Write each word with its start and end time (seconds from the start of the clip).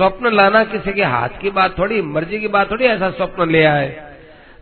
स्वप्न 0.00 0.32
लाना 0.32 0.64
किसी 0.64 0.92
के 0.92 1.02
हाथ 1.02 1.28
की 1.28 1.50
बात 1.50 1.78
थोड़ी, 1.78 2.02
मर्ज़ी 2.02 2.40
की 2.40 2.48
बात 2.48 2.70
थोड़ी, 2.70 2.84
ऐसा 2.84 3.10
स्वप्न 3.10 3.50
ले 3.50 3.64
आए। 3.64 4.16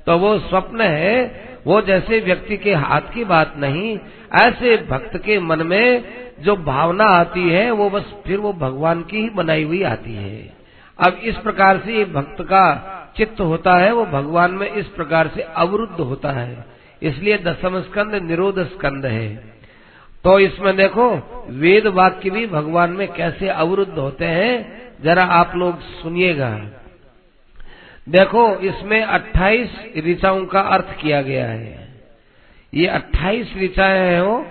तो 0.06 0.18
वो 0.18 0.38
स्वप्न 0.38 0.80
है, 0.80 1.40
वो 1.66 1.80
जैसे 1.80 2.20
व्यक्ति 2.20 2.56
के 2.56 2.74
हाथ 2.74 3.00
की 3.00 3.24
बात 3.24 3.54
नहीं, 3.56 3.98
ऐसे 4.42 4.76
भक्त 4.76 5.18
के 5.18 5.38
मन 5.38 5.62
में 5.62 6.04
जो 6.40 6.56
भावना 6.56 7.04
आती 7.04 7.50
है, 7.50 7.70
वो 7.70 7.90
बस 7.90 8.14
फिर 8.26 8.38
वो 8.38 8.52
भगवान 8.52 9.02
की 9.02 9.20
ही 9.20 9.30
बनाई 9.30 9.64
हुई 9.64 9.82
आती 9.82 10.14
है। 10.14 10.52
अब 11.06 11.20
इस 11.24 11.36
प्रकार 11.36 11.78
से 11.78 11.92
ये 11.92 12.04
भक्त 12.04 12.42
का 12.42 12.84
चित्त 13.16 13.40
होता 13.40 13.74
है, 13.74 13.92
वो 13.92 14.06
भगवान 14.06 14.50
में 14.50 14.72
इस 14.72 14.86
प्रकार 14.86 15.28
से 15.28 15.42
अवरुद्ध 15.42 16.00
होता 16.00 16.30
है। 16.30 16.64
इसलिए 17.02 17.38
दसम 17.38 17.80
स्कंद 17.80 18.14
निरोध 18.14 18.58
स्कंद 18.58 19.06
है। 19.06 19.36
तो 20.24 20.40
इसमें 20.40 20.76
देखो, 20.76 21.10
वेद 21.50 21.86
वाक्य 21.86 22.30
भी 22.30 22.46
भगवान 22.46 22.90
में 22.90 23.08
कैसे 23.08 23.48
अवरुद्ध 23.48 23.98
होते 23.98 24.24
हैं 24.24 24.87
जरा 25.04 25.22
आप 25.22 25.52
लोग 25.56 25.80
सुनिएगा। 25.80 26.58
देखो, 28.08 28.56
इसमें 28.56 29.02
28 29.02 29.68
ऋचाओं 30.06 30.46
का 30.46 30.60
अर्थ 30.60 30.96
किया 31.00 31.22
गया 31.22 31.46
है। 31.46 31.88
ये 32.74 32.86
28 32.86 33.56
ऋचाएँ 33.56 33.98
हैं 33.98 34.20
वो, 34.20 34.46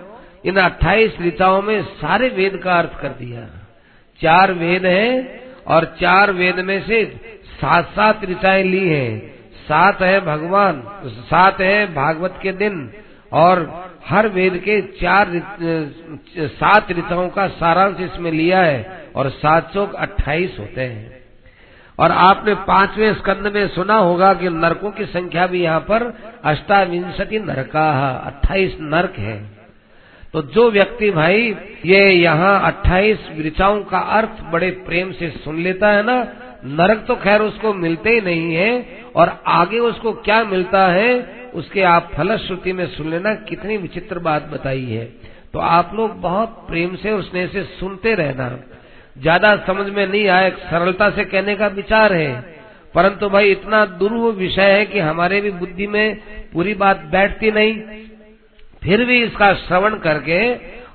इन 0.46 0.56
28 0.56 1.22
ऋचाओं 1.22 1.62
में 1.62 1.82
सारे 1.82 2.30
वेद 2.30 2.58
का 2.58 2.80
अर्थ 2.80 3.02
कर 3.02 3.08
दिया। 3.08 3.42
चार 4.22 4.52
वेद 4.52 4.86
हैं 4.86 5.42
और 5.64 5.86
चार 5.86 6.32
वेद 6.32 6.60
में 6.60 6.88
से 6.88 7.06
सात 7.62 7.86
सात 7.86 8.26
ऋचाएँ 8.26 8.64
ली 8.64 8.90
हैं। 8.90 9.38
सात 9.68 10.02
है 10.02 10.20
भगवान, 10.22 10.84
सात 11.06 11.62
है 11.62 11.94
भागवत 11.94 12.40
के 12.42 12.52
दिन, 12.52 12.94
और 13.34 13.88
हर 14.06 14.28
वेद 14.28 14.58
के 14.58 14.82
चार 14.82 15.28
सात 16.38 16.92
ऋचाओं 16.92 17.30
का 17.30 17.48
सारांश 17.48 18.00
इसमें 18.00 18.32
लिया 18.32 18.62
है। 18.62 19.07
और 19.18 19.30
सात 19.30 19.74
चौक 19.74 19.96
अट्ठाईस 19.96 20.58
होते 20.60 20.82
हैं। 20.82 21.18
और 22.00 22.12
आपने 22.12 22.54
पाँचवें 22.56 23.14
स्कंद 23.14 23.54
में 23.54 23.68
सुना 23.68 23.96
होगा 23.96 24.34
कि 24.34 24.50
नरकों 24.50 24.92
की 24.92 25.06
संख्या 25.06 25.48
भी 25.48 25.64
यहाँ 25.64 25.80
पर 25.80 26.04
अष्टाविंशति 26.44 27.40
नरका, 27.40 28.12
अट्ठाईस 28.12 28.78
नरक 28.82 29.14
है। 29.18 29.58
तो 30.34 30.42
जो 30.42 30.72
व्यक्ति 30.72 31.12
भाई, 31.12 31.56
ये 31.86 32.10
यहाँ 32.10 32.62
अट्ठाईस 32.62 33.20
ऋचाओं 33.40 33.84
का 33.84 34.00
अर्थ 34.00 34.44
बड़े 34.52 34.72
प्रेम 34.72 35.12
से 35.12 35.30
सुन 35.30 35.60
लेता 35.60 35.90
है 35.90 36.04
ना, 36.04 36.28
नरक 36.66 37.06
तो 37.08 37.16
खैर 37.16 37.42
उसको 37.42 37.74
मिलते 37.74 38.10
ही 38.10 38.22
नहीं 38.22 38.56
है, 38.56 38.88
और 39.16 39.44
आगे 39.48 39.80
उसको 39.80 40.12
क्या 40.12 40.44
मिलता 40.44 40.88
है, 40.88 41.38
उसके 41.54 41.82
आप 41.82 42.12
फलश्रुति 42.18 42.74
में 42.74 42.88
सुन 42.88 43.10
लेना, 43.10 43.34
कितनी 43.34 43.78
विचित्र 43.78 44.20
बात 44.20 44.44
बताई 44.44 44.86
है। 44.86 45.06
तो 45.54 45.60
आप 45.60 45.92
लोग 45.94 46.22
बहुत 46.22 46.50
प्रेम 46.50 46.96
से 46.96 47.12
और 47.12 47.24
स्नेह 47.24 47.48
से 47.48 47.64
सुनते 47.64 48.16
रहना। 48.16 48.60
ज़्यादा 49.18 49.56
समझ 49.68 49.86
में 49.88 50.06
नहीं 50.08 50.28
आए, 50.28 50.50
सरलता 50.62 51.10
से 51.10 51.24
कहने 51.26 51.56
का 51.56 51.68
विचार 51.68 52.14
है। 52.14 52.56
परंतु 52.96 53.30
भाई, 53.30 53.52
इतना 53.52 53.86
दुर्व 53.86 54.30
विषय 54.34 54.72
है 54.72 54.86
कि 54.86 55.00
हमारे 55.00 55.42
भी 55.42 55.52
बुद्धि 55.54 55.88
में 55.88 56.16
पूरी 56.54 56.74
बात 56.76 57.04
बैठती 57.12 57.52
नहीं। 57.52 57.74
फिर 58.84 59.06
भी 59.06 59.22
इसका 59.24 59.54
श्रवण 59.54 59.96
करके, 60.00 60.42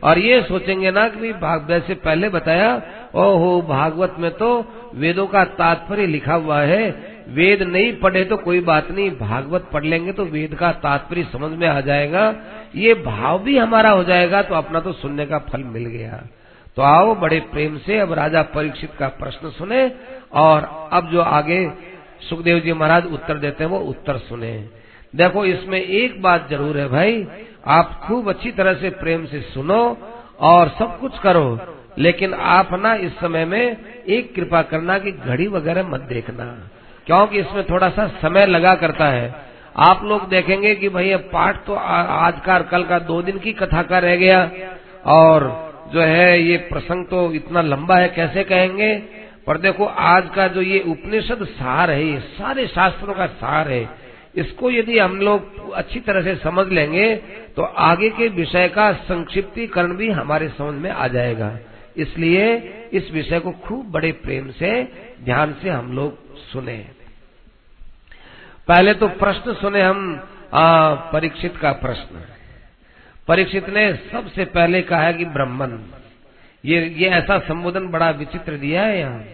और 0.00 0.18
ये 0.18 0.40
सोचेंगे 0.42 0.90
ना 0.90 1.08
कि 1.08 1.32
भाग 1.32 1.68
जैसे 1.68 1.94
पहले 1.96 2.28
बताया, 2.28 2.70
ओहो, 3.14 3.60
भागवत 3.62 4.16
में 4.18 4.30
तो 4.30 4.48
वेदों 4.94 5.26
का 5.26 5.44
तात्पर्य 5.54 6.06
लिखा 6.06 6.34
हुआ 6.34 6.60
है। 6.60 7.12
वेद 7.28 7.62
नहीं 7.62 7.92
पढ़े 7.96 8.24
तो 8.24 8.36
कोई 8.36 8.60
बात 8.62 8.90
नहीं, 8.90 9.10
भागवत 9.10 9.68
पढ़ 9.72 9.84
लेंगे 9.84 10.12
तो 10.12 10.24
वेद 10.24 10.54
का 10.54 10.70
तात्पर्य 10.80 11.22
समझ 11.32 11.50
में 11.58 11.66
आ 11.68 11.80
जाएगा। 11.80 12.34
ये 12.76 12.94
भाव 12.94 13.38
भी 13.38 13.56
हमारा 13.58 13.90
हो 13.90 14.04
जाएगा 14.04 14.42
तो 14.42 14.54
अपना 14.54 14.80
तो 14.80 14.92
सुनने 14.92 15.26
का 15.26 15.38
फल 15.46 15.62
मिल 15.64 15.86
गया। 15.86 16.22
तो 16.76 16.82
आओ 16.84 17.14
बड़े 17.14 17.38
प्रेम 17.52 17.76
से 17.78 17.98
अब 18.00 18.12
राजा 18.14 18.42
परीक्षित 18.50 18.90
का 18.98 19.08
प्रश्न 19.16 19.50
सुने 19.50 19.80
और 20.34 20.68
अब 20.92 21.10
जो 21.10 21.20
आगे 21.20 21.66
सुखदेव 22.20 22.58
जी 22.58 22.72
महाराज 22.72 23.06
उत्तर 23.12 23.38
देते 23.38 23.64
हैं, 23.64 23.70
वो 23.70 23.78
उत्तर 23.80 24.18
सुने। 24.20 24.52
देखो, 25.14 25.44
इसमें 25.46 25.80
एक 25.80 26.20
बात 26.22 26.48
ज़रूर 26.50 26.78
है 26.78 26.86
भाई, 26.88 27.26
आप 27.68 28.00
खूब 28.04 28.28
अच्छी 28.28 28.50
तरह 28.52 28.74
से 28.74 28.90
प्रेम 28.98 29.24
से 29.26 29.40
सुनो 29.48 29.80
और 30.42 30.68
सब 30.78 30.98
कुछ 31.00 31.18
करो, 31.18 31.58
लेकिन 31.98 32.34
आप 32.34 32.68
ना 32.74 32.94
इस 32.96 33.12
समय 33.12 33.44
में 33.44 33.76
एक 34.08 34.34
कृपा 34.34 34.62
करना 34.64 34.98
कि 34.98 35.12
घड़ी 35.12 35.46
वगैरह 35.48 35.88
मत 35.88 36.00
देखना, 36.08 36.44
क्योंकि 37.06 37.38
इसमें 37.38 37.64
थोड़ा 37.64 37.88
सा 37.90 38.06
समय 38.20 38.46
लगा 38.46 38.74
करता 38.76 39.08
है। 39.08 39.34
आप 39.80 40.04
लोग 40.04 40.28
देखेंगे 40.28 40.74
कि 40.74 40.88
भाई, 40.88 41.10
अब 41.10 41.28
पाठ 41.32 41.64
तो 41.66 41.74
आज 41.74 42.40
का 42.40 42.58
कल 42.70 42.84
का 42.84 42.98
दो 43.00 43.20
दिन 43.22 43.38
की 43.38 43.52
कथा 43.54 43.82
का 43.82 43.98
रह 43.98 44.16
गया, 44.16 44.40
और 45.06 45.71
जो 45.92 46.00
है, 46.02 46.42
ये 46.42 46.56
प्रसंग 46.68 47.06
तो 47.06 47.32
इतना 47.32 47.62
लंबा 47.62 47.96
है, 47.96 48.08
कैसे 48.08 48.44
कहेंगे? 48.44 48.94
पर 49.46 49.58
देखो, 49.58 49.84
आज 49.84 50.28
का 50.34 50.46
जो 50.48 50.62
ये 50.62 50.78
उपनिषद 50.88 51.44
सार 51.46 51.90
है, 51.90 52.04
ये 52.04 52.18
सारे 52.32 52.66
शास्त्रों 52.68 53.14
का 53.14 53.26
सार 53.26 53.68
है, 53.68 53.88
इसको 54.36 54.70
यदि 54.70 54.98
हम 54.98 55.20
लोग 55.20 55.72
अच्छी 55.74 56.00
तरह 56.00 56.22
से 56.22 56.34
समझ 56.36 56.66
लेंगे 56.68 57.14
तो 57.56 57.62
आगे 57.62 58.08
के 58.10 58.28
विषय 58.30 58.68
का 58.68 58.92
संक्षिप्तीकरण 59.04 59.96
भी 59.96 60.10
हमारे 60.10 60.48
समझ 60.48 60.74
में 60.74 60.90
आ 60.90 61.08
जाएगा। 61.08 61.58
इसलिए 61.96 62.44
इस 62.92 63.10
विषय 63.12 63.40
को 63.40 63.50
खूब 63.64 63.90
बड़े 63.92 64.12
प्रेम 64.14 64.50
से, 64.50 64.82
ध्यान 65.24 65.54
से 65.62 65.68
हम 65.68 65.92
लोग 65.92 66.36
सुने। 66.42 66.76
पहले 68.68 68.94
तो 68.94 69.08
प्रश्न 69.10 69.54
सुने 69.54 69.82
हम 69.82 70.20
परीक्षित 71.12 71.56
का 71.56 71.72
प्रश्न। 71.78 72.24
परीक्षित 73.28 73.68
ने 73.68 73.92
सबसे 74.12 74.44
पहले 74.44 74.82
कहा 74.82 75.10
कि 75.12 75.24
ब्रह्मन। 75.24 75.78
ये 76.64 76.80
ये 76.98 77.08
ऐसा 77.10 77.38
संबोधन 77.38 77.86
बड़ा 77.88 78.10
विचित्र 78.10 78.56
दिया 78.56 78.82
है 78.82 78.98
यहाँ। 78.98 79.24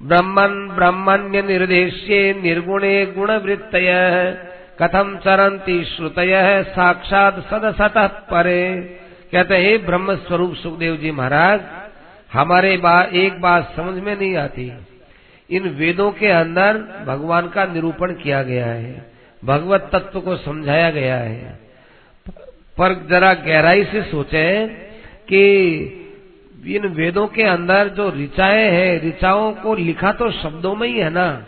ब्रह्मन 0.00 0.52
ब्रह्मण्य 0.76 1.42
निर्देश्य 1.42 2.32
निर्गुणे 2.42 2.94
गुण 3.06 3.30
वृत्त 3.36 3.70
कथम 4.82 5.16
चरंती 5.16 5.82
श्रुत 5.84 6.14
साक्षात 6.68 7.38
सदसत 7.50 7.98
परे। 8.30 8.62
कहते 9.32 9.56
हैं 9.56 9.84
ब्रह्म 9.86 10.14
स्वरूप 10.16 10.54
सुखदेव 10.54 10.96
जी 10.96 11.10
महाराज 11.10 11.60
हमारे 12.32 12.76
बा, 12.76 13.02
एक 13.02 13.40
बात 13.40 13.72
समझ 13.76 14.02
में 14.02 14.14
नहीं 14.16 14.36
आती। 14.36 14.72
इन 15.50 15.68
वेदों 15.70 16.10
के 16.12 16.28
अंदर 16.28 16.78
भगवान 17.06 17.48
का 17.48 17.64
निरूपण 17.64 18.12
किया 18.14 18.42
गया 18.42 18.66
है 18.66 19.10
भगवत 19.42 19.90
तत्व 19.94 20.20
को 20.20 20.36
समझाया 20.36 20.90
गया 20.90 21.16
है। 21.16 21.58
पर 22.80 23.06
जरा 23.10 23.34
गहराई 23.34 23.84
से 23.84 24.02
सोचे 24.02 24.66
कि 25.28 25.46
इन 26.66 26.86
वेदों 26.86 27.26
के 27.26 27.42
अंदर 27.42 27.88
जो 27.88 28.08
ऋचाएँ 28.08 28.70
हैं, 28.70 29.08
ऋचाओं 29.08 29.52
को 29.52 29.74
लिखा 29.74 30.12
तो 30.12 30.30
शब्दों 30.30 30.76
में 30.76 30.88
ही 30.88 30.98
है 30.98 31.10
ना? 31.10 31.46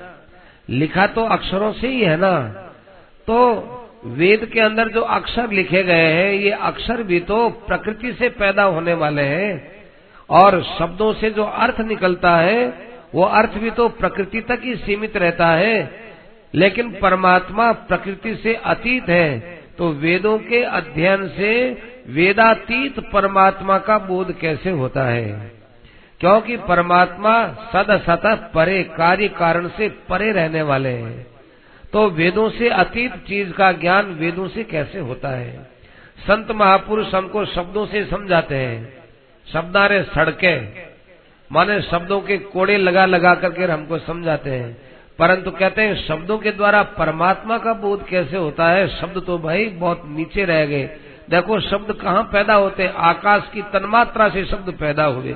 लिखा 0.71 1.07
तो 1.07 1.25
अक्षरों 1.25 1.73
से 1.73 1.89
ही 1.89 2.01
है 2.01 2.17
ना? 2.17 2.49
तो 3.27 3.55
वेद 4.05 4.45
के 4.45 4.61
अंदर 4.61 4.89
जो 4.89 5.01
अक्षर 5.01 5.51
लिखे 5.51 5.83
गए 5.83 6.13
हैं, 6.13 6.33
ये 6.33 6.51
अक्षर 6.51 7.03
भी 7.03 7.21
तो 7.21 7.49
प्रकृति 7.49 8.13
से 8.13 8.29
पैदा 8.29 8.63
होने 8.63 8.95
वाले 8.95 9.23
हैं। 9.23 9.73
और 10.31 10.63
शब्दों 10.79 11.13
से 11.13 11.31
जो 11.31 11.45
अर्थ 11.45 11.81
निकलता 11.81 12.37
है, 12.37 12.75
वो 13.15 13.23
अर्थ 13.23 13.59
भी 13.59 13.71
तो 13.71 13.89
प्रकृति 13.89 14.41
तक 14.41 14.61
ही 14.63 14.77
सीमित 14.77 15.17
रहता 15.17 15.47
है। 15.47 15.91
लेकिन 16.55 16.99
परमात्मा 17.03 17.73
प्रकृति 17.73 18.35
से 18.35 18.55
अतीत 18.55 19.09
है। 19.09 19.62
तो 19.83 19.89
वेदों 19.89 20.39
के 20.39 20.63
अध्ययन 20.63 21.29
से 21.29 21.83
वेदातीत 22.09 23.01
परमात्मा 23.13 23.79
का 23.79 23.99
बोध 23.99 24.39
कैसे 24.39 24.71
होता 24.71 25.05
है? 25.05 25.53
क्योंकि 26.21 26.57
परमात्मा 26.57 27.47
सद 27.47 28.03
सतह 28.07 28.35
परे 28.35 28.83
कार्य 28.83 29.29
कारण 29.29 29.69
से 29.69 29.89
परे 29.89 30.33
रहने 30.33 30.63
वाले 30.63 30.89
हैं। 30.89 31.27
तो 31.93 32.11
वेदों 32.11 32.51
से 32.51 32.69
अतीत 32.69 33.13
चीज़ 33.13 33.53
का 33.53 33.73
ज्ञान 33.73 34.07
वेदों 34.07 34.49
से 34.49 34.65
कैसे 34.65 34.99
होता 34.99 35.29
है? 35.29 35.71
संत 36.19 36.51
महापुरुष 36.51 37.15
हमको 37.15 37.45
शब्दों 37.45 37.87
से 37.87 38.05
समझाते 38.05 38.55
हैं। 38.55 39.05
शब्दारे 39.53 40.03
सड़के, 40.03 40.61
माने 41.53 41.83
शब्दों 41.83 42.21
के 42.21 42.39
कोड़े 42.39 42.77
लगा 42.77 43.07
लगा 43.07 43.35
करके 43.35 43.65
हमको 43.65 43.99
समझाते 43.99 44.51
हैं। 44.51 44.92
परंतु 45.23 45.51
कहते 45.51 45.83
हैं, 45.83 46.07
शब्दों 46.07 46.39
के 46.39 46.51
द्वारा 46.51 46.83
परमात्मा 46.83 47.59
का 47.59 47.73
बोध 47.73 48.07
कैसे 48.07 48.37
होता 48.37 48.69
है? 48.69 48.89
शब्द 48.89 49.23
तो 49.27 49.39
भाई 49.39 49.67
बहुत 49.67 50.03
नीचे 50.07 50.45
रह 50.45 50.67
गए। 50.67 50.85
देखो, 51.31 51.61
शब्द 51.61 51.93
कहाँ 51.93 52.23
पैदा 52.23 52.55
होते? 52.55 52.87
आकाश 52.97 53.43
की 53.55 53.63
तन्मात्रा 53.63 54.29
से 54.29 54.45
शब्द 54.45 54.73
पैदा 54.73 55.05
हुए। 55.05 55.35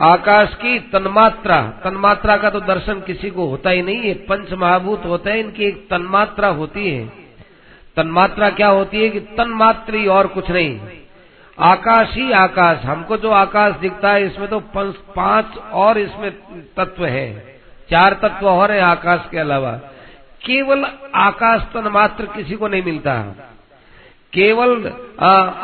आकाश 0.00 0.54
की 0.54 0.78
तन्मात्रा 0.78 1.62
तन्मात्रा 1.84 2.36
का 2.36 2.50
तो 2.50 2.60
दर्शन 2.60 3.00
किसी 3.00 3.30
को 3.30 3.46
होता 3.46 3.70
ही 3.70 3.82
नहीं 3.82 3.96
है। 3.96 4.14
पंच 4.14 4.52
महाभूत 4.52 5.04
होते 5.04 5.30
हैं, 5.30 5.38
इनकी 5.38 5.64
एक 5.64 5.90
तन्मात्रा 5.90 6.48
होती 6.48 6.90
है। 6.90 7.06
तन्मात्रा 7.96 8.50
क्या 8.50 8.68
होती 8.68 9.02
है 9.02 9.08
कि 9.08 9.20
तन्मात्री 9.20 10.06
और 10.06 10.26
कुछ 10.26 10.50
नहीं। 10.50 10.80
आकाश 11.58 12.14
ही 12.14 12.32
आकाश। 12.32 12.78
हमको 12.78 13.16
जो 13.16 13.30
आकाश 13.30 13.76
दिखता 13.76 14.12
है, 14.12 14.26
इसमें 14.26 14.48
तो 14.48 14.60
पाँच 15.16 15.56
और 15.56 15.98
इसमें 15.98 16.32
तत्व 16.76 17.06
है। 17.06 17.49
चार 17.90 18.14
तत्व 18.22 18.48
और 18.48 18.72
है 18.72 18.80
आकाश 18.80 19.20
के 19.30 19.38
अलावा। 19.38 19.72
केवल 20.44 20.84
आकाश 21.14 21.62
तन 21.74 21.88
मात्र 21.88 22.26
किसी 22.26 22.54
को 22.54 22.68
नहीं 22.68 22.82
मिलता। 22.82 23.14
केवल 24.32 24.84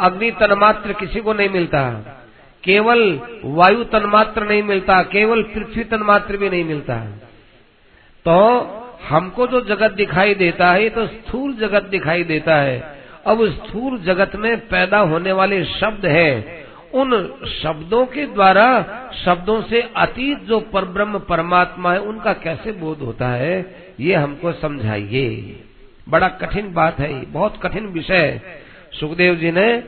अग्नि 0.00 0.30
तन 0.30 0.52
मात्र 0.52 0.92
किसी 0.92 1.20
को 1.20 1.32
नहीं 1.32 1.48
मिलता। 1.48 1.90
केवल 2.64 3.20
वायु 3.44 3.84
तन्मात्र 3.84 4.44
नहीं 4.44 4.62
मिलता, 4.62 5.02
केवल 5.02 5.42
पृथ्वी 5.44 5.84
तन्मात्र 5.84 6.36
भी 6.36 6.50
नहीं 6.50 6.64
मिलता। 6.64 6.98
तो 8.26 8.36
हमको 9.08 9.46
जो 9.46 9.60
जगत 9.60 9.92
दिखाई 9.92 10.34
देता 10.34 10.70
है 10.70 10.88
तो 10.90 11.06
स्थूल 11.06 11.52
जगत 11.54 11.82
दिखाई 11.82 12.24
देता 12.24 12.56
है। 12.56 12.78
अब 13.26 13.46
स्थूल 13.48 13.98
जगत 13.98 14.36
में 14.36 14.56
पैदा 14.68 14.98
होने 15.00 15.32
वाले 15.32 15.64
शब्द 15.64 16.06
है। 16.06 16.65
उन 16.94 17.34
शब्दों 17.62 18.06
के 18.06 18.26
द्वारा, 18.26 18.66
शब्दों 19.24 19.62
से 19.62 19.80
अतीत 19.96 20.38
जो 20.38 20.60
परब्रह्म 20.60 21.18
परमात्मा 21.18 21.92
है, 21.92 22.00
उनका 22.00 22.32
कैसे 22.32 22.72
बोध 22.72 22.98
होता 22.98 23.28
है, 23.28 23.76
ये 24.00 24.14
हमको 24.14 24.52
समझाइए। 24.52 25.56
बड़ा 26.08 26.28
कठिन 26.28 26.72
बात 26.72 26.98
है, 26.98 27.32
बहुत 27.32 27.60
कठिन 27.62 27.86
विषय 27.86 28.40
सुखदेव 29.00 29.34
जी 29.34 29.50
ने 29.50 29.82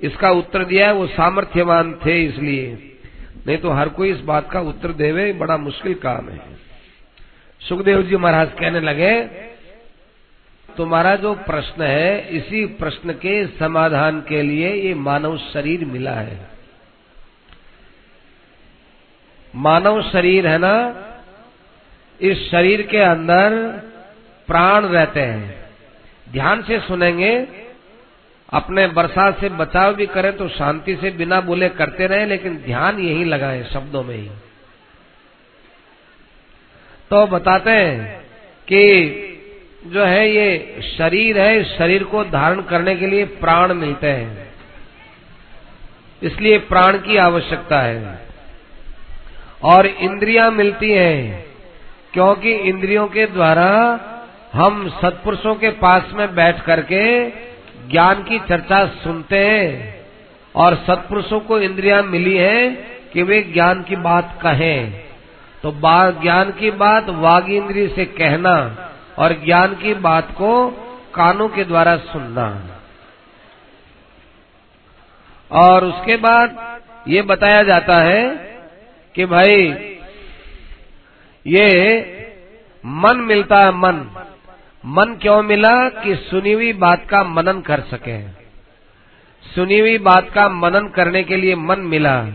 इसका 0.00 0.30
उत्तर 0.30 0.64
दिया 0.64 0.86
है, 0.86 0.92
वो 0.92 1.06
सामर्थ्यवान 1.06 1.92
थे 2.06 2.22
इसलिए। 2.24 2.96
नहीं 3.46 3.58
तो 3.58 3.70
हर 3.70 3.88
कोई 3.88 4.10
इस 4.10 4.20
बात 4.20 4.50
का 4.50 4.60
उत्तर 4.60 4.92
देवे, 4.92 5.32
बड़ा 5.32 5.56
मुश्किल 5.56 5.94
काम 5.94 6.28
है। 6.28 6.40
सुखदेव 7.60 8.02
जी 8.02 8.16
महाराज 8.16 8.52
कहने 8.60 8.80
लगे 8.80 9.20
तुम्हारा 10.80 11.16
जो 11.16 11.34
प्रश्न 11.34 11.82
है, 11.82 12.28
इसी 12.28 12.64
प्रश्न 12.66 13.12
के 13.12 13.46
समाधान 13.46 14.20
के 14.20 14.42
लिए 14.42 14.72
ये 14.74 14.94
मानव 14.94 15.36
शरीर 15.38 15.84
मिला 15.84 16.12
है। 16.12 16.48
मानव 19.54 20.00
शरीर 20.02 20.46
है 20.46 20.58
ना, 20.58 20.74
इस 22.20 22.50
शरीर 22.50 22.82
के 22.82 22.98
अंदर 22.98 23.56
प्राण 24.48 24.86
रहते 24.86 25.20
हैं। 25.20 25.68
ध्यान 26.32 26.62
से 26.62 26.80
सुनेंगे, 26.80 27.48
अपने 28.48 28.86
बरसात 28.86 29.40
से 29.40 29.48
बचाव 29.48 29.94
भी 29.94 30.06
करें 30.06 30.36
तो 30.36 30.48
शांति 30.48 30.96
से 30.96 31.10
बिना 31.10 31.40
बोले 31.40 31.68
करते 31.68 32.06
रहे, 32.06 32.26
लेकिन 32.26 32.56
ध्यान 32.56 32.98
यही 32.98 33.24
लगाए, 33.24 33.64
शब्दों 33.64 34.04
में 34.04 34.16
ही। 34.16 34.30
तो 37.10 37.26
बताते 37.26 37.70
हैं 37.70 38.20
कि 38.68 39.26
जो 39.86 40.04
है 40.04 40.30
ये 40.30 40.80
शरीर 40.98 41.38
है 41.38 41.64
शरीर 41.64 42.04
को 42.04 42.24
धारण 42.24 42.60
करने 42.60 42.94
के 42.94 43.06
लिए 43.06 43.24
प्राण 43.24 43.74
मिलते 43.74 44.06
हैं। 44.06 44.54
इसलिए 46.22 46.58
प्राण 46.58 46.98
की 46.98 47.16
आवश्यकता 47.16 47.80
है। 47.80 48.26
और 49.64 49.86
इंद्रियाँ 49.86 50.50
मिलती 50.50 50.92
हैं, 50.92 51.46
क्योंकि 52.12 52.52
इंद्रियों 52.52 53.06
के 53.06 53.26
द्वारा 53.26 54.00
हम 54.52 54.88
सत्पुरुषों 54.88 55.54
के 55.54 55.70
पास 55.70 56.02
में 56.12 56.34
बैठ 56.34 56.60
करके 56.60 57.30
ज्ञान 57.90 58.22
की 58.22 58.38
चर्चा 58.38 58.86
सुनते 58.86 59.38
हैं, 59.38 60.00
और 60.54 60.74
सत्पुरुषों 60.74 61.40
को 61.40 61.58
इंद्रियाँ 61.58 62.02
मिली 62.02 62.36
है 62.36 62.70
कि 63.12 63.22
वे 63.22 63.42
ज्ञान 63.42 63.82
की 63.82 63.96
बात 63.96 64.38
कहें। 64.42 64.92
तो 65.62 65.72
ज्ञान 66.22 66.50
की 66.50 66.70
बात 66.70 67.08
वाग 67.08 67.50
इंद्रिय 67.50 67.88
से 67.88 68.04
कहना 68.04 68.86
और 69.20 69.32
ज्ञान 69.32 69.74
की 69.74 69.94
बात 69.94 70.30
को 70.32 70.70
कानों 71.14 71.48
के 71.48 71.64
द्वारा 71.64 71.96
सुनना। 71.96 72.66
और 75.52 75.84
उसके 75.84 76.16
बाद 76.16 76.78
ये 77.08 77.22
बताया 77.22 77.62
जाता 77.62 77.96
है 77.96 78.36
कि 79.14 79.26
भाई, 79.26 79.72
ये 81.46 82.00
मन 82.86 83.16
मिलता 83.16 83.56
है 83.56 83.70
मन। 83.70 84.24
मन 84.86 85.14
क्यों 85.22 85.42
मिला? 85.42 85.88
कि 85.88 86.14
सुनी 86.14 86.52
हुई 86.52 86.72
बात 86.72 87.06
का 87.08 87.24
मनन 87.24 87.60
कर 87.60 87.80
सके। 87.80 88.28
सुनी 89.54 89.78
हुई 89.78 89.98
बात 89.98 90.30
का 90.30 90.48
मनन 90.48 90.88
करने 90.88 91.22
के 91.22 91.36
लिए 91.36 91.54
मन 91.54 91.80
मिला। 91.80 92.26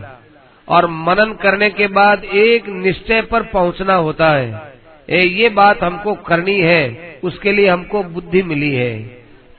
और 0.68 0.86
मनन 0.86 1.32
करने 1.32 1.70
के 1.70 1.86
बाद 1.86 2.24
एक 2.24 2.66
निश्चय 2.68 3.22
पर 3.22 3.42
पहुँचना 3.42 3.94
होता 3.94 4.30
है। 4.30 4.75
ए, 5.08 5.20
ये 5.20 5.48
बात 5.48 5.82
हमको 5.82 6.14
करनी 6.14 6.58
है 6.60 7.18
उसके 7.24 7.52
लिए 7.52 7.68
हमको 7.68 8.02
बुद्धि 8.04 8.42
मिली 8.42 8.74
है। 8.74 8.94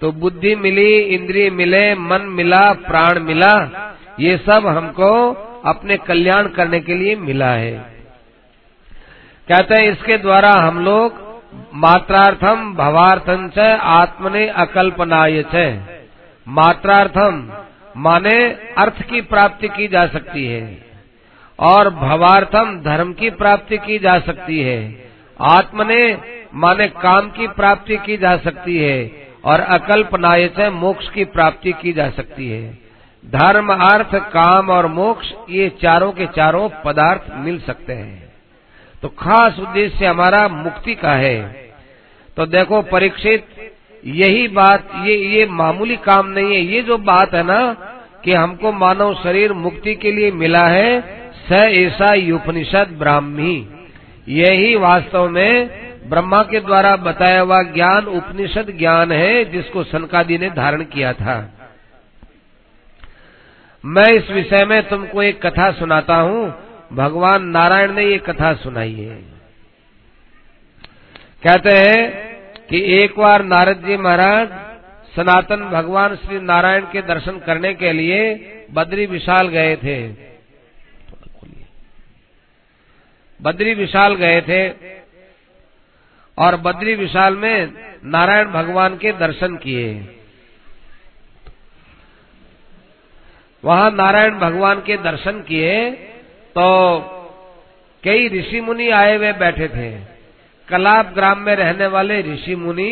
तो 0.01 0.11
बुद्धि 0.11 0.55
मिली 0.55 0.97
इंद्रिय 1.15 1.49
मिले 1.49 1.83
मन 1.95 2.21
मिला 2.31 2.61
प्राण 2.73 3.19
मिला 3.19 3.53
ये 4.19 4.37
सब 4.37 4.67
हमको 4.67 5.11
अपने 5.65 5.97
कल्याण 5.97 6.47
करने 6.47 6.79
के 6.79 6.93
लिए 6.93 7.15
मिला 7.15 7.51
है। 7.51 7.71
कहते 9.47 9.75
हैं 9.75 9.91
इसके 9.91 10.17
द्वारा 10.17 10.51
हम 10.51 10.79
लोग 10.85 11.25
मात्रार्थम 11.75 12.73
भवार्थम 12.75 13.47
च 13.49 13.59
आत्मने 13.91 14.47
अकल्पनाय 14.47 15.43
मात्रार्थम 16.47 17.47
माने 17.97 18.37
अर्थ 18.77 19.01
की 19.01 19.21
प्राप्ति 19.21 19.67
की 19.67 19.87
जा 19.87 20.05
सकती 20.07 20.45
है 20.45 20.61
और 21.59 21.89
भवार्थम 21.89 22.79
धर्म 22.81 23.13
की 23.13 23.29
प्राप्ति 23.29 23.77
की 23.77 23.99
जा 23.99 24.17
सकती 24.19 24.59
है। 24.59 25.06
आत्मने 25.41 26.17
माने 26.55 26.87
काम 26.87 27.29
की 27.29 27.47
प्राप्ति 27.47 27.97
की 27.97 28.17
जा 28.17 28.37
सकती 28.37 28.77
है 28.77 29.27
और 29.45 29.59
अकल्पनाय 29.59 30.47
से 30.47 30.69
मोक्ष 30.69 31.09
की 31.09 31.25
प्राप्ति 31.25 31.71
की 31.71 31.93
जा 31.93 32.09
सकती 32.09 32.49
है। 32.49 32.87
धर्म, 33.25 33.73
अर्थ, 33.73 34.15
काम 34.15 34.69
और 34.69 34.87
मोक्ष, 34.87 35.33
ये 35.49 35.69
चारों 35.81 36.11
के 36.11 36.25
चारों 36.25 36.69
पदार्थ 36.85 37.21
मिल 37.35 37.59
सकते 37.59 37.93
हैं। 37.93 38.33
तो 39.01 39.07
खास 39.07 39.59
उद्देश्य 39.59 40.05
हमारा 40.05 40.47
मुक्ति 40.47 40.95
का 40.95 41.11
है। 41.11 41.69
तो 42.37 42.45
देखो, 42.45 42.81
परीक्षित, 42.81 43.45
यही 44.05 44.47
बात, 44.47 44.89
ये 45.03 45.15
ये 45.15 45.45
मामूली 45.45 45.95
काम 45.95 46.27
नहीं 46.27 46.55
है। 46.55 46.61
ये 46.61 46.81
जो 46.81 46.97
बात 46.97 47.33
है 47.33 47.43
ना, 47.43 47.73
कि 48.23 48.33
हमको 48.33 48.71
मानव 48.71 49.13
शरीर 49.23 49.53
मुक्ति 49.53 49.95
के 49.95 50.11
लिए 50.11 50.31
मिला 50.31 50.67
है, 50.67 51.01
स 51.49 51.51
ऐसा 51.51 52.35
उपनिषद 52.35 52.87
ब्राह्मी। 52.99 53.67
यही 54.27 54.75
वास्तव 54.75 55.29
में 55.29 55.69
ब्रह्मा 56.09 56.43
के 56.43 56.59
द्वारा 56.59 56.95
बताया 56.95 57.41
हुआ 57.41 57.61
ज्ञान, 57.63 58.05
उपनिषद 58.05 58.77
ज्ञान 58.77 59.11
है, 59.11 59.45
जिसको 59.45 59.83
सनकादि 59.83 60.37
ने 60.37 60.49
धारण 60.49 60.83
किया 60.83 61.13
था। 61.13 61.53
मैं 63.85 64.11
इस 64.13 64.29
विषय 64.29 64.65
में 64.65 64.89
तुमको 64.89 65.23
एक 65.23 65.45
कथा 65.45 65.71
सुनाता 65.71 66.15
हूँ। 66.15 66.63
भगवान 66.93 67.43
नारायण 67.43 67.93
ने 67.93 68.05
ये 68.05 68.17
कथा 68.17 68.53
सुनाई 68.53 68.93
है। 68.93 69.15
कहते 71.43 71.69
हैं 71.69 72.27
कि 72.69 72.81
एक 73.03 73.19
बार 73.19 73.43
नारद 73.43 73.83
जी 73.87 73.97
महाराज 73.97 74.47
सनातन 75.15 75.55
भगवान 75.55 76.15
श्री 76.15 76.39
नारायण 76.39 76.81
के 76.81 77.01
दर्शन 77.01 77.31
करने 77.31 77.73
के 77.73 77.93
लिए 77.93 78.33
बद्री 78.73 79.05
विशाल 79.05 79.47
गए 79.47 79.75
थे। 79.75 80.26
बद्री 83.39 83.73
विशाल 83.73 84.15
गए 84.15 84.41
थे 84.41 84.61
और 86.37 86.55
बद्री 86.57 86.95
विशाल 86.95 87.35
में 87.35 87.73
नारायण 88.05 88.47
भगवान 88.51 88.97
के 88.97 89.11
दर्शन 89.11 89.55
किए। 89.57 89.89
वहाँ 93.63 93.89
नारायण 93.91 94.37
भगवान 94.39 94.81
के 94.81 94.97
दर्शन 94.97 95.41
किए 95.41 95.89
तो 96.55 96.65
कई 98.03 98.27
ऋषि 98.29 98.61
मुनि 98.61 98.89
आए 98.91 99.15
हुए 99.17 99.31
बैठे 99.35 99.67
थे। 99.67 99.89
कलाप 100.67 101.13
ग्राम 101.13 101.39
में 101.39 101.55
रहने 101.55 101.87
वाले 101.87 102.21
ऋषि 102.23 102.55
मुनि 102.55 102.91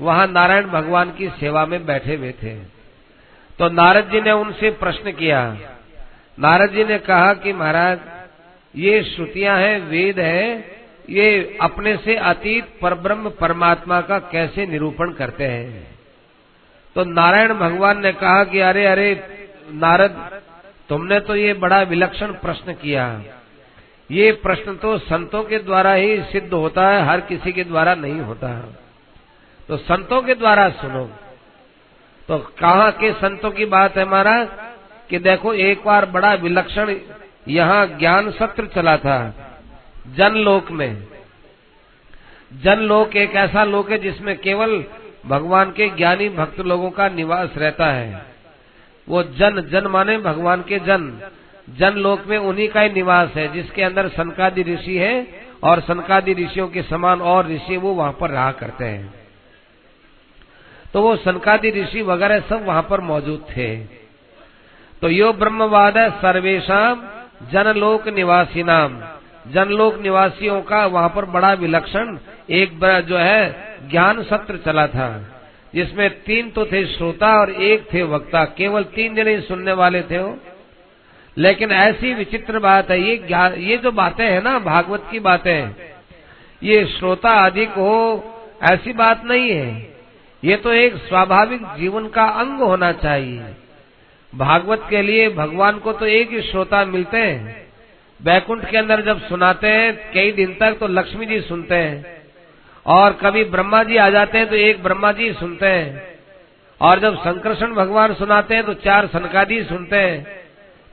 वहाँ 0.00 0.26
नारायण 0.26 0.66
भगवान 0.68 1.10
की 1.10 1.28
सेवा 1.30 1.64
में 1.66 1.84
बैठे 1.86 2.14
हुए 2.16 2.32
थे। 2.32 2.54
तो 3.58 3.68
नारद 3.70 4.10
जी 4.10 4.20
ने 4.20 4.32
उनसे 4.34 4.70
प्रश्न 4.80 5.12
किया। 5.12 5.40
नारद 6.38 6.70
जी 6.70 6.84
ने 6.84 6.98
कहा 7.00 7.32
कि 7.34 7.52
महाराज 7.52 7.98
ये 8.76 9.02
श्रुतियाँ 9.02 9.58
हैं, 9.58 9.80
वेद 9.80 10.20
है, 10.20 10.64
ये 11.10 11.58
अपने 11.60 11.96
से 11.96 12.16
अतीत 12.16 12.66
परब्रह्म 12.82 13.30
परमात्मा 13.30 14.00
का 14.00 14.18
कैसे 14.18 14.66
निरूपण 14.66 15.12
करते 15.12 15.44
हैं? 15.44 15.98
तो 16.94 17.04
नारायण 17.04 17.54
भगवान 17.54 18.02
ने 18.02 18.12
कहा 18.12 18.44
कि 18.44 18.60
अरे 18.60 18.86
अरे, 18.86 19.24
नारद, 19.72 20.40
तुमने 20.88 21.20
तो 21.20 21.36
ये 21.36 21.54
बड़ा 21.54 21.82
विलक्षण 21.82 22.32
प्रश्न 22.32 22.72
किया। 22.72 23.22
ये 24.10 24.32
प्रश्न 24.32 24.76
तो 24.76 24.98
संतों 24.98 25.44
के 25.44 25.58
द्वारा 25.58 25.92
ही 25.92 26.22
सिद्ध 26.22 26.52
होता 26.52 26.88
है, 26.88 27.02
हर 27.02 27.20
किसी 27.20 27.52
के 27.52 27.64
द्वारा 27.64 27.94
नहीं 27.94 28.20
होता। 28.20 28.78
तो 29.68 29.76
संतों 29.76 30.22
के 30.22 30.34
द्वारा 30.34 30.68
सुनो। 30.68 31.10
तो 32.28 32.38
कहा 32.38 32.90
के 32.90 33.12
संतों 33.12 33.50
की 33.50 33.64
बात 33.64 33.96
है 33.96 34.04
महाराज? 34.04 34.48
कि 35.10 35.18
देखो, 35.18 35.54
एक 35.54 35.82
बार 35.86 36.06
बड़ा 36.06 36.34
विलक्षण 36.34 36.96
यहाँ 37.48 37.86
ज्ञान 37.86 38.30
सत्र 38.30 38.66
चला 38.66 38.96
था। 38.96 39.34
जनलोक 40.16 40.70
में। 40.70 41.06
जनलोक 42.62 43.16
एक 43.16 43.30
ऐसा 43.30 43.64
लोक 43.64 43.90
है 43.90 43.98
जिसमें 43.98 44.38
केवल 44.38 44.84
भगवान 45.26 45.70
के 45.70 45.88
ज्ञानी 45.88 46.28
भक्त 46.28 46.60
लोगों 46.60 46.90
का 46.90 47.08
निवास 47.08 47.50
रहता 47.56 47.86
है। 47.86 48.26
वो 49.08 49.22
जन 49.22 49.60
जन 49.60 49.86
माने 49.86 50.18
भगवान 50.18 50.62
के 50.62 50.78
जन। 50.78 51.30
जन 51.70 51.90
लोक 51.90 52.26
में 52.26 52.38
उन्हीं 52.38 52.68
का 52.68 52.80
ही 52.80 52.90
निवास 52.90 53.28
है, 53.34 53.52
जिसके 53.52 53.82
अंदर 53.82 54.08
सनकादि 54.08 54.62
ऋषि 54.62 54.96
है 54.96 55.26
और 55.62 55.80
सनकादि 55.80 56.34
ऋषियों 56.34 56.68
के 56.68 56.82
समान 56.82 57.20
और 57.20 57.46
ऋषि 57.46 57.76
वो 57.76 57.94
वहाँ 57.94 58.16
पर 58.20 58.30
रहा 58.30 58.52
करते 58.52 58.84
हैं। 58.84 59.14
तो 60.92 61.02
वो 61.02 61.16
सनकादि 61.16 61.70
ऋषि 61.70 62.02
वगैरह 62.02 62.40
सब 62.40 62.64
वहाँ 62.64 62.86
पर 62.90 63.00
मौजूद 63.00 63.46
थे। 63.56 63.76
तो 65.00 65.08
यो 65.08 65.32
ब्रह्मवाद 65.32 65.98
है 65.98 66.10
सर्वेशम 66.10 67.08
जनलोक 67.42 68.08
निवासी 68.08 68.62
नाम 68.62 69.00
जनलोक 69.50 69.98
निवासियों 69.98 70.62
का 70.62 70.86
वहाँ 70.86 71.08
पर 71.08 71.24
बड़ा 71.24 71.52
विलक्षण 71.52 72.18
एक 72.50 72.80
बड़ा 72.80 73.00
जो 73.00 73.16
है, 73.16 73.66
ज्ञान 73.90 74.22
सत्र 74.22 74.56
चला 74.56 74.86
था। 74.86 75.22
जिसमें 75.74 76.22
तीन 76.22 76.50
तो 76.50 76.66
थे 76.66 76.86
श्रोता 76.86 77.40
और 77.40 77.50
एक 77.50 77.88
थे 77.94 78.02
वक्ता। 78.02 78.44
केवल 78.44 78.82
तीन 78.82 79.14
जने 79.14 79.40
सुनने 79.40 79.72
वाले 79.72 80.02
थे 80.02 80.18
वो। 80.18 80.38
लेकिन 81.38 81.70
ऐसी 81.70 82.14
विचित्र 82.14 82.58
बात 82.58 82.90
है, 82.90 83.00
ये 83.02 83.26
ये 83.60 83.76
जो 83.76 83.92
बातें 83.92 84.30
हैं 84.30 84.42
ना, 84.42 84.58
भागवत 84.58 85.08
की 85.10 85.20
बातें, 85.20 85.74
ये 86.62 86.86
श्रोता 86.86 87.28
अधिक 87.28 87.68
हो, 87.68 88.24
ऐसी 88.72 88.92
बात 88.92 89.24
नहीं 89.24 89.50
है। 89.50 89.94
ये 90.44 90.56
तो 90.56 90.72
एक 90.72 90.96
स्वाभाविक 90.96 91.60
जीवन 91.64 92.08
का 92.08 92.24
अंग 92.24 92.58
होना 92.58 92.92
चाहिए। 92.92 93.42
भागवत 94.32 94.86
के 94.90 95.02
लिए 95.02 95.28
भगवान 95.30 95.78
को 95.78 95.92
तो 95.92 96.06
एक 96.08 96.30
ही 96.30 96.40
श्रोता 96.42 96.84
मिलते 96.84 97.18
हैं। 97.18 97.68
बैकुंठ 98.20 98.64
के 98.70 98.76
अंदर 98.76 99.00
जब 99.02 99.20
सुनाते 99.20 99.68
हैं, 99.68 100.12
कई 100.12 100.32
दिन 100.32 100.54
तक 100.54 100.76
तो 100.80 100.86
लक्ष्मी 100.88 101.26
जी 101.26 101.40
सुनते 101.40 101.74
हैं। 101.74 102.18
और 102.86 103.12
कभी 103.22 103.44
ब्रह्मा 103.46 103.82
जी 103.82 103.96
आ 103.96 104.08
जाते 104.10 104.38
हैं 104.38 104.48
तो 104.48 104.56
एक 104.56 104.82
ब्रह्मा 104.82 105.12
जी 105.12 105.32
सुनते 105.32 105.66
हैं। 105.66 106.08
और 106.80 107.00
जब 107.00 107.16
संकर्षण 107.18 107.74
भगवान 107.74 108.14
सुनाते 108.14 108.54
हैं 108.54 108.64
तो 108.64 108.74
चार 108.76 109.06
सनकादी 109.06 109.62
सुनते 109.64 109.96
हैं। 109.96 110.38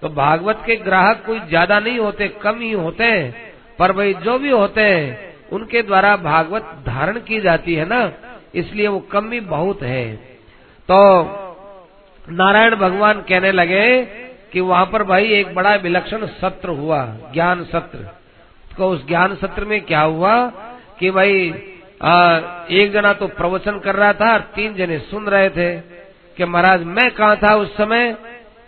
तो 0.02 0.10
भागवत 0.10 0.64
के 0.66 0.76
ग्राहक 0.76 1.24
कोई 1.26 1.40
ज़्यादा 1.40 1.80
नहीं 1.80 2.00
होते, 2.00 2.28
कम 2.28 2.60
ही 2.60 2.72
होते 2.72 3.04
हैं। 3.04 3.54
पर 3.80 3.92
भाई 3.92 4.14
जो 4.16 4.38
भी 4.40 4.50
होते 4.50 4.82
हैं, 4.82 5.36
उनके 5.52 5.82
द्वारा 5.82 6.16
भागवत 6.18 6.76
धारण 6.86 7.20
की 7.20 7.40
जाती 7.42 7.76
है 7.76 7.86
ना, 7.86 8.12
इसलिए 8.56 8.88
वो 8.88 9.00
कम 9.12 9.32
ही 9.32 9.40
बहुत 9.40 9.84
है। 9.84 10.16
तो 10.90 11.47
नारायण 12.30 12.76
भगवान 12.76 13.22
कहने 13.22 13.52
लगे 13.52 14.06
कि 14.54 14.60
वहाँ 14.60 14.86
पर 14.86 15.04
भाई 15.04 15.28
एक 15.28 15.56
बड़ा 15.56 15.76
विलक्षण 15.76 16.26
सत्र 16.26 16.70
हुआ 16.70 17.06
ज्ञान 17.34 17.64
सत्र। 17.64 17.98
तो 18.78 18.90
उस 18.90 19.08
ज्ञान 19.08 19.36
सत्र 19.36 19.66
में 19.66 19.82
क्या 19.82 20.02
हुआ 20.02 20.48
कि 21.00 21.12
भाई 21.12 21.64
आ, 22.04 22.40
एक 22.72 22.92
जना 22.92 23.14
तो 23.14 23.28
प्रवचन 23.28 23.80
कर 23.80 23.96
रहा 23.96 24.14
था 24.14 24.34
और 24.34 24.40
तीन 24.40 24.74
जने 24.74 25.00
सुन 25.00 25.26
रहे 25.26 25.50
थे 25.50 25.80
कि 26.38 26.46
महाराज 26.46 26.84
मैं 26.84 27.12
कहा 27.12 27.36
था 27.36 27.56
उस 27.56 27.78
समय? 27.78 28.18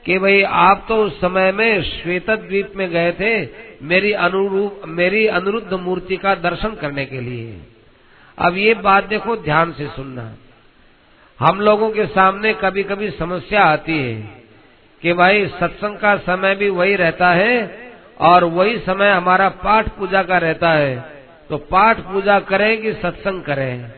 कि 0.05 0.19
भाई 0.19 0.41
आप 0.41 0.85
तो 0.87 0.95
उस 0.95 1.21
समय 1.21 1.51
में 1.51 1.83
श्वेत 1.83 2.29
द्वीप 2.29 2.73
में 2.75 2.89
गए 2.89 3.11
थे 3.11 3.47
मेरी 3.85 4.11
अनुरूप 4.11 4.81
मेरी 4.87 5.27
अनुरुद्ध 5.27 5.73
मूर्ति 5.73 6.17
का 6.17 6.35
दर्शन 6.35 6.75
करने 6.75 7.05
के 7.05 7.21
लिए। 7.21 7.61
अब 8.37 8.57
ये 8.57 8.73
बात 8.73 9.03
देखो 9.03 9.35
ध्यान 9.35 9.71
से 9.71 9.87
सुनना। 9.87 10.33
हम 11.39 11.59
लोगों 11.61 11.89
के 11.89 12.05
सामने 12.05 12.53
कभी 12.53 12.83
कभी 12.83 13.09
समस्या 13.09 13.63
आती 13.63 13.97
है 13.97 14.15
कि 15.01 15.13
भाई 15.13 15.45
सत्संग 15.47 15.97
का 15.97 16.15
समय 16.17 16.55
भी 16.55 16.69
वही 16.69 16.95
रहता 16.95 17.29
है 17.31 17.53
और 18.19 18.43
वही 18.43 18.77
समय 18.79 19.11
हमारा 19.11 19.47
पाठ 19.49 19.87
पूजा 19.89 20.23
का 20.23 20.37
रहता 20.37 20.71
है। 20.71 20.97
तो 21.49 21.57
पाठ 21.57 21.99
पूजा 21.99 22.39
करें 22.39 22.81
कि 22.81 22.93
सत्संग 22.93 23.41
करें? 23.43 23.91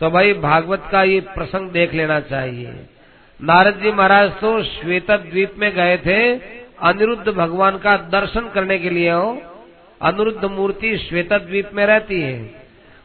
तो 0.00 0.10
भाई 0.10 0.32
भागवत 0.32 0.88
का 0.92 1.02
ये 1.02 1.20
प्रसंग 1.20 1.70
देख 1.70 1.94
लेना 1.94 2.18
चाहिए। 2.20 2.74
नारद 3.40 3.78
जी 3.82 3.92
महाराज 3.92 4.30
तो 4.30 4.62
श्वेत 4.62 5.10
द्वीप 5.10 5.54
में 5.58 5.70
गए 5.74 5.96
थे, 5.98 6.34
अनिरुद्ध 6.82 7.28
भगवान 7.28 7.78
का 7.78 7.96
दर्शन 8.10 8.50
करने 8.54 8.78
के 8.78 8.90
लिए 8.90 9.10
हो 9.10 9.42
अनिरुद्ध 10.00 10.44
मूर्ति 10.44 10.96
श्वेत 10.98 11.32
द्वीप 11.32 11.70
में 11.74 11.86
रहती 11.86 12.20
है। 12.20 12.36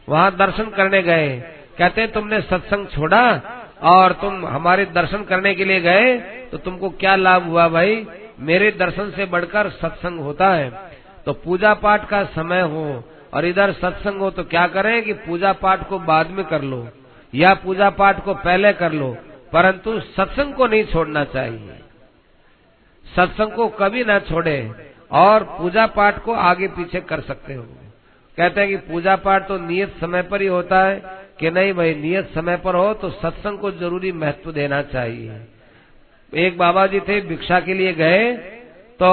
वहाँ 0.08 0.36
दर्शन 0.36 0.70
करने 0.70 1.02
गए। 1.02 1.30
कहते 1.78 2.06
तुमने 2.06 2.40
सत्संग 2.40 2.86
छोड़ा? 2.86 3.22
और 3.82 4.12
तुम 4.12 4.46
हमारे 4.46 4.84
दर्शन 4.86 5.24
करने 5.24 5.54
के 5.54 5.64
लिए 5.64 5.80
गए 5.80 6.18
तो 6.52 6.58
तुमको 6.58 6.88
क्या 6.90 7.14
लाभ 7.16 7.46
हुआ 7.46 7.68
भाई? 7.68 8.06
मेरे 8.40 8.70
दर्शन 8.70 9.10
से 9.10 9.24
बढ़कर 9.26 9.68
सत्संग 9.70 10.20
होता 10.20 10.48
है। 10.48 10.70
तो 11.26 11.32
पूजा 11.34 11.72
पाठ 11.74 12.08
का 12.08 12.22
समय 12.24 12.60
हो, 12.62 13.02
और 13.34 13.44
इधर 13.44 13.72
सत्संग 13.72 14.20
हो 14.20 14.30
तो 14.30 14.44
क्या 14.44 14.66
करें 14.66 15.02
कि 15.02 15.12
पूजा 15.12 15.52
पाठ 15.52 15.88
को 15.88 15.98
बाद 15.98 16.30
में 16.30 16.44
कर 16.44 16.62
लो, 16.62 16.86
या 17.32 17.52
पूजा 17.54 17.90
पाठ 17.90 18.24
को 18.24 18.34
पहले 18.34 18.72
कर 18.72 18.92
लो, 18.92 19.16
परंतु 19.52 19.98
सत्संग 20.00 20.54
को 20.54 20.66
नहीं 20.66 20.84
छोड़ना 20.84 21.24
चाहिए। 21.24 21.78
सत्संग 23.06 23.52
को 23.52 23.68
कभी 23.76 24.04
ना 24.04 24.18
छोड़े, 24.20 24.72
और 25.10 25.44
पूजा 25.58 25.86
पाठ 25.86 26.22
को 26.22 26.32
आगे 26.32 26.68
पीछे 26.68 27.00
कर 27.00 27.20
सकते 27.20 27.54
हो। 27.54 27.62
कहते 28.38 28.60
हैं 28.60 28.68
कि 28.68 28.76
पूजा 28.88 29.16
पाठ 29.16 29.48
तो 29.48 29.58
नियत 29.58 29.94
समय 30.00 30.22
पर 30.22 30.42
ही 30.42 30.46
होता 30.46 30.82
है 30.84 31.19
कि 31.40 31.50
नहीं 31.50 31.72
भाई, 31.72 31.94
नियत 31.94 32.30
समय 32.34 32.56
पर 32.56 32.74
हो 32.74 32.92
तो 32.94 33.10
सत्संग 33.10 33.58
को 33.58 33.70
ज़रूरी 33.72 34.12
महत्व 34.14 34.52
देना 34.52 34.80
चाहिए। 34.84 35.40
एक 36.32 36.58
बाबा 36.58 36.86
जी 36.86 37.00
थे, 37.00 37.20
भिक्षा 37.22 37.60
के 37.60 37.74
लिए 37.74 37.92
गए 37.94 38.32
तो 39.00 39.10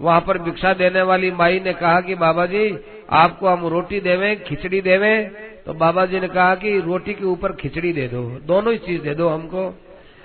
वहाँ 0.00 0.20
पर 0.20 0.38
भिक्षा 0.38 0.72
देने 0.74 1.02
वाली 1.02 1.30
माई 1.32 1.60
ने 1.60 1.72
कहा 1.74 2.00
कि 2.00 2.14
बाबा 2.16 2.46
जी, 2.46 2.78
आपको 3.10 3.48
हम 3.48 3.66
रोटी 3.66 4.00
देवे, 4.00 4.34
खिचड़ी 4.38 4.80
देवे। 4.80 5.14
तो 5.66 5.74
बाबा 5.74 6.04
जी 6.06 6.20
ने 6.20 6.28
कहा 6.28 6.54
कि 6.54 6.78
रोटी 6.80 7.14
के 7.14 7.24
ऊपर 7.24 7.52
खिचड़ी 7.52 7.92
दे 7.92 8.06
दो, 8.08 8.22
दोनों 8.46 8.72
ही 8.72 8.78
चीज़ 8.78 9.02
दे 9.02 9.14
दो 9.14 9.28
हमको। 9.28 9.72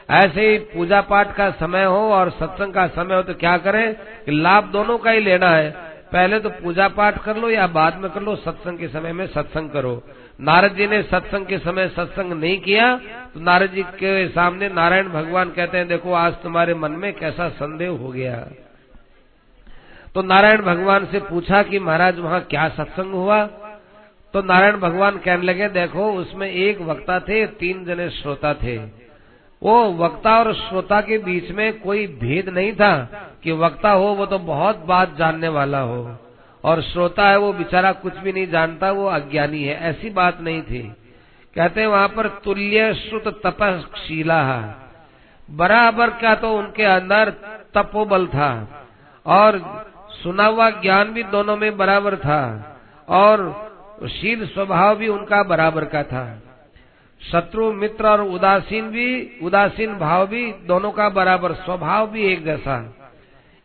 ऐसे 0.09 0.49
ही 0.49 0.57
पूजा 0.67 1.01
पाठ 1.01 1.35
का 1.35 1.49
समय 1.51 1.83
हो 1.83 1.99
और 2.11 2.29
सत्संग 2.29 2.73
का 2.73 2.87
समय 2.87 3.15
हो 3.15 3.23
तो 3.23 3.33
क्या 3.33 3.57
करें 3.57 3.93
कि 4.25 4.31
लाभ 4.33 4.71
दोनों 4.71 4.97
का 4.97 5.11
ही 5.11 5.19
लेना 5.19 5.49
है। 5.49 5.69
पहले 6.11 6.39
तो 6.39 6.49
पूजा 6.53 6.87
पाठ 6.89 7.17
कर 7.23 7.37
लो 7.37 7.49
या 7.49 7.67
बाद 7.69 7.97
में 7.97 8.09
कर 8.11 8.21
लो, 8.21 8.35
सत्संग 8.35 8.79
के 8.79 8.87
समय 8.87 9.13
में 9.13 9.25
सत्संग 9.27 9.69
करो। 9.69 10.01
नारद 10.39 10.75
जी 10.75 10.87
ने 10.87 11.01
सत्संग 11.03 11.45
के 11.45 11.57
समय 11.57 11.87
सत्संग 11.87 12.33
नहीं 12.33 12.59
किया 12.59 12.95
तो 13.33 13.39
नारद 13.39 13.71
जी 13.71 13.83
के 13.95 14.27
सामने 14.27 14.69
नारायण 14.69 15.09
भगवान 15.09 15.49
कहते 15.49 15.77
हैं, 15.77 15.87
देखो 15.87 16.13
आज 16.13 16.33
तुम्हारे 16.33 16.73
मन 16.73 16.91
में 16.91 17.13
कैसा 17.13 17.49
संदेह 17.49 17.89
हो 17.89 18.11
गया। 18.11 18.35
तो 20.15 20.21
नारायण 20.21 20.61
भगवान 20.61 21.05
से 21.05 21.19
पूछा 21.19 21.61
कि 21.63 21.79
महाराज, 21.79 22.19
वहाँ 22.19 22.39
क्या 22.41 22.67
सत्संग 22.69 23.13
हुआ? 23.13 23.45
तो 24.33 24.41
नारायण 24.41 24.77
भगवान 24.77 25.17
कहने 25.17 25.43
लगे, 25.43 25.69
देखो 25.69 26.11
उसमें 26.13 26.49
एक 26.49 26.81
वक्ता 26.81 27.19
थे, 27.19 27.45
तीन 27.47 27.83
जने 27.85 28.09
श्रोता 28.09 28.53
थे। 28.53 28.77
वो 29.61 29.75
वक्ता 29.95 30.37
और 30.39 30.53
श्रोता 30.53 31.01
के 31.01 31.17
बीच 31.17 31.51
में 31.51 31.79
कोई 31.79 32.05
भेद 32.21 32.49
नहीं 32.49 32.73
था 32.73 32.93
कि 33.43 33.51
वक्ता 33.51 33.91
हो, 33.91 34.07
वो 34.07 34.25
तो 34.25 34.39
बहुत 34.39 34.85
बात 34.85 35.15
जानने 35.17 35.47
वाला 35.49 35.79
हो। 35.79 36.17
और 36.63 36.81
श्रोता 36.81 37.29
है, 37.29 37.37
वो 37.37 37.53
बेचारा 37.53 37.91
कुछ 37.91 38.17
भी 38.17 38.31
नहीं 38.31 38.47
जानता, 38.47 38.91
वो 38.91 39.05
अज्ञानी 39.05 39.63
है। 39.63 39.79
ऐसी 39.79 40.09
बात 40.09 40.41
नहीं 40.41 40.61
थी। 40.61 40.93
कहते 41.55 41.81
हैं, 41.81 41.87
वहाँ 41.87 42.07
पर 42.07 42.27
तुल्य 42.27 42.93
श्रुत 42.93 43.41
तपशीला 43.45 44.73
बराबर 45.51 46.09
का 46.09 46.35
तो 46.35 46.57
उनके 46.57 46.83
अंदर 46.83 47.29
तपोबल 47.73 48.27
था। 48.27 48.67
और 49.25 49.61
सुना 50.23 50.45
हुआ 50.45 50.69
ज्ञान 50.69 51.11
भी 51.11 51.23
दोनों 51.23 51.57
में 51.57 51.77
बराबर 51.77 52.15
था। 52.15 52.73
और 53.09 53.67
शील 54.09 54.47
स्वभाव 54.47 54.95
भी 54.95 55.07
उनका 55.07 55.43
बराबर 55.43 55.85
का 55.85 56.03
था। 56.03 56.41
शत्रु, 57.31 57.73
मित्र 57.73 58.07
और 58.07 58.21
उदासीन 58.21 58.89
भी, 58.89 59.39
उदासीन 59.43 59.95
भाव 59.95 60.27
भी 60.27 60.51
दोनों 60.51 60.91
का 60.91 61.09
बराबर। 61.09 61.53
स्वभाव 61.53 62.07
भी 62.07 62.21
एक 62.21 62.45
जैसा। 62.45 62.96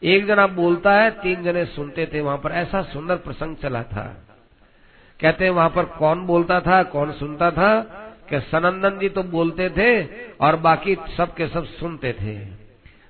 एक 0.04 0.26
जना 0.26 0.46
बोलता 0.46 0.94
है, 0.94 1.10
तीन 1.10 1.42
जने 1.42 1.64
सुनते 1.64 2.06
थे, 2.06 2.20
वहाँ 2.20 2.38
पर 2.38 2.50
ऐसा 2.50 2.82
सुंदर 2.82 3.16
प्रसंग 3.16 3.56
चला 3.56 3.82
था। 3.82 4.26
कहते 5.20 5.44
हैं, 5.44 5.50
वहाँ 5.50 5.70
पर 5.70 5.84
कौन 5.84 6.26
बोलता 6.26 6.60
था, 6.60 6.82
कौन 6.82 7.12
सुनता 7.12 7.50
था? 7.50 7.98
कि 8.30 8.40
सनंदन 8.40 8.98
जी 8.98 9.08
तो 9.08 9.22
बोलते 9.22 9.68
थे 9.68 10.08
और 10.40 10.56
बाकी 10.56 10.96
सब 11.16 11.34
के 11.34 11.48
सब 11.48 11.64
सुनते 11.64 12.12
थे। 12.12 12.38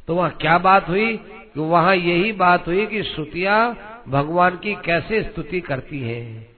तो 0.07 0.15
वहाँ 0.15 0.31
क्या 0.31 0.59
बात 0.59 0.89
हुई? 0.89 1.17
कि 1.55 1.61
वहाँ 1.61 1.97
यही 1.97 2.33
बात 2.33 2.67
हुई 2.67 2.87
कि 2.87 3.03
श्रुतिया 3.03 3.77
भगवान 4.09 4.57
की 4.57 4.75
कैसे 4.75 5.23
स्तुति 5.23 5.61
करती 5.61 6.01
है। 6.01 6.49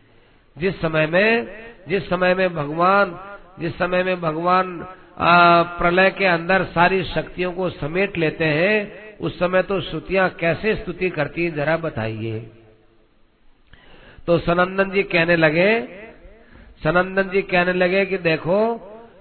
जिस 0.58 0.80
समय 0.80 1.06
में, 1.06 1.48
जिस 1.88 2.08
समय 2.08 2.34
में 2.34 2.54
भगवान, 2.54 3.18
जिस 3.60 3.78
समय 3.78 4.02
में 4.02 4.20
भगवान 4.20 4.86
प्रलय 5.78 6.10
के 6.10 6.24
अंदर 6.24 6.64
सारी 6.64 7.04
शक्तियों 7.04 7.52
को 7.52 7.70
समेट 7.70 8.18
लेते 8.18 8.44
हैं 8.44 9.04
उस 9.24 9.38
समय 9.38 9.62
तो 9.62 9.80
श्रुतियाँ 9.80 10.28
कैसे 10.30 10.74
स्तुति 10.76 11.10
करती 11.10 11.44
हैं, 11.44 11.54
जरा 11.54 11.76
बताइए। 11.76 12.50
तो 14.26 14.38
सनंदन 14.38 14.90
जी 14.90 15.02
कहने 15.02 15.36
लगे 15.36 15.70
सनंदन 16.84 17.28
जी 17.28 17.42
कहने 17.42 17.72
लगे 17.72 18.06
कि 18.06 18.18
देखो 18.18 18.74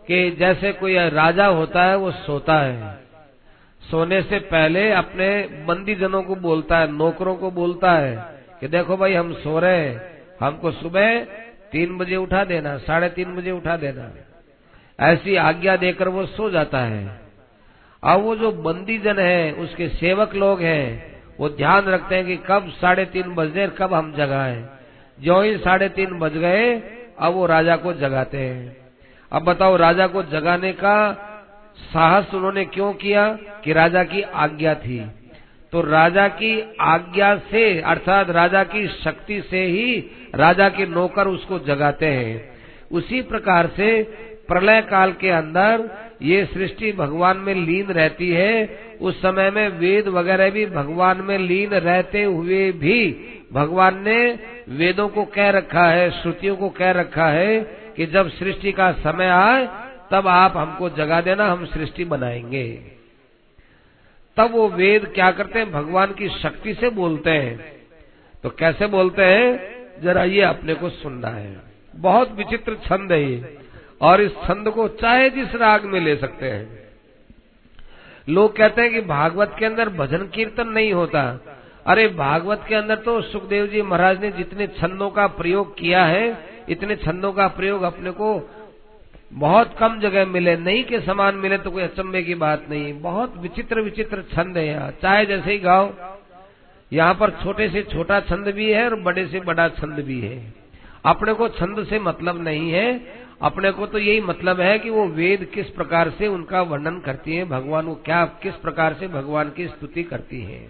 कि 0.07 0.31
जैसे 0.31 0.71
कोई 0.73 0.97
राजा 1.09 1.45
होता 1.45 1.83
है, 1.83 1.95
वो 1.95 2.11
सोता 2.11 2.59
है। 2.59 3.03
सोने 3.81 4.21
से 4.21 4.39
पहले 4.39 4.91
अपने 4.91 5.27
बंदी 5.65 5.95
जनों 5.95 6.23
को 6.23 6.35
बोलता 6.35 6.77
है, 6.77 6.91
नौकरों 6.91 7.35
को 7.35 7.51
बोलता 7.51 7.91
है 7.91 8.15
कि 8.59 8.67
देखो 8.67 8.97
भाई, 8.97 9.13
हम 9.13 9.33
सो 9.33 9.59
रहे 9.59 9.77
हैं, 9.77 10.01
हमको 10.39 10.71
सुबह 10.71 11.23
तीन 11.71 11.97
बजे 11.97 12.15
उठा 12.15 12.43
देना, 12.43 12.77
साढ़े 12.77 13.09
तीन 13.09 13.35
बजे 13.35 13.51
उठा 13.51 13.77
देना। 13.77 14.11
ऐसी 14.99 15.35
आज्ञा 15.35 15.75
देकर 15.77 16.07
वो 16.07 16.25
सो 16.25 16.49
जाता 16.49 16.79
है। 16.79 17.22
अब 18.03 18.21
वो 18.21 18.35
जो 18.35 18.51
बंदी 18.51 18.97
जन 18.97 19.19
है, 19.19 19.51
उसके 19.51 19.87
सेवक 19.87 20.35
लोग 20.35 20.61
हैं, 20.61 21.13
वो 21.39 21.49
ध्यान 21.49 21.85
रखते 21.85 22.15
हैं 22.15 22.25
कि 22.25 22.39
कब 22.47 22.69
साढ़े 22.69 23.05
तीन 23.05 23.35
बज 23.35 23.47
बजे 23.47 23.67
कब 23.67 23.93
हम 23.93 24.13
जगाए। 24.13 24.69
जो 25.19 25.41
ही 25.41 25.57
साढ़े 25.57 25.89
तीन 25.89 26.19
बज 26.19 26.37
गए, 26.37 26.83
अब 27.19 27.33
वो 27.33 27.45
राजा 27.45 27.75
को 27.75 27.93
जगाते 27.93 28.37
हैं। 28.37 28.77
अब 29.31 29.41
बताओ, 29.41 29.75
राजा 29.75 30.07
को 30.07 30.23
जगाने 30.23 30.71
का 30.71 31.13
साहस 31.93 32.33
उन्होंने 32.33 32.65
क्यों 32.65 32.93
किया 32.93 33.37
कि 33.63 33.73
राजा 33.73 34.03
की 34.03 34.21
आज्ञा 34.21 34.75
थी? 34.75 35.05
तो 35.71 35.81
राजा 35.81 36.27
की 36.27 36.75
आज्ञा 36.81 37.35
से, 37.37 37.81
अर्थात 37.81 38.29
राजा 38.29 38.63
की 38.63 38.87
शक्ति 38.87 39.41
से 39.41 39.63
ही 39.63 40.11
राजा 40.35 40.69
के 40.69 40.85
नौकर 40.85 41.27
उसको 41.27 41.59
जगाते 41.59 42.05
हैं। 42.05 42.53
उसी 42.91 43.21
प्रकार 43.21 43.67
से 43.67 44.03
प्रलय 44.47 44.81
काल 44.81 45.11
के 45.11 45.29
अंदर 45.29 45.89
ये 46.21 46.45
सृष्टि 46.45 46.91
भगवान 46.91 47.37
में 47.37 47.55
लीन 47.55 47.87
रहती 47.87 48.29
है। 48.29 48.79
उस 49.01 49.21
समय 49.21 49.51
में 49.51 49.69
वेद 49.69 50.07
वगैरह 50.07 50.49
भी 50.49 50.65
भगवान 50.65 51.21
में 51.21 51.37
लीन 51.37 51.69
रहते 51.69 52.23
हुए 52.23 52.71
भी 52.71 53.25
भगवान 53.53 54.03
ने 54.03 54.39
वेदों 54.69 55.09
को 55.09 55.25
कह 55.25 55.49
रखा 55.49 55.85
है, 55.85 56.11
श्रुतियों 56.11 56.55
को 56.55 56.69
कह 56.69 56.91
रखा 56.91 57.27
है 57.27 57.59
कि 57.97 58.05
जब 58.05 58.29
सृष्टि 58.29 58.71
का 58.71 58.91
समय 58.91 59.27
आए, 59.27 59.69
तब 60.11 60.27
आप 60.27 60.57
हमको 60.57 60.89
जगा 60.89 61.21
देना, 61.21 61.47
हम 61.47 61.65
सृष्टि 61.65 62.05
बनाएँगे। 62.05 62.81
तब 64.37 64.51
वो 64.51 64.69
वेद 64.69 65.05
क्या 65.05 65.31
करते 65.31 65.59
हैं? 65.59 65.71
भगवान 65.71 66.13
की 66.13 66.29
शक्ति 66.29 66.73
से 66.73 66.89
बोलते 66.89 67.29
हैं। 67.29 67.73
तो 68.43 68.49
कैसे 68.49 68.87
बोलते 68.87 69.21
हैं? 69.21 69.73
जरा 70.01 70.23
ये 70.23 70.41
अपने 70.41 70.73
को 70.73 70.89
सुनना 70.89 71.27
है। 71.27 71.61
बहुत 71.95 72.31
विचित्र 72.31 72.75
छंद 72.75 73.11
है 73.11 73.31
ये। 73.31 73.62
और 74.03 74.21
इस 74.21 74.31
छंद 74.31 74.69
को 74.69 74.87
चाहे 74.87 75.29
जिस 75.29 75.55
राग 75.55 75.85
में 75.85 75.99
ले 75.99 76.15
सकते 76.15 76.45
हैं। 76.45 76.83
लोग 78.29 78.55
कहते 78.55 78.81
हैं 78.81 78.91
कि 78.91 79.01
भागवत 79.01 79.55
के 79.59 79.65
अंदर 79.65 79.89
भजन 79.89 80.27
कीर्तन 80.27 80.67
नहीं 80.67 80.93
होता। 80.93 81.39
अरे, 81.87 82.07
भागवत 82.07 82.65
के 82.67 82.75
अंदर 82.75 82.95
तो 82.95 83.21
सुखदेव 83.21 83.67
जी 83.67 83.81
महाराज 83.81 84.21
ने 84.21 84.31
जितने 84.31 84.67
छंदों 84.67 85.09
का 85.09 85.27
प्रयोग 85.27 85.77
किया 85.77 86.05
है, 86.05 86.37
इतने 86.69 86.95
छंदों 86.95 87.31
का 87.33 87.47
प्रयोग 87.47 87.83
अपने 87.83 88.11
को 88.11 88.49
बहुत 89.33 89.75
कम 89.79 89.99
जगह 89.99 90.25
मिले, 90.25 90.57
नहीं 90.57 90.83
के 90.83 90.99
समान 90.99 91.35
मिले 91.35 91.57
तो 91.57 91.71
कोई 91.71 91.83
अचंबे 91.83 92.23
की 92.23 92.35
बात 92.35 92.65
नहीं। 92.69 93.01
बहुत 93.01 93.37
विचित्र 93.37 93.81
विचित्र 93.81 94.21
छंद 94.21 94.57
है 94.57 94.67
यहाँ। 94.67 94.91
चाहे 95.01 95.25
जैसे 95.25 95.51
ही 95.51 95.59
गाओ, 95.59 95.93
यहाँ 96.93 97.13
पर 97.13 97.29
छोटे 97.29 97.69
से 97.69 97.83
छोटा 97.83 98.19
छंद 98.19 98.47
भी 98.47 98.71
है 98.71 98.85
और 98.85 98.95
बड़े 98.95 99.27
से 99.27 99.39
बड़ा 99.39 99.67
छंद 99.69 99.93
भी 99.93 100.21
है। 100.21 100.53
अपने 101.05 101.33
को 101.33 101.47
छंद 101.49 101.85
से 101.85 101.99
मतलब 101.99 102.43
नहीं 102.43 102.71
है। 102.71 103.22
अपने 103.43 103.71
को 103.71 103.85
तो 103.85 103.97
यही 103.97 104.21
मतलब 104.21 104.59
है 104.59 104.79
कि 104.79 104.89
वो 104.89 105.07
वेद 105.07 105.43
किस 105.53 105.69
प्रकार 105.69 106.09
से 106.09 106.27
उनका 106.27 106.61
वर्णन 106.61 106.99
करती 106.99 107.35
है, 107.35 107.45
भगवान 107.45 107.85
को 107.85 107.95
क्या, 107.95 108.25
किस 108.25 108.53
प्रकार 108.53 108.93
से 108.93 109.07
भगवान 109.07 109.49
की 109.49 109.67
स्तुति 109.67 110.03
करती 110.03 110.41
है। 110.41 110.67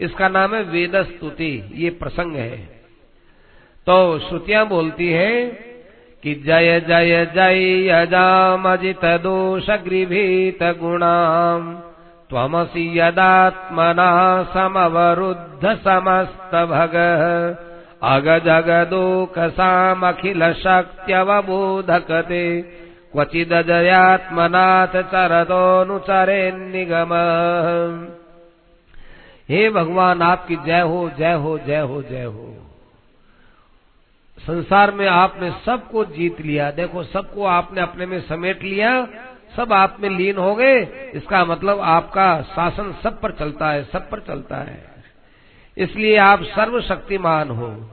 इसका 0.00 0.28
नाम 0.28 0.54
है 0.54 0.62
वेद 0.62 0.96
स्तुति 0.96 1.70
ये 1.74 1.90
प्रसंग 1.90 2.36
है। 2.36 2.56
तो 3.86 4.18
श्रुतियाँ 4.18 4.66
बोलती 4.68 5.08
है 5.08 5.44
कि 6.22 6.34
जय 6.34 6.80
जय 6.80 7.26
जय 7.34 7.88
अजाम 7.88 8.72
अजित 8.72 9.04
दोष 9.04 9.70
गृभीत 9.70 10.62
गुणाम 10.62 11.74
त्वमसि 12.30 12.98
यदात्मना 12.98 14.10
समवरुद्ध 14.42 15.76
समस्त 15.76 16.54
भग। 16.54 16.96
अग 18.02 18.24
जगदोकसामखिल 18.24 20.52
शक्त्यवबोधकते 20.52 22.76
क्वचिदजयात्मनाथ 23.12 24.86
चरतोनुचरे 24.86 26.52
निगम 26.52 27.08
हे 29.48 29.70
भगवान, 29.70 30.22
आपकी 30.22 30.56
जय 30.56 30.80
हो 30.80 31.10
जय 31.18 31.32
हो 31.32 31.58
जय 31.58 31.80
हो 31.80 32.02
जय 32.02 32.24
हो। 32.24 32.56
संसार 34.38 34.90
में 34.90 35.08
आपने 35.08 35.52
सबको 35.66 36.04
जीत 36.04 36.40
लिया। 36.40 36.70
देखो, 36.70 37.02
सबको 37.02 37.44
आपने 37.44 37.80
अपने 37.80 38.06
में 38.06 38.20
समेट 38.20 38.62
लिया। 38.62 39.08
सब 39.56 39.72
आप 39.72 39.96
में 40.00 40.10
लीन 40.10 40.36
हो 40.36 40.54
गए। 40.54 41.10
इसका 41.14 41.44
मतलब 41.44 41.80
आपका 41.80 42.42
शासन 42.42 42.94
सब 43.02 43.20
पर 43.20 43.32
चलता 43.32 43.70
है, 43.70 43.84
सब 43.84 44.10
पर 44.10 44.20
चलता 44.20 44.56
है। 44.56 44.89
इसलिए 45.78 46.16
आप 46.16 46.42
सर्वशक्तिमान 46.42 47.50
हो। 47.50 47.90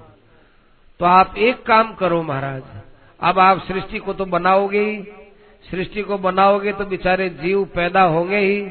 तो 1.00 1.05
आप 1.05 1.38
एक 1.38 1.63
काम 1.63 1.93
करो 1.93 2.24
महाराज, 2.24 2.63
अब 3.22 3.39
आप 3.39 3.63
सृष्टि 3.63 4.00
को 4.00 4.13
तो 4.13 4.25
बनाओगे 4.25 4.79
ही। 4.79 5.07
सृष्टि 5.72 6.01
को 6.01 6.18
बनाओगे 6.18 6.74
तो 6.74 6.85
बेचारे 6.85 7.29
जीव 7.29 7.66
पैदा 7.66 8.01
होंगे 8.01 8.37
ही। 8.37 8.61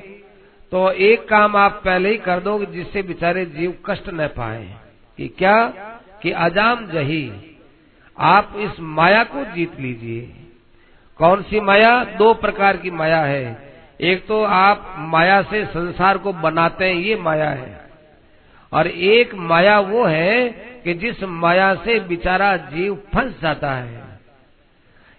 तो 0.71 0.91
एक 0.91 1.29
काम 1.29 1.57
आप 1.57 1.83
पहले 1.85 2.11
ही 2.11 2.17
कर 2.17 2.41
दो 2.41 2.65
जिससे 2.65 3.03
बेचारे 3.03 3.47
जीव 3.47 3.79
कष्ट 3.87 4.09
न 4.09 4.27
पाए। 4.27 4.75
कि 5.17 5.29
क्या? 5.29 5.69
कि 6.23 6.31
अजाम 6.31 6.87
जही। 6.87 7.57
आप 8.19 8.53
इस 8.57 8.81
माया 8.81 9.25
को 9.25 9.45
जीत 9.45 9.81
लीजिए। 9.81 10.35
कौन 11.19 11.43
सी 11.43 11.61
माया? 11.61 12.05
दो 12.05 12.35
प्रकार 12.35 12.77
की 12.77 12.91
माया 12.91 13.21
है। 13.21 13.75
एक 14.01 14.27
तो 14.27 14.45
आप 14.45 14.97
माया 14.99 15.43
से 15.43 15.67
संसार 15.67 16.19
को 16.19 16.33
बनाते 16.33 16.85
हैं, 16.85 16.95
ये 16.95 17.17
माया 17.17 17.51
है। 17.51 17.86
और 18.73 18.87
एक 18.87 19.35
माया 19.35 19.81
वो 19.81 20.05
है 20.05 20.49
कि 20.85 20.95
जिस 20.95 21.23
माया 21.23 21.75
से 21.75 22.01
बेचारा 22.01 22.57
जीव 22.57 22.95
फंस 23.15 23.41
जाता 23.43 23.73
है। 23.73 24.21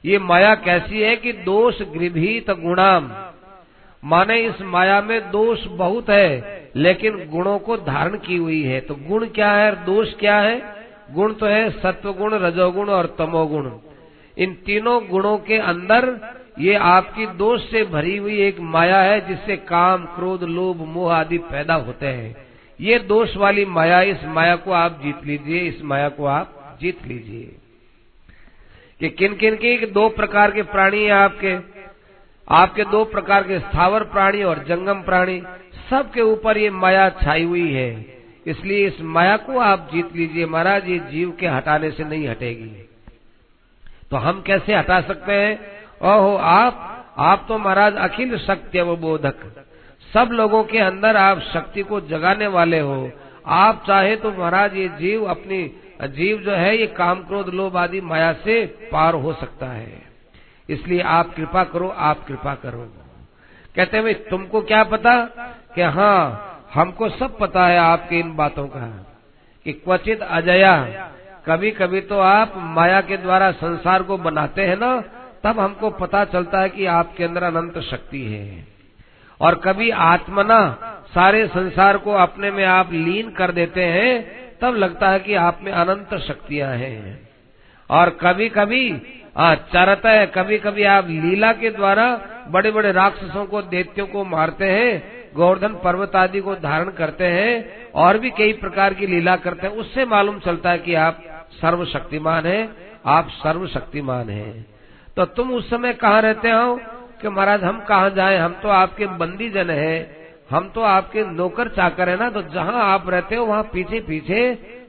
ये 0.05 0.19
माया 0.19 0.55
कैसी 0.55 1.01
है 1.01 1.15
कि 1.15 1.33
दोष 1.33 1.81
गृभित 1.81 2.51
गुणाम। 2.51 3.11
माने 4.03 4.39
इस 4.39 4.61
माया 4.61 5.01
में 5.01 5.31
दोष 5.31 5.65
बहुत 5.65 6.09
है, 6.09 6.69
लेकिन 6.75 7.29
गुणों 7.29 7.59
को 7.59 7.77
धारण 7.77 8.17
की 8.17 8.37
हुई 8.37 8.63
है। 8.63 8.79
तो 8.81 8.95
गुण 8.95 9.27
क्या 9.27 9.51
है 9.51 9.69
और 9.69 9.75
दोष 9.75 10.13
क्या 10.13 10.39
है? 10.39 10.75
गुण 11.11 11.33
तो 11.33 11.45
है 11.45 11.69
सत्व 11.69 12.13
गुण 12.13 12.33
रजोगुण 12.33 12.89
और 12.89 13.15
तमोगुण। 13.17 13.71
इन 14.37 14.53
तीनों 14.53 15.07
गुणों 15.07 15.37
के 15.37 15.57
अंदर 15.57 16.19
ये 16.59 16.75
आपकी 16.75 17.25
दोष 17.25 17.71
से 17.71 17.83
भरी 17.83 18.17
हुई 18.17 18.41
एक 18.41 18.59
माया 18.59 19.01
है, 19.01 19.27
जिससे 19.27 19.57
काम, 19.57 20.05
क्रोध, 20.05 20.43
लोभ, 20.43 20.77
मोह 20.77 21.13
आदि 21.13 21.37
पैदा 21.37 21.73
होते 21.73 22.05
हैं। 22.05 22.46
ये 22.81 22.99
दोष 22.99 23.37
वाली 23.37 23.65
माया, 23.65 24.01
इस 24.01 24.23
माया 24.23 24.55
को 24.55 24.71
आप 24.71 25.01
जीत 25.03 25.25
लीजिए, 25.25 25.59
इस 25.59 25.83
माया 25.83 26.09
को 26.09 26.25
आप 26.25 26.77
जीत 26.81 27.07
लीजिए। 27.07 27.55
कि 28.99 29.09
किन 29.09 29.35
किन 29.35 29.55
के 29.55 29.85
दो 29.85 30.09
प्रकार 30.09 30.51
के 30.51 30.61
प्राणी 30.61 31.03
हैं 31.03 31.11
आपके? 31.11 31.57
आपके 32.49 32.83
दो 32.83 33.05
प्रकार 33.05 33.43
के 33.43 33.59
स्थावर 33.59 34.03
प्राणी 34.03 34.43
और 34.43 34.63
जंगम 34.63 35.01
प्राणी, 35.01 35.43
सबके 35.89 36.21
ऊपर 36.21 36.57
ये 36.57 36.69
माया 36.69 37.09
छाई 37.09 37.43
हुई 37.43 37.73
है। 37.73 38.17
इसलिए 38.47 38.87
इस 38.87 39.01
माया 39.01 39.37
को 39.37 39.59
आप 39.59 39.89
जीत 39.93 40.15
लीजिए 40.15 40.45
महाराज, 40.45 40.89
ये 40.89 40.99
जीव 40.99 41.31
के 41.39 41.47
हटाने 41.47 41.91
से 41.91 42.03
नहीं 42.03 42.27
हटेगी। 42.27 42.89
तो 44.11 44.17
हम 44.17 44.41
कैसे 44.41 44.75
हटा 44.75 45.01
सकते 45.01 45.33
हैं? 45.33 45.59
ओहो, 46.01 46.35
आप 46.37 46.93
आप 47.17 47.45
तो 47.47 47.57
महाराज 47.57 47.95
अखिल 47.95 48.37
सत्य 48.37 48.83
बोधक 48.83 49.65
सब 50.13 50.29
लोगों 50.31 50.63
के 50.63 50.79
अंदर 50.79 51.17
आप 51.17 51.39
शक्ति 51.53 51.83
को 51.83 51.99
जगाने 52.01 52.47
वाले 52.47 52.79
हो। 52.79 53.09
आप 53.45 53.83
चाहे 53.87 54.15
तो 54.15 54.31
महाराज, 54.31 54.75
ये 54.75 54.87
जीव 54.89 55.23
अपनी, 55.25 55.63
जीव 56.03 56.37
जो 56.37 56.51
है, 56.51 56.77
ये 56.77 56.87
काम 56.87 57.23
क्रोध, 57.23 57.49
लोभ 57.49 57.77
आदि 57.77 58.01
माया 58.01 58.31
से 58.35 58.65
पार 58.91 59.13
हो 59.13 59.33
सकता 59.33 59.65
है। 59.65 60.01
इसलिए 60.69 61.01
आप 61.01 61.33
कृपा 61.35 61.63
करो, 61.63 61.87
आप 61.89 62.25
कृपा 62.27 62.55
करो। 62.55 62.87
कहते 63.75 64.01
भाई, 64.01 64.13
तुमको 64.29 64.61
क्या 64.61 64.83
पता 64.83 65.19
कि 65.75 65.81
हाँ 65.81 66.53
हमको 66.73 67.09
सब 67.09 67.37
पता 67.37 67.65
है 67.67 67.77
आपके 67.79 68.19
इन 68.19 68.35
बातों 68.35 68.67
का, 68.67 68.87
कि 69.65 69.73
क्वचित 69.73 70.21
अजया 70.21 70.75
कभी 71.47 71.71
कभी 71.71 72.01
तो 72.01 72.19
आप 72.19 72.53
माया 72.57 73.01
के 73.01 73.17
द्वारा 73.17 73.51
संसार 73.51 74.03
को 74.03 74.17
बनाते 74.17 74.61
हैं 74.61 74.77
ना, 74.77 74.99
तब 75.43 75.59
हमको 75.59 75.89
पता 75.89 76.23
चलता 76.25 76.61
है 76.61 76.69
कि 76.69 76.85
आपके 76.85 77.23
अंदर 77.23 77.43
अनंत 77.43 77.77
शक्ति 77.81 78.23
है। 78.25 78.76
और 79.41 79.55
कभी 79.55 79.89
आत्मना 79.89 80.59
सारे 81.07 81.47
संसार 81.47 81.97
को 81.97 82.11
अपने 82.11 82.51
में 82.51 82.63
आप 82.65 82.91
लीन 82.93 83.29
कर 83.31 83.51
देते 83.51 83.83
हैं, 83.83 84.11
तब 84.61 84.75
लगता 84.75 85.09
है 85.09 85.19
कि 85.19 85.33
आप 85.35 85.59
में 85.63 85.71
अनंत 85.71 86.19
शक्तियाँ 86.21 86.71
हैं। 86.73 87.19
और 87.89 88.09
कभी 88.21 88.49
कभी 88.49 88.89
चरता 89.39 90.09
है 90.09 90.25
कभी 90.27 90.57
कभी 90.57 90.83
आप 90.83 91.07
लीला 91.07 91.51
के 91.53 91.69
द्वारा 91.69 92.05
बड़े 92.49 92.71
बड़े 92.71 92.91
राक्षसों 92.91 93.45
को, 93.45 93.61
दैत्यों 93.61 94.07
को 94.07 94.23
मारते 94.25 94.65
हैं, 94.65 95.31
गोवर्धन 95.35 95.73
पर्वत 95.83 96.15
आदि 96.15 96.39
को 96.39 96.55
धारण 96.55 96.89
करते 96.91 97.25
हैं, 97.27 97.91
और 97.91 98.17
भी 98.17 98.29
कई 98.29 98.53
प्रकार 98.53 98.93
की 98.93 99.07
लीला 99.07 99.35
करते 99.35 99.67
हैं, 99.67 99.73
उससे 99.73 100.05
मालूम 100.05 100.39
चलता 100.39 100.69
है 100.69 100.77
कि 100.77 100.93
आप 100.95 101.21
सर्वशक्तिमान 101.53 102.45
है, 102.45 102.69
आप 103.05 103.27
सर्वशक्तिमान 103.33 104.29
है। 104.29 104.51
तो 105.17 105.25
तुम 105.25 105.51
उस 105.51 105.69
समय 105.69 105.93
कहाँ 105.93 106.21
रहते 106.21 106.49
हो? 106.49 106.79
कि 107.21 107.29
महाराज 107.29 107.63
हम 107.63 107.79
कहाँ 107.79 108.09
जाए? 108.09 108.37
हम 108.37 108.53
तो 108.53 108.69
आपके 108.69 109.05
बंदी 109.17 109.49
जन 109.49 109.69
है। 109.69 109.95
हम 110.49 110.69
तो 110.69 110.81
आपके 110.81 111.23
नौकर 111.23 111.67
चाकर 111.67 112.09
है 112.09 112.17
ना 112.19 112.29
तो 112.29 112.41
जहाँ 112.53 112.83
आप 112.83 113.09
रहते 113.09 113.35
हो 113.35 113.45
वहाँ 113.45 113.63
पीछे 113.63 113.99
पीछे 113.99 114.41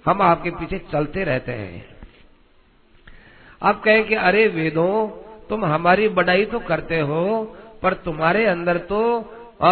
हम 0.06 0.22
आपके 0.22 0.50
पीछे 0.50 0.78
चलते 0.92 1.24
रहते 1.24 1.52
हैं। 1.52 1.84
आप 3.62 3.80
कहें 3.82 4.04
कि 4.04 4.14
अरे 4.14 4.46
वेदों 4.48 4.92
तुम 5.48 5.64
हमारी 5.64 6.08
बड़ाई 6.08 6.44
तो 6.44 6.58
करते 6.58 7.00
हो 7.00 7.24
पर 7.82 7.94
तुम्हारे 8.04 8.44
अंदर 8.46 8.78
तो 8.88 9.00
आ, 9.62 9.70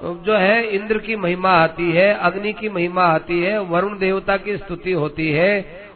जो 0.00 0.36
है 0.36 0.66
इंद्र 0.66 0.98
की 0.98 1.16
महिमा 1.16 1.50
आती 1.52 1.90
है 1.92 2.12
अग्नि 2.14 2.52
की 2.52 2.68
महिमा 2.68 3.04
आती 3.04 3.40
है 3.42 3.58
वरुण 3.62 3.98
देवता 3.98 4.36
की 4.36 4.56
स्तुति 4.56 4.92
होती 4.92 5.30
है 5.30 5.50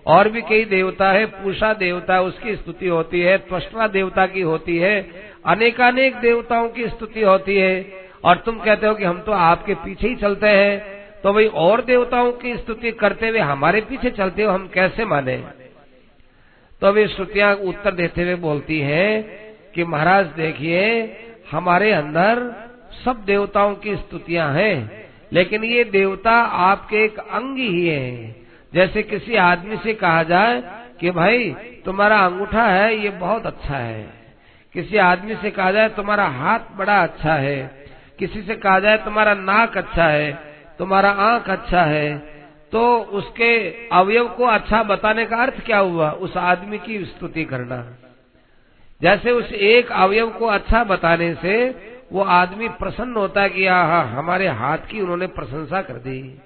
और 0.06 0.28
भी 0.28 0.42
कई 0.42 0.64
देवता 0.64 1.10
है, 1.12 1.24
पूषा 1.26 1.72
देवता, 1.74 2.20
उसकी 2.20 2.54
स्तुति 2.56 2.86
होती 2.86 3.20
है 3.20 3.36
त्वष्टा 3.38 3.86
देवता 3.88 4.26
की 4.26 4.40
होती 4.42 4.76
है, 4.78 5.00
अनेकानेक 5.46 6.16
देवताओं 6.16 6.68
की 6.68 6.88
स्तुति 6.88 7.22
होती 7.22 7.56
है। 7.56 8.00
और 8.24 8.36
तुम 8.36 8.58
कहते 8.58 8.86
हो 8.86 8.94
कि 8.94 9.04
हम 9.04 9.20
तो 9.20 9.32
आपके 9.32 9.74
पीछे 9.74 10.08
ही 10.08 10.14
चलते 10.16 10.46
हैं 10.48 10.98
तो 11.22 11.32
भाई 11.32 11.46
और 11.60 11.80
देवताओं 11.84 12.30
की 12.32 12.56
स्तुति 12.56 12.90
करते 12.92 13.28
हुए 13.28 13.38
हमारे 13.40 13.80
पीछे 13.80 14.10
चलते 14.10 14.42
हो, 14.42 14.52
हम 14.52 14.66
कैसे 14.68 15.04
माने? 15.04 15.36
तो 16.82 16.92
वे 16.92 17.06
श्रुतियाँ 17.08 17.54
उत्तर 17.54 17.94
देते 17.94 18.22
हुए 18.22 18.34
बोलती 18.34 18.78
है 18.80 19.20
कि 19.74 19.84
महाराज 19.84 20.26
देखिए, 20.36 20.82
हमारे 21.50 21.90
अंदर 21.92 22.40
सब 23.04 23.24
देवताओं 23.26 23.74
की 23.74 23.96
स्तुतियाँ 23.96 24.52
हैं, 24.54 25.08
लेकिन 25.32 25.64
ये 25.64 25.84
देवता 25.84 26.32
आपके 26.62 27.04
एक 27.04 27.18
अंग 27.18 27.58
ही 27.58 27.86
है। 27.86 28.34
जैसे 28.74 29.02
किसी 29.02 29.36
आदमी 29.36 29.76
से 29.76 29.94
कहा 29.94 30.22
जाए 30.22 30.62
कि 31.00 31.10
भाई, 31.10 31.56
तुम्हारा 31.84 32.18
अंगूठा 32.18 32.62
है, 32.62 32.96
ये 32.96 33.10
बहुत 33.10 33.46
अच्छा 33.46 33.76
है। 33.76 34.10
किसी 34.72 34.96
आदमी 34.96 35.34
से 35.34 35.50
कहा 35.50 35.72
जाए, 35.72 35.88
तुम्हारा 35.88 36.24
हाथ 36.24 36.60
बड़ा 36.76 37.02
अच्छा 37.02 37.34
है। 37.34 37.86
किसी 38.18 38.42
से 38.42 38.54
कहा 38.54 38.80
जाए, 38.80 38.96
तुम्हारा 38.96 39.34
नाक 39.34 39.78
अच्छा 39.78 40.04
है, 40.04 40.32
तुम्हारा 40.78 41.10
आँख 41.10 41.50
अच्छा 41.50 41.82
है। 41.82 42.18
तो 42.72 42.98
उसके 42.98 43.74
अवयव 43.92 44.28
को 44.28 44.44
अच्छा 44.44 44.82
बताने 44.82 45.26
का 45.26 45.36
अर्थ 45.36 45.66
क्या 45.66 45.78
हुआ? 45.78 46.10
उस 46.10 46.36
आदमी 46.36 46.78
की 46.78 47.04
स्तुति 47.04 47.44
करना। 47.44 47.86
जैसे 49.02 49.30
उस 49.30 49.52
एक 49.52 49.92
अवयव 49.92 50.30
को 50.30 50.46
अच्छा 50.46 50.84
बताने 50.84 51.34
से 51.34 51.70
वो 52.12 52.22
आदमी 52.22 52.68
प्रसन्न 52.68 53.14
होता 53.14 53.42
है 53.42 53.50
कि 53.50 53.66
हाँ 53.66 54.06
हमारे 54.06 54.48
हाथ 54.48 54.78
की 54.78 55.00
उन्होंने 55.00 55.26
प्रशंसा 55.26 55.82
कर 55.82 55.94
दी। 55.94 56.38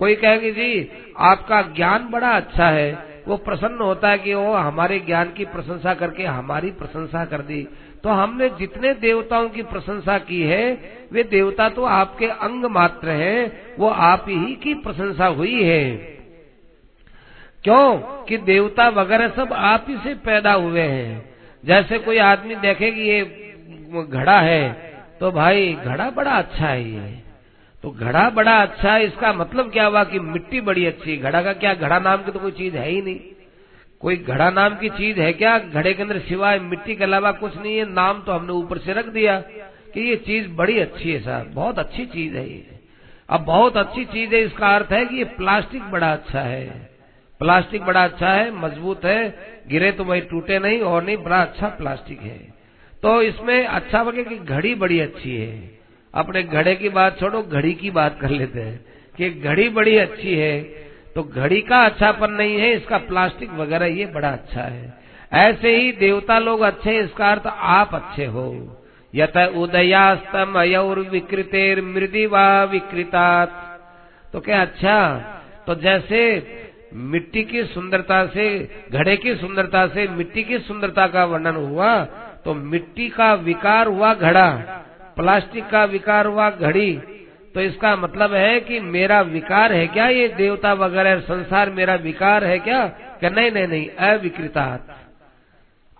कोई 0.00 0.14
कहेगी 0.14 0.50
जी, 0.50 0.90
आपका 1.18 1.62
ज्ञान 1.62 2.08
बड़ा 2.10 2.30
अच्छा 2.30 2.68
है। 2.68 3.22
वो 3.28 3.36
प्रसन्न 3.36 3.78
होता 3.80 4.08
है 4.08 4.18
कि 4.18 4.34
वो 4.34 4.52
हमारे 4.54 4.98
ज्ञान 4.98 5.32
की 5.32 5.44
प्रशंसा 5.44 5.94
करके 5.94 6.24
हमारी 6.24 6.70
प्रशंसा 6.70 7.24
कर 7.24 7.40
दी। 7.40 7.68
तो 8.04 8.10
हमने 8.10 8.48
जितने 8.48 8.92
देवताओं 8.94 9.48
की 9.48 9.62
प्रशंसा 9.62 10.18
की 10.18 10.42
है, 10.42 10.64
वे 11.12 11.22
देवता 11.22 11.68
तो 11.68 11.84
आपके 11.84 12.26
अंग 12.26 12.64
मात्र 12.64 13.08
हैं, 13.08 13.76
वो 13.78 13.88
आप 13.88 14.24
ही 14.28 14.54
की 14.54 14.74
प्रशंसा 14.74 15.26
हुई 15.26 15.62
है। 15.64 15.90
क्यों? 17.64 17.96
कि 18.24 18.36
देवता 18.36 18.88
वगैरह 18.88 19.28
सब 19.28 19.52
आप 19.52 19.86
ही 19.88 19.96
से 19.96 20.14
पैदा 20.14 20.52
हुए 20.52 20.80
हैं। 20.80 21.34
जैसे 21.64 21.98
कोई 21.98 22.18
आदमी 22.18 22.54
देखे 22.54 22.90
कि 22.90 23.00
ये 23.00 23.22
घड़ा 24.08 24.40
है 24.40 24.90
तो 25.20 25.30
भाई, 25.32 25.72
घड़ा 25.84 26.10
बड़ा 26.10 26.30
अच्छा 26.30 26.66
है 26.66 26.90
ये। 26.90 27.29
तो 27.82 27.90
घड़ा 27.90 28.30
बड़ा 28.30 28.62
अच्छा 28.62 28.92
है, 28.92 29.04
इसका 29.04 29.32
मतलब 29.32 29.72
क्या 29.72 29.86
हुआ 29.86 30.04
कि 30.04 30.18
मिट्टी 30.18 30.60
बड़ी 30.60 30.86
अच्छी 30.86 31.10
है? 31.10 31.16
घड़ा 31.16 31.42
का 31.42 31.52
क्या? 31.52 31.74
घड़ा 31.74 31.98
नाम 31.98 32.16
की 32.16 32.32
तो 32.32 32.38
कोई 32.38 32.50
चीज़ 32.50 32.76
है 32.76 32.90
ही 32.90 33.02
नहीं। 33.02 33.20
कोई 34.00 34.16
घड़ा 34.16 34.50
नाम 34.50 34.76
की 34.76 34.88
चीज़ 34.88 35.20
है 35.20 35.32
क्या? 35.32 35.58
घड़े 35.58 35.94
के 35.94 36.02
अंदर 36.02 36.18
सिवाय 36.18 36.58
मिट्टी 36.58 36.94
के 36.94 37.04
अलावा 37.04 37.32
कुछ 37.32 37.56
नहीं 37.56 37.78
है। 37.78 37.92
नाम 37.92 38.22
तो 38.22 38.32
हमने 38.32 38.52
ऊपर 38.52 38.78
से 38.78 38.92
रख 38.92 39.06
दिया 39.06 39.40
कि 39.94 40.10
ये 40.10 40.16
चीज़ 40.16 40.48
बड़ी 40.48 40.78
अच्छी 40.78 41.12
है 41.12 41.20
साहब। 41.20 41.50
बहुत 41.54 41.78
अच्छी 41.78 42.06
चीज़ 42.06 42.36
है 42.36 42.50
ये। 42.50 42.66
अब 43.30 43.40
बहुत 43.40 43.76
अच्छी 43.76 44.04
चीज़ 44.04 44.34
है, 44.34 44.40
इसका 44.40 44.68
अर्थ 44.68 44.92
है 44.92 45.04
कि 45.04 45.16
ये 45.16 45.24
प्लास्टिक 45.24 45.82
बड़ा 45.82 46.12
अच्छा 46.12 46.40
है। 46.40 46.90
प्लास्टिक 47.38 47.82
बड़ा 47.82 48.04
अच्छा 48.04 48.32
है, 48.32 48.50
मज़बूत 48.50 49.04
है, 49.04 49.38
गिरे 49.68 49.92
तो 49.92 50.04
वही 50.04 50.20
टूटे 50.20 50.58
नहीं 50.58 50.80
और 50.80 51.04
नहीं, 51.04 51.16
बड़ा 51.16 51.42
अच्छा 51.42 51.68
प्लास्टिक 51.68 52.20
है। 52.20 52.54
तो 53.02 53.22
इसमें 53.22 53.66
अच्छा 53.66 54.02
वगे 54.02 54.24
की 54.24 54.36
घड़ी 54.36 54.74
बड़ी 54.74 55.00
अच्छी 55.00 55.36
है। 55.36 55.79
अपने 56.14 56.42
घड़े 56.42 56.74
की 56.74 56.88
बात 56.90 57.18
छोड़ो, 57.20 57.42
घड़ी 57.42 57.72
की 57.74 57.90
बात 57.90 58.18
कर 58.20 58.30
लेते 58.30 58.60
हैं 58.60 58.84
कि 59.14 59.30
घड़ी 59.30 59.68
बड़ी 59.70 59.96
अच्छी 59.98 60.34
है 60.34 60.60
तो 61.16 61.22
घड़ी 61.24 61.60
का 61.62 61.78
अच्छापन 61.84 62.32
नहीं 62.32 62.56
है, 62.56 62.72
इसका 62.72 62.98
प्लास्टिक 62.98 63.50
वगैरह 63.52 63.86
ये 63.88 64.06
बड़ा 64.06 64.28
अच्छा 64.28 64.62
है। 64.62 64.92
ऐसे 65.34 65.76
ही 65.76 65.90
देवता 65.92 66.38
लोग 66.38 66.60
अच्छे 66.62 66.98
इसका 66.98 67.30
अर्थ 67.30 67.46
आप 67.46 67.94
अच्छे 67.94 68.26
हो। 68.26 68.76
यत 69.14 69.36
उदयास्तम 69.56 70.58
अयर 70.60 70.98
विकृतेर 71.10 71.80
मृदि 71.84 72.26
व 72.26 72.38
विकृतात। 72.70 73.56
तो 74.32 74.40
क्या 74.40 74.60
अच्छा? 74.62 75.16
तो 75.66 75.74
जैसे 75.76 76.20
मिट्टी 76.94 77.42
की 77.44 77.64
सुंदरता 77.64 78.24
से, 78.26 78.46
घड़े 78.92 79.16
की 79.16 79.34
सुंदरता 79.36 79.86
से 79.86 80.06
मिट्टी 80.08 80.42
की 80.44 80.58
सुंदरता 80.60 81.06
का 81.06 81.24
वर्णन 81.24 81.56
हुआ 81.56 81.98
तो 82.44 82.54
मिट्टी 82.54 83.08
का 83.10 83.32
विकार 83.34 83.86
हुआ 83.86 84.12
घड़ा। 84.14 84.79
प्लास्टिक 85.20 85.68
का 85.68 85.84
विकार 85.84 86.26
हुआ 86.26 86.50
घड़ी 86.50 86.92
तो 87.54 87.60
इसका 87.60 87.96
मतलब 87.96 88.34
है 88.34 88.60
कि 88.60 88.80
मेरा 88.80 89.20
विकार 89.20 89.72
है 89.72 89.86
क्या 89.86 90.06
ये 90.08 90.28
देवता 90.28 90.72
वगैरह 90.72 91.20
संसार 91.20 91.70
मेरा 91.70 91.94
विकार 91.94 92.44
है 92.44 92.58
क्या? 92.58 92.86
क्या 92.88 93.30
नहीं 93.30 93.50
नहीं 93.50 93.66
नहीं 93.66 93.88
अविकृता 93.88 94.86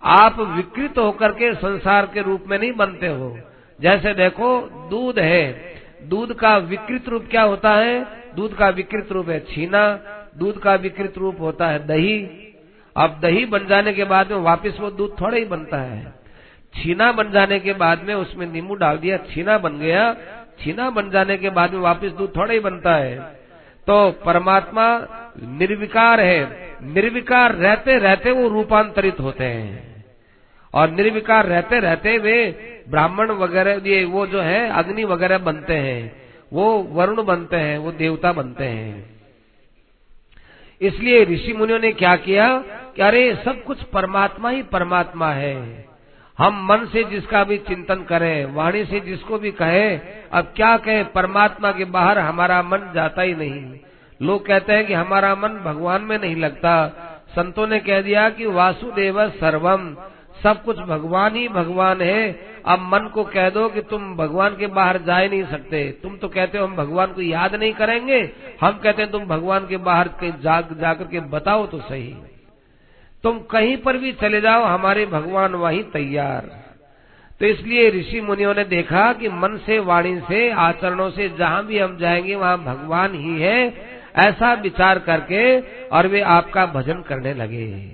आप 0.03 0.39
विकृत 0.39 0.97
होकर 0.97 1.31
के 1.31 1.53
संसार 1.53 2.05
के 2.05 2.21
रूप 2.21 2.43
में 2.47 2.59
नहीं 2.59 2.71
बनते 2.71 3.07
हो। 3.07 3.39
जैसे 3.81 4.13
देखो, 4.13 4.61
दूध 4.89 5.19
है। 5.19 5.73
दूध 6.03 6.33
का 6.33 6.57
विकृत 6.57 7.09
रूप 7.09 7.27
क्या 7.31 7.41
होता 7.41 7.73
है? 7.73 8.05
दूध 8.35 8.55
का 8.55 8.69
विकृत 8.69 9.11
रूप 9.11 9.29
है 9.29 9.39
छीना। 9.39 9.99
दूध 10.37 10.59
का 10.59 10.75
विकृत 10.75 11.17
रूप 11.17 11.41
होता 11.41 11.67
है 11.67 11.87
दही। 11.87 12.17
अब 12.97 13.19
दही 13.21 13.45
बन 13.45 13.67
जाने 13.67 13.93
के 13.93 14.03
बाद 14.03 14.31
में 14.31 14.37
वापस 14.37 14.77
वो 14.79 14.91
दूध 14.91 15.21
थोड़ा 15.21 15.37
ही 15.37 15.45
बनता 15.45 15.77
है। 15.77 16.20
छीना 16.75 17.11
बन 17.11 17.31
जाने 17.31 17.59
के 17.59 17.73
बाद 17.73 18.03
में 18.03 18.15
उसमें 18.15 18.47
नींबू 18.47 18.75
डाल 18.75 18.97
दिया, 18.97 19.17
छीना 19.17 19.57
बन 19.57 19.79
गया। 19.79 20.15
छीना 20.59 20.89
बन 20.89 21.09
जाने 21.09 21.37
के 21.37 21.49
बाद 21.49 21.73
में 21.73 21.79
वापस 21.79 22.09
दूध 22.09 22.35
थोड़ा 22.35 22.53
ही 22.53 22.59
बनता 22.59 22.95
है। 22.95 23.19
तो 23.87 24.11
परमात्मा 24.11 25.07
निर्विकार 25.43 26.19
है। 26.19 26.71
निर्विकार 26.83 27.55
रहते 27.55 27.97
रहते 27.97 28.31
वो 28.31 28.49
रूपांतरित 28.49 29.19
होते 29.19 29.43
हैं। 29.43 30.05
और 30.73 30.89
निर्विकार 30.89 31.45
रहते 31.45 31.79
रहते 31.79 32.17
वे 32.17 32.67
ब्राह्मण 32.89 33.31
वगैरह, 33.31 33.81
ये 33.85 34.05
वो 34.05 34.27
जो 34.27 34.41
है, 34.41 34.69
अग्नि 34.69 35.03
वगैरह 35.03 35.37
बनते 35.37 35.73
हैं। 35.73 36.21
वो 36.53 36.83
वरुण 36.83 37.23
बनते 37.23 37.55
हैं, 37.55 37.77
वो 37.77 37.91
देवता 37.91 38.33
बनते 38.33 38.65
हैं। 38.65 39.21
इसलिए 40.81 41.25
ऋषि 41.25 41.53
मुनियों 41.53 41.79
ने 41.79 41.91
क्या 41.91 42.15
किया 42.15 42.57
कि 42.95 43.01
अरे, 43.01 43.35
सब 43.35 43.63
कुछ 43.63 43.83
परमात्मा 43.83 44.49
ही 44.49 44.63
परमात्मा 44.63 45.31
है। 45.31 45.90
हम 46.41 46.67
मन 46.71 46.85
से 46.85 47.03
जिसका 47.03 47.43
भी 47.43 47.57
चिंतन 47.57 47.95
करें, 47.95 48.53
वाणी 48.53 48.85
से 48.85 48.99
जिसको 48.99 49.37
भी 49.37 49.51
कहे, 49.51 49.97
अब 50.31 50.53
क्या 50.55 50.77
कहें, 50.77 51.11
परमात्मा 51.11 51.71
के 51.71 51.85
बाहर 51.85 52.19
हमारा 52.19 52.61
मन 52.61 52.91
जाता 52.95 53.21
ही 53.21 53.35
नहीं। 53.35 53.79
लोग 54.21 54.45
कहते 54.45 54.73
हैं 54.73 54.87
कि 54.87 54.93
हमारा 54.93 55.35
मन 55.35 55.49
भगवान 55.49 56.01
में 56.01 56.19
नहीं 56.19 56.35
लगता। 56.35 56.87
संतों 57.29 57.67
ने 57.67 57.79
कह 57.79 58.01
दिया 58.01 58.29
कि 58.29 58.45
वासुदेव 58.45 59.29
सर्वम, 59.29 59.95
सब 60.43 60.63
कुछ 60.63 60.79
भगवान 60.79 61.35
ही 61.35 61.47
भगवान 61.47 62.01
है। 62.01 62.51
अब 62.65 62.79
मन 62.79 63.09
को 63.13 63.23
कह 63.23 63.49
दो 63.49 63.69
कि 63.69 63.81
तुम 63.81 64.15
भगवान 64.15 64.55
के 64.55 64.67
बाहर 64.67 64.97
जा 64.97 65.19
नहीं 65.19 65.43
सकते। 65.43 65.99
तुम 66.03 66.17
तो 66.17 66.27
कहते 66.27 66.57
हो 66.57 66.65
हम 66.65 66.75
भगवान 66.75 67.07
को 67.07 67.21
याद 67.21 67.55
नहीं 67.55 67.73
करेंगे। 67.73 68.31
हम 68.61 68.71
कहते 68.71 69.01
हैं 69.01 69.11
तुम 69.11 69.25
भगवान 69.25 69.67
के 69.67 69.77
बाहर 69.77 70.07
के 70.07 70.31
जाकर 70.31 70.75
जा 70.75 70.93
के 70.93 71.19
बताओ 71.19 71.67
तो 71.67 71.79
सही। 71.79 72.15
तुम 73.23 73.39
कहीं 73.39 73.77
पर 73.77 73.97
भी 73.97 74.11
चले 74.11 74.41
जाओ, 74.41 74.63
हमारे 74.63 75.05
भगवान 75.05 75.55
वहीं 75.55 75.83
तैयार। 75.83 76.61
तो 77.39 77.45
इसलिए 77.45 77.89
ऋषि 77.89 78.21
मुनियों 78.21 78.55
ने 78.55 78.63
देखा 78.63 79.13
कि 79.13 79.29
मन 79.29 79.57
से, 79.65 79.79
वाणी 79.79 80.19
से, 80.19 80.51
आचरणों 80.51 81.09
से, 81.09 81.29
जहाँ 81.29 81.65
भी 81.65 81.79
हम 81.79 81.97
जाएँगे, 81.97 82.35
वहाँ 82.35 82.57
भगवान 82.63 83.15
ही 83.15 83.41
है, 83.41 83.73
ऐसा 84.15 84.53
विचार 84.53 84.99
करके 84.99 85.59
और 85.87 86.07
वे 86.07 86.21
आपका 86.21 86.65
भजन 86.65 86.93
करने 86.93 87.33
लगे। 87.33 87.91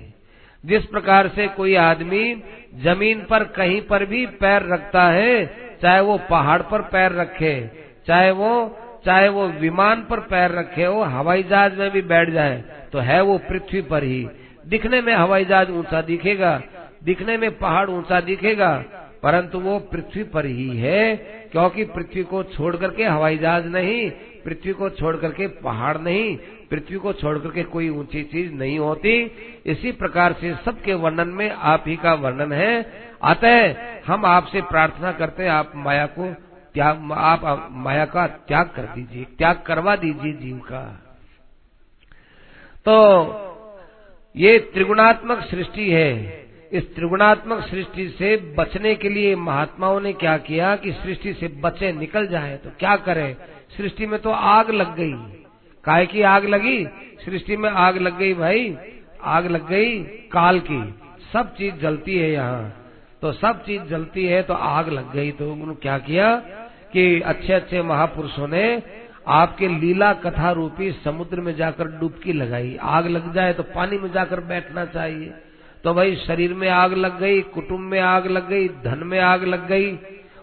जिस 0.64 0.84
प्रकार 0.84 1.28
से 1.28 1.46
कोई 1.48 1.74
आदमी 1.74 2.42
ज़मीन 2.74 3.26
पर 3.30 3.44
कहीं 3.44 3.80
पर 3.80 4.04
भी 4.04 4.26
पैर 4.26 4.62
रखता 4.72 5.02
है, 5.02 5.46
चाहे 5.82 6.00
वो 6.00 6.18
पहाड़ 6.30 6.62
पर 6.62 6.82
पैर 6.82 7.12
रखे, 7.12 7.70
चाहे 8.06 8.30
वो 8.30 8.78
चाहे 9.06 9.28
वो 9.28 9.46
विमान 9.48 10.06
पर 10.10 10.20
पैर 10.20 10.50
रखे 10.50 10.84
हो, 10.84 11.02
हवाई 11.02 11.42
जहाज़ 11.42 11.74
में 11.74 11.90
भी 11.90 12.02
बैठ 12.02 12.30
जाए 12.30 12.64
तो 12.92 12.98
है 12.98 13.20
वो 13.22 13.38
पृथ्वी 13.38 13.82
पर 13.82 14.04
ही। 14.04 14.28
दिखने 14.68 15.00
में 15.00 15.14
हवाई 15.14 15.44
जहाज़ 15.44 15.70
ऊँचा 15.70 16.00
दिखेगा, 16.02 16.60
दिखने 17.04 17.36
में 17.36 17.50
पहाड़ 17.58 17.88
ऊँचा 17.90 18.20
दिखेगा, 18.20 18.72
परंतु 19.22 19.58
वो 19.58 19.78
पृथ्वी 19.92 20.22
पर 20.24 20.46
ही 20.46 20.76
है, 20.76 21.16
क्योंकि 21.52 21.84
पृथ्वी 21.84 22.22
को 22.22 22.42
छोड़ 22.42 22.76
करके 22.76 23.04
हवाई 23.04 23.38
जहाज़ 23.38 23.66
नहीं, 23.66 24.10
पृथ्वी 24.44 24.72
को 24.72 24.90
छोड़ 24.90 25.16
करके 25.16 25.46
पहाड़ 25.46 25.96
नहीं, 25.98 26.36
पृथ्वी 26.70 26.96
को 26.96 27.12
छोड़ 27.12 27.38
करके 27.38 27.62
कोई 27.62 27.88
ऊँची 27.88 28.22
चीज़ 28.22 28.52
नहीं 28.52 28.78
होती। 28.78 29.14
इसी 29.66 29.92
प्रकार 29.92 30.32
से 30.32 30.54
सबके 30.64 30.94
वर्णन 30.94 31.28
में 31.28 31.50
आप 31.50 31.84
ही 31.86 31.96
का 31.96 32.14
वर्णन 32.14 32.52
है। 32.52 32.82
अतः 33.22 33.74
हम 34.06 34.26
आपसे 34.26 34.62
प्रार्थना 34.62 35.12
करते 35.12 35.42
हैं, 35.42 35.50
आप 35.50 35.72
माया 35.76 36.06
को 36.08 36.32
त्याग, 36.74 37.12
आप 37.12 37.68
माया 37.70 38.04
का 38.04 38.26
त्याग 38.26 38.66
कर 38.66 38.82
दीजिए, 38.94 39.24
त्याग 39.38 39.62
करवा 39.66 39.96
दीजिए 39.96 40.32
जीव 40.32 40.56
का। 40.58 40.82
तो 42.86 43.54
ये 44.38 44.58
त्रिगुणात्मक 44.58 45.40
सृष्टि 45.40 45.90
है। 45.90 46.44
इस 46.72 46.94
त्रिगुणात्मक 46.94 47.60
सृष्टि 47.60 48.08
से 48.08 48.36
बचने 48.36 48.94
के 48.94 49.08
लिए 49.08 49.36
महात्माओं 49.36 50.00
ने 50.00 50.12
क्या 50.12 50.38
किया 50.38 50.76
कि 50.76 50.92
सृष्टि 50.92 51.32
से 51.34 51.48
बचे, 51.48 51.92
निकल 51.92 52.26
जाए। 52.26 52.56
तो 52.56 52.70
क्या 52.78 52.96
करें? 52.96 53.36
सृष्टि 53.76 54.06
में 54.06 54.20
तो 54.20 54.30
आग 54.30 54.70
लग 54.70 54.96
गई। 54.96 55.12
काय 55.84 56.06
की 56.06 56.22
आग 56.22 56.44
लगी? 56.44 56.86
सृष्टि 57.24 57.56
में 57.56 57.70
आग 57.70 57.98
लग 57.98 58.18
गई 58.18 58.34
भाई। 58.34 58.76
आग 59.22 59.46
लग 59.46 59.68
गई 59.68 59.98
काल 60.32 60.60
की। 60.60 60.94
सब 61.32 61.56
चीज़ 61.56 61.74
जलती 61.74 62.18
है 62.18 62.30
यहाँ। 62.32 62.90
तो 63.22 63.32
सब 63.32 63.64
चीज़ 63.64 63.82
जलती 63.82 64.26
है 64.26 64.42
तो 64.42 64.54
आग 64.54 64.88
लग 64.88 65.12
गई। 65.12 65.30
तो 65.30 65.52
उन्होंने 65.52 65.74
क्या 65.74 65.98
किया 65.98 66.36
कि 66.92 67.20
अच्छे 67.20 67.52
अच्छे 67.52 67.82
महापुरुषों 67.82 68.48
ने 68.48 68.82
आपके 69.28 69.68
लीला 69.70 70.12
कथा 70.14 70.50
रूपी 70.50 70.90
समुद्र 71.04 71.40
में 71.40 71.54
जाकर 71.56 71.88
डुबकी 71.98 72.32
लगाई। 72.32 72.76
आग 72.82 73.06
लग 73.06 73.32
जाए 73.34 73.52
तो 73.52 73.62
पानी 73.74 73.98
में 73.98 74.10
जाकर 74.12 74.40
बैठना 74.42 74.84
चाहिए। 74.86 75.32
तो 75.84 75.94
भाई 75.94 76.14
शरीर 76.16 76.54
में 76.54 76.68
आग 76.68 76.92
लग 76.94 77.18
गई, 77.20 77.40
कुटुंब 77.42 77.80
में 77.80 78.00
आग 78.00 78.26
लग 78.26 78.48
गई, 78.48 78.68
धन 78.84 79.02
में 79.04 79.18
आग 79.20 79.44
लग 79.44 79.66
गई, 79.68 79.92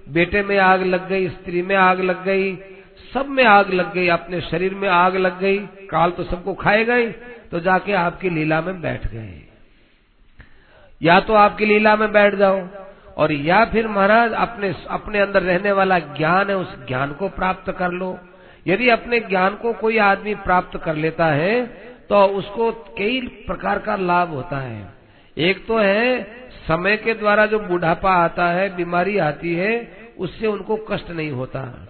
बेटे 0.10 0.44
में 0.44 0.58
आग 0.60 0.84
लग 0.84 1.08
गई, 1.10 1.28
स्त्री 1.30 1.62
में 1.62 1.76
आग 1.76 2.00
लग 2.02 2.24
गई, 2.26 2.56
सब 3.14 3.28
में 3.30 3.44
आग 3.44 3.74
लग 3.74 3.94
गई, 3.94 4.08
अपने 4.08 4.42
शरीर 4.42 4.74
में 4.76 4.88
आग 4.90 5.16
लग 5.16 5.40
गई, 5.40 5.58
काल 5.90 6.12
तो 6.12 6.24
सबको 6.24 6.54
खाएगा 6.54 6.96
ही 6.96 7.08
तो 7.52 7.60
जाके 7.60 7.94
आपकी 7.94 8.30
लीला 8.30 8.62
में 8.62 8.82
बैठ 8.82 9.08
गए। 9.08 9.42
या 11.02 11.20
तो 11.20 11.34
आपकी 11.34 11.66
लीला 11.66 11.96
में 11.96 12.12
बैठ 12.12 12.36
जाओ 12.36 12.62
और 13.18 13.32
या 13.32 13.64
फिर 13.66 13.88
महाराज 13.88 14.32
अपने 14.34 14.74
अपने 14.90 15.20
अंदर 15.20 15.44
रहने 15.44 15.72
वाला 15.72 16.00
ज्ञान 16.00 16.50
है, 16.50 16.58
उस 16.58 16.88
ज्ञान 16.88 17.14
को 17.14 17.30
प्राप्त 17.32 17.72
कर 17.72 17.92
लो। 17.92 18.18
यदि 18.68 18.90
अपने 18.90 19.20
ज्ञान 19.20 19.56
को 19.56 19.74
कोई 19.74 19.98
आदमी 19.98 20.36
प्राप्त 20.36 20.82
कर 20.84 20.96
लेता 20.96 21.26
है 21.26 21.66
तो 22.10 22.26
उसको 22.26 22.72
कई 22.72 23.22
प्रकार 23.48 23.80
का 23.80 23.96
लाभ 23.96 24.30
होता 24.30 24.58
है। 24.58 24.94
एक 25.38 25.66
तो 25.68 25.78
है, 25.78 26.24
समय 26.68 26.98
के 26.98 27.14
द्वारा 27.14 27.46
जो 27.46 27.60
बुढ़ापा 27.60 28.12
आता 28.12 28.48
है, 28.48 28.76
बीमारी 28.76 29.18
आती 29.18 29.56
है, 29.56 29.92
उससे 30.20 30.48
उनको 30.48 30.76
कष्ट 30.76 31.10
नहीं 31.10 31.32
होता। 31.32 31.88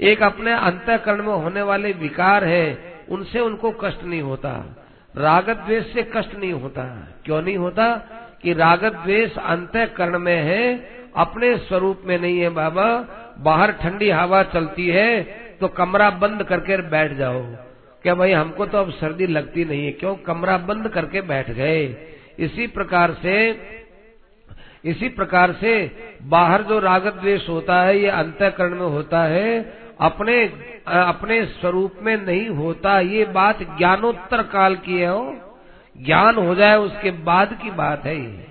एक 0.00 0.22
अपने 0.22 0.52
अंतकरण 0.52 1.22
में 1.22 1.34
होने 1.34 1.62
वाले 1.62 1.92
विकार 1.92 2.44
है, 2.44 2.94
उनसे 3.08 3.40
उनको 3.40 3.70
कष्ट 3.70 4.04
नहीं 4.04 4.22
होता। 4.22 4.76
रागत 5.16 5.56
द्वेष 5.56 5.92
से 5.92 6.02
कष्ट 6.16 6.36
नहीं 6.36 6.52
होता। 6.52 7.08
क्यों 7.24 7.42
नहीं 7.42 7.56
होता? 7.56 7.96
कि 8.42 8.52
रागत 8.52 8.92
द्वेष 8.92 9.36
अंतकरण 9.36 10.18
में 10.18 10.42
है, 10.42 10.90
अपने 11.16 11.56
स्वरूप 11.56 12.02
में 12.04 12.18
नहीं 12.18 12.38
है 12.40 12.48
बाबा। 12.48 13.04
बाहर 13.38 13.72
ठंडी 13.72 14.10
हवा 14.10 14.42
चलती 14.42 14.88
है 14.88 15.22
तो 15.60 15.68
कमरा 15.68 16.10
बंद 16.10 16.42
करके 16.42 16.76
बैठ 16.90 17.12
जाओ। 17.12 17.40
क्या 18.02 18.14
भाई, 18.14 18.32
हमको 18.32 18.66
तो 18.66 18.78
अब 18.78 18.90
सर्दी 18.90 19.26
लगती 19.26 19.64
नहीं 19.64 19.84
है। 19.86 19.92
क्यों? 19.92 20.14
कमरा 20.16 20.56
बंद 20.58 20.88
करके 20.88 21.20
बैठ 21.22 21.50
गए। 21.50 21.86
इसी 22.38 22.66
प्रकार 22.66 23.12
से, 23.12 23.36
इसी 24.84 25.08
प्रकार 25.08 25.52
से 25.52 25.72
बाहर 26.22 26.62
जो 26.62 26.78
रागत 26.78 27.14
द्वेष 27.14 27.48
होता 27.48 27.82
है, 27.82 27.98
ये 27.98 28.08
अंतकरण 28.08 28.74
में 28.74 28.86
होता 28.86 29.22
है, 29.24 29.60
अपने 30.00 30.44
अपने 30.86 31.44
स्वरूप 31.44 31.94
में 32.02 32.16
नहीं 32.16 32.48
होता। 32.48 32.98
ये 33.00 33.24
बात 33.24 33.62
ज्ञानोत्तर 33.78 34.42
काल 34.42 34.76
की 34.76 34.98
है, 34.98 35.08
हो। 35.08 35.36
ज्ञान 35.96 36.36
हो 36.36 36.54
जाए 36.54 36.76
उसके 36.76 37.10
बाद 37.10 37.58
की 37.62 37.70
बात 37.70 38.04
है 38.04 38.16
ये। 38.16 38.46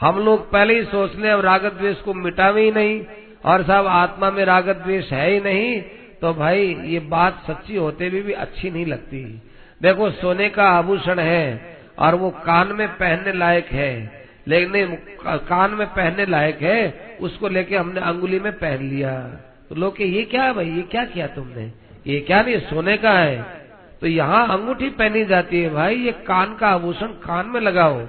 हम 0.00 0.18
लोग 0.18 0.50
पहले 0.50 0.74
ही 0.74 0.84
सोच 0.84 1.16
लें 1.16 1.30
अब 1.30 1.40
रागत 1.40 1.72
द्वेष 1.72 1.96
को 1.96 2.14
मिटावे 2.14 2.62
ही 2.62 2.70
नहीं, 2.70 3.04
और 3.44 3.62
सब 3.62 3.86
आत्मा 3.88 4.30
में 4.30 4.44
रागत 4.44 4.76
द्वेष 4.76 5.12
है 5.12 5.30
ही 5.30 5.40
नहीं। 5.40 5.82
तो 6.20 6.34
भाई 6.34 6.80
ये 6.84 6.98
बात 7.00 7.42
सच्ची 7.46 7.76
होते 7.76 8.10
भी, 8.10 8.22
भी 8.22 8.32
अच्छी 8.32 8.70
नहीं 8.70 8.86
लगती। 8.86 9.42
देखो 9.82 10.10
सोने 10.10 10.48
का 10.48 10.64
आभूषण 10.64 11.18
है 11.18 11.76
और 11.98 12.14
वो 12.14 12.30
कान 12.30 12.72
में 12.72 12.88
पहनने 12.88 13.32
लायक 13.32 13.66
है। 13.66 14.20
लेकिन 14.48 14.98
कान 15.26 15.70
में 15.70 15.86
पहनने 15.86 16.26
लायक 16.26 16.62
है 16.62 17.16
उसको 17.20 17.48
लेके 17.48 17.76
हमने 17.76 18.00
अंगुली 18.00 18.40
में 18.40 18.52
पहन 18.52 18.88
लिया। 18.88 19.20
तो 19.68 19.74
लोग 19.74 19.96
के 19.96 20.04
ये 20.04 20.22
क्या 20.22 20.42
है 20.42 20.52
भाई? 20.52 20.70
ये 20.70 20.82
क्या 20.82 21.04
किया 21.04 21.26
तुमने? 21.26 21.72
ये 22.06 22.20
क्या 22.20 22.42
नहीं 22.42 22.58
सोने 22.58 22.96
का 22.96 23.10
है। 23.10 23.60
तो 24.00 24.06
यहाँ 24.06 24.48
अंगूठी 24.48 24.88
पहनी 24.90 25.24
जाती 25.24 25.62
है 25.62 25.70
भाई 25.70 25.96
ये 25.96 26.12
कान 26.12 26.56
का 26.56 26.68
आभूषण 26.68 27.06
कान 27.06 27.46
में 27.46 27.60
लगाओ। 27.60 28.06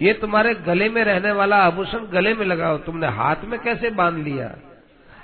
ये 0.00 0.12
तुम्हारे 0.12 0.54
गले 0.54 0.88
में 0.88 1.04
रहने 1.04 1.32
वाला 1.32 1.56
आभूषण 1.56 1.98
गले 1.98 2.34
में 2.34 2.46
लगाओ। 2.46 2.78
तुमने 2.78 3.06
हाथ 3.06 3.36
में 3.44 3.60
कैसे 3.60 3.90
बाँध 3.90 4.18
लिया? 4.18 4.54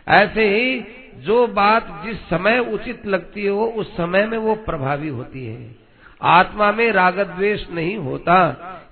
ऐसे 0.09 0.49
ही 0.49 0.85
जो 1.19 1.47
बात 1.47 1.89
जिस 2.05 2.19
समय 2.29 2.59
उचित 2.73 3.07
लगती 3.07 3.47
हो, 3.47 3.65
उस 3.67 3.97
समय 3.97 4.27
में 4.27 4.39
वो 4.39 4.55
प्रभावी 4.55 5.09
होती 5.09 5.47
है। 5.47 5.75
आत्मा 6.23 6.71
में 6.73 6.91
रागत 6.93 7.27
द्वेष 7.27 7.65
नहीं 7.71 7.97
होता। 7.97 8.37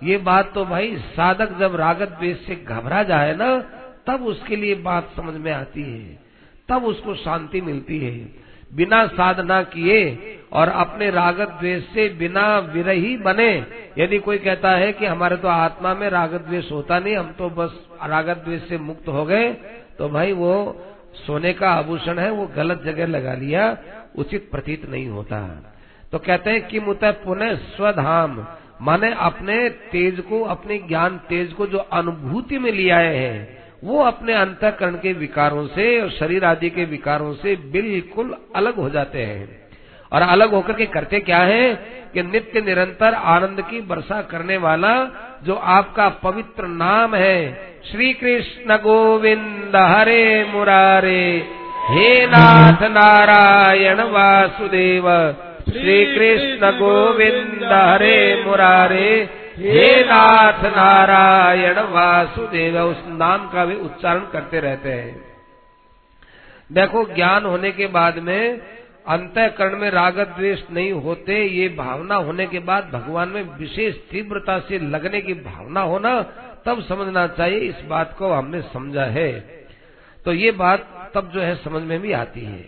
ये 0.02 0.16
बात 0.18 0.52
तो 0.54 0.64
भाई 0.64 0.96
साधक 1.10 1.58
जब 1.58 1.76
रागत 1.76 2.08
द्वेष 2.10 2.46
से 2.46 2.54
घबरा 2.56 3.02
जाए 3.02 3.34
ना, 3.36 3.58
तब 4.06 4.24
उसके 4.24 4.56
लिए 4.56 4.74
बात 4.74 5.12
समझ 5.16 5.34
में 5.34 5.52
आती 5.52 5.82
है। 5.82 6.18
तब 6.68 6.84
उसको 6.84 7.14
शांति 7.14 7.60
मिलती 7.60 7.98
है। 7.98 8.44
बिना 8.72 9.06
साधना 9.06 9.62
किए 9.62 10.40
और 10.52 10.68
अपने 10.68 11.10
रागत 11.10 11.48
द्वेष 11.50 11.82
से 11.84 12.08
बिना 12.08 12.58
विरही 12.58 13.16
बने, 13.16 13.52
यदि 13.98 14.18
कोई 14.18 14.38
कहता 14.38 14.70
है 14.70 14.92
कि 14.92 15.06
हमारे 15.06 15.36
तो 15.36 15.48
आत्मा 15.48 15.94
में 15.94 16.08
रागत 16.10 16.40
द्वेष 16.40 16.70
होता 16.72 16.98
नहीं, 16.98 17.16
हम 17.16 17.30
तो 17.32 17.50
बस 17.50 17.78
रागत 18.02 18.42
द्वेष 18.44 18.68
से 18.68 18.78
मुक्त 18.78 19.08
हो 19.08 19.24
गए 19.24 19.52
तो 19.98 20.08
भाई 20.08 20.32
वो 20.32 20.54
सोने 21.14 21.52
का 21.52 21.70
आभूषण 21.70 22.18
है, 22.18 22.30
वो 22.30 22.46
गलत 22.46 22.82
जगह 22.82 23.06
लगा 23.06 23.34
लिया, 23.34 23.78
उचित 24.16 24.48
प्रतीत 24.50 24.90
नहीं 24.90 25.08
होता। 25.08 25.70
तो 26.12 26.18
कहते 26.18 26.50
हैं 26.50 26.68
कि 26.68 26.80
मुत 26.80 27.04
पुनः 27.04 27.54
स्वधाम, 27.54 28.46
माने 28.82 29.14
अपने 29.14 29.68
तेज 29.68 30.20
को, 30.20 30.42
अपने 30.42 30.78
ज्ञान 30.78 31.20
तेज 31.28 31.52
को 31.52 31.66
जो 31.66 31.78
अनुभूति 31.78 32.58
में 32.58 32.72
ले 32.72 32.90
आए 32.90 33.16
हैं, 33.16 33.64
वो 33.84 34.02
अपने 34.02 34.32
अंतकरण 34.32 34.94
के 34.94 35.12
विकारों 35.12 35.66
से 35.66 36.00
और 36.00 36.10
शरीर 36.10 36.44
आदि 36.44 36.70
के 36.70 36.84
विकारों 36.84 37.34
से 37.34 37.56
बिल्कुल 37.56 38.36
अलग 38.56 38.74
हो 38.74 38.90
जाते 38.90 39.22
हैं। 39.22 39.68
और 40.12 40.22
अलग 40.22 40.50
होकर 40.50 40.72
के 40.72 40.86
करते 40.86 41.20
क्या 41.20 41.38
है, 41.38 41.74
कि 42.14 42.22
नित्य 42.22 42.60
निरंतर 42.60 43.14
आनंद 43.14 43.60
की 43.60 43.80
वर्षा 43.80 44.22
करने 44.22 44.56
वाला 44.56 45.04
जो 45.44 45.54
आपका 45.54 46.08
पवित्र 46.08 46.66
नाम 46.66 47.14
है 47.14 47.38
श्री 47.90 48.12
कृष्ण 48.12 48.76
गोविंद 48.76 49.76
हरे 49.76 50.44
मुरारे, 50.44 51.48
हे 51.88 52.26
नाथ 52.26 52.82
नारायण 52.82 54.00
वासुदेव 54.00 55.08
श्री 55.72 56.04
कृष्ण 56.06 56.70
गोविंद 56.70 57.72
हरे 57.72 58.44
मुरारे, 58.46 59.28
हे 59.58 60.00
नाथ 60.04 60.64
नारायण 60.64 61.78
वासुदेव, 61.78 62.80
उस 62.80 63.04
नाम 63.08 63.48
का 63.48 63.64
भी 63.64 63.74
उच्चारण 63.74 64.20
करते 64.32 64.60
रहते 64.60 64.88
हैं। 64.88 65.34
देखो, 66.72 67.04
ज्ञान 67.14 67.44
होने 67.44 67.70
के 67.70 67.86
बाद 67.86 68.18
में 68.18 68.60
अंतकरण 69.06 69.76
में 69.78 69.90
रागत 69.90 70.28
द्वेष 70.28 70.62
नहीं 70.70 70.92
होते, 70.92 71.42
ये 71.44 71.68
भावना 71.68 72.14
होने 72.14 72.46
के 72.46 72.58
बाद 72.58 72.90
भगवान 72.92 73.28
में 73.28 73.42
विशेष 73.58 73.94
तीव्रता 74.10 74.58
से 74.58 74.78
लगने 74.78 75.20
की 75.20 75.34
भावना 75.34 75.80
होना 75.80 76.20
तब 76.66 76.82
समझना 76.82 77.26
चाहिए, 77.26 77.58
इस 77.58 77.84
बात 77.84 78.14
को 78.18 78.32
हमने 78.32 78.60
समझा 78.62 79.04
है। 79.04 79.32
तो 80.24 80.32
ये 80.32 80.50
बात 80.50 81.12
तब 81.14 81.30
जो 81.34 81.40
है 81.40 81.54
समझ 81.54 81.82
में 81.82 82.00
भी 82.00 82.12
आती 82.12 82.40
है। 82.40 82.64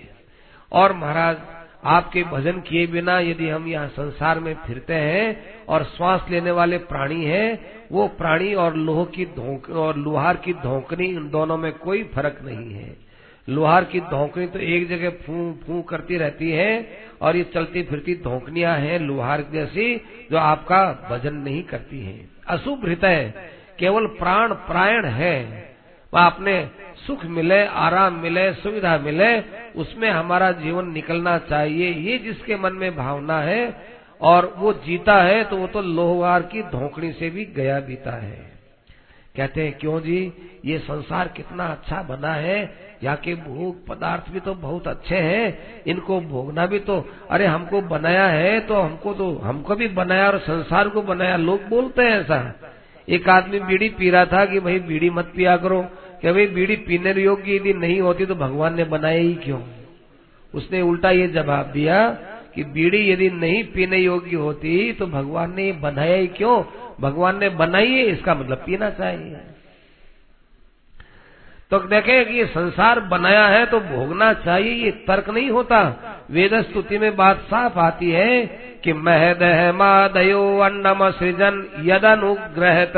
और 0.72 0.92
महाराज, 0.92 1.36
आपके 1.84 2.22
भजन 2.22 2.60
किए 2.60 2.86
बिना 2.86 3.18
यदि 3.20 3.48
हम 3.48 3.66
यहाँ 3.66 3.88
संसार 3.88 4.38
में 4.40 4.54
फिरते 4.66 4.94
हैं 4.94 5.64
और 5.66 5.84
श्वास 5.86 6.26
लेने 6.30 6.50
वाले 6.50 6.78
प्राणी 6.78 7.24
हैं, 7.24 7.58
वो 7.92 8.06
प्राणी 8.08 8.54
और 8.54 8.76
लोह 8.76 9.04
की 9.04 9.24
और 9.72 9.96
लोहार 9.96 10.36
की 10.36 10.52
धोकनी 10.52 11.06
इन 11.06 11.28
दोनों 11.30 11.56
में 11.56 11.72
कोई 11.72 12.02
फ़र्क 12.04 12.38
नहीं 12.42 12.72
है। 12.74 13.05
लोहार 13.48 13.84
की 13.84 14.00
धोकनी 14.00 14.46
तो 14.46 14.58
एक 14.58 14.88
जगह 14.88 15.10
फू 15.24 15.52
फू 15.66 15.82
करती 15.82 16.16
रहती 16.16 16.50
है 16.50 16.88
और 17.22 17.36
ये 17.36 17.44
चलती 17.44 17.82
फिरती 17.82 18.14
धोकनियाँ 18.14 18.76
है 18.78 18.98
लोहार 18.98 19.44
जैसी 19.52 19.96
जो 20.30 20.36
आपका 20.36 21.08
भजन 21.10 21.34
नहीं 21.34 21.62
करती 21.62 22.00
है। 22.00 22.28
अशुभ 22.48 22.84
हृदय 22.84 23.32
केवल 23.78 24.06
प्राण, 24.06 24.52
प्रायण 24.52 25.04
है। 25.04 25.66
वह 26.12 26.22
अपने 26.22 26.70
सुख 27.06 27.24
मिले, 27.24 27.66
आराम 27.66 28.14
मिले, 28.14 28.52
सुविधा 28.52 28.98
मिले, 28.98 29.40
उसमें 29.72 30.10
हमारा 30.10 30.50
जीवन 30.52 30.88
निकलना 30.88 31.38
चाहिए। 31.38 31.90
ये 31.90 32.18
जिसके 32.18 32.56
मन 32.56 32.72
में 32.72 32.96
भावना 32.96 33.38
है 33.40 33.76
और 34.20 34.54
वो 34.56 34.72
जीता 34.72 35.22
है 35.22 35.44
तो 35.44 35.56
वो 35.56 35.66
तो 35.66 35.80
लोहवार 35.80 36.42
की 36.42 36.62
धोकड़ी 36.62 37.12
से 37.12 37.30
भी 37.30 37.44
गया 37.44 37.80
बीता 37.80 38.16
है। 38.16 38.56
कहते 39.36 39.62
हैं, 39.62 39.78
क्यों 39.78 40.00
जी? 40.00 40.32
ये 40.64 40.78
संसार 40.78 41.28
कितना 41.28 41.66
अच्छा 41.66 42.02
बना 42.02 42.32
है 42.32 42.85
यहाँ 43.02 43.16
के 43.16 43.34
भोग 43.34 43.86
पदार्थ 43.86 44.30
भी 44.32 44.40
तो 44.40 44.54
बहुत 44.56 44.86
अच्छे 44.88 45.16
हैं, 45.16 45.82
इनको 45.86 46.20
भोगना 46.22 46.66
भी 46.66 46.78
तो 46.80 47.04
अरे 47.30 47.46
हमको 47.46 47.80
बनाया 47.84 48.26
है 48.26 48.60
तो 48.60 48.74
हमको 48.74 49.14
तो 49.14 49.30
हमको 49.38 49.74
भी 49.74 49.88
बनाया 49.90 50.26
और 50.26 50.38
संसार 50.40 50.88
को 50.88 51.02
बनाया, 51.02 51.36
लोग 51.38 51.68
बोलते 51.68 52.02
हैं 52.02 52.20
ऐसा। 52.20 52.38
एक 53.08 53.28
आदमी 53.28 53.60
बीड़ी 53.60 53.88
पी 53.88 54.10
रहा 54.10 54.24
था 54.26 54.44
कि 54.44 54.60
भाई 54.60 54.78
बीड़ी 54.82 55.10
मत 55.10 55.32
पिया 55.36 55.56
करो, 55.56 55.80
कि 56.22 56.32
भाई 56.32 56.46
बीड़ी 56.46 56.76
पीने 56.78 57.12
योग्य 57.14 57.56
यदि 57.56 57.72
नहीं 57.74 58.00
होती 58.00 58.26
तो 58.26 58.34
भगवान 58.36 58.74
ने 58.74 58.84
बनाया 58.86 59.18
ही 59.18 59.34
क्यों? 59.36 59.60
उसने 60.54 60.80
उल्टा 60.82 61.10
ये 61.10 61.26
जवाब 61.28 61.66
दिया 61.66 62.08
कि 62.54 62.64
बीड़ी 62.66 63.10
यदि 63.10 63.28
नहीं 63.30 63.62
पीने 63.64 63.98
योग्य 63.98 64.36
होती 64.36 64.92
तो 64.92 65.06
भगवान 65.08 65.54
ने 65.54 65.70
बनाया 65.72 66.16
ही 66.16 66.26
क्यों? 66.28 66.62
भगवान 67.00 67.38
ने 67.38 67.48
बनाई 67.50 67.90
है, 67.90 68.06
इसका 68.06 68.34
मतलब 68.34 68.62
पीना 68.66 68.90
चाहिए। 68.92 69.40
तो 71.70 71.78
देखे 71.78 72.24
कि 72.24 72.44
संसार 72.46 73.00
बनाया 73.00 73.46
है 73.46 73.66
तो 73.66 73.80
भोगना 73.80 74.32
चाहिए, 74.32 74.84
ये 74.84 74.90
तर्क 74.90 75.30
नहीं 75.30 75.50
होता। 75.50 75.80
वेद 76.30 76.62
स्तुति 76.62 76.98
में 76.98 77.16
बात 77.16 77.38
साफ़ 77.40 77.78
आती 77.78 78.10
है 78.10 78.46
कि 78.84 78.92
महदह 78.92 79.72
मादयो 79.72 80.58
अन्नम 80.58 81.10
सृजन 81.10 81.66
यदनुग्रहत। 81.84 82.92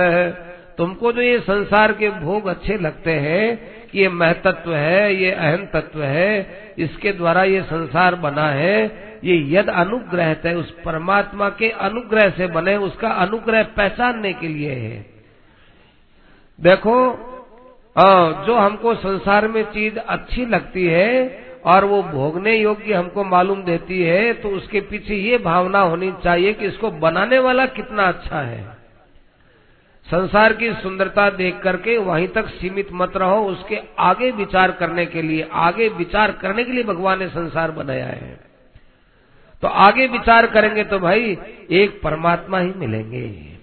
तुमको 0.78 1.12
जो 1.12 1.22
ये 1.22 1.38
संसार 1.38 1.92
के 1.92 2.10
भोग 2.10 2.46
अच्छे 2.46 2.76
लगते 2.78 3.12
हैं, 3.12 3.56
कि 3.88 3.98
ये 3.98 4.08
महतत्व 4.08 4.74
है, 4.74 5.14
ये 5.14 5.30
अहम 5.30 5.64
तत्व 5.66 6.02
है, 6.02 6.46
इसके 6.78 7.12
द्वारा 7.12 7.42
ये 7.44 7.62
संसार 7.62 8.14
बना 8.14 8.48
है, 8.48 8.84
ये 9.24 9.36
यद 9.56 9.68
अनुग्रह 9.68 10.36
है, 10.44 10.56
उस 10.56 10.70
परमात्मा 10.84 11.48
के 11.48 11.70
अनुग्रह 11.70 12.30
से 12.30 12.46
बने, 12.46 12.76
उसका 12.76 13.08
अनुग्रह 13.08 13.62
पहचानने 13.62 14.32
के 14.32 14.48
लिए 14.48 14.72
है। 14.72 15.06
देखो 16.58 16.96
जो 18.46 18.54
हमको 18.54 18.94
संसार 18.94 19.48
में 19.48 19.62
चीज़ 19.64 19.98
अच्छी 19.98 20.46
लगती 20.46 20.86
है 20.86 21.46
और 21.66 21.84
वो 21.84 22.02
भोगने 22.02 22.54
योग्य 22.56 22.94
हमको 22.94 23.24
मालूम 23.24 23.62
देती 23.62 24.02
है 24.02 24.32
तो 24.32 24.48
उसके 24.48 24.80
पीछे 24.80 25.14
ये 25.14 25.38
भावना 25.38 25.80
होनी 25.80 26.12
चाहिए 26.24 26.52
कि 26.52 26.66
इसको 26.66 26.90
बनाने 26.90 27.38
वाला 27.38 27.66
कितना 27.66 28.08
अच्छा 28.08 28.40
है। 28.40 28.62
संसार 30.06 30.52
की 30.52 30.72
सुंदरता 30.72 31.28
देख 31.30 31.58
करके 31.58 31.96
वहीं 31.98 32.28
तक 32.28 32.48
सीमित 32.50 32.88
मत 32.92 33.16
रहो, 33.16 33.44
उसके 33.44 33.80
आगे 33.98 34.30
विचार 34.30 34.70
करने 34.70 35.06
के 35.06 35.22
लिए, 35.22 35.48
आगे 35.52 35.88
विचार 35.88 36.32
करने 36.32 36.64
के 36.64 36.72
लिए 36.72 36.84
भगवान 36.84 37.18
ने 37.18 37.28
संसार 37.28 37.70
बनाया 37.70 38.06
है। 38.06 38.38
तो 39.62 39.68
आगे 39.68 40.06
विचार 40.06 40.46
करेंगे 40.46 40.84
तो 40.84 40.98
भाई 40.98 41.36
एक 41.70 42.00
परमात्मा 42.02 42.58
ही 42.58 42.72
मिलेंगे। 42.76 43.57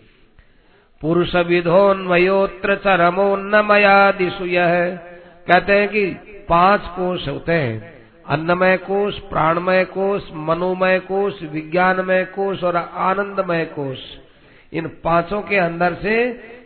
पुरुष 1.01 1.35
विधोन्वयोत्र 1.35 2.75
चरमोन्न 2.75 3.51
चरमोन्नमयादिशु 3.51 4.45
यह 4.45 4.99
कहते 5.47 5.73
हैं 5.73 5.89
कि 5.89 6.05
पाँच 6.49 6.81
कोष 6.81 7.27
होते 7.27 7.51
हैं। 7.51 7.95
अन्नमय 8.25 8.77
कोष 8.77 9.19
प्राणमय 9.19 9.83
कोष 9.85 10.21
मनोमय 10.33 10.99
कोष 10.99 11.41
विज्ञानमय 11.43 12.23
कोष 12.25 12.63
और 12.63 12.75
आनंदमय 12.75 13.65
कोष 13.65 13.97
इन 14.73 14.87
पाँचों 15.03 15.41
के 15.41 15.57
अंदर 15.57 15.93
से 15.93 16.15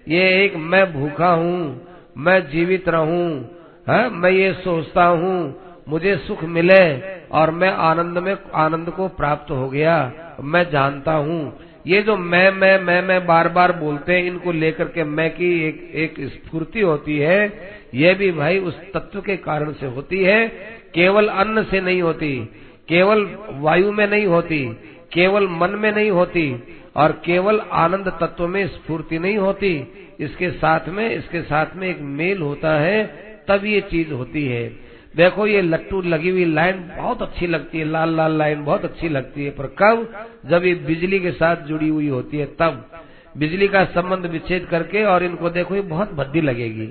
ये 0.07 0.45
एक 0.45 0.55
मैं 0.55 0.93
भूखा 0.93 1.29
हूँ, 1.29 1.87
मैं 2.17 2.49
जीवित 2.49 2.89
रहूँ, 2.89 3.49
है, 3.89 4.09
मैं 4.09 4.31
ये 4.31 4.53
सोचता 4.53 5.03
हूँ, 5.03 5.55
मुझे 5.89 6.15
सुख 6.17 6.43
मिले 6.43 7.01
और 7.29 7.51
मैं 7.51 7.71
आनंद 7.71 8.17
में, 8.17 8.37
आनंद 8.53 8.89
को 8.89 9.07
प्राप्त 9.07 9.51
हो 9.51 9.69
गया, 9.69 10.11
मैं 10.43 10.69
जानता 10.69 11.11
हूँ। 11.11 11.59
ये 11.87 12.01
जो 12.01 12.17
मैं 12.17 12.51
मैं 12.51 12.79
मैं 12.79 13.01
मैं 13.01 13.25
बार 13.25 13.49
बार 13.49 13.71
बोलते 13.71 14.13
हैं, 14.13 14.23
इनको 14.23 14.51
लेकर 14.51 14.85
के 14.85 15.03
मैं 15.03 15.29
की 15.31 15.67
एक 15.67 15.91
एक 15.95 16.15
स्फूर्ति 16.19 16.81
होती 16.81 17.17
है, 17.17 17.71
ये 17.95 18.13
भी 18.13 18.31
भाई 18.31 18.59
उस 18.59 18.79
तत्व 18.93 19.21
के 19.21 19.37
कारण 19.37 19.71
से 19.71 19.85
होती 19.85 20.23
है। 20.23 20.47
केवल 20.93 21.27
अन्न 21.27 21.63
से 21.63 21.81
नहीं 21.81 22.01
होती, 22.01 22.49
केवल 22.87 23.37
वायु 23.49 23.91
में 23.91 24.07
नहीं 24.07 24.25
होती, 24.25 24.65
केवल 25.13 25.47
मन 25.47 25.69
में 25.69 25.91
नहीं 25.91 26.11
होती, 26.11 26.63
और 26.95 27.11
केवल 27.25 27.59
आनंद 27.59 28.07
तत्व 28.21 28.47
में 28.47 28.67
स्फूर्ति 28.67 29.19
नहीं 29.19 29.37
होती। 29.37 29.87
इसके 30.19 30.51
साथ 30.51 30.89
में, 30.89 31.09
इसके 31.09 31.41
साथ 31.41 31.65
में 31.75 31.87
एक 31.87 31.99
मेल 31.99 32.41
होता 32.41 32.73
है, 32.79 33.05
तब 33.47 33.65
ये 33.65 33.81
चीज़ 33.81 34.13
होती 34.13 34.45
है। 34.45 34.88
देखो 35.15 35.47
ये 35.47 35.61
लट्टू 35.61 36.01
लगी 36.01 36.29
हुई 36.29 36.45
लाइन 36.45 36.91
बहुत 36.97 37.21
अच्छी 37.21 37.47
लगती 37.47 37.79
है, 37.79 37.85
लाल 37.85 38.17
लाल 38.17 38.37
लाइन 38.37 38.63
बहुत 38.63 38.85
अच्छी 38.85 39.09
लगती 39.09 39.45
है। 39.45 39.51
पर 39.51 39.65
कब? 39.65 40.27
जब 40.45 40.65
ये 40.65 40.75
बिजली 40.75 41.19
के 41.19 41.31
साथ 41.31 41.55
जुड़ी 41.55 41.89
हुई 41.89 42.07
होती 42.07 42.37
है, 42.37 42.45
तब। 42.45 42.91
बिजली 43.37 43.67
का 43.67 43.85
संबंध 43.85 44.25
विच्छेद 44.25 44.65
करके 44.65 45.03
और 45.03 45.23
इनको 45.23 45.49
देखो, 45.49 45.75
ये 45.75 45.81
बहुत 45.81 46.13
भद्दी 46.13 46.41
लगेगी। 46.41 46.87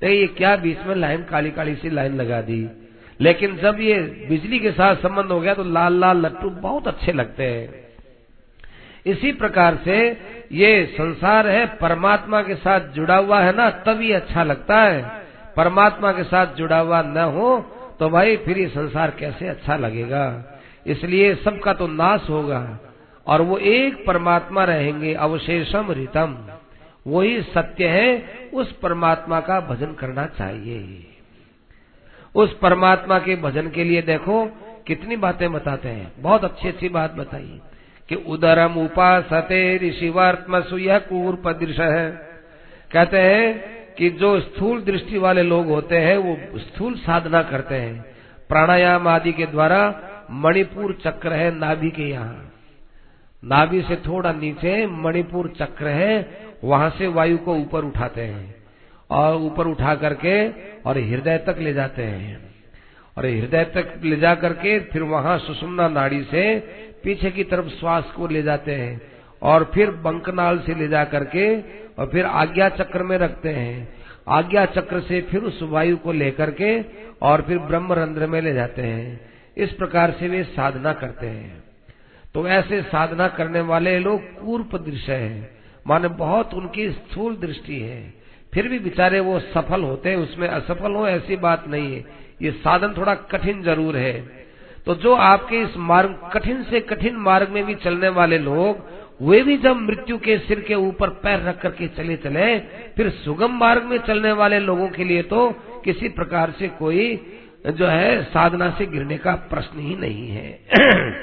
देखिए, 0.00 0.20
ये 0.20 0.26
क्या 0.26 0.56
बीच 0.56 0.78
में 0.86 0.94
लाइन, 0.94 1.24
काली 1.24 1.50
काली 1.50 1.74
सी 1.74 1.90
लाइन 1.90 2.14
लगा 2.14 2.40
दी। 2.40 2.68
लेकिन 3.20 3.56
जब 3.56 3.80
ये 3.80 4.26
बिजली 4.28 4.58
के 4.58 4.72
साथ 4.72 4.96
संबंध 4.96 5.26
हो 5.26 5.40
गया 5.40 5.54
तो 5.54 5.64
लाल 5.64 6.00
लाल 6.00 6.16
लट्टू 6.16 6.50
बहुत 6.50 6.88
अच्छे 6.88 7.12
लगते 7.12 7.42
हैं। 7.42 7.86
इसी 9.06 9.32
प्रकार 9.32 9.78
से 9.84 10.18
ये 10.52 10.86
संसार 10.86 11.48
है, 11.48 11.66
परमात्मा 11.66 12.42
के 12.42 12.54
साथ 12.54 12.80
जुड़ा 12.80 13.16
हुआ 13.16 13.40
है 13.40 13.56
ना, 13.56 13.70
तभी 13.70 14.12
अच्छा 14.12 14.44
लगता 14.44 14.80
है। 14.80 15.15
परमात्मा 15.56 16.12
के 16.12 16.24
साथ 16.24 16.46
जुड़ा 16.46 16.78
हुआ 16.78 17.02
न 17.02 17.16
हो 17.16 17.72
तो 18.00 18.08
भाई 18.08 18.36
फिर 18.36 18.58
ये 18.58 18.68
संसार 18.68 19.10
कैसे 19.10 19.48
अच्छा 19.48 19.76
लगेगा? 19.76 20.44
इसलिए 20.86 21.34
सबका 21.34 21.72
तो 21.72 21.86
नाश 21.86 22.26
होगा, 22.30 22.78
और 23.26 23.40
वो 23.40 23.58
एक 23.58 24.06
परमात्मा 24.06 24.64
रहेंगे, 24.64 25.14
अवशेषम 25.14 25.92
रितम। 25.92 26.48
वही 27.06 27.42
सत्य 27.42 27.88
है, 27.88 28.28
उस 28.54 28.72
परमात्मा 28.72 29.40
का 29.40 29.60
भजन 29.60 29.92
करना 29.92 30.26
चाहिए। 30.26 31.06
उस 32.34 32.58
परमात्मा 32.58 33.18
के 33.18 33.36
भजन 33.36 33.70
के 33.70 33.84
लिए 33.84 34.02
देखो, 34.02 34.46
कितनी 34.86 35.16
बातें 35.16 35.52
बताते 35.52 35.88
हैं। 35.88 36.12
बहुत 36.18 36.44
अच्छी 36.44 36.68
अच्छी 36.68 36.88
बात 36.88 37.14
बताई। 37.14 37.60
कि 38.08 38.14
उदरम 38.14 38.74
उपासते 38.74 39.78
ऋषिवात्म 39.78 40.60
सुय 40.60 40.98
कूर्प 40.98 41.48
दृश्य 41.48 41.82
है 41.82 42.10
कहते 42.92 43.18
हैं 43.18 43.75
कि 43.98 44.10
जो 44.10 44.40
स्थूल 44.40 44.82
दृष्टि 44.82 45.18
वाले 45.18 45.42
लोग 45.42 45.66
होते 45.66 45.96
हैं, 45.96 46.16
वो 46.16 46.58
स्थूल 46.58 46.94
साधना 46.94 47.42
करते 47.42 47.74
हैं। 47.74 48.04
प्राणायाम 48.48 49.08
आदि 49.08 49.32
के 49.32 49.46
द्वारा 49.46 50.00
मणिपुर 50.30 50.98
चक्र 51.04 51.32
है 51.32 51.58
नाभि 51.58 51.90
के 51.90 52.02
यहाँ। 52.02 52.52
नाभि 53.44 53.82
से 53.82 53.96
थोड़ा 53.96 54.32
नीचे 54.32 54.86
मणिपुर 54.86 55.52
चक्र 55.58 55.86
है, 55.86 56.38
वहाँ 56.64 56.90
से 56.90 57.06
वायु 57.06 57.38
को 57.38 57.54
ऊपर 57.54 57.84
उठाते 57.84 58.20
हैं। 58.20 58.56
और 59.10 59.36
ऊपर 59.36 59.66
उठा 59.66 59.94
करके 59.94 60.48
और 60.82 60.98
हृदय 60.98 61.38
तक 61.38 61.56
ले 61.58 61.72
जाते 61.72 62.02
हैं। 62.02 62.54
और 63.18 63.26
हृदय 63.26 63.64
तक 63.64 64.00
ले 64.04 64.16
जा 64.16 64.34
करके 64.34 64.80
फिर 64.80 65.02
वहाँ 65.02 65.38
सुषुम्ना 65.38 65.88
नाड़ी 65.88 66.22
से 66.22 66.58
पीछे 67.04 67.30
की 67.30 67.44
तरफ़ 67.44 67.66
श्वास 67.66 68.04
को 68.04 68.26
ले 68.26 68.42
जाते 68.42 68.72
हैं। 68.72 69.00
और 69.46 69.70
फिर 69.74 69.90
बंकनाल 70.04 70.58
से 70.58 70.74
ले 70.74 70.88
जा 70.88 71.04
करके 71.04 71.46
और 71.92 72.06
फिर 72.06 72.24
आज्ञा 72.24 72.68
चक्र 72.68 73.02
में 73.02 73.16
रखते 73.18 73.48
हैं। 73.48 73.88
आज्ञा 74.28 74.64
चक्र 74.66 75.00
से 75.00 75.20
फिर 75.20 75.40
उस 75.40 75.60
वायु 75.62 75.96
को 75.96 76.12
लेकर 76.12 76.50
के 76.50 76.80
और 77.22 77.42
फिर 77.42 77.58
ब्रह्म 77.58 77.92
रंध्र 77.92 78.26
में 78.26 78.40
ले 78.40 78.54
जाते 78.54 78.82
हैं। 78.82 79.20
इस 79.56 79.72
प्रकार 79.72 80.10
से 80.10 80.28
वे 80.28 80.42
साधना 80.44 80.92
करते 80.92 81.26
हैं। 81.26 81.64
तो 82.34 82.46
ऐसे 82.48 82.82
साधना 82.82 83.28
करने 83.28 83.60
वाले 83.60 83.98
लोग 83.98 84.22
पूर्व 84.40 84.78
दृश्य 84.78 85.12
है। 85.12 85.50
माने 85.86 86.08
बहुत 86.08 86.54
उनकी 86.54 86.90
स्थूल 86.90 87.36
दृष्टि 87.36 87.80
है। 87.80 88.14
फिर 88.52 88.68
भी 88.68 88.78
बेचारे 88.78 89.20
वो 89.20 89.38
सफल 89.38 89.82
होते 89.82 90.08
हैं, 90.08 90.16
उसमें 90.16 90.48
असफल 90.48 90.94
हो 90.94 91.06
ऐसी 91.08 91.36
बात 91.36 91.64
नहीं 91.68 91.94
है। 91.94 92.04
ये 92.42 92.50
साधन 92.50 92.94
थोड़ा 92.96 93.14
कठिन 93.14 93.62
ज़रूर 93.62 93.96
है। 93.96 94.46
तो 94.86 94.94
जो 94.94 95.14
आपके 95.14 95.56
इस 95.56 95.76
मार्ग, 95.76 96.30
कठिन 96.34 96.62
से 96.62 96.80
कठिन 96.80 97.16
मार्ग 97.16 97.48
में 97.48 97.64
भी 97.64 97.74
चलने 97.74 98.08
वाले 98.08 98.38
लोग 98.38 98.84
वे 99.22 99.42
भी 99.42 99.56
जब 99.56 99.76
मृत्यु 99.76 100.18
के 100.18 100.38
सिर 100.38 100.60
के 100.60 100.74
ऊपर 100.74 101.08
पैर 101.08 101.40
रख 101.40 101.60
करके 101.60 101.88
चले 101.88 102.16
चले, 102.16 102.58
फिर 102.96 103.10
सुगम 103.10 103.52
मार्ग 103.52 103.82
में 103.82 103.98
चलने 103.98 104.32
वाले 104.32 104.58
लोगों 104.58 104.88
के 104.88 105.04
लिए 105.04 105.22
तो 105.22 105.50
किसी 105.84 106.08
प्रकार 106.08 106.50
से 106.50 106.68
कोई 106.68 107.32
जो 107.66 107.86
है 107.86 108.24
साधना 108.24 108.70
से 108.70 108.86
गिरने 108.86 109.18
का 109.18 109.34
प्रश्न 109.34 109.78
ही 109.78 109.96
नहीं 109.96 110.28
है। 110.28 110.60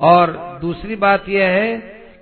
और 0.00 0.58
दूसरी 0.60 0.96
बात 0.96 1.28
यह 1.28 1.48
है 1.48 1.76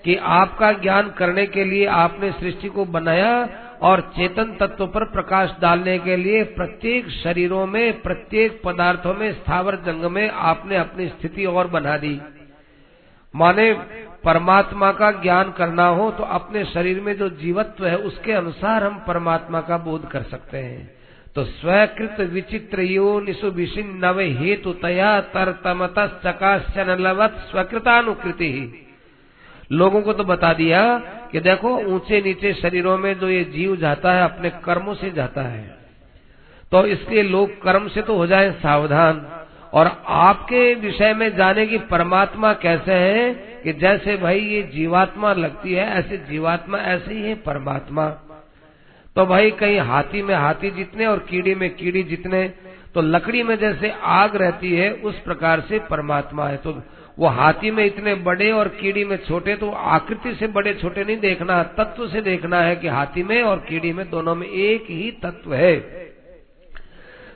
कि 0.04 0.16
आपका 0.16 0.72
ज्ञान 0.72 1.10
करने 1.10 1.46
के 1.46 1.64
लिए 1.64 1.86
आपने 1.86 2.32
सृष्टि 2.32 2.68
को 2.68 2.84
बनाया 2.84 3.48
और 3.82 4.00
चेतन 4.00 4.56
तत्व 4.60 4.86
पर 4.86 5.04
प्रकाश 5.04 5.54
डालने 5.60 5.98
के 5.98 6.16
लिए 6.16 6.42
प्रत्येक 6.42 7.08
शरीरों 7.08 7.66
में, 7.66 8.00
प्रत्येक 8.00 8.62
पदार्थों 8.64 9.14
में, 9.14 9.32
स्थावर 9.32 9.76
जंग 9.76 10.04
में 10.04 10.30
आपने 10.30 10.76
अपनी 10.76 11.08
स्थिति 11.08 11.44
और 11.44 11.66
बना 11.66 11.96
दी। 11.96 12.20
माने 13.34 13.72
परमात्मा 14.24 14.90
का 14.92 15.10
ज्ञान 15.12 15.50
करना 15.52 15.86
हो 15.88 16.10
तो 16.10 16.24
अपने 16.30 16.64
शरीर 16.64 17.00
में 17.00 17.16
जो 17.16 17.28
जीवत्व 17.36 17.86
है, 17.86 17.96
उसके 17.96 18.32
अनुसार 18.32 18.84
हम 18.84 18.98
परमात्मा 18.98 19.60
का 19.60 19.78
बोध 19.78 20.08
कर 20.08 20.22
सकते 20.22 20.58
हैं। 20.58 20.90
तो 21.36 21.44
स्वकृत 21.44 22.20
विचित्र 22.30 22.82
यो 22.82 23.20
निशु 23.20 23.50
विशिन 23.50 23.96
नव 24.04 24.20
हेतु 24.20 24.72
तया 24.72 25.20
तर 25.20 25.52
तमत 25.64 25.94
चकाशन 26.26 26.96
लवत 27.00 27.36
स्वकृतानुकृति। 27.50 28.52
ही 28.52 28.86
लोगों 29.72 30.02
को 30.02 30.12
तो 30.12 30.24
बता 30.24 30.52
दिया 30.52 30.82
कि 31.32 31.40
देखो 31.40 31.76
ऊँचे 31.86 32.20
नीचे 32.20 32.52
शरीरों 32.54 32.96
में 32.98 33.18
जो 33.18 33.28
ये 33.28 33.44
जीव 33.44 33.76
जाता 33.76 34.12
है, 34.12 34.22
अपने 34.22 34.50
कर्मों 34.64 34.94
से 34.94 35.10
जाता 35.10 35.42
है। 35.42 35.78
तो 36.72 36.86
इसलिए 36.86 37.22
लोग 37.22 37.62
कर्म 37.62 37.88
से 37.88 38.02
तो 38.02 38.16
हो 38.16 38.26
जाए 38.26 38.50
सावधान। 38.52 39.39
और 39.72 39.90
आपके 40.06 40.74
विषय 40.74 41.14
में 41.14 41.36
जाने 41.36 41.66
की 41.66 41.78
परमात्मा 41.90 42.52
कैसे 42.52 42.92
है 42.92 43.32
कि 43.64 43.72
जैसे 43.72 44.16
भाई 44.16 44.40
ये 44.40 44.62
जीवात्मा 44.74 45.32
लगती 45.32 45.72
है, 45.72 45.86
ऐसे 45.90 46.16
जीवात्मा, 46.30 46.78
ऐसे 46.78 47.14
ही 47.14 47.22
है 47.22 47.34
परमात्मा। 47.34 48.08
तो 49.16 49.26
भाई 49.26 49.50
कहीं 49.50 49.78
हाथी 49.80 50.22
में 50.22 50.34
हाथी 50.34 50.70
जितने 50.70 51.06
और 51.06 51.18
कीड़ी 51.30 51.54
में 51.54 51.74
कीड़ी 51.74 52.02
जितने 52.02 52.46
तो 52.94 53.00
लकड़ी 53.00 53.42
में 53.42 53.56
जैसे 53.58 53.92
आग 54.02 54.36
रहती 54.36 54.72
है, 54.72 54.90
उस 54.92 55.18
प्रकार 55.18 55.60
से 55.60 55.78
परमात्मा 55.78 56.48
है। 56.48 56.56
तो 56.56 56.82
वो 57.18 57.28
हाथी 57.28 57.70
में 57.70 57.84
इतने 57.84 58.14
बड़े 58.14 58.50
और 58.52 58.68
कीड़ी 58.80 59.04
में 59.04 59.16
छोटे 59.24 59.54
तो 59.56 59.70
आकृति 59.70 60.34
से 60.34 60.46
बड़े 60.46 60.74
छोटे 60.74 61.04
नहीं 61.04 61.16
देखना, 61.18 61.62
तत्व 61.62 62.08
से 62.08 62.20
देखना 62.20 62.60
है 62.60 62.76
कि 62.76 62.88
हाथी 62.88 63.22
में 63.22 63.42
और 63.42 63.58
कीड़ी 63.58 63.92
में 63.92 64.08
दोनों 64.10 64.34
में 64.34 64.46
एक 64.46 64.90
ही 64.90 65.10
तत्व 65.22 65.54
है। 65.54 66.09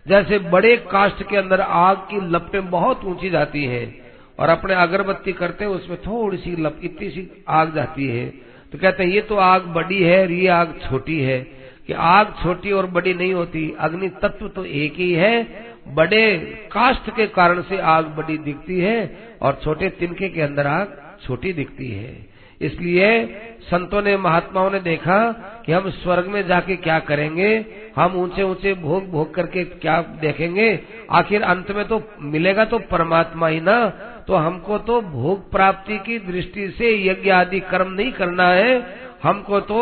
जैसे 0.09 0.39
बड़े 0.39 0.77
कास्ट 0.77 1.29
के 1.29 1.37
अंदर 1.37 1.61
आग 1.61 1.97
की 1.97 2.31
लपटें 2.31 2.71
बहुत 2.71 3.05
ऊँची 3.05 3.31
जाती 3.31 3.65
हैं 3.65 4.03
और 4.39 4.49
अपने 4.49 4.75
अगरबत्ती 4.75 5.33
करते 5.33 5.65
हैं, 5.65 5.73
उसमें 5.73 5.99
थोड़ी 5.99 6.37
सी 6.37 6.63
लप, 6.63 6.81
इतनी 6.85 7.11
सी 7.11 7.45
आग 7.49 7.75
जाती 7.75 8.09
है। 8.09 8.29
तो 8.73 8.79
कहते 8.79 9.05
हैं, 9.05 9.11
ये 9.11 9.21
तो 9.21 9.37
आग 9.37 9.63
बड़ी 9.63 10.03
है 10.03 10.21
और 10.21 10.31
ये 10.31 10.49
आग 10.49 10.81
छोटी 10.91 11.21
है। 11.21 11.65
कि 11.87 11.93
आग 11.93 12.35
छोटी 12.43 12.73
और 12.73 12.87
बड़ी 12.87 13.15
नहीं 13.15 13.35
होती, 13.35 13.75
अग्नि 13.79 14.09
तत्व 14.09 14.49
तो 14.49 14.65
एक 14.65 14.95
ही 14.95 15.13
है। 15.13 15.67
बड़े 15.89 16.39
कास्ट 16.73 17.17
के 17.17 17.27
कारण 17.27 17.63
से 17.63 17.79
आग 17.79 18.05
बड़ी 18.05 18.39
दिखती 18.39 18.81
है 18.81 19.19
और 19.43 19.61
छोटे 19.65 19.89
तिनके 19.89 20.29
के 20.29 20.43
अंदर 20.43 20.67
आग 20.67 21.17
छोटी 21.27 21.53
दिखती 21.53 21.89
है। 21.89 22.27
इसलिए 22.61 23.27
संतों 23.61 24.03
ने, 24.03 24.17
महात्माओं 24.17 24.71
ने 24.71 24.81
देखा 24.81 25.33
कि 25.67 25.73
हम 25.73 25.91
स्वर्ग 25.91 26.27
में 26.27 26.47
जाके 26.47 26.77
क्या 26.77 26.99
करेंगे? 26.99 27.67
हम 27.97 28.17
ऊँचे 28.17 28.43
ऊँचे 28.43 28.73
भोग 28.75 29.11
भोग 29.11 29.35
करके 29.35 29.65
क्या 29.65 30.01
देखेंगे? 30.21 30.69
आखिर 31.11 31.43
अंत 31.43 31.71
में 31.71 31.85
तो 31.89 32.03
मिलेगा 32.23 32.65
तो 32.65 32.79
परमात्मा 32.91 33.49
ही 33.49 33.61
ना? 33.61 33.89
तो 34.29 34.35
हमको 34.37 34.79
तो 34.79 35.01
भोग 35.03 35.51
प्राप्ति 35.51 35.99
की 35.99 36.19
दृष्टि 36.19 36.69
से 36.69 36.93
यज्ञ 37.07 37.31
आदि 37.31 37.61
कर्म 37.61 37.93
नहीं 37.93 38.13
करना 38.13 38.49
है। 38.49 38.77
हमको 39.23 39.61
तो 39.61 39.81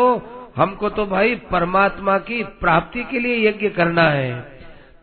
हमको 0.57 0.89
तो 0.89 1.05
भाई 1.05 1.35
परमात्मा 1.51 2.17
की 2.19 2.43
प्राप्ति 2.59 3.03
के 3.03 3.19
लिए 3.19 3.47
यज्ञ 3.47 3.69
करना 3.69 4.09
है। 4.09 4.33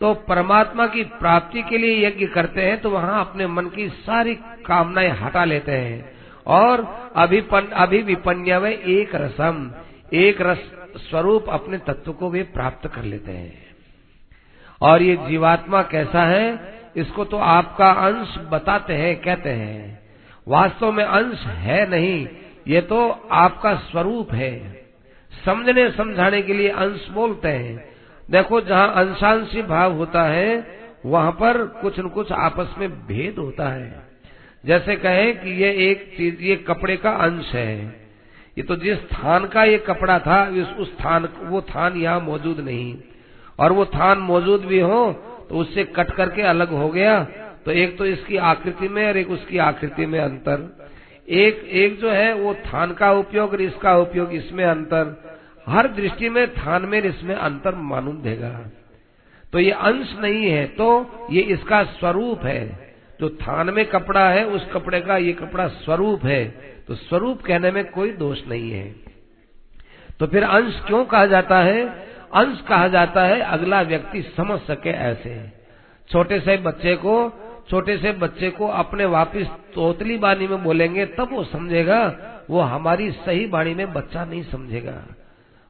तो 0.01 0.13
परमात्मा 0.29 0.87
की 0.87 1.03
प्राप्ति 1.19 1.63
के 1.63 1.79
लिए 1.79 2.07
यज्ञ 2.07 2.27
करते 2.27 2.63
हैं 2.63 2.81
तो 2.81 2.91
वहाँ 2.91 3.21
अपने 3.21 3.47
मन 3.47 3.67
की 3.67 3.89
सारी 3.89 4.35
कामनाएँ 4.67 5.11
हटा 5.23 5.45
लेते 5.45 5.73
हैं। 5.73 6.19
और 6.49 6.87
अभिपन 7.17 7.67
अभिविपन्य 7.77 8.59
में 8.59 8.71
एक 8.71 9.15
रसम, 9.15 9.71
एक 10.15 10.41
रस 10.41 10.71
स्वरूप 10.97 11.45
अपने 11.49 11.79
तत्व 11.79 12.13
को 12.13 12.31
वे 12.31 12.43
प्राप्त 12.43 12.87
कर 12.87 13.03
लेते 13.03 13.33
हैं। 13.33 13.67
और 14.83 15.03
ये 15.03 15.17
जीवात्मा 15.17 15.83
कैसा 15.83 16.23
है, 16.23 16.75
इसको 16.97 17.25
तो 17.25 17.37
आपका 17.37 17.91
अंश 17.91 18.35
बताते 18.39 18.95
हैं, 18.95 19.21
कहते 19.21 19.51
हैं। 19.51 20.01
वास्तव 20.49 20.93
में 20.93 21.05
अंश 21.05 21.41
है 21.41 21.91
नहीं, 21.91 22.29
ये 22.69 22.81
तो 22.81 23.11
आपका 23.31 23.75
स्वरूप 23.75 24.33
है। 24.33 24.83
समझने 25.45 25.91
समझाने 25.91 26.43
के 26.43 26.55
लिए 26.55 26.69
अंश 26.69 27.09
बोलते 27.09 27.49
हैं। 27.49 27.89
देखो, 28.31 28.61
जहाँ 28.61 28.95
अंशांशी 28.95 29.63
भाव 29.63 29.93
होता 29.93 30.23
है, 30.23 30.81
वहाँ 31.07 31.33
पर 31.33 31.67
कुछ 31.67 32.01
न 32.01 32.09
कुछ 32.09 32.33
आपस 32.33 32.75
में 32.79 33.07
भेद 33.07 33.39
होता 33.39 33.69
है। 33.69 34.03
जैसे 34.67 34.97
कहें 34.97 35.41
कि 35.41 35.51
ये 35.51 35.91
एक 35.91 36.15
चीज़, 36.17 36.41
ये 36.41 36.57
कपड़े 36.57 36.97
का 36.97 37.11
अंश 37.11 37.55
है। 37.55 38.00
ये 38.61 38.65
तो 38.65 38.77
जिस 38.77 38.99
थान 39.09 39.45
का 39.49 39.63
ये 39.65 39.77
कपड़ा 39.81 40.19
था 40.21 40.39
उस 40.79 40.93
थान 40.97 41.29
वो 41.43 41.61
थान 41.67 41.97
यहाँ 41.99 42.21
मौजूद 42.23 42.59
नहीं। 42.61 42.95
और 43.59 43.73
वो 43.73 43.85
थान 43.87 44.19
मौजूद 44.21 44.65
भी 44.65 44.81
हो 44.81 45.01
तो 45.49 45.57
उससे 45.57 45.85
कट 45.97 46.11
करके 46.17 46.43
अलग 46.45 46.73
हो 46.73 46.89
गया। 46.91 47.23
तो 47.65 47.71
एक 47.73 47.97
तो 47.99 48.07
इसकी 48.07 48.37
आकृति 48.49 48.89
में 48.89 49.07
और 49.07 49.17
एक 49.17 49.31
उसकी 49.31 49.59
आकृति 49.61 50.07
में 50.07 50.19
अंतर। 50.21 50.69
एक 51.29 51.65
एक 51.75 51.99
जो 52.01 52.11
है, 52.11 52.33
वो 52.35 52.55
थान 52.67 52.93
का 52.93 53.11
उपयोग 53.15 53.51
और 53.51 53.61
इसका 53.63 53.97
उपयोग 53.99 54.33
इसमें 54.35 54.65
अंतर। 54.67 55.17
हर 55.69 55.89
दृष्टि 55.95 56.29
में 56.29 56.47
थान 56.55 56.85
में 56.85 57.03
इसमें 57.03 57.35
अंतर 57.35 57.75
मालूम 57.87 58.17
देगा। 58.23 58.51
तो 59.53 59.59
ये 59.59 59.71
अंश 59.71 60.15
नहीं 60.21 60.45
है 60.47 60.67
तो 60.77 60.89
ये 61.31 61.43
इसका 61.55 61.83
स्वरूप 61.93 62.45
है। 62.45 62.91
जो 63.21 63.29
थान 63.39 63.71
में 63.71 63.85
कपड़ा 63.87 64.29
है, 64.29 64.45
उस 64.47 64.67
कपड़े 64.73 65.01
का 65.01 65.17
ये 65.19 65.33
कपड़ा 65.35 65.67
स्वरूप 65.79 66.25
है। 66.25 66.45
तो 66.89 66.95
स्वरूप 66.95 67.43
कहने 67.43 67.71
में 67.71 67.91
कोई 67.91 68.11
दोष 68.13 68.47
नहीं 68.49 68.71
है। 68.71 68.95
तो 70.21 70.27
फिर 70.27 70.43
अंश 70.43 70.83
क्यों 70.87 71.05
कहा 71.05 71.27
जाता 71.27 71.59
है? 71.59 71.89
अंश 72.35 72.61
कहा 72.69 72.89
जाता 72.89 73.23
है, 73.23 73.41
अगला 73.41 73.83
व्यक्ति 73.83 74.23
समझ 74.23 74.61
सके 74.61 74.91
ऐसे। 74.91 75.53
छोटे 76.13 76.41
से 76.41 76.57
बच्चे 76.57 76.97
को, 76.97 77.33
छोटे 77.71 77.99
से 77.99 78.13
बच्चे 78.13 78.51
को 78.51 78.67
अपने 78.67 79.05
वापिस 79.05 79.47
तोतली 79.47 80.19
बानी 80.19 80.47
में 80.47 80.65
बोलेंगे, 80.65 81.07
तब 81.07 81.29
वो 81.33 81.45
समझेगा, 81.45 82.21
वो 82.51 82.61
हमारी 82.61 83.11
सही 83.11 83.47
बाणी 83.47 83.75
में 83.75 83.93
बच्चा 83.93 84.25
नहीं 84.25 84.43
समझेगा। 84.43 85.05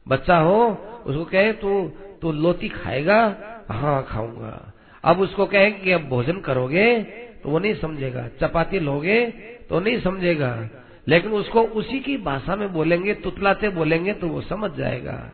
बच्चा 0.08 0.36
हो, 0.36 0.70
उसको 1.06 1.24
कहे, 1.24 1.52
तू 1.52 1.92
तू 2.22 2.32
लोती 2.32 2.68
खाएगा? 2.68 3.36
हाँ 3.68 4.06
खाऊँगा। 4.08 4.72
अब 5.04 5.20
उसको 5.20 5.46
कहे 5.46 5.70
कि, 5.70 5.92
अब 5.92 6.00
भोजन 6.00 6.40
करोगे? 6.40 7.00
तो 7.42 7.50
वो 7.50 7.58
नहीं 7.58 7.74
समझेगा। 7.74 8.28
चपाती 8.40 8.80
लोगे? 8.80 9.26
तो 9.70 9.80
नहीं 9.80 10.00
समझेगा। 10.00 10.68
लेकिन 11.08 11.32
उसको 11.32 11.62
उसी 11.62 12.00
की 12.00 12.16
भाषा 12.16 12.56
में 12.56 12.72
बोलेंगे, 12.72 13.14
तुतलाते 13.14 13.68
बोलेंगे 13.68 14.12
तो 14.12 14.28
वो 14.28 14.40
समझ 14.40 14.70
जाएगा। 14.70 15.30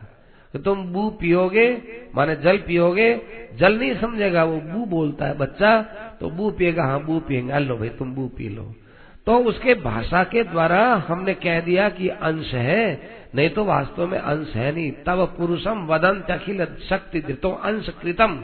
कि 0.53 0.59
तुम 0.59 0.83
बू 0.83 1.09
पियोगे, 1.09 1.69
माने 2.15 2.35
जल 2.35 2.57
पियोगे, 2.57 3.13
जल 3.55 3.77
नहीं 3.79 3.95
समझेगा, 3.95 4.43
वो 4.43 4.57
बू 4.57 4.85
बोलता 4.85 5.25
है, 5.25 5.37
बच्चा 5.37 5.81
तो 6.21 6.29
बू 6.29 6.49
पिएगा 6.51 6.83
हाँ 6.83 7.03
बू 7.03 7.19
पिएगा 7.19 7.57
लो 7.59 7.77
भाई, 7.77 7.89
तुम 7.89 8.13
बू 8.15 8.27
पी 8.27 8.49
लो। 8.49 8.73
तो 9.25 9.37
उसके 9.39 9.73
भाषा 9.73 10.23
के 10.23 10.43
द्वारा 10.43 11.03
हमने 11.07 11.33
कह 11.33 11.59
दिया 11.59 11.89
कि 11.89 12.07
अंश 12.07 12.53
है, 12.53 13.09
नहीं 13.35 13.49
तो 13.49 13.63
वास्तव 13.65 14.07
में 14.07 14.17
अंश 14.19 14.55
है 14.55 14.71
नहीं। 14.71 14.91
तब 15.05 15.35
पुरुषम 15.37 15.85
वदंत 15.85 16.31
अखिल 16.31 16.65
शक्ति 16.89 17.21
तो 17.21 17.51
अंश 17.51 17.89
कृतम। 18.01 18.43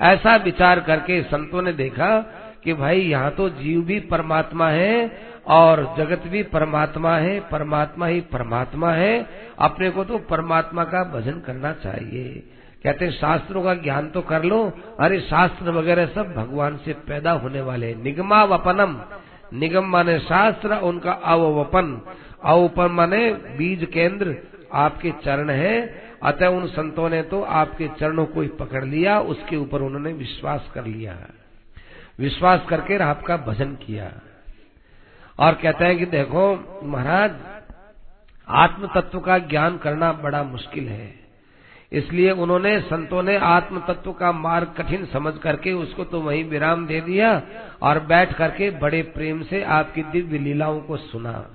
ऐसा 0.00 0.36
विचार 0.36 0.80
करके 0.80 1.22
संतों 1.22 1.62
ने 1.62 1.72
देखा 1.72 2.20
कि 2.64 2.72
भाई, 2.74 3.00
यहाँ 3.00 3.30
तो 3.30 3.48
जीव 3.48 3.80
भी 3.80 4.00
परमात्मा 4.00 4.68
है 4.68 5.06
और 5.46 5.94
जगत 5.98 6.22
भी 6.26 6.42
परमात्मा 6.42 7.16
है, 7.16 7.40
परमात्मा 7.40 8.06
ही 8.06 8.20
परमात्मा 8.20 8.92
है। 8.92 9.26
अपने 9.58 9.90
को 9.90 10.04
तो 10.04 10.18
परमात्मा 10.18 10.84
का 10.84 11.04
भजन 11.04 11.40
करना 11.40 11.72
चाहिए। 11.72 12.50
कहते 12.84 13.10
शास्त्रों 13.10 13.62
का 13.62 13.74
ज्ञान 13.74 14.10
तो 14.10 14.20
कर 14.22 14.42
लो। 14.42 14.72
अरे 15.00 15.20
शास्त्र 15.20 15.70
वगैरह 15.70 16.06
सब 16.06 16.34
भगवान 16.34 16.76
से 16.76 16.92
पैदा 16.92 17.32
होने 17.32 17.60
वाले 17.60 17.94
निगमा 17.94 18.44
वपनम 18.44 19.00
निगम 19.52 19.84
माने 19.84 20.18
शास्त्र, 20.18 20.74
उनका 20.74 21.12
अवपन 21.12 22.02
अवपन 22.44 22.90
माने 22.90 23.32
बीज 23.32 23.84
केंद्र, 23.84 24.36
आपके 24.72 25.10
चरण 25.10 25.50
है। 25.50 26.04
अतः 26.22 26.46
उन 26.46 26.66
संतों 26.66 27.08
ने 27.08 27.22
तो 27.22 27.42
आपके 27.42 27.88
चरणों 27.88 28.26
को 28.26 28.40
ही 28.40 28.48
पकड़ 28.48 28.84
लिया, 28.84 29.20
उसके 29.20 29.56
ऊपर 29.56 29.82
उन्होंने 29.82 30.12
विश्वास 30.12 30.70
कर 30.74 30.84
लिया। 30.84 31.16
विश्वास 32.18 32.60
करके 32.68 32.98
आपका 32.98 33.36
भजन 33.36 33.74
किया। 33.74 34.12
और 35.38 35.54
कहते 35.54 35.84
हैं 35.84 35.98
कि 35.98 36.06
देखो, 36.06 36.44
महाराज 36.84 37.30
आत्म 38.48 38.88
तत्व 38.94 39.20
का 39.20 39.38
ज्ञान 39.38 39.76
करना 39.76 40.12
बड़ा 40.12 40.42
मुश्किल 40.42 40.88
है। 40.88 41.14
इसलिए 41.92 42.30
उन्होंने, 42.30 42.80
संतों 42.80 43.22
ने 43.22 43.36
आत्म 43.36 43.80
तत्व 43.80 44.12
का 44.12 44.32
मार्ग 44.32 44.74
कठिन 44.78 45.04
समझ 45.04 45.34
करके 45.38 45.72
उसको 45.72 46.04
तो 46.04 46.20
वहीं 46.20 46.44
विराम 46.44 46.86
दे 46.86 47.00
दिया 47.00 47.42
और 47.82 48.00
बैठ 48.00 48.32
करके 48.32 48.70
बड़े 48.70 49.02
प्रेम 49.02 49.42
से 49.42 49.62
आपकी 49.62 50.02
दिव्य 50.02 50.38
लीलाओं 50.38 50.80
को 50.80 50.96
सुना। 50.96 51.50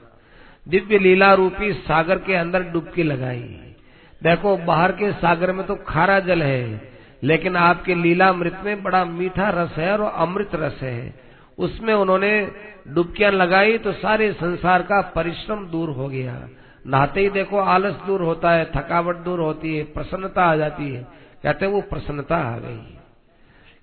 दिव्य 0.68 0.98
लीला 0.98 1.34
रूपी 1.34 1.74
सागर 1.74 2.20
के 2.20 2.36
अंदर 2.36 2.64
डुबकी 2.64 3.04
लगाई। 3.04 3.76
देखो, 4.22 4.58
बाहर 4.58 4.92
के 4.92 5.12
सागर 5.12 5.52
में 5.52 5.66
तो 5.66 5.76
खारा 5.76 6.20
जल 6.20 6.44
है, 6.44 6.92
लेकिन 7.24 7.56
आपके 7.56 7.96
लीला 7.96 8.28
अमृत 8.30 8.62
में 8.64 8.84
बड़ा 8.84 9.06
मीठा 9.06 9.50
रस 9.50 9.78
है 9.78 9.98
और 9.98 10.02
अमृत 10.02 10.50
रस 10.56 10.80
है। 10.82 11.14
उसमें 11.58 11.94
उन्होंने 11.94 12.52
डुबकियाँ 12.94 13.32
लगाई 13.32 13.78
तो 13.78 13.92
सारे 13.92 14.34
संसार 14.34 14.82
का 14.82 15.02
परिश्रम 15.02 15.66
दूर 15.66 15.90
हो 15.90 16.08
गया। 16.08 16.50
नहाते 16.88 17.22
ही 17.22 17.30
देखो 17.30 17.58
आलस 17.58 17.96
दूर 18.08 18.22
होता 18.22 18.52
है, 18.52 18.66
थकावट 18.66 19.16
दूर 19.16 19.40
होती 19.40 19.78
है, 19.78 19.84
प्रसन्नता 19.84 20.44
आ 20.44 20.56
जाती 20.56 20.90
है। 20.94 21.08
कहते 21.44 21.68
वो 21.68 21.82
प्रसन्नता 21.82 22.38
आ 22.38 22.58
गई। 22.58 22.98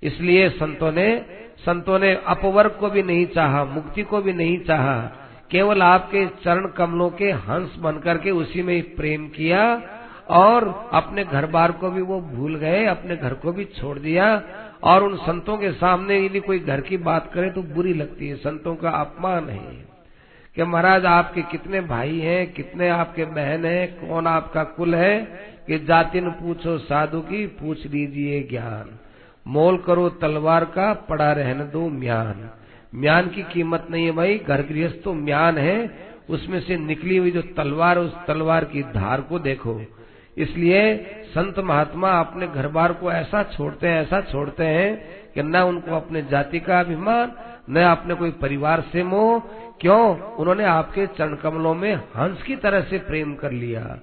इसलिए 0.02 0.48
संतों 0.48 0.92
ने 0.92 1.26
संतों 1.58 1.98
ने 1.98 2.14
अपवर्ग 2.26 2.70
को 2.70 2.90
भी 2.90 3.02
नहीं 3.02 3.26
चाहा, 3.26 3.64
मुक्ति 3.64 4.02
को 4.02 4.20
भी 4.22 4.32
नहीं 4.32 4.58
चाहा। 4.60 5.00
केवल 5.50 5.82
आपके 5.82 6.26
चरण 6.26 6.66
कमलों 6.66 7.10
के 7.10 7.30
हंस 7.30 7.76
बनकर 7.78 8.18
के 8.18 8.30
उसी 8.30 8.62
में 8.62 8.94
प्रेम 8.94 9.28
किया 9.28 9.82
और 10.30 10.90
अपने 10.92 11.24
घर 11.24 11.46
बार 11.46 11.72
को 11.72 11.90
भी 11.90 12.02
वो 12.02 12.20
भूल 12.20 12.56
गए, 12.56 12.84
अपने 12.84 13.16
घर 13.16 13.34
को 13.34 13.52
भी 13.52 13.64
छोड़ 13.64 13.98
दिया। 13.98 14.42
और 14.86 15.04
उन 15.04 15.16
संतों 15.16 15.56
के 15.56 15.72
सामने 15.72 16.26
यदि 16.26 16.40
कोई 16.40 16.58
घर 16.58 16.80
की 16.80 16.96
बात 16.96 17.30
करे 17.34 17.50
तो 17.50 17.62
बुरी 17.62 17.94
लगती 17.94 18.28
है। 18.28 18.36
संतों 18.36 18.74
का 18.74 18.90
अपमान 18.90 19.48
है 19.48 19.86
कि 20.56 20.62
महाराज, 20.62 21.06
आपके 21.06 21.42
कितने 21.42 21.80
भाई 21.80 22.18
हैं, 22.18 22.52
कितने 22.52 22.88
आपके 22.88 23.24
बहन 23.24 23.64
हैं, 23.64 24.08
कौन 24.08 24.26
आपका 24.26 24.64
कुल 24.64 24.94
है? 24.94 25.24
कि 25.66 25.78
जाति 25.78 26.20
न 26.20 26.30
पूछो, 26.30 26.78
साधु 26.78 27.20
की 27.20 27.46
पूछ 27.46 27.86
लीजिए 27.86 28.42
ज्ञान। 28.42 28.98
मोल 29.46 29.78
करो 29.78 30.08
तलवार 30.08 30.64
का, 30.64 30.92
पड़ा 30.94 31.32
रहने 31.32 31.64
दो 31.64 31.88
म्यान। 31.88 32.50
म्यान 32.94 33.28
की 33.28 33.42
कीमत 33.42 33.86
नहीं 33.90 34.04
है 34.04 34.12
भाई, 34.12 34.38
घर 34.38 34.62
गृहस्थ 34.62 35.02
तो 35.04 35.14
म्यान 35.14 35.58
है। 35.58 36.06
उसमें 36.30 36.60
से 36.60 36.76
निकली 36.76 37.16
हुई 37.16 37.30
जो 37.30 37.42
तलवार 37.42 37.98
उस 37.98 38.16
तलवार 38.26 38.64
की 38.64 38.82
धार 38.82 39.20
को 39.20 39.38
देखो। 39.38 39.82
इसलिए 40.36 40.96
संत 41.28 41.58
महात्मा 41.58 42.10
अपने 42.20 42.46
घर 42.46 42.68
बार 42.68 42.92
को 42.92 43.12
ऐसा 43.12 43.42
छोड़ते 43.42 43.88
हैं, 43.88 44.02
ऐसा 44.02 44.20
छोड़ते 44.20 44.64
हैं 44.64 44.96
कि 45.34 45.42
न 45.42 45.56
उनको 45.56 45.96
अपने 45.96 46.22
जाति 46.22 46.60
का 46.60 46.80
अभिमान, 46.80 47.32
न 47.70 47.82
अपने 47.82 48.14
कोई 48.14 48.30
परिवार 48.30 48.80
से 48.92 49.02
मोह। 49.02 49.38
क्यों? 49.80 50.18
उन्होंने 50.18 50.64
आपके 50.64 51.06
चरण 51.06 51.34
कमलों 51.34 51.74
में 51.74 51.94
हंस 51.94 52.42
की 52.42 52.56
तरह 52.56 52.80
से 52.80 52.98
प्रेम 52.98 53.34
कर 53.34 53.50
लिया। 53.50 53.98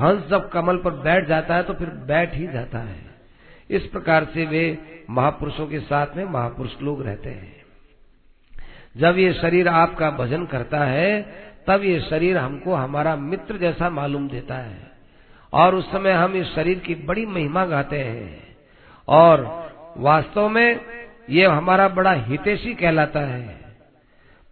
हंस 0.00 0.26
जब 0.30 0.48
कमल 0.48 0.76
पर 0.76 0.90
बैठ 0.90 1.26
जाता 1.26 1.54
है 1.54 1.62
तो 1.62 1.74
फिर 1.74 1.88
बैठ 1.88 2.34
ही 2.34 2.46
जाता 2.46 2.78
है। 2.78 3.04
इस 3.70 3.86
प्रकार 3.86 4.24
से 4.24 4.46
वे 4.46 4.78
महापुरुषों 5.10 5.66
के 5.66 5.80
साथ 5.80 6.06
में 6.16 6.24
महापुरुष 6.24 6.82
लोग 6.82 7.02
रहते 7.02 7.30
हैं। 7.30 7.56
जब 8.96 9.18
ये 9.18 9.32
शरीर 9.32 9.68
आपका 9.68 10.10
भजन 10.10 10.46
करता 10.46 10.84
है, 10.84 11.22
तब 11.66 11.82
ये 11.84 12.00
शरीर 12.00 12.36
हमको 12.36 12.74
हमारा 12.74 13.16
मित्र 13.16 13.56
जैसा 13.56 13.90
मालूम 13.90 14.28
देता 14.28 14.54
है। 14.54 14.95
और 15.56 15.74
उस 15.74 15.92
समय 15.92 16.12
हम 16.12 16.34
इस 16.34 16.54
शरीर 16.54 16.78
की 16.78 16.94
बड़ी 16.94 17.26
महिमा 17.26 17.64
गाते 17.64 17.98
हैं। 17.98 18.56
और 19.08 19.66
वास्तव 19.96 20.48
में 20.48 20.80
ये 21.30 21.46
हमारा 21.46 21.88
बड़ा 21.88 22.12
हितेशी 22.12 22.74
कहलाता 22.74 23.20
है। 23.20 23.60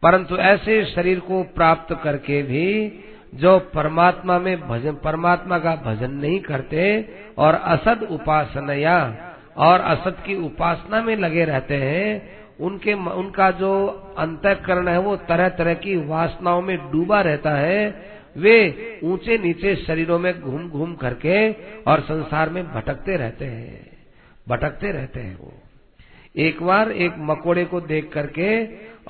परंतु 0.02 0.36
ऐसे 0.36 0.84
शरीर 0.84 1.20
को 1.20 1.42
प्राप्त 1.42 2.00
करके 2.04 2.42
भी 2.42 2.98
जो 3.34 3.58
परमात्मा 3.58 4.38
में 4.38 4.68
भजन, 4.68 4.92
परमात्मा 4.92 5.58
का 5.58 5.76
भजन 5.76 6.10
नहीं 6.10 6.40
करते 6.40 7.08
और 7.38 7.54
असद 7.54 8.02
उपासना 8.10 9.16
और 9.56 9.80
असत 9.80 10.16
की 10.26 10.36
उपासना 10.36 11.02
में 11.02 11.16
लगे 11.16 11.44
रहते 11.44 11.76
हैं, 11.76 12.36
उनके 12.60 12.92
उनका 12.92 13.50
जो 13.50 13.72
अंतकरण 14.18 14.88
है 14.88 14.98
वो 14.98 15.16
तरह 15.16 15.48
तरह 15.48 15.74
की 15.74 15.96
वासनाओं 15.96 16.62
में 16.62 16.90
डूबा 16.92 17.20
रहता 17.20 17.50
है 17.50 18.13
वे 18.36 19.00
ऊँचे 19.04 19.38
नीचे 19.38 19.76
शरीरों 19.76 20.18
में 20.18 20.40
घूम 20.40 20.68
घूम 20.68 20.94
करके 20.94 21.52
और 21.82 22.00
संसार 22.00 22.50
में 22.50 22.74
भटकते 22.74 23.16
रहते 23.16 23.44
हैं। 23.44 23.86
भटकते 24.48 24.92
रहते 24.92 25.20
हैं 25.20 25.38
वो। 25.38 25.52
एक 26.36 26.62
बार 26.62 26.92
एक 26.92 27.14
मकोड़े 27.18 27.64
को 27.64 27.80
देख 27.80 28.10
करके 28.12 28.64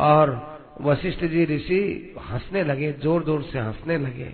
और 0.04 0.54
वशिष्ठ 0.80 1.24
जी 1.24 1.44
ऋषि 1.44 2.14
हंसने 2.30 2.64
लगे 2.64 2.92
ज़ोर 2.92 3.24
ज़ोर 3.24 3.42
से 3.42 3.58
हंसने 3.58 3.98
लगे। 3.98 4.32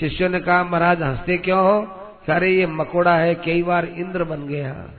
शिष्यों 0.00 0.28
ने 0.28 0.40
कहा, 0.40 0.64
महाराज, 0.64 1.02
हँसते 1.02 1.38
क्यों 1.38 1.60
हो? 1.60 2.04
अरे 2.28 2.50
ये 2.50 2.66
मकोड़ा 2.66 3.16
है, 3.16 3.34
कई 3.34 3.62
बार 3.62 3.84
इंद्र 3.84 4.24
बन 4.24 4.46
गया। 4.46 4.90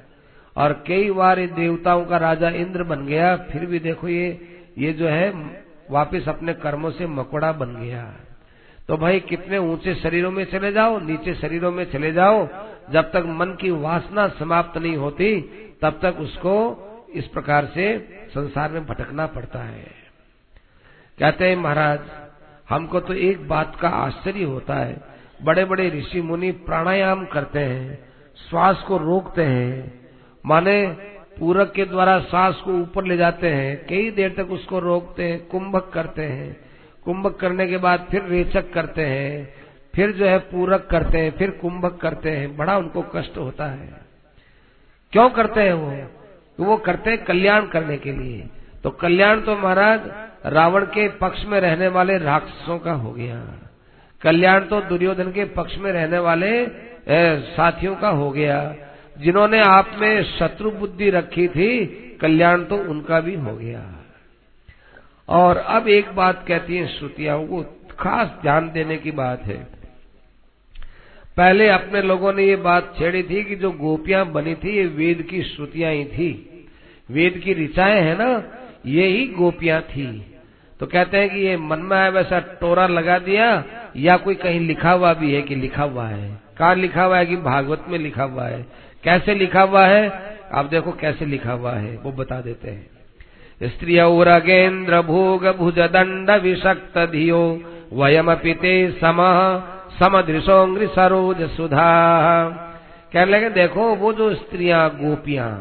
और 0.57 0.83
कई 0.87 1.11
बार 1.11 1.45
देवताओं 1.45 2.05
का 2.05 2.17
राजा 2.17 2.49
इंद्र 2.49 2.83
बन 2.83 3.05
गया, 3.05 3.35
फिर 3.37 3.65
भी 3.65 3.79
देखो 3.79 4.07
ये 4.07 4.47
ये 4.77 4.93
जो 4.93 5.07
है, 5.07 5.29
वापस 5.91 6.29
अपने 6.29 6.53
कर्मों 6.53 6.91
से 6.91 7.07
मकोड़ा 7.07 7.51
बन 7.51 7.75
गया। 7.75 8.15
तो 8.89 8.97
भाई 8.97 9.19
कितने 9.19 9.57
ऊँचे 9.57 9.95
शरीरों 9.95 10.31
में 10.31 10.45
चले 10.45 10.71
जाओ, 10.71 10.99
नीचे 10.99 11.33
शरीरों 11.33 11.71
में 11.71 11.91
चले 11.91 12.11
जाओ। 12.11 12.47
जब 12.91 13.01
तक 13.01 13.23
मन 13.27 13.57
की 13.61 13.71
वासना 13.71 14.27
समाप्त 14.27 14.77
नहीं 14.77 14.97
होती, 14.97 15.41
तब 15.81 15.99
तक 16.01 16.15
उसको 16.19 16.55
इस 17.15 17.27
प्रकार 17.27 17.65
से 17.65 17.99
संसार 18.29 18.71
में 18.71 18.85
भटकना 18.85 19.27
पड़ता 19.27 19.59
है। 19.59 19.91
कहते 21.19 21.49
हैं, 21.49 21.55
महाराज, 21.55 21.99
हमको 22.69 22.99
तो 22.99 23.13
एक 23.13 23.47
बात 23.47 23.77
का 23.81 23.89
आश्चर्य 23.89 24.43
होता 24.43 24.73
है। 24.73 25.01
बड़े 25.43 25.65
बड़े 25.65 25.89
ऋषि 25.89 26.21
मुनि 26.21 26.51
प्राणायाम 26.51 27.25
करते 27.25 27.59
हैं, 27.59 28.09
श्वास 28.49 28.83
को 28.87 28.97
रोकते 28.97 29.43
हैं। 29.43 30.01
माने 30.45 30.87
पूरक 31.39 31.71
के 31.71 31.85
द्वारा 31.85 32.19
सांस 32.19 32.55
को 32.55 32.71
ऊपर 32.71 33.03
ले 33.03 33.17
जाते 33.17 33.49
हैं, 33.49 33.85
कई 33.85 34.11
देर 34.11 34.33
तक 34.37 34.51
उसको 34.51 34.79
रोकते 34.79 35.23
हैं, 35.23 35.47
कुंभक 35.47 35.91
करते 35.93 36.21
हैं। 36.21 36.68
कुंभक 37.09 37.35
करने 37.35 37.67
के 37.67 37.77
बाद 37.77 38.07
फिर 38.11 38.23
रेचक 38.23 38.71
करते 38.73 39.01
हैं, 39.01 39.53
फिर 39.95 40.11
जो 40.11 40.25
है 40.25 40.37
पूरक 40.39 40.87
करते 40.91 41.17
हैं, 41.17 41.31
फिर 41.31 41.49
कुंभक 41.51 41.97
करते 41.97 42.31
हैं, 42.31 42.55
बड़ा 42.57 42.77
उनको 42.77 43.01
कष्ट 43.15 43.37
होता 43.37 43.65
है। 43.65 43.89
क्यों 45.13 45.29
करते 45.29 45.61
हैं 45.61 45.73
वो? 45.73 45.91
तो 46.57 46.63
वो 46.63 46.77
करते 46.77 47.09
हैं 47.09 47.23
कल्याण 47.23 47.67
करने 47.67 47.97
के 47.97 48.11
लिए। 48.11 48.47
तो 48.83 48.89
कल्याण 48.89 49.41
तो 49.41 49.55
महाराज 49.55 50.01
रावण 50.45 50.85
के 50.85 51.07
पक्ष 51.09 51.43
में 51.45 51.59
रहने 51.59 51.87
वाले 51.87 52.17
राक्षसों 52.17 52.77
का 52.79 52.91
हो 52.91 53.11
गया। 53.11 53.41
कल्याण 54.21 54.59
तो 54.59 54.81
दुर्योधन 54.81 55.31
के 55.31 55.45
पक्ष 55.45 55.77
में 55.77 55.91
रहने 55.91 56.19
वाले 56.19 56.51
साथियों 57.49 57.95
का 57.95 58.09
हो 58.09 58.29
गया। 58.31 58.75
जिन्होंने 59.17 59.59
आप 59.61 59.91
में 59.97 60.23
शत्रु 60.23 60.71
बुद्धि 60.71 61.09
रखी 61.09 61.47
थी, 61.47 61.85
कल्याण 62.21 62.63
तो 62.63 62.77
उनका 62.77 63.19
भी 63.19 63.35
हो 63.35 63.55
गया। 63.55 63.81
और 65.29 65.57
अब 65.57 65.87
एक 65.87 66.09
बात 66.09 66.45
कहती 66.47 66.77
है 66.77 66.87
श्रुतियाँ, 66.87 67.37
वो 67.37 67.75
खास 67.99 68.27
ध्यान 68.41 68.71
देने 68.71 68.97
की 68.97 69.11
बात 69.11 69.41
है। 69.41 69.67
पहले 71.37 71.69
अपने 71.69 72.01
लोगों 72.01 72.33
ने 72.33 72.43
ये 72.43 72.55
बात 72.55 72.95
छेड़ी 72.99 73.23
थी 73.23 73.43
कि 73.43 73.55
जो 73.55 73.71
गोपियाँ 73.71 74.31
बनी 74.31 74.55
थी, 74.55 74.77
ये 74.77 74.85
वेद 74.85 75.21
की 75.21 75.43
श्रुतियाँ 75.43 75.93
ही 75.93 76.05
थी। 76.05 76.45
वेद 77.11 77.37
की 77.37 77.53
ऋचाएँ 77.53 78.01
है 78.01 78.17
ना, 78.17 78.43
ये 78.85 79.07
ही 79.07 79.27
गोपियाँ 79.27 79.81
थी। 79.81 80.25
तो 80.79 80.85
कहते 80.85 81.17
हैं 81.17 81.29
कि 81.29 81.39
ये 81.39 81.57
मन 81.57 81.79
में 81.79 81.97
आया 81.97 82.09
वैसा 82.09 82.39
टोरा 82.39 82.87
लगा 82.87 83.19
दिया, 83.19 83.63
या 83.97 84.17
कोई 84.17 84.35
कहीं 84.35 84.59
लिखा 84.59 84.91
हुआ 84.91 85.13
भी 85.13 85.33
है 85.33 85.41
कि 85.41 85.55
लिखा 85.55 85.83
हुआ 85.83 86.07
है? 86.07 86.39
कहा 86.57 86.73
लिखा 86.73 87.03
हुआ 87.03 87.17
है 87.17 87.25
कि 87.25 87.35
भागवत 87.35 87.85
में 87.87 87.99
लिखा 87.99 88.23
हुआ 88.23 88.47
है? 88.47 88.65
कैसे 89.03 89.35
लिखा 89.35 89.61
हुआ 89.61 89.85
है? 89.85 90.37
आप 90.53 90.65
देखो 90.65 90.91
कैसे 90.91 91.25
लिखा 91.25 91.51
हुआ 91.51 91.73
है, 91.73 91.97
वो 91.97 92.11
बता 92.11 92.41
देते 92.41 92.69
हैं। 92.69 92.98
स्त्रिय 93.61 94.01
उरगेन्द्र 94.01 95.01
भोग 95.01 95.45
भुज 95.57 95.79
दंड 95.79 96.29
विषक्त 96.31 96.97
धियो 97.11 97.41
वयम 97.93 98.33
पिते 98.35 98.73
सम 98.91 99.17
समदृशोंग्र 99.99 100.87
सरोज 100.87 101.41
सुधा 101.49 101.89
कहने 103.13 103.31
लगे, 103.31 103.49
देखो, 103.49 103.95
वो 103.95 104.13
जो 104.13 104.33
स्त्रियाँ 104.35 104.89
गोपियाँ 104.89 105.51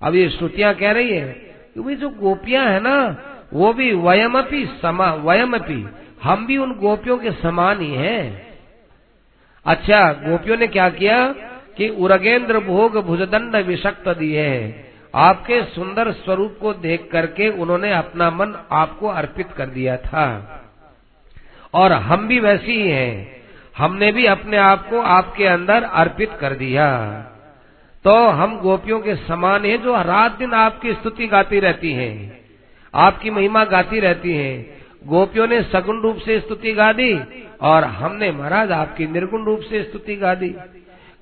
अब 0.00 0.14
ये 0.14 0.28
श्रुतियाँ 0.28 0.74
कह 0.74 0.90
रही 0.92 1.10
है 1.10 1.28
कि 1.74 1.80
वे 1.80 1.94
जो 1.94 2.08
गोपियाँ 2.10 2.64
है 2.66 2.80
ना, 2.80 3.16
वो 3.52 3.72
भी 3.72 3.92
वयमपी 3.94 4.64
समा, 4.82 5.12
वयमपी। 5.14 5.84
हम 6.22 6.46
भी 6.46 6.56
उन 6.56 6.72
गोपियों 6.72 7.16
के 7.18 7.30
समान 7.32 7.80
ही 7.80 7.94
हैं। 7.94 8.46
अच्छा 9.66 10.12
गोपियों 10.12 10.56
ने 10.56 10.66
क्या 10.66 10.88
किया 10.90 11.18
कि 11.76 11.88
उरगेंद्र 11.88 12.58
भोग 12.58 12.96
भुजदंड 12.96 13.56
विषक्त 13.56 14.08
दिए 14.08 14.48
आपके 15.16 15.62
सुंदर 15.62 16.12
स्वरूप 16.12 16.58
को 16.60 16.72
देख 16.74 17.08
करके 17.12 17.48
उन्होंने 17.48 17.92
अपना 17.92 18.30
मन 18.30 18.66
आपको 18.72 19.08
अर्पित 19.08 19.52
कर 19.52 19.66
दिया 19.66 19.96
था। 19.96 20.52
और 21.74 21.92
हम 21.92 22.28
भी 22.28 22.40
वैसे 22.40 22.72
ही 22.72 22.88
हैं। 22.88 23.36
हमने 23.78 24.12
भी 24.12 24.26
अपने 24.26 24.56
आप 24.56 24.88
को 24.88 25.00
आपके 25.00 25.46
अंदर 25.46 25.82
अर्पित 25.82 26.30
कर 26.40 26.52
दिया। 26.52 27.06
तो 28.04 28.28
हम 28.28 28.60
गोपियों 28.60 29.00
के 29.00 29.16
समान 29.16 29.64
हैं 29.64 29.82
जो 29.82 30.02
रात 30.02 30.32
दिन 30.32 30.52
आपकी 30.52 30.92
स्तुति 30.92 31.26
गाती 31.26 31.60
रहती 31.60 31.92
हैं। 31.92 32.40
आपकी 32.94 33.30
महिमा 33.30 33.64
गाती 33.64 34.00
रहती 34.00 34.34
हैं। 34.34 34.76
गोपियों 35.06 35.48
ने 35.48 35.62
सगुण 35.62 36.00
रूप 36.00 36.16
से 36.16 36.40
स्तुति 36.40 36.72
गा 36.72 36.92
दी 36.92 37.20
और 37.60 37.84
हमने 37.84 38.32
महाराज 38.32 38.72
आपकी 38.72 39.06
निर्गुण 39.06 39.44
रूप 39.44 39.60
से 39.60 39.82
स्तुति 39.82 40.16
गा 40.16 40.34
दी। 40.34 40.56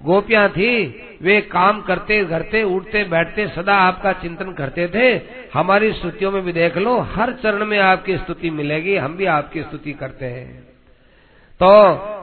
गोपियाँ 0.03 0.49
थी, 0.49 1.03
वे 1.23 1.41
काम 1.41 1.81
करते 1.81 2.25
करते 2.25 2.63
उठते, 2.63 3.05
बैठते, 3.05 3.49
सदा 3.49 3.77
आपका 3.77 4.13
चिंतन 4.13 4.53
करते 4.53 4.89
थे। 4.89 5.23
हमारी 5.55 5.93
स्तुतियों 5.93 6.33
में 6.33 6.43
भी 6.43 6.53
देख 6.53 6.77
लो, 6.77 6.99
हर 6.99 7.33
चरण 7.33 7.65
में 7.65 7.79
आपकी 7.79 8.17
स्तुति 8.17 8.51
मिलेगी, 8.51 8.97
हम 8.97 9.17
भी 9.17 9.25
आपकी 9.25 9.63
स्तुति 9.63 9.93
करते 9.93 10.25
हैं। 10.25 10.63
तो 11.63 11.71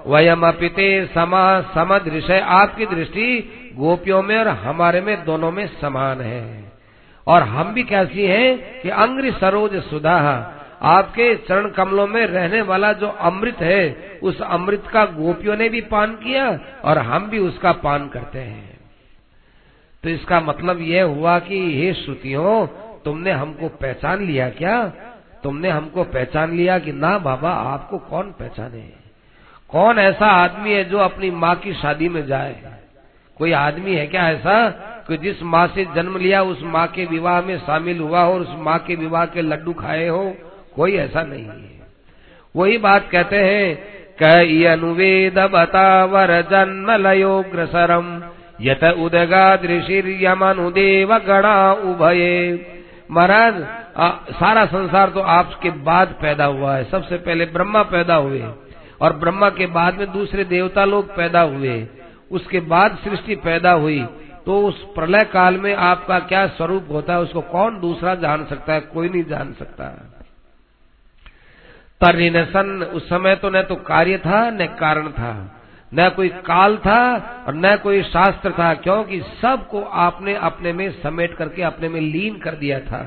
वयम 0.07 0.47
अपिते 0.47 1.05
समा, 1.05 1.61
समदृश्य, 1.61 2.39
आपकी 2.39 2.85
दृष्टि 2.85 3.53
गोपियों 3.77 4.23
में 4.23 4.37
और 4.37 4.47
हमारे 4.47 5.01
में, 5.01 5.25
दोनों 5.25 5.51
में 5.51 5.69
समान 5.81 6.21
है। 6.21 6.71
और 7.27 7.43
हम 7.43 7.73
भी 7.73 7.83
कैसी 7.83 8.25
हैं 8.25 8.81
कि 8.81 8.89
अंग्र 8.89 9.31
सरोज 9.31 9.83
सुधा 9.83 10.57
आपके 10.81 11.35
चरण 11.35 11.69
कमलों 11.69 12.07
में 12.07 12.25
रहने 12.25 12.61
वाला 12.61 12.93
जो 12.93 13.07
अमृत 13.07 13.57
है, 13.57 14.19
उस 14.23 14.41
अमृत 14.41 14.83
का 14.93 15.05
गोपियों 15.05 15.57
ने 15.57 15.69
भी 15.69 15.81
पान 15.81 16.15
किया 16.15 16.59
और 16.83 16.97
हम 16.97 17.29
भी 17.29 17.39
उसका 17.39 17.71
पान 17.71 18.07
करते 18.07 18.39
हैं। 18.39 18.79
तो 20.03 20.09
इसका 20.09 20.39
मतलब 20.39 20.81
यह 20.81 21.03
हुआ 21.03 21.39
कि, 21.39 21.81
हे 21.81 21.93
श्रुतियों, 21.93 22.67
तुमने 23.05 23.31
हमको 23.31 23.67
पहचान 23.67 24.25
लिया 24.25 24.49
क्या? 24.49 24.87
तुमने 25.43 25.69
हमको 25.69 26.03
पहचान 26.03 26.55
लिया 26.57 26.79
कि 26.79 26.91
ना 26.91 27.17
बाबा, 27.17 27.51
आपको 27.51 27.97
कौन 27.97 28.23
पहचाने? 28.23 28.93
कौन 29.69 29.99
ऐसा 29.99 30.25
आदमी 30.25 30.73
है 30.73 30.83
जो 30.83 30.97
अपनी 30.97 31.31
माँ 31.31 31.55
की 31.55 31.73
शादी 31.73 32.09
में 32.09 32.25
जाए? 32.25 32.55
कोई 33.37 33.51
आदमी 33.51 33.95
है 33.95 34.07
क्या 34.07 34.29
ऐसा 34.29 34.69
कि 35.07 35.17
जिस 35.17 35.43
माँ 35.43 35.67
से 35.67 35.87
जन्म 35.95 36.17
लिया, 36.17 36.41
उस 36.41 36.59
माँ 36.63 36.87
के 36.87 37.05
विवाह 37.05 37.41
में 37.41 37.57
शामिल 37.57 37.99
हुआ 37.99 38.21
हो 38.21 38.33
और 38.33 38.41
उस 38.41 38.49
माँ 38.51 38.79
के 38.79 38.95
विवाह 38.95 39.25
के 39.25 39.41
लड्डू 39.41 39.73
खाए 39.73 40.07
हो? 40.07 40.35
कोई 40.75 40.95
ऐसा 40.95 41.23
नहीं 41.23 41.45
है। 41.45 41.79
वही 42.55 42.77
बात 42.77 43.09
कहते 43.09 43.35
हैं, 43.35 43.75
कई 44.19 44.63
अनुवेद 44.63 45.39
बतावर 45.53 46.41
जन्म 46.41 46.91
लयोग्रसरम 46.97 48.21
यत 48.61 48.83
उदगा 48.83 49.55
दृशिर्यमनुदेव 49.55 51.17
गणा 51.17 51.73
उभये। 51.73 52.35
महाराज 53.11 53.61
सारा 54.31 54.65
संसार 54.65 55.09
तो 55.09 55.19
आपके 55.19 55.69
बाद 55.83 56.15
पैदा 56.21 56.45
हुआ 56.45 56.75
है। 56.75 56.83
सबसे 56.83 57.17
पहले 57.17 57.45
ब्रह्मा 57.45 57.83
पैदा 57.83 58.15
हुए 58.15 58.43
और 59.01 59.13
ब्रह्मा 59.13 59.49
के 59.49 59.65
बाद 59.65 59.97
में 59.97 60.11
दूसरे 60.11 60.43
देवता 60.43 60.85
लोग 60.85 61.15
पैदा 61.15 61.41
हुए। 61.41 61.87
उसके 62.31 62.59
बाद 62.59 62.97
सृष्टि 63.03 63.35
पैदा 63.35 63.71
हुई। 63.71 64.05
तो 64.45 64.61
उस 64.67 64.83
प्रलय 64.95 65.23
काल 65.23 65.57
में 65.57 65.73
आपका 65.75 66.19
क्या 66.19 66.47
स्वरूप 66.47 66.87
होता 66.91 67.13
है, 67.13 67.19
उसको 67.19 67.41
कौन 67.41 67.79
दूसरा 67.79 68.15
जान 68.15 68.45
सकता 68.45 68.73
है? 68.73 68.79
कोई 68.81 69.09
नहीं 69.09 69.23
जान 69.23 69.53
सकता। 69.59 69.85
तरिन 69.85 70.20
सन, 72.03 72.89
उस 72.93 73.09
समय 73.09 73.35
तो 73.35 73.49
न 73.49 73.61
तो 73.61 73.75
कार्य 73.75 74.17
था, 74.17 74.49
न 74.51 74.65
कारण 74.79 75.07
था। 75.07 75.33
न 75.93 76.09
कोई 76.09 76.29
काल 76.29 76.77
था 76.77 77.01
और 77.47 77.55
न 77.55 77.75
कोई 77.75 78.01
शास्त्र 78.03 78.51
था, 78.51 78.73
क्योंकि 78.73 79.19
सबको 79.41 79.81
आपने 79.81 80.35
अपने 80.35 80.73
में 80.73 80.89
समेट 80.91 81.33
करके 81.33 81.61
अपने 81.61 81.89
में 81.89 81.99
लीन 82.01 82.37
कर 82.37 82.51
दिया 82.51 82.79
था। 82.79 83.01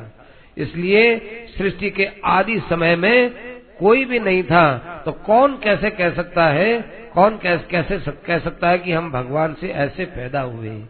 इसलिए 0.56 1.18
सृष्टि 1.58 1.90
के 1.90 2.08
आदि 2.24 2.58
समय 2.70 2.96
में 2.96 3.30
कोई 3.78 4.04
भी 4.04 4.18
नहीं 4.20 4.42
था 4.42 5.02
तो 5.04 5.12
कौन 5.12 5.58
कैसे 5.62 5.90
कह 5.90 6.10
सकता 6.10 6.46
है, 6.46 6.80
कौन 7.14 7.38
कैसे 7.42 7.64
कैसे 7.70 7.98
कह 8.26 8.38
सकता 8.38 8.68
है 8.68 8.78
कि 8.78 8.92
हम 8.92 9.10
भगवान 9.10 9.54
से 9.54 9.68
ऐसे 9.68 10.04
पैदा 10.04 10.40
हुए? 10.40 10.82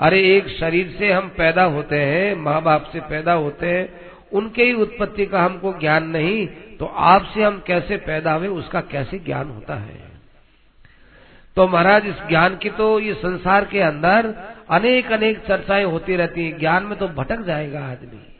अरे, 0.00 0.20
एक 0.36 0.48
शरीर 0.48 0.94
से 0.98 1.12
हम 1.12 1.28
पैदा 1.28 1.64
होते 1.64 1.96
हैं, 1.96 2.34
माँ 2.36 2.62
बाप 2.62 2.90
से 2.92 3.00
पैदा 3.00 3.32
होते 3.32 3.66
हैं, 3.66 3.88
उनके 4.32 4.64
ही 4.64 4.72
उत्पत्ति 4.72 5.26
का 5.26 5.42
हमको 5.42 5.72
ज्ञान 5.72 6.08
नहीं 6.08 6.46
तो 6.82 6.86
आपसे 6.86 7.42
हम 7.42 7.62
कैसे 7.66 7.96
पैदा 7.96 8.32
हुए, 8.32 8.48
उसका 8.48 8.80
कैसे 8.80 9.18
ज्ञान 9.18 9.50
होता 9.50 9.74
है? 9.74 9.98
तो 11.56 11.68
महाराज, 11.68 12.06
इस 12.06 12.14
ज्ञान 12.28 12.56
की 12.56 12.70
तो 12.70 13.00
ये 13.00 13.14
संसार 13.14 13.64
के 13.64 13.80
अंदर 13.80 14.34
अनेक 14.70 15.12
अनेक 15.12 15.38
चर्चाएँ 15.38 15.84
होती 15.84 16.16
रहती 16.16 16.50
है। 16.50 16.58
ज्ञान 16.58 16.82
में 16.82 16.98
तो 16.98 17.08
भटक 17.08 17.40
जाएगा 17.40 17.84
आदमी। 17.84 18.36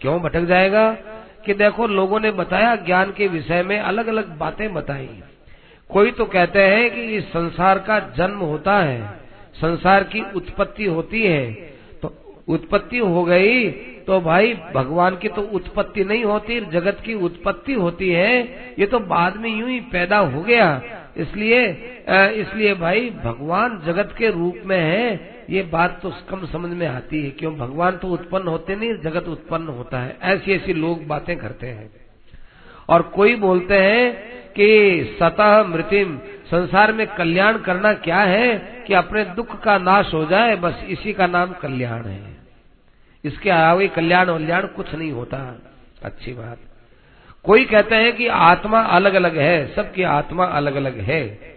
क्यों 0.00 0.20
भटक 0.20 0.40
जाएगा? 0.40 0.92
कि 1.46 1.54
देखो, 1.54 1.86
लोगों 1.86 2.20
ने 2.20 2.30
बताया, 2.30 2.76
ज्ञान 2.76 3.12
के 3.12 3.28
विषय 3.28 3.62
में 3.62 3.80
अलग 3.80 4.06
अलग 4.06 4.38
बातें 4.38 4.74
बताई। 4.74 5.22
कोई 5.90 6.10
तो 6.10 6.24
कहते 6.24 6.62
हैं 6.62 6.94
कि 6.94 7.02
इस 7.02 7.24
संसार 7.24 7.78
का 7.78 8.00
जन्म 8.00 8.38
होता 8.38 8.78
है, 8.78 9.20
संसार 9.54 10.04
की 10.04 10.20
उत्पत्ति 10.20 10.84
होती 10.84 11.26
है। 11.26 11.52
तो 12.02 12.36
उत्पत्ति 12.48 12.98
हो 12.98 13.24
गई 13.24 13.70
तो 14.06 14.20
भाई, 14.20 14.54
भगवान 14.74 15.16
की 15.16 15.28
तो 15.28 15.42
उत्पत्ति 15.42 16.04
नहीं 16.04 16.24
होती, 16.24 16.60
जगत 16.60 17.00
की 17.04 17.14
उत्पत्ति 17.14 17.72
होती 17.72 18.10
है। 18.10 18.40
ये 18.78 18.86
तो 18.86 18.98
बाद 18.98 19.36
में 19.36 19.50
यूँ 19.50 19.70
ही 19.70 19.80
पैदा 19.80 20.18
हो 20.18 20.40
गया। 20.40 20.82
इसलिए 21.16 21.66
इसलिए 22.10 22.74
भाई, 22.74 23.10
भगवान 23.24 23.82
जगत 23.86 24.14
के 24.18 24.30
रूप 24.30 24.56
में 24.64 24.78
है। 24.78 25.36
ये 25.50 25.62
बात 25.62 26.00
तो 26.02 26.12
कम 26.30 26.46
समझ 26.46 26.70
में 26.70 26.86
आती 26.86 27.24
है, 27.24 27.30
क्यों? 27.30 27.54
भगवान 27.56 27.96
तो 27.96 28.08
उत्पन्न 28.08 28.48
होते 28.48 28.76
नहीं, 28.76 28.94
जगत 28.94 29.28
उत्पन्न 29.28 29.68
होता 29.68 29.98
है। 29.98 30.16
ऐसी 30.22 30.52
ऐसी 30.52 30.74
लोग 30.74 31.06
बातें 31.06 31.36
करते 31.36 31.66
हैं। 31.66 31.90
और 32.88 33.02
कोई 33.02 33.34
बोलते 33.34 33.74
हैं 33.74 34.14
कि 34.50 35.16
सतह 35.20 35.64
मृतिम, 35.64 36.18
संसार 36.46 36.92
में 36.92 37.06
कल्याण 37.06 37.58
करना 37.58 37.92
क्या 37.92 38.18
है? 38.18 38.84
कि 38.86 38.94
अपने 38.94 39.24
दुख 39.24 39.62
का 39.62 39.78
नाश 39.78 40.14
हो 40.14 40.24
जाए, 40.24 40.56
बस 40.56 40.84
इसी 40.88 41.12
का 41.12 41.26
नाम 41.26 41.52
कल्याण 41.52 42.02
है। 42.02 42.35
इसके 43.26 43.50
अलावा 43.50 43.86
कल्याण 43.86 44.30
वल्याण 44.30 44.66
कुछ 44.66 44.94
नहीं 44.94 45.10
होता। 45.12 45.38
अच्छी 46.04 46.32
बात। 46.32 46.58
कोई 47.44 47.64
कहते 47.64 47.94
हैं 47.94 48.16
कि 48.16 48.26
आत्मा 48.26 48.80
अलग 48.80 49.14
अलग 49.14 49.38
है, 49.38 49.74
सबकी 49.74 50.02
आत्मा 50.02 50.44
अलग 50.44 50.74
अलग 50.74 50.98
है। 51.00 51.56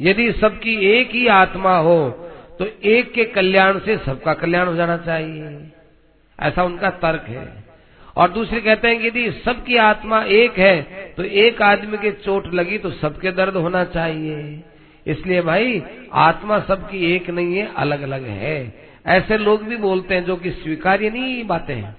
यदि 0.00 0.32
सबकी 0.32 0.74
एक 0.90 1.10
ही 1.10 1.26
आत्मा 1.26 1.76
हो 1.76 2.28
तो 2.58 2.66
एक 2.84 3.12
के 3.12 3.24
कल्याण 3.24 3.78
से 3.78 3.96
सबका 3.96 4.34
कल्याण 4.34 4.66
हो 4.66 4.74
जाना 4.74 4.96
चाहिए। 4.96 5.70
ऐसा 6.38 6.64
उनका 6.64 6.90
तर्क 6.90 7.24
है। 7.28 7.64
और 8.16 8.30
दूसरे 8.30 8.60
कहते 8.60 8.88
हैं 8.88 9.00
कि 9.00 9.06
यदि 9.06 9.30
सबकी 9.44 9.76
आत्मा 9.76 10.22
एक 10.22 10.58
है 10.58 10.82
तो 11.16 11.24
एक 11.24 11.62
आदमी 11.62 11.98
के 11.98 12.10
चोट 12.12 12.52
लगी 12.54 12.78
तो 12.78 12.90
सबके 12.90 13.30
दर्द 13.32 13.56
होना 13.56 13.84
चाहिए। 13.84 14.62
इसलिए 15.06 15.40
भाई, 15.42 15.82
आत्मा 16.12 16.58
सबकी 16.60 17.14
एक 17.14 17.30
नहीं 17.30 17.56
है 17.56 17.72
अलग 17.74 18.02
अलग 18.02 18.24
है। 18.24 18.81
ऐसे 19.06 19.38
लोग 19.38 19.62
भी 19.62 19.76
बोलते 19.76 20.14
हैं 20.14 20.24
जो 20.24 20.36
कि 20.36 20.50
स्वीकार्य 20.50 21.10
नहीं 21.10 21.46
बातें 21.46 21.74
हैं। 21.74 21.96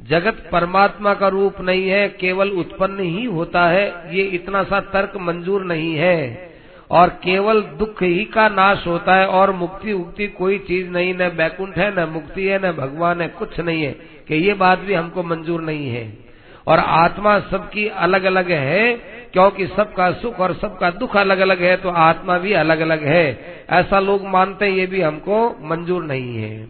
जगत 0.00 0.48
परमात्मा 0.52 1.14
का 1.14 1.28
रूप 1.28 1.60
नहीं 1.60 1.88
है, 1.88 2.08
केवल 2.08 2.50
उत्पन्न 2.50 3.00
ही 3.00 3.24
होता 3.24 3.66
है, 3.66 4.16
ये 4.16 4.22
इतना 4.22 4.62
सा 4.62 4.80
तर्क 4.80 5.12
मंजूर 5.16 5.64
नहीं 5.64 5.94
है। 5.94 6.50
और 6.90 7.08
केवल 7.08 7.62
दुख 7.62 8.02
ही 8.02 8.24
का 8.24 8.48
नाश 8.48 8.86
होता 8.86 9.16
है, 9.16 9.26
और 9.26 9.52
मुक्ति 9.52 9.92
उक्ति 9.92 10.26
कोई 10.26 10.58
चीज़ 10.58 10.88
नहीं, 10.88 11.14
न 11.14 11.28
बैकुंठ 11.28 11.78
है, 11.78 12.00
न 12.00 12.08
मुक्ति 12.08 12.44
है, 12.44 12.68
न 12.68 12.72
भगवान 12.72 13.20
है, 13.20 13.28
कुछ 13.28 13.60
नहीं 13.60 13.82
है, 13.82 13.92
कि 14.28 14.34
ये 14.34 14.54
बात 14.54 14.78
भी 14.78 14.94
हमको 14.94 15.22
मंजूर 15.22 15.60
नहीं 15.60 15.88
है। 15.88 16.18
और 16.66 16.78
आत्मा 16.78 17.40
सबकी 17.40 17.88
अलग 17.88 18.24
अलग 18.24 18.50
है 18.50 19.13
क्योंकि 19.34 19.66
सबका 19.66 20.10
सुख 20.12 20.40
और 20.40 20.54
सबका 20.54 20.90
दुख 20.90 21.16
अलग 21.16 21.38
अलग 21.38 21.62
है 21.62 21.76
तो 21.76 21.90
आत्मा 21.90 22.38
भी 22.38 22.52
अलग 22.52 22.80
अलग 22.80 23.04
है। 23.04 23.38
ऐसा 23.70 23.98
लोग 23.98 24.26
मानते 24.26 24.66
ये 24.68 24.86
भी 24.86 25.00
हमको 25.00 25.56
मंजूर 25.60 26.04
नहीं 26.04 26.36
है। 26.36 26.68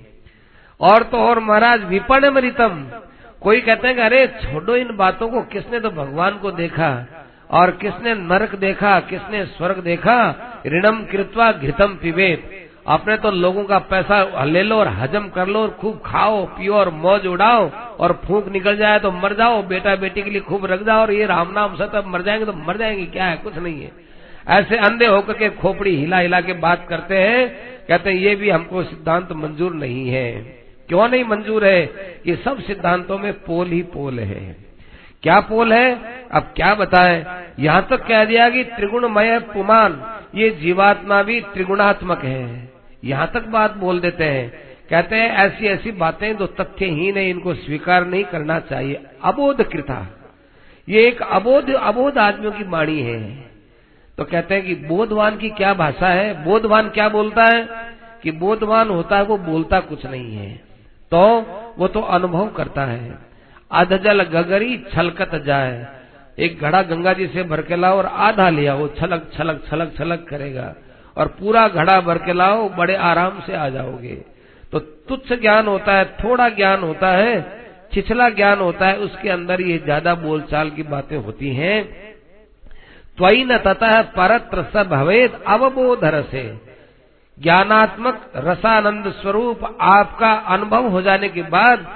और 0.81 1.03
तो 1.03 1.17
और 1.17 1.39
महाराज 1.39 1.85
विपण 1.85 2.31
मृतम। 2.31 2.87
कोई 3.41 3.61
कहते 3.61 3.89
हैं 3.89 3.97
अरे, 3.97 4.27
छोड़ो 4.27 4.77
इन 4.77 4.97
बातों 4.97 5.29
को, 5.29 5.43
किसने 5.43 5.81
तो 5.81 5.91
भगवान 5.91 6.39
को 6.39 6.51
देखा, 6.51 7.07
और 7.51 7.71
किसने 7.71 8.15
नरक 8.15 8.55
देखा, 8.55 9.01
किसने 9.01 9.45
स्वर्ग 9.47 9.79
देखा, 9.79 10.17
ऋणम 10.67 11.05
कृत्वा 11.05 11.53
घृतम 11.53 11.99
पिबेत। 12.03 12.64
अपने 12.87 13.17
तो 13.17 13.31
लोगों 13.31 13.65
का 13.65 13.79
पैसा 13.79 14.45
ले 14.45 14.63
लो 14.63 14.77
और 14.77 14.89
हजम 14.89 15.29
कर 15.29 15.47
लो 15.47 15.61
और 15.61 15.71
खूब 15.71 16.01
खाओ, 16.07 16.45
पियो 16.47 16.75
और 16.75 16.89
मौज 16.91 17.27
उड़ाओ 17.27 17.71
और 18.01 18.21
फूक 18.25 18.49
निकल 18.49 18.77
जाए 18.77 18.99
तो 18.99 19.11
मर 19.11 19.35
जाओ 19.35 19.63
बेटा 19.63 19.97
बेटी 19.97 20.23
के 20.23 20.31
लिए 20.31 20.41
खूब 20.41 20.67
रख 20.67 20.83
जाओ 20.83 21.01
और 21.01 21.13
ये 21.13 21.27
राम 21.27 21.53
नाम 21.53 21.77
से 21.77 21.87
तब 21.87 22.05
मर 22.07 22.23
जाएँगे 22.23 22.45
तो 22.45 22.53
मर 22.53 22.77
जाएँगे, 22.77 23.07
क्या 23.07 23.25
है? 23.25 23.37
कुछ 23.37 23.57
नहीं 23.57 23.83
है। 23.83 23.93
ऐसे 24.49 24.77
अंधे 24.77 25.07
होकर 25.07 25.33
के 25.33 25.49
खोपड़ी 25.49 25.97
हिला 25.97 26.19
हिला 26.19 26.41
के 26.41 26.53
बात 26.53 26.87
करते 26.89 27.19
हैं, 27.19 27.49
कहते 27.89 28.11
हैं, 28.11 28.17
ये 28.17 28.35
भी 28.35 28.51
हमको 28.51 28.83
सिद्धांत 28.83 29.33
मंजूर 29.33 29.75
नहीं 29.75 30.09
है। 30.09 30.33
क्यों 30.89 31.09
नहीं 31.09 31.25
मंजूर 31.25 31.65
है? 31.65 31.85
ये 32.27 32.37
सब 32.37 32.61
सिद्धांतों 32.61 33.19
में 33.19 33.33
पोल 33.33 33.67
ही 33.67 33.83
पोल 33.83 34.19
है। 34.19 34.57
क्या 35.23 35.41
पोल 35.41 35.73
है? 35.73 35.95
अब 36.33 36.43
क्या 36.57 36.75
बताएँ? 36.75 37.25
यहाँ 37.61 37.83
तक 37.83 37.89
तो 37.89 38.09
कह 38.09 38.25
दिया 38.25 38.51
कि 38.51 38.65
त्रिगुणमय 38.65 39.39
पुमान, 39.39 40.19
ये 40.35 40.51
जीवात्मा 40.51 41.23
भी 41.23 41.41
त्रिगुणात्मक 41.41 42.25
है। 42.25 42.74
यहाँ 43.05 43.31
तक 43.35 43.47
बात 43.47 43.77
बोल 43.77 44.01
देते 44.01 44.25
हैं। 44.25 44.53
कहते 44.91 45.17
हैं, 45.17 45.31
ऐसी 45.31 45.67
ऐसी 45.67 45.93
बातें 45.93 46.37
जो 46.37 46.47
तथ्यहीन 46.47 47.17
है 47.17 47.31
इनको 47.31 47.55
स्वीकार 47.55 48.07
नहीं 48.07 48.25
करना 48.25 48.61
चाहिए। 48.61 49.01
अबोध 49.25 49.63
कृता 49.63 50.07
ये 50.89 51.09
एक 51.09 51.23
अबोध 51.23 51.71
अबोध 51.71 52.19
आदमियों 52.19 52.53
की 52.53 52.65
वाणी 52.65 53.01
है। 53.01 53.51
तो 54.19 54.25
कहते 54.25 54.55
हैं 54.55 54.65
कि 54.65 54.75
बोधवान 54.75 55.37
की 55.37 55.51
क्या 55.51 55.75
भाषा 55.75 56.09
है? 56.09 56.45
बोधवान 56.45 56.89
क्या 56.89 57.09
बोलता 57.09 57.45
है? 57.45 57.69
कि 58.23 58.31
बोधवान 58.31 58.89
होता 58.89 59.17
है, 59.17 59.25
वो 59.25 59.39
बोलता 59.39 59.81
कुछ 59.81 60.07
नहीं 60.07 60.37
है। 60.37 60.57
तो 61.11 61.41
वो 61.79 61.89
तो 61.89 62.01
अनुभव 62.01 62.49
करता 62.49 62.85
है। 62.85 63.19
अधजल 63.73 64.23
गगरी 64.23 64.85
छलकत 64.95 65.35
जाए। 65.35 65.87
एक 66.39 66.61
घड़ा 66.61 66.83
गंगा 66.83 67.13
जी 67.13 67.27
से 67.27 67.43
भर 67.43 67.63
के 67.63 67.77
लाओ 67.77 67.99
और 67.99 68.07
आधा 68.07 68.49
लिया 68.49 68.75
वो 68.75 68.89
छलक 68.89 69.31
छलक 69.35 69.63
छलक 69.71 69.95
छलक 69.99 70.27
करेगा। 70.29 70.75
और 71.17 71.27
पूरा 71.29 71.69
घड़ा 71.69 72.01
भर 72.01 72.19
के 72.19 72.33
लाओ, 72.33 72.69
बड़े 72.69 72.95
आराम 72.95 73.41
से 73.41 73.57
आ 73.57 73.69
जाओगे। 73.69 74.15
तो 74.73 74.79
तुच्छ 74.79 75.33
ज्ञान 75.33 75.67
होता 75.67 75.93
है, 75.93 76.05
थोड़ा 76.05 76.49
ज्ञान 76.49 76.83
होता 76.83 77.09
है, 77.09 77.41
छिछला 77.95 78.29
ज्ञान 78.29 78.59
होता 78.59 78.87
है, 78.87 78.97
उसके 78.99 79.29
अंदर 79.31 79.61
ये 79.61 79.79
ज़्यादा 79.79 80.15
बोलचाल 80.15 80.71
की 80.71 80.83
बातें 80.83 81.17
होती 81.17 81.55
हैं। 81.55 81.85
त्वई 83.19 83.45
न 83.45 83.59
ततः 83.59 84.01
परत्र 84.03 84.63
स 84.77 84.87
भवेद 84.87 85.43
अवबोधर 85.47 86.23
से 86.23 86.43
ज्ञानात्मक 87.39 88.33
रसानंद 88.37 89.13
स्वरूप 89.13 89.79
आपका 89.81 90.33
अनुभव 90.33 90.89
हो 90.89 91.03
जाने 91.03 91.29
के 91.29 91.43
बाद 91.43 91.87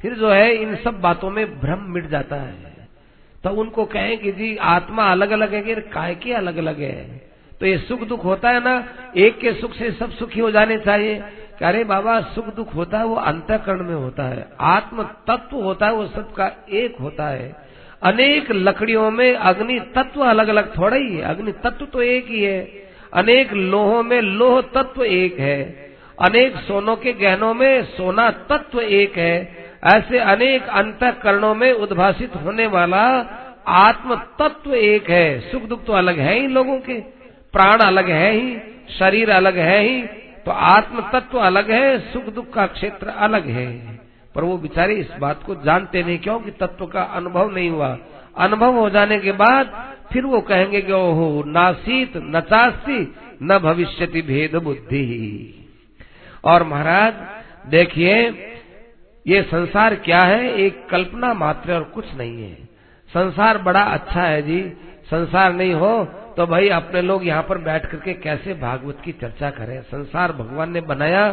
फिर 0.00 0.14
जो 0.14 0.30
है, 0.30 0.54
इन 0.54 0.74
सब 0.76 1.00
बातों 1.00 1.30
में 1.30 1.60
भ्रम 1.60 1.84
मिट 1.88 2.06
जाता 2.06 2.36
है। 2.36 2.86
तो 3.44 3.50
उनको 3.50 3.84
कहें 3.84 4.18
कि 4.18 4.32
जी, 4.32 4.56
आत्मा 4.56 5.10
अलग 5.10 5.30
अलग 5.30 5.54
है 5.54 5.62
कि 5.62 5.74
काय 5.74 6.14
के 6.14 6.32
अलग 6.32 6.56
अलग 6.56 6.80
है? 6.80 7.28
तो 7.60 7.66
ये 7.66 7.78
सुख 7.78 8.00
दुख 8.00 8.24
होता 8.24 8.50
है 8.50 8.64
ना, 8.64 8.84
एक 9.16 9.38
के 9.38 9.52
सुख 9.52 9.74
से 9.74 9.90
सब 9.90 10.10
सुखी 10.10 10.40
हो 10.40 10.50
जाने 10.50 10.78
चाहिए। 10.78 11.22
अरे 11.62 11.84
बाबा, 11.84 12.20
सुख 12.20 12.54
दुख 12.54 12.74
होता 12.74 12.98
है, 12.98 13.04
वो 13.04 13.14
अंतकरण 13.14 13.84
में 13.84 13.94
होता 13.94 14.22
है। 14.22 14.48
आत्म 14.60 15.02
तत्व 15.02 15.56
होता 15.56 15.86
है, 15.86 15.92
वो 15.92 16.06
सबका 16.06 16.66
एक 16.70 16.96
होता 17.00 17.28
है। 17.28 17.56
अनेक 18.02 18.52
लकड़ियों 18.52 19.10
में 19.10 19.34
अग्नि 19.34 19.80
तत्व 19.80 20.20
अलग 20.20 20.48
अलग 20.48 20.78
थोड़ा 20.78 20.96
ही 20.96 21.16
है। 21.16 21.22
अग्नि 21.22 21.52
तत्व 21.52 21.86
तो 21.86 22.02
एक 22.02 22.26
ही 22.26 22.42
है। 22.42 22.88
अनेक 23.14 23.52
लोहों 23.52 24.02
में 24.02 24.20
लोह 24.20 24.60
तत्व 24.60 25.04
एक 25.04 25.38
है। 25.38 25.64
अनेक 26.22 26.56
सोनों 26.56 26.96
के 26.96 27.12
गहनों 27.12 27.54
में 27.54 27.82
सोना 27.82 28.30
तत्व 28.30 28.80
एक 28.80 29.16
है। 29.16 29.56
ऐसे 29.84 30.18
अनेक 30.18 30.68
अंतकरणों 30.68 31.54
में 31.54 31.72
उद्भाषित 31.72 32.36
होने 32.36 32.66
वाला 32.66 33.04
आत्म 33.66 34.14
तत्व 34.14 34.74
एक 34.74 35.10
है। 35.10 35.40
सुख 35.40 35.62
दुख 35.62 35.84
तो 35.84 35.92
अलग 35.92 36.18
है 36.18 36.40
ही 36.40 36.46
लोगों 36.46 36.78
के। 36.78 37.17
प्राण 37.52 37.78
अलग 37.78 38.10
है 38.10 38.32
ही, 38.32 38.58
शरीर 38.98 39.30
अलग 39.30 39.56
है 39.56 39.80
ही 39.80 40.02
तो 40.46 40.50
आत्म 40.50 41.00
तत्व 41.12 41.38
अलग 41.38 41.70
है, 41.70 41.98
सुख 42.12 42.24
दुख 42.24 42.52
का 42.52 42.66
क्षेत्र 42.66 43.08
अलग 43.08 43.46
है। 43.46 43.98
पर 44.34 44.44
वो 44.44 44.58
बेचारे 44.58 44.94
इस 44.94 45.10
बात 45.20 45.42
को 45.42 45.54
जानते 45.54 46.02
नहीं 46.02 46.18
क्योंकि 46.18 46.50
तत्व 46.50 46.86
का 46.86 47.02
अनुभव 47.02 47.50
नहीं 47.50 47.70
हुआ? 47.70 47.98
अनुभव 48.36 48.74
हो 48.74 48.90
जाने 48.90 49.18
के 49.18 49.32
बाद 49.32 49.94
फिर 50.12 50.24
वो 50.24 50.40
कहेंगे 50.40 50.80
कि 50.82 50.92
ओहो 50.92 51.44
नासीत 51.46 52.12
नचासी 52.16 53.14
न 53.42 53.58
भविष्यति 53.58 54.22
भेद 54.22 54.56
बुद्धि। 54.56 55.54
और 56.44 56.62
महाराज, 56.62 57.14
देखिए, 57.66 58.28
ये 59.26 59.42
संसार 59.42 59.94
क्या 59.94 60.20
है? 60.20 60.54
एक 60.54 60.88
कल्पना 60.88 61.34
मात्र 61.34 61.74
और 61.74 61.84
कुछ 61.84 62.14
नहीं 62.14 62.42
है। 62.42 62.54
संसार 63.08 63.58
बड़ा 63.58 63.82
अच्छा 63.82 64.22
है 64.22 64.42
जी। 64.42 64.60
संसार 65.04 65.52
नहीं 65.52 65.74
हो 65.74 66.08
तो 66.38 66.46
भाई 66.46 66.68
अपने 66.68 67.02
लोग 67.02 67.26
यहाँ 67.26 67.42
पर 67.42 67.58
बैठ 67.58 67.86
करके 67.86 68.12
कैसे 68.14 68.54
भागवत 68.54 68.98
की 69.04 69.12
चर्चा 69.12 69.50
करें? 69.50 69.82
संसार 69.82 70.32
भगवान 70.32 70.70
ने 70.72 70.80
बनाया, 70.80 71.24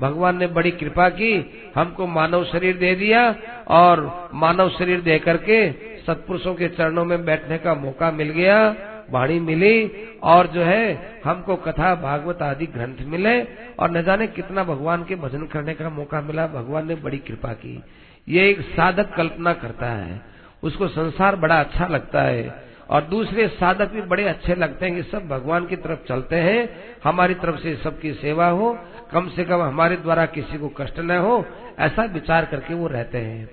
भगवान 0.00 0.36
ने 0.36 0.46
बड़ी 0.46 0.70
कृपा 0.70 1.08
की, 1.08 1.32
हमको 1.76 2.06
मानव 2.06 2.44
शरीर 2.44 2.76
दे 2.76 2.94
दिया 2.94 3.34
और 3.68 4.30
मानव 4.34 4.70
शरीर 4.70 5.00
दे 5.00 5.18
करके 5.18 5.58
सत्पुरुषों 5.98 6.54
के 6.54 6.68
चरणों 6.68 7.04
में 7.04 7.24
बैठने 7.24 7.58
का 7.58 7.74
मौका 7.74 8.10
मिल 8.10 8.30
गया, 8.30 8.76
वाणी 9.10 9.40
मिली 9.40 9.90
और 10.22 10.46
जो 10.46 10.62
है, 10.62 11.20
हमको 11.24 11.56
कथा, 11.56 11.94
भागवत 11.94 12.42
आदि 12.42 12.66
ग्रंथ 12.66 13.06
मिले 13.06 13.42
और 13.78 13.90
न 13.90 14.02
जाने 14.02 14.26
कितना 14.26 14.64
भगवान 14.64 15.04
के 15.04 15.14
भजन 15.14 15.46
करने 15.46 15.74
का 15.74 15.90
मौका 15.90 16.20
मिला, 16.20 16.46
भगवान 16.46 16.88
ने 16.88 16.94
बड़ी 16.94 17.18
कृपा 17.18 17.52
की। 17.52 17.82
ये 18.28 18.50
एक 18.50 18.60
साधक 18.60 19.14
कल्पना 19.16 19.52
करता 19.52 19.86
है, 19.86 20.20
उसको 20.62 20.88
संसार 20.88 21.36
बड़ा 21.36 21.60
अच्छा 21.60 21.86
लगता 21.86 22.22
है। 22.22 22.71
और 22.92 23.02
दूसरे 23.02 23.48
साधक 23.48 23.90
भी 23.90 24.02
बड़े 24.02 24.24
अच्छे 24.24 24.54
लगते 24.54 24.86
हैं 24.86 24.94
कि 24.94 25.02
सब 25.02 25.28
भगवान 25.28 25.66
की 25.66 25.76
तरफ़ 25.76 26.08
चलते 26.08 26.36
हैं, 26.36 26.68
हमारी 27.04 27.34
तरफ़ 27.34 27.56
से 27.56 27.76
सबकी 27.76 28.12
सेवा 28.12 28.48
हो, 28.48 28.78
कम 29.12 29.28
से 29.28 29.44
कम 29.44 29.62
हमारे 29.62 29.96
द्वारा 29.96 30.26
किसी 30.26 30.58
को 30.58 30.68
कष्ट 30.68 30.98
न 30.98 31.10
हो, 31.10 31.46
ऐसा 31.78 32.04
विचार 32.04 32.44
करके 32.44 32.74
वो 32.74 32.86
रहते 32.86 33.18
हैं। 33.18 33.50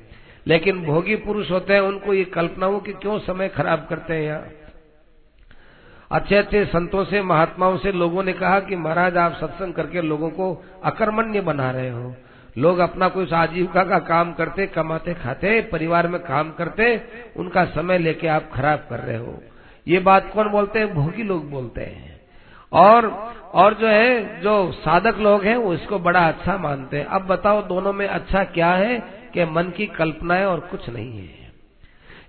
लेकिन 0.48 0.84
भोगी 0.84 1.16
पुरुष 1.16 1.52
होते 1.52 1.74
हैं, 1.74 1.82
उनको 1.82 2.14
ये 2.14 2.24
कल्पना 2.24 2.66
हो 2.66 2.80
कि 2.80 2.94
क्यों 2.94 3.20
समय 3.20 3.48
खराब 3.48 3.88
करते 3.90 4.14
हैं 4.14 4.22
यहाँ 4.22 4.48
अच्छे 6.12 6.36
अच्छे 6.36 6.66
संतों 6.66 7.06
से, 7.06 7.22
महात्माओं 7.22 7.78
से 7.78 7.92
लोगों 7.92 8.24
ने 8.24 8.34
कहा 8.34 8.60
कि 8.60 8.76
महाराज 8.76 9.18
आप 9.18 9.34
सत्संग 9.34 9.74
करके 9.74 10.02
लोगों 10.02 10.30
को 10.30 10.66
अकर्मण्य 10.84 11.42
बना 11.42 11.72
रहे 11.72 11.90
हो। 11.90 12.16
लोग 12.60 12.80
अपना 12.80 13.10
कुछ 13.10 13.34
आजीविका 13.34 13.84
का 13.84 14.00
काम 14.00 14.34
करते, 14.34 14.68
कमाते, 14.68 15.14
खाते, 15.14 15.62
परिवार 15.62 16.08
में 16.08 16.22
काम 16.22 16.52
करते, 16.52 17.02
उनका 17.38 17.66
समय 17.66 17.98
लेके 17.98 18.28
आप 18.28 18.52
खराब 18.54 18.88
कर 18.90 19.00
रहे 19.00 19.18
हो। 19.18 19.44
ये 19.88 20.00
बात 20.00 20.32
कौन 20.34 20.50
बोलते 20.50 20.80
हैं? 20.80 20.94
भोगी 20.94 21.24
लोग 21.24 21.50
बोलते 21.50 21.82
हैं। 21.82 22.22
और 22.74 23.08
और 23.54 23.74
जो 23.74 23.88
है, 23.88 24.42
जो 24.42 24.72
साधक 24.72 25.18
लोग 25.18 25.44
हैं, 25.44 25.58
वो 25.58 25.74
इसको 25.74 26.00
बड़ा 26.00 26.28
अच्छा 26.28 26.58
मानते 26.58 26.98
हैं। 26.98 27.06
अब 27.06 27.22
बताओ, 27.22 27.62
दोनों 27.62 27.94
में 27.94 28.08
अच्छा 28.08 28.44
क्या 28.44 28.72
है 28.72 29.00
कि 29.34 29.46
मन 29.46 29.64
की 29.64 29.86
कल्पना 29.86 30.34
है 30.34 30.46
और 30.46 30.60
कुछ 30.60 30.90
नहीं 30.90 31.20
है? 31.20 31.52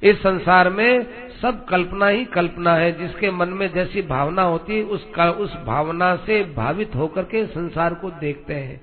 इस 0.03 0.23
संसार 0.23 0.71
में 0.71 1.07
सब 1.43 1.65
कल्पना 1.65 2.09
ही 2.09 2.25
कल्पना 2.25 2.75
है, 2.75 2.93
जिसके 2.93 3.31
मन 3.31 3.49
में 3.49 3.73
जैसी 3.73 4.03
भावना 4.03 4.43
होती 4.43 4.77
है 4.77 4.83
उस 4.83 5.19
उस 5.19 5.59
भावना 5.67 6.17
से 6.17 6.45
भावित 6.45 6.95
होकर 6.97 7.23
के 7.23 7.47
संसार 7.47 7.95
को 7.95 8.11
देखते 8.11 8.55
हैं। 8.55 8.81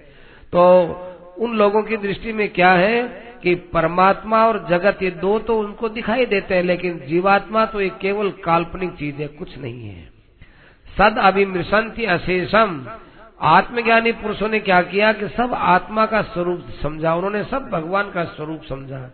तो 0.47 0.87
उन 1.39 1.55
लोगों 1.55 1.83
की 1.83 1.97
दृष्टि 1.97 2.33
में 2.33 2.47
क्या 2.49 2.71
है 2.71 3.01
कि 3.43 3.55
परमात्मा 3.55 4.45
और 4.47 4.65
जगत 4.69 5.03
ये 5.03 5.11
दो 5.11 5.39
तो 5.39 5.59
उनको 5.59 5.89
दिखाई 5.89 6.25
देते 6.25 6.55
हैं, 6.55 6.63
लेकिन 6.63 6.99
जीवात्मा 6.99 7.65
तो 7.65 7.81
एक 7.81 7.97
केवल 7.97 8.29
काल्पनिक 8.45 8.91
चीज़ 8.91 9.15
है, 9.15 9.27
कुछ 9.27 9.57
नहीं 9.57 9.89
है। 9.89 10.09
सद 10.97 11.17
अभिमृशंति 11.17 12.05
अशेषम। 12.05 12.88
आत्मज्ञानी 13.41 14.11
पुरुषों 14.11 14.49
ने 14.49 14.59
क्या 14.59 14.81
किया 14.81 15.11
कि 15.13 15.27
सब 15.27 15.53
आत्मा 15.53 16.05
का 16.05 16.21
स्वरूप 16.21 16.65
समझा, 16.83 17.13
उन्होंने 17.15 17.43
सब 17.43 17.69
भगवान 17.69 18.11
का 18.11 18.23
स्वरूप 18.23 18.63
समझा। 18.63 19.11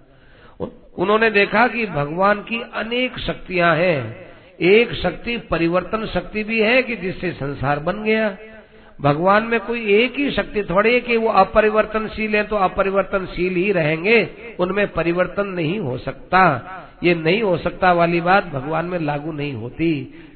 उन्होंने 0.97 1.29
देखा 1.29 1.67
कि 1.67 1.85
भगवान 1.85 2.41
की 2.41 2.61
अनेक 2.73 3.19
शक्तियाँ 3.19 3.75
हैं। 3.75 4.33
एक 4.61 4.93
शक्ति 4.93 5.37
परिवर्तन 5.37 6.05
शक्ति 6.05 6.43
भी 6.43 6.59
है 6.61 6.83
कि 6.83 6.95
जिससे 6.95 7.31
संसार 7.31 7.79
बन 7.79 8.03
गया। 8.03 8.37
भगवान 8.99 9.43
में 9.43 9.59
कोई 9.59 9.93
एक 9.93 10.17
ही 10.17 10.29
शक्ति 10.31 10.63
थोड़ी 10.63 10.99
कि 11.01 11.17
वो 11.17 11.29
अपरिवर्तनशील 11.29 12.35
है 12.35 12.43
तो 12.43 12.55
अपरिवर्तनशील 12.55 13.55
ही 13.55 13.71
रहेंगे। 13.71 14.17
उनमें 14.59 14.87
परिवर्तन 14.87 15.47
नहीं 15.47 15.79
हो 15.79 15.97
सकता। 15.97 16.43
ये 17.03 17.15
नहीं 17.15 17.41
हो 17.41 17.57
सकता 17.57 17.91
वाली 17.93 18.21
बात 18.21 18.45
भगवान 18.45 18.85
में 18.85 18.99
लागू 18.99 19.31
नहीं 19.31 19.53
होती, 19.53 19.91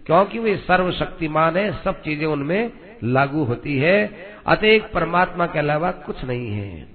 क्योंकि 0.05 0.39
वे 0.39 0.55
सर्वशक्तिमान 0.57 1.57
है, 1.57 1.71
सब 1.83 2.01
चीज़ें 2.01 2.25
उनमें 2.25 2.71
लागू 3.03 3.43
होती 3.43 3.77
है। 3.77 4.09
अतः 4.47 4.87
परमात्मा 4.93 5.45
के 5.45 5.59
अलावा 5.59 5.91
कुछ 6.05 6.23
नहीं 6.25 6.51
है। 6.51 6.87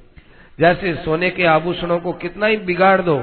जैसे 0.58 0.94
सोने 0.94 1.30
के 1.30 1.44
आभूषणों 1.44 1.98
को 1.98 2.12
कितना 2.12 2.46
ही 2.46 2.56
बिगाड़ 2.56 3.00
दो, 3.00 3.18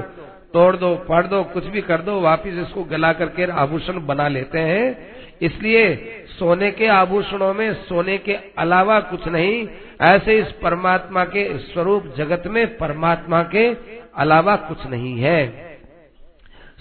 तोड़ 0.54 0.76
दो 0.76 0.94
पढ़ 1.08 1.26
दो, 1.26 1.42
कुछ 1.44 1.66
भी 1.66 1.80
कर 1.80 2.00
दो, 2.00 2.20
वापिस 2.20 2.54
इसको 2.54 2.84
गला 2.84 3.12
करके 3.12 3.50
आभूषण 3.52 4.06
बना 4.06 4.28
लेते 4.28 4.58
हैं। 4.58 5.19
इसलिए 5.42 5.94
सोने 6.38 6.70
के 6.70 6.86
आभूषणों 6.86 7.54
में, 7.54 7.74
सोने 7.74 8.18
के 8.18 8.34
अलावा 8.58 9.00
कुछ 9.00 9.28
नहीं, 9.28 9.68
ऐसे 10.00 10.38
इस 10.38 10.52
परमात्मा 10.62 11.24
के 11.24 11.58
स्वरूप 11.58 12.14
जगत 12.16 12.42
में, 12.46 12.76
परमात्मा 12.76 13.42
के 13.42 13.76
अलावा 14.16 14.56
कुछ 14.56 14.86
नहीं 14.86 15.20
है। 15.20 15.70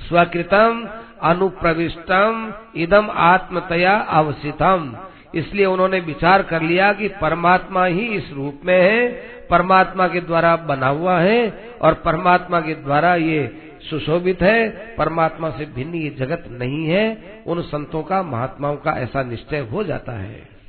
स्वकृतम 0.08 0.90
अनुप्रविष्टम 1.22 2.54
इदम 2.76 3.08
आत्मतया 3.12 3.96
अवसितम। 3.96 4.98
इसलिए 5.36 5.66
उन्होंने 5.66 6.00
विचार 6.00 6.44
कर 6.44 6.62
लिया 6.62 6.94
कि 6.94 7.08
परमात्मा 7.08 7.86
ही 7.86 8.06
इस 8.06 8.34
रूप 8.34 8.62
में 8.66 8.82
है, 8.82 9.10
परमात्मा 9.50 10.08
के 10.08 10.22
द्वारा 10.22 10.56
बना 10.56 10.88
हुआ 10.88 11.20
है, 11.20 11.70
और 11.82 11.94
परमात्मा 11.94 12.62
के 12.62 12.74
द्वारा 12.74 13.16
ये 13.16 13.69
सुशोभित 13.90 14.42
है, 14.42 14.70
परमात्मा 14.96 15.50
से 15.50 15.66
भिन्न 15.66 15.96
ये 15.96 16.10
जगत 16.10 16.44
नहीं 16.52 16.86
है, 16.86 17.18
उन 17.48 17.62
संतों 17.62 18.04
का, 18.04 18.24
महात्माओं 18.24 18.76
का 18.76 18.92
ऐसा 18.92 19.24
निश्चय 19.24 19.60
हो 19.60 19.84
जाता 19.84 20.12
है। 20.12 20.60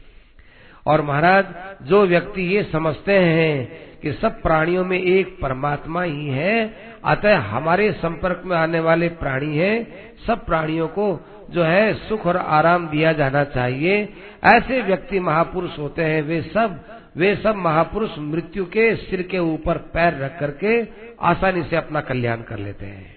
और 0.86 1.02
महाराज, 1.02 1.44
जो 1.82 2.06
व्यक्ति 2.06 2.42
ये 2.42 2.62
समझते 2.62 3.18
हैं 3.18 3.80
कि 4.02 4.12
सब 4.12 4.42
प्राणियों 4.42 4.84
में 4.84 4.98
एक 4.98 5.38
परमात्मा 5.42 6.02
ही 6.02 6.26
है, 6.26 6.74
अतः 7.04 7.38
हमारे 7.38 7.92
संपर्क 7.92 8.42
में 8.44 8.56
आने 8.56 8.80
वाले 8.80 9.08
प्राणी 9.08 9.56
हैं, 9.56 9.86
सब 10.26 10.46
प्राणियों 10.46 10.88
को 10.88 11.20
जो 11.50 11.62
है 11.62 11.94
सुख 11.94 12.26
और 12.26 12.36
आराम 12.36 12.88
दिया 12.88 13.12
जाना 13.12 13.44
चाहिए। 13.44 14.08
ऐसे 14.44 14.82
व्यक्ति 14.82 15.20
महापुरुष 15.20 15.78
होते 15.78 16.02
हैं, 16.02 16.22
वे 16.22 16.42
सब 16.42 16.84
वे 17.16 17.36
सब 17.36 17.56
महापुरुष 17.56 18.10
मृत्यु 18.18 18.64
के 18.64 18.94
सिर 18.96 19.22
के 19.22 19.38
ऊपर 19.38 19.78
पैर 19.78 20.14
रख 20.14 20.38
करके 20.38 20.82
आसानी 21.20 21.62
से 21.62 21.76
अपना 21.76 22.00
कल्याण 22.00 22.42
कर 22.42 22.58
लेते 22.58 22.86
हैं। 22.86 23.16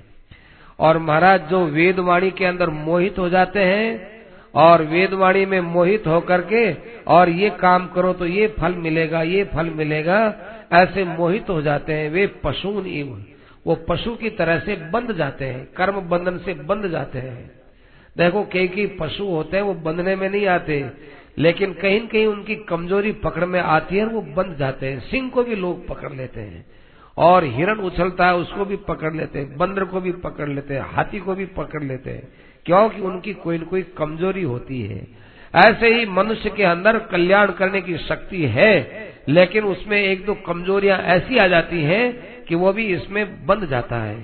और 0.80 0.98
महाराज, 0.98 1.42
जो 1.42 1.66
वेदवाणी 1.66 2.32
के 2.32 2.46
अंदर 2.46 2.70
मोहित 2.70 3.20
हो 3.20 3.30
जाते 3.30 3.60
हैं, 3.60 4.14
और 4.56 4.82
वेदवाणी 4.82 5.46
में 5.46 5.60
मोहित 5.60 6.08
होकर 6.08 6.42
के, 6.42 6.74
और 7.04 7.30
ये 7.30 7.50
काम 7.50 7.88
करो 7.88 8.14
तो 8.14 8.26
ये 8.26 8.48
फल 8.60 8.74
मिलेगा, 8.74 9.22
ये 9.22 9.44
फल 9.44 9.66
मिलेगा, 9.66 10.36
ऐसे 10.74 11.04
मोहित 11.04 11.50
हो 11.50 11.62
जाते 11.62 11.94
हैं। 11.94 12.10
वे 12.10 12.28
पशु 12.28 12.70
वो 13.68 13.76
पशु 13.76 14.16
की 14.16 14.30
तरह 14.30 14.60
से 14.60 14.76
बंध 14.76 15.12
जाते 15.12 15.46
हैं, 15.46 15.68
कर्म 15.78 16.00
बंधन 16.02 16.38
से 16.38 16.54
बंध 16.54 16.88
जाते 16.88 17.20
हैं। 17.20 17.52
देखो 18.18 18.44
कई 18.44 18.68
कई 18.68 18.86
पशु 19.00 19.26
होते 19.26 19.58
हैं, 19.58 19.64
वो 19.64 19.74
बंधने 19.74 20.16
में 20.16 20.30
नहीं 20.30 20.48
आते। 20.48 20.92
लेकिन 21.38 21.74
कहीं 21.74 22.00
कहीं 22.00 22.26
उनकी 22.28 22.56
कमज़ोरी 22.56 23.12
पकड़ 23.12 23.46
में 23.46 23.60
आती 23.60 23.98
है 23.98 24.06
वो 24.06 24.22
बंध 24.22 24.56
जाते 24.58 24.86
हैं। 24.86 25.00
सिंह 25.00 25.30
को 25.30 25.44
भी 25.44 25.56
लोग 25.56 25.88
पकड़ 25.88 26.12
लेते 26.14 26.42
हैं 26.42 26.66
और 27.18 27.44
हिरण 27.44 27.80
उछलता 27.80 28.28
है, 28.28 28.36
उसको 28.36 28.66
भी 28.66 28.76
पकड़ 28.76 29.14
लेते 29.14 29.40
हैं, 29.40 29.58
बंदर 29.58 29.84
को 29.84 30.02
भी 30.02 30.12
पकड़ 30.12 30.50
लेते 30.50 30.74
हैं, 30.74 30.82
हाथी 30.82 31.20
को 31.20 31.36
भी 31.36 31.46
पकड़ 31.46 31.84
लेते 31.84 32.10
हैं, 32.10 32.28
क्योंकि 32.66 33.02
उनकी 33.02 33.34
कोई 33.34 33.58
न 33.58 33.62
कोई 33.62 33.82
कमज़ोरी 33.82 34.44
होती 34.44 34.82
है। 34.82 35.08
ऐसे 35.56 35.94
ही 35.94 36.06
मनुष्य 36.06 36.50
के 36.50 36.64
अंदर 36.64 36.98
कल्याण 37.00 37.52
करने 37.52 37.82
की 37.82 37.98
शक्ति 37.98 38.46
है, 38.46 39.14
लेकिन 39.28 39.64
उसमें 39.64 40.02
एक 40.02 40.26
दो 40.26 40.34
कमजोरियाँ 40.34 40.98
ऐसी 40.98 41.38
आ 41.38 41.48
जाती 41.48 41.82
हैं 41.82 42.44
कि 42.46 42.56
वो 42.56 42.74
भी 42.74 42.86
इसमें 42.86 43.46
बंध 43.46 43.66
जाता 43.66 43.96
है। 43.96 44.18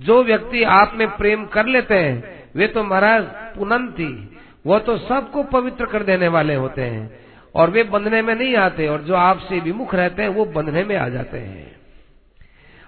जो 0.00 0.22
व्यक्ति 0.24 0.62
आप 0.62 0.92
में 0.94 1.08
प्रेम 1.16 1.44
कर 1.44 1.66
लेते 1.66 1.94
हैं, 1.94 2.46
वे 2.56 2.66
तो 2.66 2.84
महाराज 2.84 3.24
पुनंती 3.56 4.37
वो 4.66 4.78
तो 4.78 4.98
सबको 4.98 5.42
पवित्र 5.42 5.86
कर 5.86 6.02
देने 6.02 6.28
वाले 6.28 6.54
होते 6.54 6.82
हैं। 6.82 7.28
और 7.54 7.70
वे 7.70 7.82
बंधने 7.82 8.22
में 8.22 8.34
नहीं 8.34 8.56
आते, 8.56 8.88
और 8.88 9.02
जो 9.02 9.14
आपसे 9.14 9.60
विमुख 9.60 9.94
रहते 9.94 10.22
हैं, 10.22 10.28
वो 10.28 10.44
बंधने 10.44 10.84
में 10.84 10.96
आ 10.96 11.08
जाते 11.08 11.38
हैं। 11.38 11.76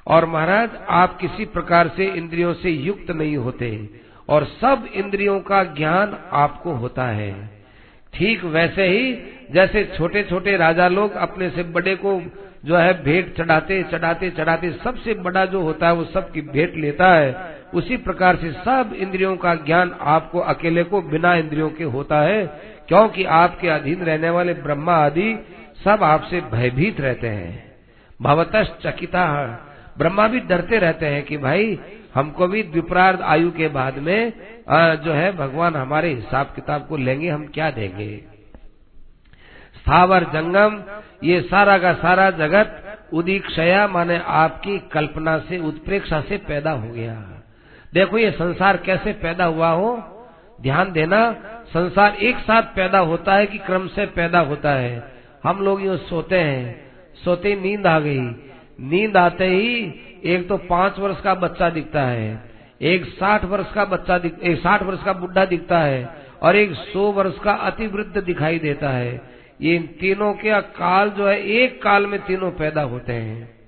और 0.06 0.26
महाराज, 0.26 0.70
आप 0.88 1.18
किसी 1.18 1.44
प्रकार 1.44 1.88
से 1.88 2.04
इंद्रियों 2.04 2.54
से 2.54 2.70
युक्त 2.70 3.10
नहीं 3.10 3.36
होते 3.36 3.90
और 4.28 4.44
सब 4.44 4.88
इंद्रियों 4.94 5.40
का 5.40 5.64
ज्ञान 5.64 6.18
आपको 6.32 6.72
होता 6.72 7.04
है। 7.04 7.50
ठीक 8.14 8.44
वैसे 8.44 8.86
ही 8.86 9.12
जैसे 9.52 9.84
छोटे 9.96 10.22
छोटे 10.22 10.56
राजा 10.56 10.88
लोग 10.88 11.14
अपने 11.18 11.48
से 11.50 11.62
बड़े 11.72 11.94
को 11.96 12.20
जो 12.64 12.76
है 12.76 12.92
भेंट 13.04 13.36
चढ़ाते 13.36 13.82
चढ़ाते 13.82 14.30
चढ़ाते, 14.30 14.70
सबसे 14.84 15.14
बड़ा 15.16 15.44
जो 15.44 15.60
होता 15.62 15.86
है 15.86 15.94
वो 15.94 16.04
सबकी 16.04 16.40
भेंट 16.42 16.74
लेता 16.76 17.12
है। 17.14 17.58
उसी 17.74 17.96
प्रकार 17.98 18.36
से 18.36 18.50
सब 18.54 18.92
इंद्रियों 18.96 19.36
का 19.36 19.54
ज्ञान 19.56 19.94
आपको 20.00 20.38
अकेले 20.44 20.84
को 20.84 21.00
बिना 21.02 21.34
इंद्रियों 21.34 21.70
के 21.70 21.84
होता 21.86 22.20
है, 22.20 22.44
क्योंकि 22.88 23.24
आपके 23.24 23.68
अधीन 23.68 24.02
रहने 24.02 24.30
वाले 24.30 24.54
ब्रह्मा 24.54 24.96
आदि 24.96 25.34
सब 25.84 26.02
आपसे 26.04 26.40
भयभीत 26.52 27.00
रहते 27.00 27.28
हैं। 27.28 27.70
भवतश 28.20 28.72
चकिता। 28.82 29.26
ब्रह्मा 29.98 30.26
भी 30.28 30.40
डरते 30.40 30.78
रहते 30.78 31.06
हैं 31.06 31.22
कि 31.22 31.36
भाई, 31.38 31.78
हमको 32.14 32.46
भी 32.46 32.62
द्विपरार्ध 32.62 33.20
आयु 33.22 33.50
के 33.50 33.68
बाद 33.70 33.98
में 33.98 34.32
जो 35.04 35.12
है 35.12 35.36
भगवान 35.36 35.76
हमारे 35.76 36.08
हिसाब 36.10 36.52
किताब 36.54 36.86
को 36.86 36.96
लेंगे, 36.96 37.28
हम 37.28 37.46
क्या 37.46 37.70
देंगे? 37.70 38.29
स्थावर 39.80 40.24
जंगम, 40.24 40.82
ये 41.24 41.40
सारा 41.42 41.76
का 41.78 41.92
सारा 41.94 42.30
जगत 42.32 42.76
उदीक्षया 43.12 43.86
माने 43.88 44.20
आपकी 44.26 44.78
कल्पना 44.92 45.38
से, 45.38 45.58
उत्प्रेक्षा 45.58 46.20
से 46.20 46.36
पैदा 46.38 46.70
हो 46.72 46.88
गया। 46.88 47.14
देखो 47.92 48.18
ये 48.18 48.30
संसार 48.30 48.76
कैसे 48.76 49.12
पैदा 49.12 49.44
हुआ 49.44 49.70
हो? 49.70 49.96
ध्यान 50.62 50.92
देना, 50.92 51.20
संसार 51.68 52.16
एक 52.20 52.38
साथ 52.38 52.62
पैदा 52.76 52.98
होता 53.00 53.34
है 53.34 53.46
कि 53.46 53.58
क्रम 53.58 53.86
से 53.88 54.06
पैदा 54.12 54.40
होता 54.40 54.72
है। 54.72 55.02
हम 55.44 55.62
लोग 55.64 55.82
यूँ 55.82 55.96
सोते 55.98 56.38
हैं, 56.38 56.90
सोते 57.24 57.54
नींद 57.56 57.86
आ 57.86 57.98
गई। 58.00 58.20
नींद 58.82 59.16
आते 59.16 59.46
ही 59.46 59.74
एक 60.26 60.48
तो 60.48 60.56
पाँच 60.68 60.98
वर्ष 60.98 61.20
का 61.20 61.34
बच्चा 61.36 61.68
दिखता 61.70 62.02
है, 62.02 62.42
एक 62.82 63.04
साठ 63.10 63.44
वर्ष 63.44 63.72
का 63.72 63.84
बच्चा 63.84 64.16
एक 64.42 64.58
साठ 64.58 64.82
वर्ष 64.82 65.02
का 65.02 65.12
बुढ़ा 65.14 65.44
दिखता 65.44 65.78
है, 65.78 66.08
और 66.42 66.56
एक 66.56 66.74
सौ 66.84 67.10
वर्ष 67.12 67.38
का 67.38 67.52
अति 67.52 67.86
वृद्ध 67.86 68.18
दिखाई 68.18 68.58
देता 68.58 68.90
है। 68.90 69.39
ये 69.60 69.76
इन 69.76 69.82
तीनों 70.00 70.34
के 70.34 70.60
काल 70.60 71.10
जो 71.10 71.28
है, 71.28 71.42
एक 71.42 71.82
काल 71.82 72.06
में 72.06 72.20
तीनों 72.20 72.50
पैदा 72.50 72.82
होते 72.82 73.12
हैं। 73.12 73.58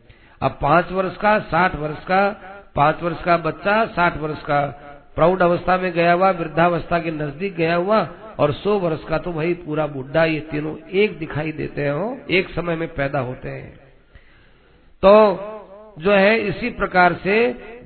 अब 0.43 0.59
पाँच 0.62 0.93
वर्ष 0.93 1.16
का, 1.16 1.38
साठ 1.38 1.74
वर्ष 1.74 2.05
का, 2.05 2.28
पाँच 2.76 3.03
वर्ष 3.03 3.22
का 3.22 3.36
बच्चा, 3.36 3.86
साठ 3.86 4.16
वर्ष 4.16 4.43
का 4.43 4.66
प्रौढ़ 5.14 5.43
अवस्था 5.43 5.76
में 5.76 5.93
गया 5.93 6.12
हुआ, 6.12 6.30
वृद्धावस्था 6.30 6.99
के 6.99 7.11
नज़दीक 7.11 7.57
गया 7.57 7.74
हुआ, 7.74 8.09
और 8.38 8.53
सौ 8.53 8.78
वर्ष 8.78 9.05
का 9.05 9.18
तो 9.18 9.32
भाई 9.32 9.55
पूरा 9.55 9.86
बुढ़ा 9.86 10.24
ये 10.24 10.40
तीनों 10.40 10.90
एक 10.90 11.18
दिखाई 11.18 11.53
देते 11.53 11.88
हो, 11.88 12.18
एक 12.30 12.49
समय 12.49 12.76
में 12.76 12.95
पैदा 12.95 13.18
होते 13.18 13.49
हैं। 13.49 13.76
तो 15.03 15.34
जो 15.99 16.12
है 16.12 16.38
इसी 16.38 16.70
प्रकार 16.70 17.12
से 17.14 17.36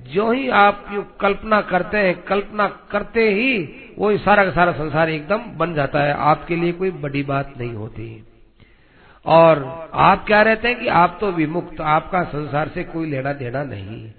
जो 0.09 0.31
ही 0.33 0.49
आप 0.49 0.85
कल्पना 1.21 1.61
करते 1.61 1.99
हैं, 1.99 2.23
कल्पना 2.23 2.67
करते 2.91 3.31
ही 3.31 3.69
वो 3.99 4.17
सारा 4.19 4.45
का 4.45 4.51
सारा 4.51 4.73
संसार 4.73 5.11
एकदम 5.11 5.39
बन 5.39 5.75
जाता 5.75 6.03
है। 6.03 6.15
आपके 6.15 6.57
लिए 6.57 6.73
कोई 6.73 6.91
बड़ी 6.91 7.23
बात 7.23 7.53
नहीं 7.59 7.73
होती। 7.73 8.25
और 9.27 9.91
आप 9.95 10.27
क्या 10.27 10.43
रहते 10.43 10.69
हैं 10.69 10.81
कि 10.81 10.89
आप 10.89 11.19
तो 11.21 11.31
विमुक्त, 11.33 11.81
आपका 11.81 12.23
संसार 12.25 12.69
से 12.69 12.85
कोई 12.85 13.11
लेना 13.11 13.33
देना 13.33 13.65
नहीं। 13.65 14.11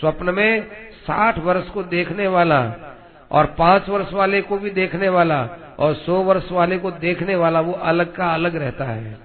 स्वप्न 0.00 0.34
में 0.34 0.66
साठ 1.06 1.38
वर्ष 1.38 1.68
को 1.68 1.82
देखने 1.82 2.26
वाला 2.28 2.60
और 3.30 3.46
पाँच 3.46 3.88
वर्ष 3.88 4.12
वाले 4.12 4.42
को 4.42 4.58
भी 4.58 4.70
देखने 4.70 5.08
वाला 5.08 5.48
और 5.78 5.94
सौ 5.94 6.22
वर्ष 6.22 6.52
वाले 6.52 6.78
को 6.78 6.90
देखने 6.90 7.36
वाला 7.36 7.60
वो 7.60 7.72
अलग 7.72 8.14
का 8.14 8.34
अलग 8.34 8.56
रहता 8.56 8.84
है। 8.84 9.18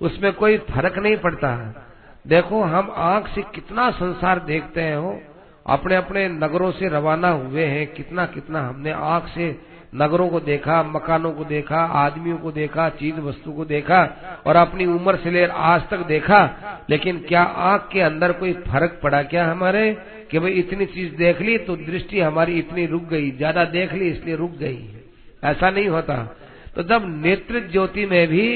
उसमें 0.00 0.32
कोई 0.32 0.58
फ़र्क 0.58 0.98
नहीं 0.98 1.16
पड़ता। 1.16 1.83
देखो, 2.26 2.62
हम 2.62 2.92
आँख 2.96 3.28
से 3.28 3.42
कितना 3.42 3.90
संसार 3.90 4.38
देखते 4.38 4.80
हैं, 4.80 4.96
हो। 4.96 5.20
अपने 5.66 5.96
अपने 5.96 6.28
नगरों 6.28 6.70
से 6.70 6.88
रवाना 6.88 7.28
हुए 7.28 7.64
हैं 7.64 7.86
कितना 7.86 8.26
कितना 8.26 8.60
हमने 8.68 8.90
आँख 8.90 9.28
से 9.28 9.74
नगरों 9.94 10.28
को 10.28 10.40
देखा, 10.40 10.82
मकानों 10.82 11.32
को 11.32 11.44
देखा, 11.44 11.76
आदमियों 11.76 12.38
को 12.38 12.52
देखा 12.52 12.88
चीज़ 12.88 13.14
वस्तु 13.14 13.52
को 13.52 13.64
देखा, 13.64 14.16
और 14.46 14.56
अपनी 14.56 14.86
उम्र 14.86 15.16
से 15.16 15.30
लेकर 15.30 15.50
आज 15.50 15.88
तक 15.88 15.96
देखा। 15.96 16.50
लेकिन 16.90 17.18
क्या 17.18 17.42
आँख 17.42 17.88
के 17.92 18.00
अंदर 18.00 18.32
कोई 18.32 18.52
फ़र्क 18.52 19.00
पड़ा 19.02 19.22
क्या 19.22 19.50
हमारे? 19.50 19.96
कि 20.30 20.38
भाई 20.38 20.50
इतनी 20.50 20.86
चीज़ 20.86 21.14
देख 21.14 21.40
ली 21.40 21.58
तो 21.58 21.76
दृष्टि 21.76 22.20
हमारी 22.20 22.58
इतनी 22.58 22.86
रुक 22.86 23.04
गई, 23.04 23.30
ज़्यादा 23.30 23.64
देख 23.64 23.92
ली 23.92 24.08
इसलिए 24.08 24.36
रुक 24.36 24.50
गई। 24.50 24.88
ऐसा 25.44 25.70
नहीं 25.70 25.88
होता। 25.88 26.36
तो 26.76 26.82
जब 26.82 27.04
नेत्र 27.16 27.60
ज्योति 27.72 28.06
में 28.06 28.26
भी 28.28 28.46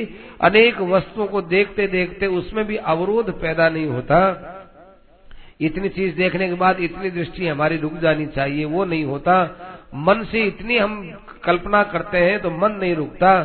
अनेक 0.41 0.81
वस्तुओं 0.83 1.27
को 1.27 1.43
देखते 1.43 1.87
देखते 1.89 2.27
उसमें 2.27 2.65
भी 2.67 2.77
अवरोध 2.77 3.31
पैदा 3.41 3.69
नहीं 3.69 3.87
होता, 3.87 4.19
इतनी 5.61 5.89
चीज़ 5.89 6.17
देखने 6.17 6.49
के 6.49 6.55
बाद 6.55 6.81
इतनी 6.81 7.11
दृष्टि 7.11 7.47
हमारी 7.47 7.77
रुक 7.77 7.95
जानी 7.99 8.27
चाहिए, 8.27 8.65
वो 8.65 8.85
नहीं 8.85 9.05
होता। 9.05 9.43
मन 9.97 10.23
से 10.33 10.43
इतनी 10.45 10.77
हम 10.79 11.01
कल्पना 11.45 11.83
करते 11.85 12.19
हैं 12.19 12.39
तो 12.41 12.51
मन 12.51 12.73
नहीं 12.73 12.95
रुकता। 12.97 13.41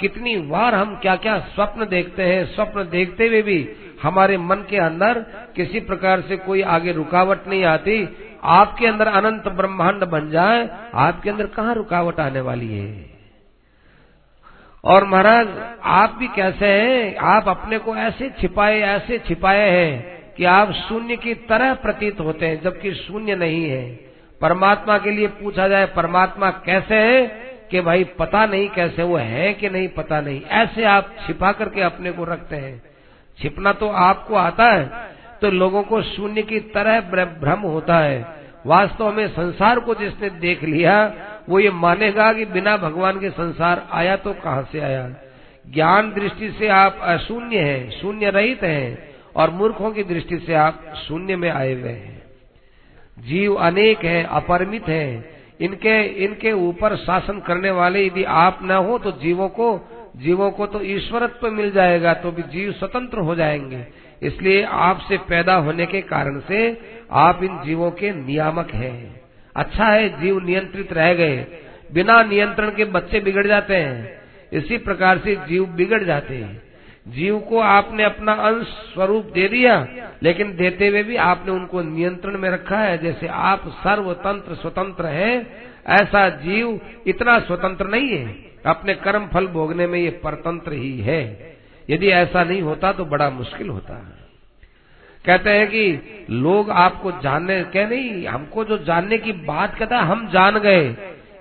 कितनी 0.00 0.36
बार 0.36 0.74
हम 0.74 0.94
क्या 0.96 1.14
क्या 1.16 1.38
स्वप्न 1.54 1.86
देखते 1.88 2.22
हैं, 2.22 2.44
स्वप्न 2.46 2.88
देखते 2.90 3.26
हुए 3.28 3.42
भी 3.42 3.68
हमारे 4.02 4.36
मन 4.38 4.64
के 4.70 4.76
अंदर 4.78 5.20
किसी 5.56 5.80
प्रकार 5.80 6.20
से 6.20 6.36
कोई 6.38 6.62
आगे 6.62 6.92
रुकावट 6.92 7.48
नहीं 7.48 7.64
आती। 7.64 8.06
आपके 8.44 8.86
अंदर 8.86 9.06
अनंत 9.08 9.48
ब्रह्मांड 9.50 10.04
बन 10.06 10.30
जाए, 10.30 10.68
आपके 10.94 11.30
अंदर 11.30 11.46
कहाँ 11.46 11.74
रुकावट 11.74 12.20
आने 12.20 12.40
वाली 12.40 12.68
है? 12.68 13.13
और 14.84 15.04
महाराज, 15.04 15.48
आप 15.82 16.16
भी 16.18 16.26
कैसे 16.28 16.66
हैं? 16.66 17.16
आप 17.16 17.48
अपने 17.48 17.78
को 17.78 17.94
ऐसे 17.96 18.28
छिपाए 18.40 18.80
ऐसे 18.80 19.18
छिपाए 19.18 19.70
हैं 19.70 20.34
कि 20.34 20.44
आप 20.44 20.72
शून्य 20.72 21.16
की 21.16 21.34
तरह 21.48 21.74
प्रतीत 21.74 22.20
होते 22.20 22.46
हैं, 22.46 22.60
जबकि 22.62 22.92
शून्य 22.94 23.36
नहीं 23.36 23.64
है। 23.70 23.84
परमात्मा 24.40 24.98
के 24.98 25.10
लिए 25.10 25.26
पूछा 25.26 25.68
जाए, 25.68 25.86
परमात्मा 25.86 26.50
कैसे 26.66 26.94
है 26.94 27.26
कि 27.70 27.80
भाई 27.80 28.04
पता 28.18 28.44
नहीं 28.46 28.68
कैसे, 28.68 29.02
वो 29.02 29.16
है 29.16 29.52
कि 29.54 29.70
नहीं 29.70 29.88
पता 29.88 30.20
नहीं। 30.20 30.42
ऐसे 30.42 30.84
आप 30.84 31.14
छिपा 31.26 31.52
करके 31.52 31.80
अपने 31.80 32.12
को 32.12 32.24
रखते 32.24 32.56
हैं। 32.56 32.82
छिपना 33.38 33.72
तो 33.72 33.88
आपको 33.88 34.34
आता 34.36 34.64
है 34.64 35.12
तो 35.42 35.50
लोगों 35.50 35.82
को 35.82 36.02
शून्य 36.02 36.42
की 36.42 36.58
तरह 36.74 37.00
भ्रम 37.40 37.60
होता 37.60 37.98
है। 37.98 38.24
वास्तव 38.66 39.12
में 39.12 39.26
संसार 39.28 39.78
को 39.80 39.94
जिसने 39.94 40.30
देख 40.30 40.62
लिया 40.64 40.94
वो 41.48 41.58
ये 41.58 41.70
मानेगा 41.70 42.32
कि 42.32 42.44
बिना 42.44 42.76
भगवान 42.76 43.20
के 43.20 43.30
संसार 43.30 43.88
आया 43.92 44.16
तो 44.16 44.32
कहाँ 44.32 44.68
से 44.72 44.80
आया? 44.80 45.10
ज्ञान 45.70 46.12
दृष्टि 46.12 46.50
से 46.50 46.68
आप 46.68 46.98
अशून्य 47.02 47.58
हैं, 47.58 47.90
शून्य 47.90 48.30
रहित 48.30 48.62
हैं, 48.62 49.14
और 49.36 49.50
मूर्खों 49.50 49.90
की 49.90 50.02
दृष्टि 50.02 50.38
से 50.38 50.54
आप 50.54 50.94
शून्य 51.08 51.36
में 51.36 51.50
आए 51.50 51.74
हुए 51.74 51.90
हैं। 51.90 52.22
जीव 53.18 53.54
अनेक 53.54 54.04
हैं, 54.04 54.24
अपरिमित 54.24 54.88
हैं। 54.88 55.34
इनके 55.60 56.04
इनके 56.04 56.52
ऊपर 56.52 56.96
शासन 56.96 57.40
करने 57.40 57.70
वाले 57.70 58.06
यदि 58.06 58.24
आप 58.24 58.58
न 58.62 58.70
हो 58.70 58.98
तो 58.98 59.12
जीवों 59.12 59.48
को 59.48 59.88
जीवों 60.16 60.50
को 60.50 60.66
तो 60.66 60.80
ईश्वरत्व 60.80 61.50
मिल 61.50 61.70
जाएगा 61.70 62.14
तो 62.14 62.30
भी 62.30 62.42
जीव 62.42 62.72
स्वतंत्र 62.72 63.18
हो 63.18 63.34
जाएँगे। 63.34 63.86
इसलिए 64.22 64.62
आपसे 64.62 65.18
पैदा 65.18 65.54
होने 65.54 65.86
के 65.86 66.00
कारण 66.00 66.40
से 66.40 66.80
आप 67.12 67.42
इन 67.42 67.62
जीवों 67.64 67.90
के 67.90 68.10
नियामक 68.10 68.70
हैं। 68.70 69.23
अच्छा 69.56 69.84
है, 69.84 70.20
जीव 70.20 70.38
नियंत्रित 70.38 70.92
रह 70.92 71.14
गए, 71.14 71.46
बिना 71.92 72.22
नियंत्रण 72.22 72.70
के 72.70 72.84
बच्चे 72.84 73.20
बिगड़ 73.20 73.46
जाते 73.46 73.76
हैं। 73.76 74.22
इसी 74.52 74.78
प्रकार 74.78 75.18
से 75.18 75.36
जीव 75.36 75.66
बिगड़ 75.66 76.02
जाते 76.02 76.34
हैं। 76.34 76.62
जीव 77.08 77.38
को 77.38 77.58
आपने 77.58 78.04
अपना 78.04 78.32
अंश 78.32 78.66
स्वरूप 78.66 79.24
दे 79.24 79.48
दिया, 79.48 79.86
लेकिन 80.22 80.56
देते 80.56 80.88
हुए 80.88 81.02
भी 81.02 81.16
आपने 81.16 81.52
उनको 81.52 81.82
नियंत्रण 81.82 82.38
में 82.38 82.50
रखा 82.50 82.78
है। 82.78 82.98
जैसे 82.98 83.26
आप 83.26 83.68
सर्वतंत्र 83.68 84.54
स्वतंत्र 84.54 85.06
हैं, 85.06 85.64
ऐसा 85.86 86.28
जीव 86.28 86.80
इतना 87.06 87.38
स्वतंत्र 87.38 87.86
नहीं 87.86 88.08
है। 88.08 88.36
अपने 88.66 88.94
कर्म 88.94 89.26
फल 89.26 89.46
भोगने 89.46 89.86
में 89.86 89.98
ये 89.98 90.10
परतंत्र 90.10 90.72
ही 90.72 91.00
है। 91.00 91.56
यदि 91.90 92.08
ऐसा 92.08 92.44
नहीं 92.44 92.62
होता 92.62 92.92
तो 92.92 93.04
बड़ा 93.04 93.30
मुश्किल 93.30 93.68
होता 93.68 93.94
है। 93.94 94.13
कहते 95.24 95.50
हैं 95.50 95.66
कि 95.68 96.26
लोग 96.30 96.70
आपको 96.70 97.12
जानने, 97.12 97.62
कह 97.64 97.88
नहीं, 97.88 98.26
हमको 98.26 98.64
जो 98.64 98.78
जानने 98.78 99.18
की 99.18 99.32
बात 99.32 99.74
कहता 99.74 99.98
है, 99.98 100.06
हम 100.06 100.28
जान 100.28 100.58
गए। 100.58 100.96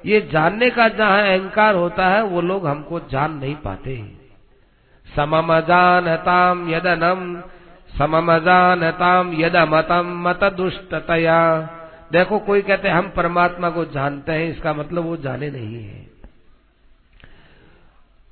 ये 0.06 0.30
जानने 0.32 0.70
का 0.70 0.88
जहाँ 0.88 1.22
अहंकार 1.22 1.76
होता 1.76 2.08
है, 2.08 2.24
वो 2.24 2.42
लोग 2.42 2.68
हमको 2.68 3.00
जान 3.00 3.32
नहीं 3.32 3.56
पाते। 3.56 3.96
सममजानताम 5.16 6.70
यदनम 6.70 7.44
सममजानताम 7.98 9.34
यदमतम 9.34 10.14
मत 10.28 10.44
दुष्टतया 10.54 11.40
देखो, 12.12 12.40
कोई 12.40 12.62
कहते 12.62 12.90
हम 12.90 13.10
परमात्मा 13.10 13.70
को 13.70 13.86
जानते 13.86 14.32
हैं, 14.32 14.50
इसका 14.50 14.74
मतलब 14.74 15.04
वो 15.04 15.18
जाने 15.18 15.50
नहीं 15.50 15.84
है। 15.84 16.08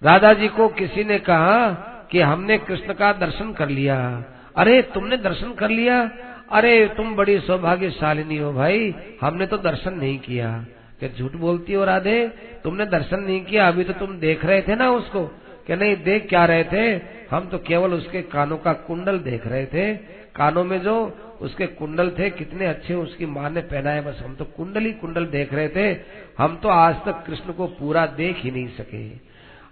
राधा 0.01 0.33
जी 0.33 0.47
को 0.47 0.67
किसी 0.67 1.03
ने 1.03 1.19
कहा 1.19 1.69
कि 2.11 2.21
हमने 2.21 2.57
कृष्ण 2.57 2.93
का 2.93 3.13
दर्शन 3.13 3.51
कर 3.53 3.69
लिया। 3.69 4.23
अरे, 4.57 4.81
तुमने 4.81 5.17
दर्शन 5.17 5.53
कर 5.53 5.69
लिया? 5.69 6.11
अरे, 6.51 6.87
तुम 6.97 7.15
बड़ी 7.15 7.39
सौभाग्यशालिनी 7.39 8.37
हो 8.37 8.53
भाई। 8.53 8.95
हमने 9.21 9.47
तो 9.47 9.57
दर्शन 9.57 9.93
नहीं 9.93 10.19
किया। 10.19 10.65
क्या 10.99 11.09
झूठ 11.19 11.31
बोलती 11.31 11.73
हो 11.73 11.85
राधे? 11.85 12.27
तुमने 12.63 12.85
दर्शन 12.85 13.19
नहीं 13.19 13.45
किया, 13.45 13.67
अभी 13.67 13.83
तो 13.83 13.93
तुम 13.93 14.19
देख 14.19 14.45
रहे 14.45 14.61
थे 14.61 14.75
ना 14.75 14.91
उसको। 14.91 15.23
कि 15.67 15.75
नहीं, 15.75 16.03
देख 16.03 16.29
क्या 16.29 16.45
रहे 16.45 16.63
थे? 16.63 17.01
हम 17.31 17.47
तो 17.47 17.57
केवल 17.57 17.93
उसके 17.93 18.21
कानों 18.21 18.57
का 18.57 18.73
कुंडल 18.73 19.19
देख 19.19 19.47
रहे 19.47 19.65
थे। 19.65 19.93
कानों 20.35 20.63
में 20.63 20.81
जो 20.81 21.17
उसके 21.41 21.67
कुंडल 21.67 22.09
थे, 22.09 22.29
कितने 22.29 22.65
अच्छे 22.65 22.93
उसकी 22.93 23.25
माँ 23.25 23.49
ने 23.49 23.61
पहनाए, 23.61 24.01
बस 24.01 24.21
हम 24.25 24.35
तो 24.35 24.45
कुंडल 24.45 24.81
ही 24.81 24.93
कुंडल 24.93 25.25
देख 25.25 25.53
रहे 25.53 25.69
थे। 25.69 25.99
हम 26.37 26.57
तो 26.57 26.69
आज 26.69 26.95
तक 26.95 27.23
कृष्ण 27.27 27.53
को 27.53 27.67
पूरा 27.67 28.05
देख 28.05 28.37
ही 28.37 28.51
नहीं 28.51 28.67
सके। 28.67 29.31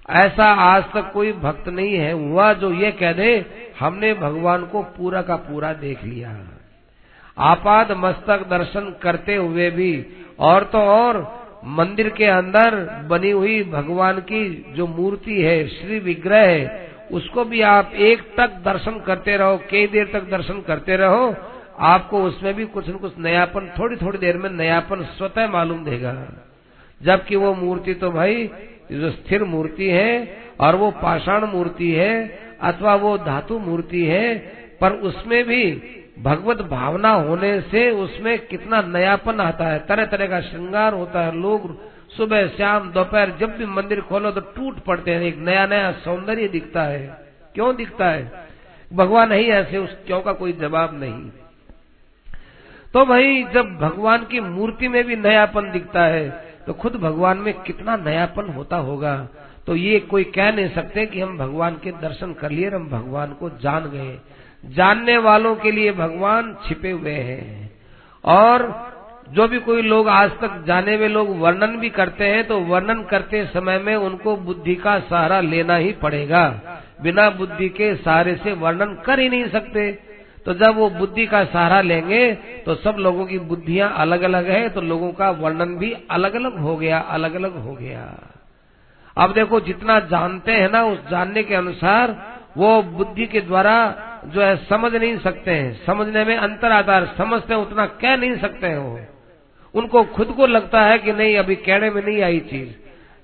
ऐसा 0.10 0.46
आज 0.46 0.84
तक 0.84 1.12
कोई 1.14 1.32
भक्त 1.32 1.68
नहीं 1.68 1.94
है, 1.94 2.12
हुआ 2.12 2.54
जो 2.54 2.74
ये 2.74 2.92
कह 2.92 3.14
दे, 3.14 3.46
हमने 3.80 4.14
भगवान 4.14 4.66
को 4.66 4.84
पूरा 4.84 5.22
का 5.22 5.36
पूरा 5.36 5.74
देख 5.74 6.04
लिया। 6.04 6.48
आपाद 7.38 7.92
मस्तक 7.92 8.48
दर्शन 8.50 8.96
करते 9.04 9.36
हुए 9.36 9.70
भी, 9.70 10.06
और 10.40 10.64
तो 10.64 10.78
और, 10.78 11.40
मंदिर 11.66 12.10
के 12.10 12.26
अंदर 12.26 12.86
बनी 13.10 13.32
हुई 13.32 13.64
भगवान 13.64 14.20
की 14.20 14.74
जो 14.76 14.88
मूर्ति 14.88 15.42
है, 15.42 15.68
श्री 15.68 16.00
विग्रह 16.00 16.48
है, 16.48 16.92
उसको 17.12 17.46
भी 17.46 17.62
आप 17.62 17.92
एक 17.94 18.22
तक 18.38 18.48
दर्शन 18.48 19.00
करते 19.00 19.38
रहो, 19.38 19.58
कई 19.58 19.88
देर 19.88 20.10
तक 20.14 20.22
दर्शन 20.22 20.62
करते 20.62 20.96
रहो, 20.96 21.36
आपको 21.80 22.24
उसमें 22.24 22.54
भी 22.54 22.66
कुछ 22.66 22.90
न 22.90 22.94
कुछ 22.94 23.18
नयापन, 23.20 23.72
थोड़ी 23.80 23.96
थोड़ी 23.96 24.18
देर 24.18 24.38
में 24.38 24.50
नयापन 24.50 25.04
स्वतः 25.04 25.48
मालूम 25.48 25.84
देगा। 25.84 26.28
जबकि 27.02 27.36
वो 27.36 27.54
मूर्ति 27.54 27.94
तो 27.94 28.12
भाई 28.12 28.52
जो 28.92 29.12
स्थिर 29.12 29.44
मूर्ति 29.44 29.90
है 29.90 30.38
और 30.60 30.76
वो 30.76 30.92
पाषाण 30.92 31.46
मूर्ति 31.46 31.92
है 31.92 32.40
अथवा 32.62 32.96
वो 32.96 33.18
धातु 33.18 33.60
मूर्ति 33.60 34.06
है, 34.06 34.38
पर 34.82 34.92
उसमें 34.92 35.44
भी 35.44 35.82
भगवत 36.20 36.62
भावना 36.62 37.10
होने 37.10 37.62
से 37.62 37.92
उसमें 37.92 38.40
कितना 38.40 38.82
नयापन 38.82 39.40
आता 39.40 39.66
है। 39.66 39.80
तरह 39.80 40.06
तरह 40.06 40.28
का 40.28 40.42
श्रृंगार 40.42 40.94
होता 40.94 41.22
है, 41.22 41.42
लोग 41.42 41.90
सुबह, 42.10 42.48
शाम, 42.48 42.92
दोपहर, 42.92 43.38
जब 43.40 43.58
भी 43.58 43.66
मंदिर 43.66 44.02
खोलो 44.02 44.32
तो 44.32 44.42
टूट 44.42 44.80
पड़ते 44.80 45.12
हैं, 45.12 45.22
एक 45.22 45.38
नया 45.38 45.66
नया 45.66 45.92
सौंदर्य 45.92 46.48
दिखता 46.48 46.84
है। 46.84 47.26
क्यों 47.54 47.76
दिखता 47.76 48.06
है? 48.06 48.32
भगवान 48.94 49.32
ही 49.32 49.50
ऐसे, 49.50 49.78
उस 49.78 49.98
क्यों 50.08 50.22
का 50.22 50.34
कोई 50.34 50.54
जवाब 50.54 51.00
नहीं। 51.00 51.30
तो 52.94 53.06
भाई 53.06 53.46
जब 53.54 53.78
भगवान 53.78 54.26
की 54.26 54.40
मूर्ति 54.40 54.88
में 54.88 55.04
भी 55.04 55.16
नयापन 55.16 55.72
दिखता 55.72 56.04
है 56.04 56.49
तो 56.70 56.74
खुद 56.74 56.96
भगवान 56.96 57.38
में 57.38 57.54
कितना 57.54 57.96
नयापन 57.96 58.50
होता 58.50 58.78
होगा। 58.78 59.14
तो 59.68 59.76
ये 59.76 60.00
कोई 60.00 60.24
कह 60.24 60.52
नहीं 60.52 60.70
सकते 60.70 61.06
कि 61.06 61.22
हम 61.22 61.38
भगवान 61.38 61.76
के 61.76 61.92
दर्शन 61.92 62.34
कर 62.34 62.52
लिए 62.52 62.70
हम 62.70 62.88
भगवान 62.90 63.32
को 63.32 63.50
जान 63.62 63.86
गए। 63.86 64.18
जानने 64.76 65.18
वालों 65.18 65.56
के 65.56 65.72
लिए 65.72 65.92
भगवान 65.92 66.56
छिपे 66.68 66.92
हुए 66.92 67.12
हैं। 67.12 67.72
और 68.24 68.68
जो 69.30 69.48
भी 69.48 69.60
कोई 69.60 69.82
लोग 69.82 70.10
आज 70.10 70.32
तक 70.32 70.64
जाने 70.68 70.96
हुए 70.96 71.08
लोग 71.08 71.30
वर्णन 71.40 71.78
भी 71.78 71.90
करते 71.90 72.26
हैं 72.26 72.48
तो 72.48 72.60
वर्णन 72.60 73.04
करते 73.04 73.46
समय 73.46 73.80
में 73.80 73.96
उनको 73.96 74.36
बुद्धि 74.38 74.76
का 74.76 75.00
सहारा 75.00 75.42
लेना 75.42 75.76
ही 75.76 75.92
पड़ेगा। 75.92 76.46
बिना 77.02 77.30
बुद्धि 77.30 77.70
के 77.70 77.96
सहारे 77.96 78.36
से 78.36 78.54
वर्णन 78.54 78.94
कर 79.06 79.20
ही 79.20 79.30
नहीं 79.30 79.48
सकते। 79.50 79.92
तो 80.46 80.54
जब 80.54 80.76
वो 80.76 80.90
बुद्धि 80.90 81.26
का 81.26 81.44
सहारा 81.46 81.82
लेंगे 81.82 82.34
तो 82.66 82.76
सब 82.76 82.96
लोगों 83.00 83.26
की 83.26 83.40
बुद्धियाँ 83.40 83.94
अलग 83.98 84.22
अलग 84.22 84.50
है 84.50 84.70
तो 84.70 84.82
लोगों 84.82 85.12
का 85.12 85.30
वर्णन 85.30 85.78
भी 85.78 85.96
अलग 86.12 86.34
अलग 86.34 86.58
हो 86.58 86.76
गया 86.78 87.00
अलग 87.00 87.36
अलग 87.36 87.58
हो 87.58 87.74
गया। 87.74 88.20
अब 89.18 89.34
देखो, 89.34 89.60
जितना 89.60 90.00
जानते 90.00 90.52
हैं 90.52 90.72
ना, 90.72 90.84
उस 90.84 91.10
जानने 91.10 91.44
के 91.44 91.56
अनुसार 91.56 92.38
वो 92.58 92.82
बुद्धि 92.82 93.26
के 93.26 93.42
द्वारा 93.42 93.96
जो 94.26 94.42
है, 94.42 94.56
समझ 94.58 94.96
नहीं 94.96 95.18
सकते 95.18 95.52
हैं। 95.52 95.86
समझने 95.86 96.26
में 96.26 96.38
अंतर 96.38 96.72
आता 96.72 96.96
है 96.96 97.06
समझते 97.06 97.54
हैं, 97.54 97.62
उतना 97.62 97.86
कह 97.86 98.16
नहीं 98.16 98.38
सकते 98.38 98.68
हैं 98.68 98.78
वो। 98.78 99.00
उनको 99.76 100.04
खुद 100.04 100.28
को 100.28 100.48
लगता 100.48 100.82
है 100.82 100.98
कि 100.98 101.14
नहीं, 101.14 101.38
अभी 101.38 101.56
कहने 101.56 101.90
में 101.90 102.06
नहीं 102.06 102.22
आई 102.22 102.40
चीज़। 102.40 102.70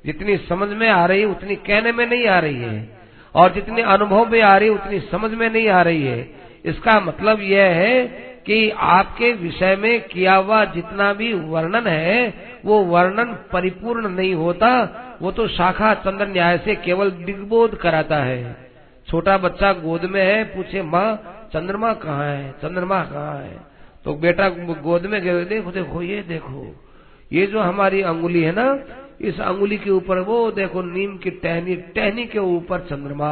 जितनी 0.05 0.37
समझ 0.37 0.69
में 0.69 0.89
आ 0.89 1.05
रही 1.05 1.25
उतनी 1.25 1.55
कहने 1.55 1.91
में 1.91 2.09
नहीं 2.09 2.27
आ 2.27 2.39
रही 2.39 2.61
है। 2.61 2.97
और 3.35 3.53
जितनी 3.53 3.81
अनुभव 3.81 4.31
में 4.31 4.41
आ 4.41 4.57
रही 4.57 4.67
है, 4.67 4.75
उतनी 4.75 4.99
समझ 4.99 5.31
में 5.31 5.49
नहीं 5.49 5.69
आ 5.69 5.81
रही 5.81 6.03
है। 6.03 6.44
इसका 6.65 6.99
मतलब 6.99 7.41
यह 7.41 7.63
है 7.63 8.07
कि 8.45 8.69
आपके 8.69 9.31
विषय 9.31 9.75
में 9.75 10.01
किया 10.01 10.35
हुआ 10.35 10.65
जितना 10.65 11.13
भी 11.13 11.33
वर्णन 11.33 11.87
है, 11.87 12.33
वो 12.65 12.79
वर्णन 12.79 13.37
परिपूर्ण 13.53 14.09
नहीं 14.09 14.35
होता, 14.35 15.01
वो 15.21 15.31
तो 15.31 15.47
शाखा 15.47 15.93
चंद्र 15.93 16.27
न्याय 16.27 16.57
से 16.57 16.75
केवल 16.75 17.11
दिग्बोध 17.11 17.77
कराता 17.77 18.17
है। 18.17 18.69
छोटा 19.09 19.37
बच्चा 19.37 19.73
गोद 19.73 20.05
में 20.05 20.25
है, 20.25 20.43
पूछे, 20.43 20.81
माँ, 20.81 21.31
चंद्रमा 21.53 21.93
कहाँ 21.93 22.25
है? 22.25 22.51
चंद्रमा 22.51 23.03
कहाँ 23.03 23.37
है? 23.37 23.57
तो 24.05 24.13
बेटा 24.13 24.49
गोद 24.49 25.05
में 25.05 25.21
गए, 25.21 25.45
देखो 25.45 25.71
देखो, 25.71 26.01
ये 26.01 26.21
देखो, 26.21 26.85
ये 27.33 27.45
जो 27.45 27.59
हमारी 27.59 28.01
अंगुली 28.01 28.41
है 28.43 28.51
ना, 28.51 28.79
इस 29.21 29.39
अंगुली 29.39 29.77
के 29.77 29.89
ऊपर 29.89 30.19
वो 30.19 30.51
देखो, 30.51 30.81
नीम 30.81 31.17
की 31.17 31.29
टहनी 31.29 31.75
टहनी 31.75 32.25
के 32.25 32.39
ऊपर 32.39 32.79
चंद्रमा। 32.79 33.31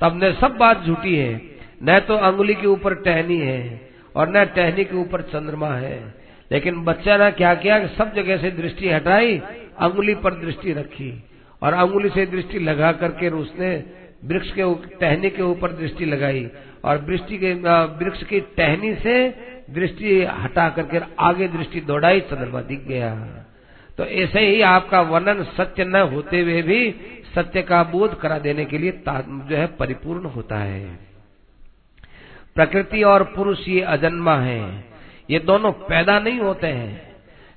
तब 0.00 0.20
ने 0.24 0.32
सब 0.32 0.56
बात 0.56 0.82
झूठी 0.82 1.16
है। 1.16 1.61
न 1.82 1.98
तो 1.98 2.16
अंगुली 2.16 2.54
के 2.54 2.66
ऊपर 2.66 2.94
टहनी 2.94 3.38
है 3.38 3.80
और 4.16 4.28
न 4.28 4.44
टहनी 4.46 4.84
के 4.84 4.96
ऊपर 4.96 5.22
चंद्रमा 5.22 5.68
है। 5.68 5.98
लेकिन 6.50 6.82
बच्चा 6.84 7.16
ने 7.16 7.30
क्या 7.32 7.54
किया 7.54 7.78
कि 7.78 7.86
सब 7.88 8.14
जगह 8.14 8.36
से 8.36 8.50
दृष्टि 8.52 8.88
हटाई, 8.88 9.38
अंगुली 9.78 10.14
पर 10.14 10.34
दृष्टि 10.34 10.72
रखी 10.72 11.12
और 11.62 11.72
अंगुली 11.74 12.08
से 12.08 12.26
दृष्टि 12.26 12.58
लगा 12.58 12.92
करके 12.92 13.28
उसने 13.36 13.72
वृक्ष 14.24 14.50
के 14.50 14.74
टहनी 14.98 15.30
के 15.30 15.42
ऊपर 15.42 15.72
दृष्टि 15.72 16.04
लगाई 16.04 16.48
और 16.84 16.98
दृष्टि 17.00 17.38
के 17.38 17.52
वृक्ष 17.98 18.22
की 18.22 18.40
टहनी 18.56 18.94
से 18.94 19.14
दृष्टि 19.70 20.20
हटा 20.40 20.68
करके 20.68 21.00
आगे 21.20 21.48
दृष्टि 21.48 21.80
दौड़ाई, 21.80 22.20
चंद्रमा 22.20 22.60
दिख 22.62 22.86
गया। 22.88 23.14
तो 23.98 24.04
ऐसे 24.04 24.40
ही 24.40 24.60
आपका 24.66 25.00
वर्णन 25.02 25.42
सत्य 25.56 25.84
न 25.84 26.00
होते 26.12 26.40
हुए 26.40 26.60
भी 26.62 26.94
सत्य 27.34 27.62
का 27.62 27.82
बोध 27.84 28.18
करा 28.20 28.38
देने 28.38 28.64
के 28.64 28.78
लिए 28.78 29.02
जो 29.08 29.56
है 29.56 29.66
परिपूर्ण 29.78 30.26
होता 30.28 30.58
है। 30.58 31.11
प्रकृति 32.54 33.02
और 33.02 33.22
पुरुष 33.22 33.68
ये 33.68 33.80
अजन्मा 33.80 34.36
है। 34.36 34.84
ये 35.30 35.38
दोनों 35.38 35.72
पैदा 35.72 36.18
नहीं 36.18 36.40
होते 36.40 36.66
हैं। 36.66 37.16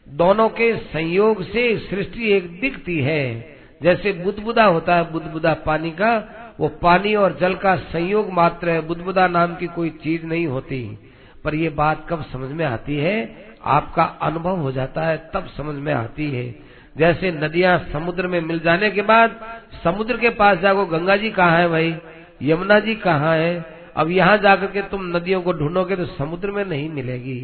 दोनों 0.10 0.50
के 0.50 0.78
संयोग 0.78 1.44
से 1.44 1.78
सृष्टि 1.78 2.32
एक 2.32 2.62
दिखती 2.62 3.00
है। 3.00 3.56
जैसे 3.84 4.14
बुदबुदा 4.14 4.66
होता 4.66 4.96
है, 4.96 5.12
बुदबुदा 5.12 5.54
पानी 5.54 5.92
का, 5.92 6.30
वो 6.60 6.68
पानी 6.68 7.16
और 7.16 7.38
जल 7.42 7.54
का 7.56 7.76
संयोग 7.76 8.32
मात्र 8.32 8.70
है। 8.70 8.82
बुदबुदा 8.82 9.28
नाम 9.28 9.56
की 9.56 9.68
कोई 9.68 9.90
चीज़ 9.90 10.26
नहीं 10.26 10.48
होती। 10.48 11.14
पर 11.44 11.56
ये 11.56 11.70
बात 11.70 12.08
कब 12.10 12.26
समझ 12.34 12.52
में 12.52 12.66
आती 12.66 12.98
है? 12.98 13.46
आपका 13.66 14.04
अनुभव 14.04 14.58
हो 14.58 14.72
जाता 14.72 15.02
है, 15.02 15.30
तब 15.34 15.46
समझ 15.46 15.76
में 15.76 15.94
आती 15.94 16.32
है। 16.32 16.56
जैसे 16.98 17.32
नदियाँ 17.32 17.80
समुद्र 17.94 18.28
में 18.28 18.42
मिल 18.42 18.60
जाने 18.60 18.92
के 18.92 19.02
बाद 19.02 19.60
समुद्र 19.84 20.18
के 20.18 20.30
पास 20.30 20.58
जाओ 20.58 20.86
गंगा 20.86 21.16
जी 21.16 21.30
कहाँ 21.30 21.60
है 21.60 21.68
भाई? 21.68 21.96
यमुना 22.42 22.80
जी 22.80 22.96
कहाँ 22.96 23.38
है? 23.38 23.75
अब 23.96 24.10
यहाँ 24.12 24.38
जाकर 24.38 24.68
के 24.68 24.82
तुम 24.82 25.06
नदियों 25.16 25.42
को 25.42 25.54
ढूंढोगे 25.54 25.96
तो 25.96 26.06
समुद्र 26.08 26.52
में 26.52 26.64
नहीं 26.66 26.90
मिलेगी। 26.90 27.40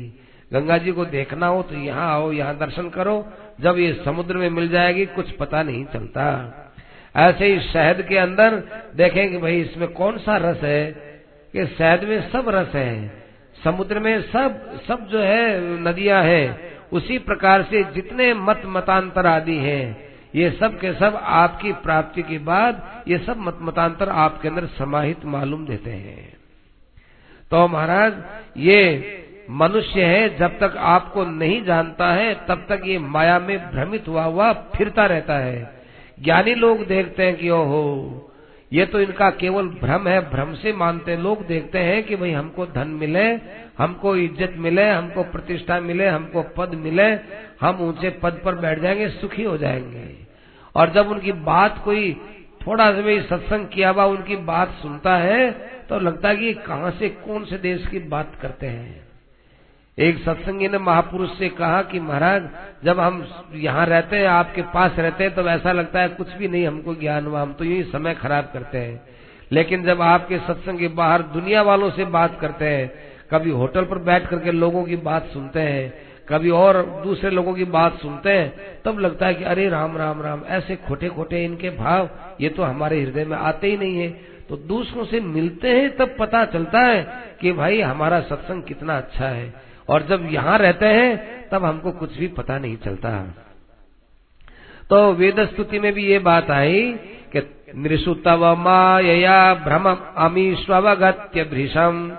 गंगा 0.52 0.78
जी 0.78 0.92
को 0.92 1.06
देखना 1.06 1.48
हो 1.48 1.62
तो 1.64 1.76
यहाँ 1.76 2.10
आओ, 2.10 2.32
यहाँ 2.32 2.58
दर्शन 2.58 2.90
करो। 2.90 3.26
जब 3.62 3.78
ये 3.78 3.94
समुद्र 4.06 4.38
में 4.38 4.50
मिल 4.50 4.70
जाएगी, 4.70 5.06
कुछ 5.06 5.32
पता 5.32 5.64
नहीं 5.64 5.86
चलता। 5.86 6.26
ऐसे 7.16 7.46
ही 7.46 7.60
शहद 7.62 8.02
के 8.02 8.18
अंदर 8.18 8.56
देखें 8.96 9.30
कि 9.32 9.38
भाई 9.38 9.62
इसमें 9.62 9.88
कौन 9.90 10.18
सा 10.18 10.38
रस 10.38 10.64
है 10.64 10.92
कि 11.54 11.66
शहद 11.68 12.04
में 12.04 12.30
सब 12.32 12.50
रस 12.50 12.76
है। 12.76 13.22
समुद्र 13.64 14.00
में 14.00 14.22
सब 14.24 14.80
सब 14.88 15.08
जो 15.08 15.20
है, 15.20 15.80
नदियाँ 15.82 16.24
हैं। 16.24 16.72
उसी 16.92 17.18
प्रकार 17.20 17.64
से 17.64 17.84
जितने 17.94 18.34
मत 18.34 18.62
मतांतर 18.68 19.26
आदि 19.26 19.58
हैं, 19.58 20.12
ये 20.36 20.50
सब 20.52 20.78
के 20.80 20.94
सब 20.94 21.16
आपकी 21.16 21.72
प्राप्ति 21.80 22.22
के 22.22 22.38
बाद 22.42 23.04
ये 23.08 23.18
सब 23.18 23.38
मत 23.40 23.58
मतांतर 23.62 24.10
आपके 24.10 24.48
अंदर 24.48 24.66
समाहित 24.78 25.26
मालूम 25.26 25.66
देते 25.66 25.92
हैं। 25.92 26.41
तो 27.52 27.68
महाराज, 27.68 28.14
ये 28.58 29.18
मनुष्य 29.50 30.04
है, 30.04 30.38
जब 30.38 30.60
तक 30.60 30.76
आपको 30.78 31.26
नहीं 31.26 31.64
जानता 31.64 32.14
है, 32.14 32.34
तब 32.48 32.66
तक 32.70 32.82
ये 32.86 33.00
माया 33.00 33.40
में 33.40 33.72
भ्रमित 33.72 34.08
हुआ 34.08 34.24
हुआ 34.24 34.54
फिरता 34.54 35.06
रहता 35.06 35.38
है। 35.38 35.82
ज्ञानी 36.22 36.56
लोग 36.56 36.86
देखते 36.86 37.24
हैं 37.24 37.36
कि 37.36 37.50
ओहो, 37.50 38.28
ये 38.74 38.86
तो 38.86 39.00
इनका 39.00 39.30
केवल 39.30 39.68
भ्रम 39.68 40.08
है, 40.08 40.32
भ्रम 40.32 40.54
से 40.54 40.74
मानते 40.74 41.18
लोग 41.18 41.48
देखते 41.48 41.80
हैं 41.80 42.04
कि 42.04 42.16
भाई 42.16 42.32
हमको 42.32 42.66
धन 42.66 42.88
मिले, 42.88 43.28
हमको 43.78 44.16
इज़्ज़त 44.16 44.54
मिले, 44.58 44.90
हमको 44.90 45.24
प्रतिष्ठा 45.24 45.80
मिले, 45.80 46.08
हमको 46.08 46.42
पद 46.42 46.76
मिले, 46.76 47.12
हम 47.62 47.78
ऊँचे 47.82 48.10
पद 48.10 48.42
पर 48.46 48.56
बैठ 48.56 48.80
जाएँगे, 48.80 49.10
सुखी 49.10 49.44
हो 49.44 49.58
जाएँगे। 49.58 50.16
और 50.76 50.90
जब 50.90 51.10
उनकी 51.10 51.32
बात 51.32 51.82
कोई 51.86 52.22
थोड़ा 52.68 52.92
सा 52.92 53.02
भी 53.02 53.20
सत्संग 53.22 53.68
किया 53.68 53.90
हुआ 53.90 54.06
उनकी 54.06 54.36
बात 54.46 54.74
सुनता 54.82 55.16
है 55.18 55.52
तो 55.90 56.00
लगता 56.00 56.30
है 56.30 56.36
कि 56.36 56.54
कहाँ 56.56 56.92
से, 56.92 57.10
कौन 57.10 57.46
से 57.46 57.58
देश 57.58 57.88
की 57.88 58.00
बात 58.00 58.36
करते 58.42 58.68
हैं। 58.68 59.10
एक 59.98 60.18
सत्संगी 60.18 60.68
ने 60.68 60.78
महापुरुष 60.78 61.38
से 61.38 61.50
कहा 61.50 61.82
कि 61.82 62.00
महाराज, 62.00 62.48
जब 62.84 63.00
हम 63.00 63.26
यहाँ 63.54 63.86
रहते 63.86 64.18
हैं, 64.18 64.28
आपके 64.28 64.62
पास 64.62 65.00
रहते 65.00 65.24
हैं 65.24 65.34
तो 65.36 65.48
ऐसा 65.50 65.72
लगता 65.72 66.02
है 66.02 66.10
कुछ 66.10 66.34
भी 66.34 66.48
नहीं, 66.48 66.66
हमको 66.68 66.96
ज्ञान 66.96 67.26
हुआ, 67.26 67.42
हम 67.42 67.54
तो 67.54 67.66
यही 67.66 67.84
समय 67.84 68.14
खराब 68.14 68.50
करते 68.54 68.78
हैं। 68.78 69.02
लेकिन 69.52 69.84
जब 69.84 70.02
आपके 70.02 70.38
सत्संग 70.38 70.80
के 70.80 70.88
बाहर 70.88 71.22
दुनिया 71.22 71.62
वालों 71.62 71.90
से 71.90 72.06
बात 72.06 72.40
करते 72.40 72.66
हैं, 72.66 72.92
कभी 73.32 73.52
होटल 73.52 73.86
पर 73.86 73.98
बैठ 73.98 74.28
करके 74.28 74.52
लोगों 74.52 74.84
की 74.84 74.96
बात 74.96 75.28
सुनते 75.28 75.60
हैं 75.60 76.11
कभी 76.32 76.50
और 76.50 77.02
दूसरे 77.04 77.30
लोगों 77.30 77.54
की 77.54 77.64
बात 77.64 78.00
सुनते 78.02 78.30
हैं, 78.30 78.54
तब 78.86 79.00
लगता 79.00 79.28
है 79.28 79.34
कि 79.34 79.44
अरे 79.44 79.70
राम 79.70 79.98
राम 79.98 80.22
राम, 80.22 80.42
ऐसे 80.48 80.76
खोटे 80.76 81.08
खोटे 81.08 81.46
इनके 81.46 81.70
भाव, 81.70 82.10
ये 82.42 82.50
तो 82.50 82.64
हमारे 82.64 83.02
हृदय 83.02 83.26
में 83.26 83.38
आते 83.38 83.68
ही 83.68 83.78
नहीं 83.78 83.98
है। 83.98 84.10
तो 84.50 84.58
दूसरों 84.58 85.06
से 85.06 85.20
मिलते 85.20 85.68
हैं, 85.68 85.98
तब 85.98 86.16
पता 86.20 86.46
चलता 86.46 86.80
है 86.80 87.24
कि 87.42 87.52
भाई 87.52 87.82
हमारा 87.82 88.20
सत्संग 88.20 88.64
कितना 88.64 88.98
अच्छा 88.98 89.28
है। 89.28 89.54
और 89.90 90.02
जब 90.02 90.28
यहाँ 90.32 90.58
रहते 90.58 90.86
हैं, 90.86 91.50
तब 91.50 91.66
हमको 91.66 91.92
कुछ 91.92 92.18
भी 92.18 92.28
पता 92.28 92.58
नहीं 92.58 92.78
चलता। 92.78 93.36
तो 94.90 95.14
वेद 95.14 95.40
स्तुति 95.40 95.80
में 95.80 95.94
भी 95.94 96.06
ये 96.06 96.20
बात 96.20 96.52
आई 96.52 97.00
कि 97.36 97.64
नृसुतव 97.76 98.56
माया 98.56 99.54
भ्रम 99.54 99.98
अमीश्वगत्य 100.18 101.44
भृषम 101.44 102.18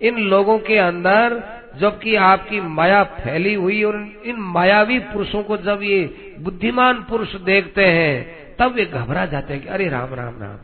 इन 0.00 0.18
लोगों 0.18 0.58
के 0.58 0.78
अंदर 0.78 1.42
जबकि 1.80 2.14
आपकी 2.16 2.60
माया 2.60 3.02
फैली 3.14 3.54
हुई 3.54 3.82
और 3.82 3.94
इन 4.26 4.36
मायावी 4.54 4.98
पुरुषों 4.98 5.42
को 5.42 5.56
जब 5.56 5.80
ये 5.82 6.02
बुद्धिमान 6.40 7.04
पुरुष 7.10 7.34
देखते 7.44 7.84
हैं, 7.86 8.14
तब 8.56 8.74
वे 8.74 8.84
घबरा 8.84 9.26
जाते 9.26 9.54
हैं 9.54 9.62
कि 9.62 9.68
अरे 9.68 9.88
राम 9.88 10.14
राम 10.14 10.40
राम। 10.42 10.56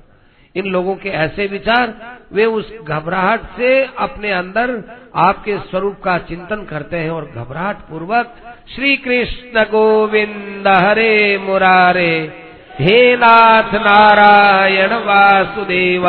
इन 0.56 0.66
लोगों 0.66 0.94
के 0.94 1.08
ऐसे 1.08 1.46
विचार, 1.46 1.94
वे 2.32 2.44
उस 2.44 2.72
घबराहट 2.82 3.42
से 3.56 3.70
अपने 3.98 4.30
अंदर 4.32 4.72
आपके 5.16 5.58
स्वरूप 5.58 6.00
का 6.04 6.16
चिंतन 6.18 6.64
करते 6.64 6.96
हैं 6.96 7.10
और 7.10 7.30
घबराहट 7.36 7.76
पूर्वक 7.90 8.34
श्री 8.74 8.96
कृष्ण 8.96 9.64
गोविंद 9.64 10.68
हरे 10.68 11.38
मुरारे, 11.38 12.14
हे 12.80 13.16
नाथ 13.16 13.74
नारायण 13.74 14.92
वासुदेव 15.06 16.06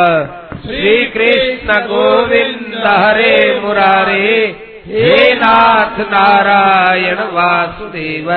श्री 0.66 1.06
कृष्ण 1.06 1.80
गोविंद 1.86 2.84
हरे 2.86 3.60
मुरारे। 3.60 4.71
हे 4.84 5.34
नाथ 5.34 5.98
नारायण 6.10 7.18
वासुदेव, 7.32 8.30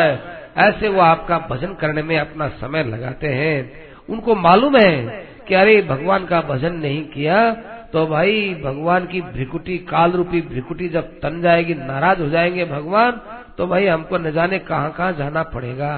ऐसे 0.58 0.88
वो 0.88 1.02
आपका 1.02 1.38
भजन 1.50 1.74
करने 1.74 2.02
में 2.04 2.18
अपना 2.20 2.48
समय 2.60 2.84
लगाते 2.84 3.28
हैं। 3.30 3.56
उनको 4.10 4.36
मालूम 4.38 4.78
है 4.78 5.26
कि 5.48 5.56
अरे 5.56 5.82
भगवान 5.82 6.26
का 6.26 6.42
भजन 6.42 6.76
नहीं 6.76 7.02
किया 7.06 7.40
तो 7.94 8.06
भाई 8.08 8.54
भगवान 8.64 9.06
की 9.06 9.22
भ्रिकुटी 9.24 9.78
काल 9.90 10.12
रूपी 10.12 10.42
भ्रिकुटी 10.42 10.90
जब 10.90 11.12
तन 11.20 11.42
जाएगी, 11.42 11.74
नाराज़ 11.74 12.22
हो 12.22 12.30
जाएँगे 12.30 12.66
भगवान 12.66 13.22
तो 13.58 13.68
भाई 13.68 13.86
हमको 13.88 14.18
न 14.18 14.32
जाने 14.32 14.60
कहाँ 14.60 14.92
कहाँ 14.92 15.12
जाना 15.14 15.44
पड़ेगा। 15.50 15.94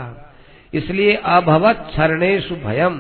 इसलिए 0.74 1.16
अभवत 1.28 1.88
शरणेश 1.96 2.52
भयम। 2.66 3.00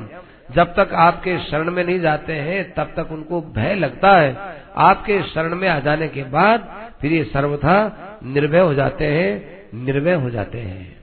जब 0.50 0.74
तक 0.76 0.93
आपके 0.95 1.38
शरण 1.39 1.72
में 1.72 1.84
नहीं 1.84 2.00
जाते 2.00 2.34
हैं, 2.34 2.74
तब 2.74 2.93
तक 2.98 3.12
उनको 3.12 3.41
भय 3.56 3.76
लगता 3.76 4.16
है। 4.18 4.36
आपके 4.78 5.22
शरण 5.24 5.56
में 5.56 5.68
आ 5.70 5.80
जाने 5.80 6.08
के 6.08 6.24
बाद 6.24 6.68
फिर 7.02 7.14
ये 7.14 7.24
सर्वथा 7.24 8.20
निर्भय 8.26 8.60
हो 8.60 8.74
जाते 8.74 9.06
हैं, 9.06 9.32
निर्भय 9.86 10.14
हो 10.14 10.30
जाते 10.30 10.58
हैं। 10.60 10.95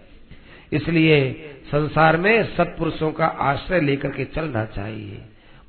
इसलिए 0.73 1.33
संसार 1.67 2.17
में 2.17 2.45
सत्पुरुषों 2.57 3.11
का 3.13 3.27
आश्रय 3.27 3.81
लेकर 3.81 4.09
के 4.09 4.25
चलना 4.25 4.65
चाहिए। 4.67 5.23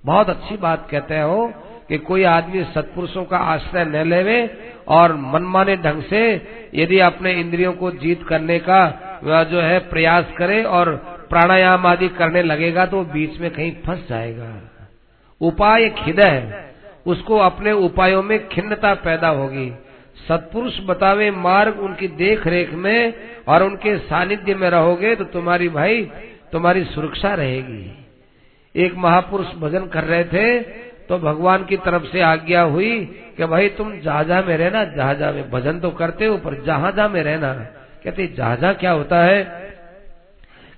बहुत 0.03 0.29
अच्छी 0.29 0.57
बात 0.57 0.87
कहते 0.91 1.19
हो 1.19 1.47
कि 1.89 1.97
कोई 1.97 2.23
आदमी 2.23 2.63
सत्पुरुषों 2.65 3.23
का 3.25 3.37
आश्रय 3.37 3.85
न 3.85 4.07
लेवे 4.07 4.37
और 4.87 5.15
मनमाने 5.15 5.75
ढंग 5.77 6.03
से 6.03 6.21
यदि 6.75 6.99
अपने 6.99 7.33
इंद्रियों 7.33 7.73
को 7.73 7.91
जीत 7.97 8.23
करने 8.23 8.59
का 8.59 8.81
जो 9.51 9.61
है 9.61 9.79
प्रयास 9.89 10.31
करे 10.37 10.63
और 10.63 10.93
प्राणायाम 11.29 11.85
आदि 11.87 12.07
करने 12.09 12.43
लगेगा 12.43 12.85
तो 12.85 13.03
बीच 13.03 13.39
में 13.39 13.49
कहीं 13.51 13.71
फंस 13.85 14.07
जाएगा। 14.09 14.51
उपाय 15.41 15.89
खिद 15.89 16.19
है। 16.19 16.73
उसको 17.05 17.37
अपने 17.37 17.71
उपायों 17.71 18.23
में 18.23 18.47
खिन्नता 18.47 18.93
पैदा 18.95 19.27
होगी। 19.29 19.71
सत्पुरुष 20.27 20.79
बतावे 20.85 21.29
मार्ग 21.31 21.79
उनकी 21.79 22.07
देख 22.07 22.47
रेख 22.47 22.73
में 22.73 23.13
और 23.47 23.63
उनके 23.63 23.97
सानिध्य 23.97 24.55
में 24.55 24.69
रहोगे 24.69 25.15
तो 25.15 25.23
तुम्हारी 25.23 25.69
भाई, 25.69 26.01
तुम्हारी 26.51 26.83
सुरक्षा 26.83 27.33
रहेगी। 27.33 27.91
एक 28.75 28.95
महापुरुष 28.95 29.47
भजन 29.55 29.85
कर 29.87 30.03
रहे 30.03 30.23
थे 30.23 30.59
तो 31.07 31.17
भगवान 31.19 31.65
की 31.65 31.77
तरफ़ 31.77 32.03
से 32.03 32.21
आज्ञा 32.21 32.61
हुई 32.61 32.99
कि 33.37 33.45
भाई 33.45 33.69
तुम 33.69 33.91
जहाजा 33.99 34.41
में 34.41 34.57
रहना, 34.57 34.83
जहाजा 34.85 35.31
में 35.31 35.49
भजन 35.51 35.79
तो 35.79 35.89
करते 35.89 36.25
हो, 36.25 36.37
पर 36.37 36.53
जहाजा 36.63 37.07
में 37.07 37.21
रहना। 37.23 37.53
कहते, 38.03 38.27
जहाजा 38.27 38.73
क्या 38.73 38.91
होता 38.91 39.23
है? 39.23 39.74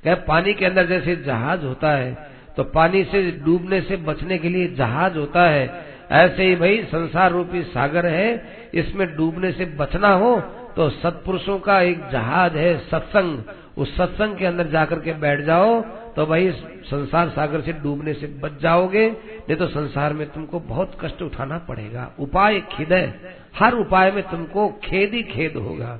क्या 0.03 0.15
पानी 0.27 0.53
के 0.53 0.65
अंदर 0.65 0.85
जैसे 0.85 1.15
जहाज़ 1.17 1.65
होता 1.65 1.91
है 1.91 2.35
तो 2.57 2.63
पानी 2.71 3.03
से 3.03 3.21
डूबने 3.45 3.81
से 3.81 3.97
बचने 4.03 4.37
के 4.37 4.49
लिए 4.49 4.67
जहाज़ 4.75 5.17
होता 5.17 5.49
है। 5.49 5.85
ऐसे 6.13 6.43
ही 6.43 6.55
भाई 6.55 6.81
संसार 6.83 7.31
रूपी 7.31 7.61
सागर 7.63 8.05
है, 8.05 8.69
इसमें 8.73 9.07
डूबने 9.15 9.51
से 9.51 9.65
बचना 9.77 10.13
हो 10.13 10.39
तो 10.75 10.89
सत्पुरुषों 10.91 11.57
का 11.59 11.79
एक 11.81 12.07
जहाज़ 12.11 12.57
है, 12.57 12.77
सत्संग। 12.79 13.39
उस 13.77 13.95
सत्संग 13.97 14.35
के 14.37 14.45
अंदर 14.45 14.67
जाकर 14.67 14.99
के 14.99 15.13
बैठ 15.15 15.41
जाओ 15.45 15.81
तो 16.15 16.25
भाई 16.25 16.49
संसार 16.85 17.29
सागर 17.29 17.61
से 17.61 17.73
डूबने 17.73 18.13
से 18.13 18.27
बच 18.41 18.61
जाओगे, 18.61 19.07
नहीं 19.09 19.55
तो 19.55 19.67
संसार 19.67 20.13
में 20.13 20.25
तुमको 20.29 20.59
बहुत 20.61 20.97
कष्ट 21.01 21.21
उठाना 21.21 21.57
पड़ेगा। 21.67 22.11
उपाय 22.19 22.59
खेद 22.71 22.93
है, 22.93 23.35
हर 23.59 23.73
उपाय 23.75 24.11
में 24.11 24.23
तुमको 24.23 24.67
खेद 24.83 25.13
ही 25.13 25.21
खेद 25.25 25.55
होगा। 25.57 25.99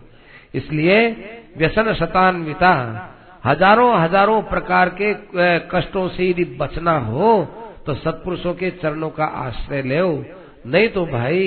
इसलिए 0.53 1.07
व्यसन 1.57 1.93
शतान्विता 1.93 2.73
हज़ारों 3.47 3.91
हज़ारों 3.95 4.41
प्रकार 4.45 4.89
के 5.01 5.13
कष्टों 5.69 6.07
से 6.09 6.29
यदि 6.29 6.43
बचना 6.59 6.97
हो 7.01 7.29
तो 7.85 7.93
सत्पुरुषों 7.95 8.53
के 8.53 8.69
चरणों 8.81 9.09
का 9.11 9.25
आश्रय 9.41 9.81
ले 9.83 10.01
नहीं 10.67 10.87
तो 10.89 11.05
भाई, 11.05 11.43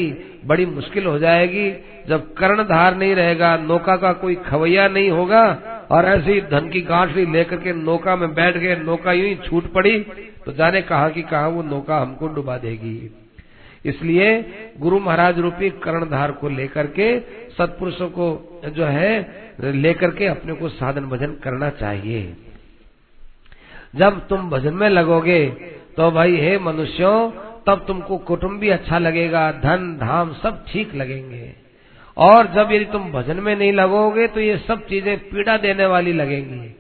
बड़ी 0.47 0.65
मुश्किल 0.67 1.07
हो 1.07 1.19
जाएगी। 1.19 1.71
जब 2.09 2.33
कर्णधार 2.35 2.97
नहीं 2.97 3.15
रहेगा, 3.15 3.57
नौका 3.59 3.97
का 3.97 4.13
कोई 4.15 4.35
खवैया 4.47 4.87
नहीं 4.89 5.11
होगा, 5.11 5.43
और 5.91 6.05
ऐसे 6.07 6.41
धन 6.51 6.69
की 6.69 6.81
गांठड़ी 6.83 7.27
लेकर 7.27 7.57
के 7.57 7.73
नौका 7.75 8.15
में 8.17 8.33
बैठ 8.35 8.57
गए, 8.57 8.77
नौका 8.79 9.13
यूँ 9.13 9.27
ही 9.27 9.35
छूट 9.45 9.73
पड़ी 9.73 9.99
तो 10.47 10.53
जाने 10.53 10.83
कहा 10.83 11.09
कि 11.09 11.23
कहा 11.25 11.47
वो 11.49 11.63
नौका 11.65 11.99
हमको 11.99 12.29
डुबा 12.29 12.57
देगी। 12.59 12.97
इसलिए 13.85 14.29
गुरु 14.79 14.99
महाराज 14.99 15.39
रूपी 15.39 15.71
कर्णधार 15.83 16.33
को 16.33 16.49
लेकर 16.49 16.87
के, 16.89 17.19
सत्पुरुषों 17.51 18.09
को 18.11 18.27
जो 18.69 18.85
है, 18.87 19.13
लेकर 19.63 20.11
के 20.11 20.27
अपने 20.27 20.53
को 20.53 20.69
साधन 20.71 21.05
भजन 21.07 21.35
करना 21.45 21.71
चाहिए। 21.71 22.35
जब 23.97 24.27
तुम 24.29 24.51
भजन 24.51 24.75
में 24.75 24.89
लगोगे 24.89 25.47
तो 25.97 26.11
भाई, 26.11 26.37
हे 26.37 26.59
मनुष्यों, 26.59 27.31
तब 27.67 27.85
तुमको 27.87 28.17
कुटुंब 28.19 28.59
भी 28.61 28.69
अच्छा 28.71 28.99
लगेगा, 28.99 29.51
धन, 29.55 29.97
धाम 30.01 30.33
सब 30.35 30.65
ठीक 30.69 30.95
लगेंगे। 30.95 31.53
और 32.17 32.47
जब 32.55 32.73
यदि 32.73 32.85
तुम 32.85 33.11
भजन 33.13 33.41
में 33.41 33.55
नहीं 33.57 33.73
लगोगे 33.73 34.27
तो 34.27 34.41
ये 34.41 34.57
सब 34.59 34.87
चीज़ें 34.87 35.17
पीड़ा 35.21 35.57
देने 35.59 35.87
वाली 35.87 36.13
लगेंगी। 36.13 36.75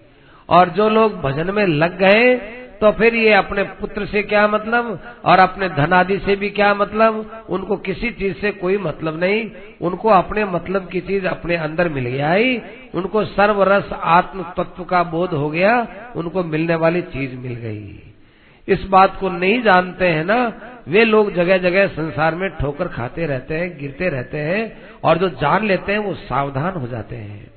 और 0.48 0.68
जो 0.70 0.88
लोग 0.88 1.20
भजन 1.22 1.50
में 1.50 1.66
लग 1.66 1.98
गए 1.98 2.34
तो 2.80 2.92
फिर 2.92 3.14
ये 3.14 3.32
अपने 3.32 3.62
पुत्र 3.62 4.06
से 4.06 4.22
क्या 4.22 4.48
मतलब? 4.48 5.00
और 5.24 5.38
अपने 5.38 5.68
धनादि 5.68 6.18
से 6.18 6.36
भी 6.36 6.50
क्या 6.50 6.74
मतलब? 6.74 7.44
उनको 7.48 7.76
किसी 7.76 8.10
चीज़ 8.10 8.34
से 8.34 8.50
कोई 8.50 8.78
मतलब 8.78 9.20
नहीं। 9.20 9.50
उनको 9.80 10.08
अपने 10.08 10.44
मतलब 10.44 10.88
की 10.88 11.00
चीज़ 11.00 11.26
अपने 11.26 11.56
अंदर 11.56 11.88
मिल 11.88 12.04
गया 12.04 12.32
ही 12.32 12.62
उनको 12.94 13.24
सर्वरस 13.24 13.90
आत्म 13.92 14.42
तत्व 14.42 14.84
का 14.84 15.02
बोध 15.02 15.30
हो 15.30 15.50
गया। 15.50 15.86
उनको 16.16 16.44
मिलने 16.44 16.74
वाली 16.74 17.02
चीज़ 17.02 17.36
मिल 17.36 17.54
गई। 17.54 18.02
इस 18.68 18.84
बात 18.84 19.16
को 19.20 19.28
नहीं 19.28 19.62
जानते 19.62 20.06
हैं 20.06 20.24
ना? 20.24 20.52
वे 20.88 21.04
लोग 21.04 21.32
जगह 21.32 21.58
जगह 21.58 21.86
संसार 21.86 22.34
में 22.34 22.50
ठोकर 22.50 22.88
खाते 22.88 23.26
रहते 23.26 23.54
हैं, 23.54 23.78
गिरते 23.78 24.08
रहते 24.08 24.38
हैं, 24.38 24.78
और 25.04 25.18
जो 25.18 25.28
जान 25.28 25.66
लेते 25.66 25.92
हैं, 25.92 25.98
वो 25.98 26.14
सावधान 26.14 26.72
हो 26.74 26.86
जाते 26.86 27.16
हैं। 27.16 27.50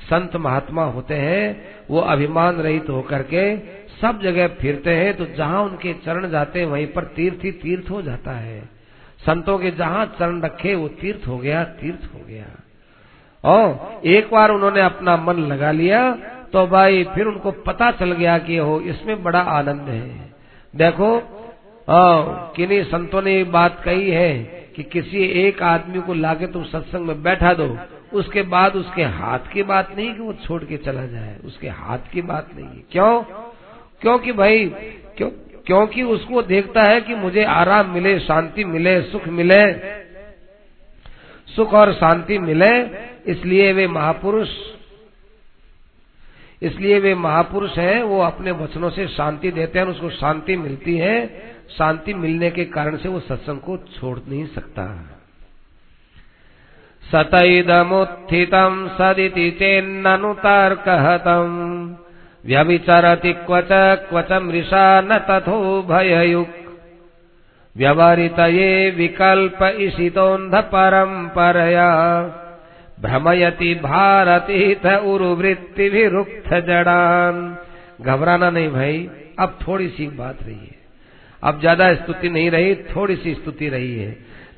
संत 0.00 0.36
महात्मा 0.36 0.84
होते 0.84 1.14
हैं, 1.14 1.64
वो 1.90 2.00
अभिमान 2.00 2.56
रहित 2.56 2.90
होकर 2.90 3.22
के 3.22 3.56
सब 4.00 4.20
जगह 4.22 4.48
फिरते 4.60 4.94
हैं 4.94 5.16
तो 5.16 5.24
जहाँ 5.36 5.62
उनके 5.62 5.92
चरण 6.04 6.28
जाते 6.30 6.60
हैं, 6.60 6.66
वहीं 6.66 6.86
पर 6.88 7.04
तीर्थ 7.16 7.44
ही 7.44 7.50
तीर्थ 7.58 7.90
हो 7.90 8.02
जाता 8.02 8.32
है। 8.32 8.60
संतों 9.20 9.58
के 9.58 9.70
जहाँ 9.72 10.04
चरण 10.18 10.40
रखे, 10.42 10.74
वो 10.74 10.88
तीर्थ 10.90 11.26
हो 11.28 11.38
गया, 11.38 11.64
तीर्थ 11.64 12.08
हो 12.14 12.20
गया। 12.28 12.44
और 13.44 14.00
एक 14.06 14.30
बार 14.32 14.50
उन्होंने 14.50 14.80
अपना 14.82 15.16
मन 15.18 15.38
लगा 15.46 15.70
लिया 15.72 16.10
तो 16.52 16.66
भाई 16.66 17.04
फिर 17.04 17.26
उनको 17.26 17.50
पता 17.62 17.90
चल 17.92 18.12
गया 18.12 18.38
कि 18.38 18.56
हो, 18.56 18.80
इसमें 18.82 19.22
बड़ा 19.22 19.40
आनंद 19.40 19.88
है। 19.88 20.32
देखो 20.74 21.10
किन्हीं 22.56 22.82
संतों 22.84 23.22
ने 23.22 23.42
बात 23.46 23.80
कही 23.84 24.10
है 24.10 24.32
कि 24.76 24.82
किसी 24.84 25.22
एक 25.40 25.62
आदमी 25.64 26.00
को 26.00 26.14
लाके 26.14 26.46
तुम 26.46 26.64
सत्संग 26.64 27.06
में 27.06 27.22
बैठा 27.22 27.52
दो, 27.54 27.76
उसके 28.12 28.42
बाद 28.44 28.76
उसके 28.76 29.02
हाथ 29.02 29.52
की 29.52 29.62
बात 29.64 29.94
नहीं 29.96 30.12
कि 30.14 30.20
वो 30.20 30.32
छोड़ 30.44 30.62
के 30.64 30.76
चला 30.78 31.04
जाए, 31.06 31.36
उसके 31.44 31.68
हाथ 31.68 32.10
की 32.12 32.22
बात 32.22 32.48
नहीं 32.56 32.82
क्यों? 32.92 33.22
क्योंकि 34.00 34.32
भाई, 34.32 34.64
क्यों, 35.16 35.30
क्योंकि 35.66 36.02
उसको 36.02 36.42
देखता 36.42 36.82
है 36.82 37.00
कि 37.00 37.14
मुझे 37.14 37.44
आराम 37.44 37.90
मिले, 37.90 38.20
शांति 38.20 38.64
मिले, 38.64 39.02
सुख 39.02 39.28
मिले। 39.28 39.72
सुख 41.56 41.74
और 41.74 41.92
शांति 41.92 42.38
मिले, 42.38 42.82
इसलिए 43.32 43.72
वे 43.72 43.86
महापुरुष। 43.86 44.48
इसलिए 46.62 46.98
वे 46.98 47.14
महापुरुष 47.14 47.78
हैं, 47.78 48.02
वो 48.02 48.20
अपने 48.20 48.50
वचनों 48.50 48.90
से 48.90 49.08
शांति 49.08 49.50
देते 49.50 49.78
हैं 49.78 49.86
उसको 49.86 50.10
शांति 50.10 50.56
मिलती 50.56 50.96
है। 50.96 51.26
शांति 51.78 52.14
मिलने 52.14 52.50
के 52.50 52.64
कारण 52.64 52.96
से 52.96 53.08
वो 53.08 53.20
सत्संग 53.20 53.58
को 53.58 53.76
छोड़ 53.76 54.18
नहीं 54.28 54.46
सकता। 54.46 55.16
सतईदमुत्थितम 57.12 58.88
सदिति 58.88 59.50
चेन्ननु 59.50 60.34
तर्कहतम 60.34 61.50
व्यभिचरति 62.44 63.32
क्वच 63.32 63.68
क्वच 64.08 64.32
मृषा 64.42 65.00
न 65.00 65.18
तथो 65.30 65.60
भययुक्। 65.82 66.58
व्यवहृत 67.76 68.38
ये 68.38 68.90
विकल्प 68.90 69.62
इशितोन्ध 69.80 70.54
परम्परया 70.54 71.90
भ्रमयति 73.00 73.74
भारती 73.74 74.74
थ 74.74 74.96
उर्वृत्ति 75.04 75.88
भी 75.90 76.06
रुक्त 76.06 76.48
जड़ान 76.66 77.56
घबराना 78.00 78.50
नहीं 78.50 78.68
भाई, 78.68 79.08
अब 79.38 79.58
थोड़ी 79.68 79.88
सी 79.88 80.06
बात 80.06 80.42
रही 80.42 80.54
है। 80.54 80.78
अब 81.42 81.60
ज़्यादा 81.60 81.94
स्तुति 81.94 82.28
नहीं 82.28 82.50
रही, 82.50 82.74
थोड़ी 82.74 83.16
सी 83.16 83.34
स्तुति 83.34 83.68
रही 83.68 83.94
है। 83.98 84.10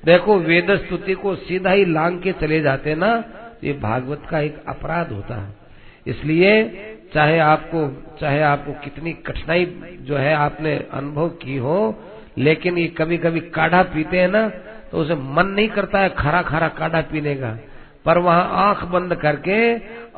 देखो, 0.04 0.38
वेद 0.38 0.70
स्तुति 0.76 1.14
को 1.14 1.34
सीधा 1.34 1.70
ही 1.70 1.84
लांग 1.84 2.20
के 2.20 2.32
चले 2.32 2.60
जाते 2.60 2.94
ना, 2.94 3.12
ये 3.64 3.72
भागवत 3.72 4.22
का 4.30 4.40
एक 4.40 4.56
अपराध 4.68 5.12
होता 5.12 5.34
है। 5.34 5.54
इसलिए 6.06 6.62
चाहे 7.14 7.38
आपको 7.38 7.80
चाहे 8.20 8.40
आपको 8.42 8.72
कितनी 8.84 9.12
कठिनाई 9.26 9.64
जो 10.00 10.16
है 10.16 10.34
आपने 10.34 10.76
अनुभव 10.92 11.28
की 11.42 11.56
हो, 11.56 12.02
लेकिन 12.38 12.78
ये 12.78 12.86
कभी 12.98 13.16
कभी 13.16 13.40
काढ़ा 13.50 13.82
पीते 13.84 14.20
हैं 14.20 14.28
ना 14.28 14.48
तो 14.92 14.98
उसे 14.98 15.14
मन 15.14 15.46
नहीं 15.46 15.68
करता 15.68 15.98
है 15.98 16.08
खरा 16.08 16.42
खरा 16.42 16.68
काढ़ा 16.68 17.00
पीने 17.02 17.34
का। 17.34 17.58
पर 18.04 18.18
वहाँ 18.18 18.48
आँख 18.60 18.82
बंद 18.84 19.14
करके 19.14 19.58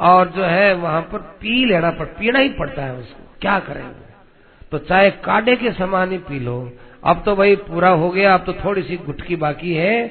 और 0.03 0.29
जो 0.29 0.45
है 0.45 0.75
वहाँ 0.75 1.01
पर 1.03 1.19
पी 1.41 1.65
लेना 1.65 1.91
पड़, 1.91 2.07
पीना 2.09 2.39
ही 2.39 2.49
पड़ता 2.51 2.83
है 2.83 2.95
उसको। 2.95 3.39
क्या 3.41 3.59
करेंगे 3.59 4.03
तो 4.73 4.79
चाहे 4.81 5.11
काढ़े 5.25 5.57
के 5.57 5.73
समान 5.73 6.13
ही 6.13 6.19
पी 6.19 6.39
लो। 6.41 6.57
अब 7.05 7.23
तो 7.25 7.35
भाई 7.37 7.57
पूरा 7.59 7.89
हो 7.91 8.09
गया, 8.11 8.35
अब 8.35 8.45
तो 8.45 8.53
थोड़ी 8.55 8.83
सी 8.83 8.97
गुटकी 8.97 9.37
बाकी 9.37 9.75
है। 9.75 10.07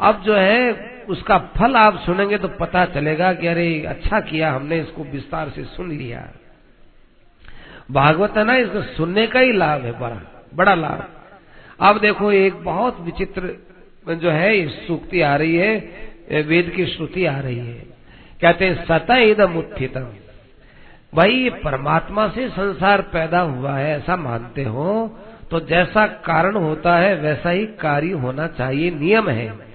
अब 0.00 0.22
जो 0.22 0.34
है 0.34 0.72
उसका 1.08 1.38
फल 1.56 1.76
आप 1.76 1.98
सुनेंगे 1.98 2.38
तो 2.38 2.48
पता 2.50 2.84
चलेगा 2.86 3.32
कि 3.32 3.46
अरे 3.46 3.82
अच्छा 3.88 4.20
किया, 4.20 4.52
हमने 4.52 4.80
इसको 4.80 5.04
विस्तार 5.04 5.50
से 5.50 5.64
सुन 5.66 5.90
लिया। 5.90 6.28
भागवत 7.90 8.36
है 8.36 8.44
ना, 8.44 8.56
इसको 8.56 8.82
सुनने 8.94 9.26
का 9.26 9.40
ही 9.40 9.52
लाभ 9.52 9.84
है, 9.84 9.92
बड़ा 10.00 10.20
बड़ा 10.54 10.74
लाभ। 10.74 11.04
अब 11.80 12.00
देखो, 12.00 12.32
एक 12.32 12.54
बहुत 12.64 13.00
विचित्र 13.00 13.56
जो 14.14 14.30
है 14.30 14.68
सूक्ति 14.86 15.20
आ 15.20 15.34
रही 15.36 15.56
है 15.56 16.42
वेद 16.42 16.70
की 16.70 16.86
श्रुति 16.86 17.24
आ 17.26 17.38
रही 17.38 17.58
है। 17.58 17.86
कहते 18.40 18.64
हैं, 18.64 18.84
सत 18.84 19.10
इदम 19.10 19.56
उत्थितम। 19.58 20.08
भाई 21.12 21.48
परमात्मा 21.64 22.26
से 22.28 22.48
संसार 22.48 23.02
पैदा 23.12 23.40
हुआ 23.40 23.76
है, 23.76 23.96
ऐसा 23.96 24.16
मानते 24.18 24.64
हो 24.64 25.18
तो 25.50 25.60
जैसा 25.60 26.06
कारण 26.24 26.56
होता 26.56 26.96
है, 26.96 27.14
वैसा 27.16 27.50
ही 27.50 27.66
कार्य 27.80 28.12
होना 28.14 28.46
चाहिए, 28.48 28.90
नियम 28.92 29.28
है। 29.30 29.65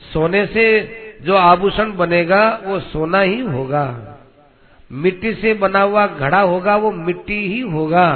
सोने 0.00 0.46
से 0.46 0.96
जो 1.22 1.36
आभूषण 1.36 1.92
बनेगा 1.92 2.60
वो 2.64 2.80
सोना 2.80 3.20
ही 3.20 3.40
होगा। 3.40 4.12
मिट्टी 4.92 5.34
से 5.34 5.54
बना 5.54 5.80
हुआ 5.80 6.06
घड़ा 6.06 6.40
होगा, 6.40 6.76
वो 6.76 6.92
मिट्टी 6.92 7.52
ही 7.52 7.60
होगा। 7.60 8.12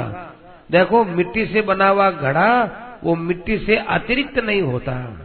देखो, 0.71 1.05
मिट्टी 1.05 1.45
से 1.45 1.61
बना 1.61 1.87
हुआ 1.87 2.11
घड़ा, 2.11 2.69
वो 3.03 3.15
मिट्टी 3.15 3.57
से 3.57 3.75
अतिरिक्त 3.75 4.39
नहीं 4.39 4.61
होता। 4.61 5.17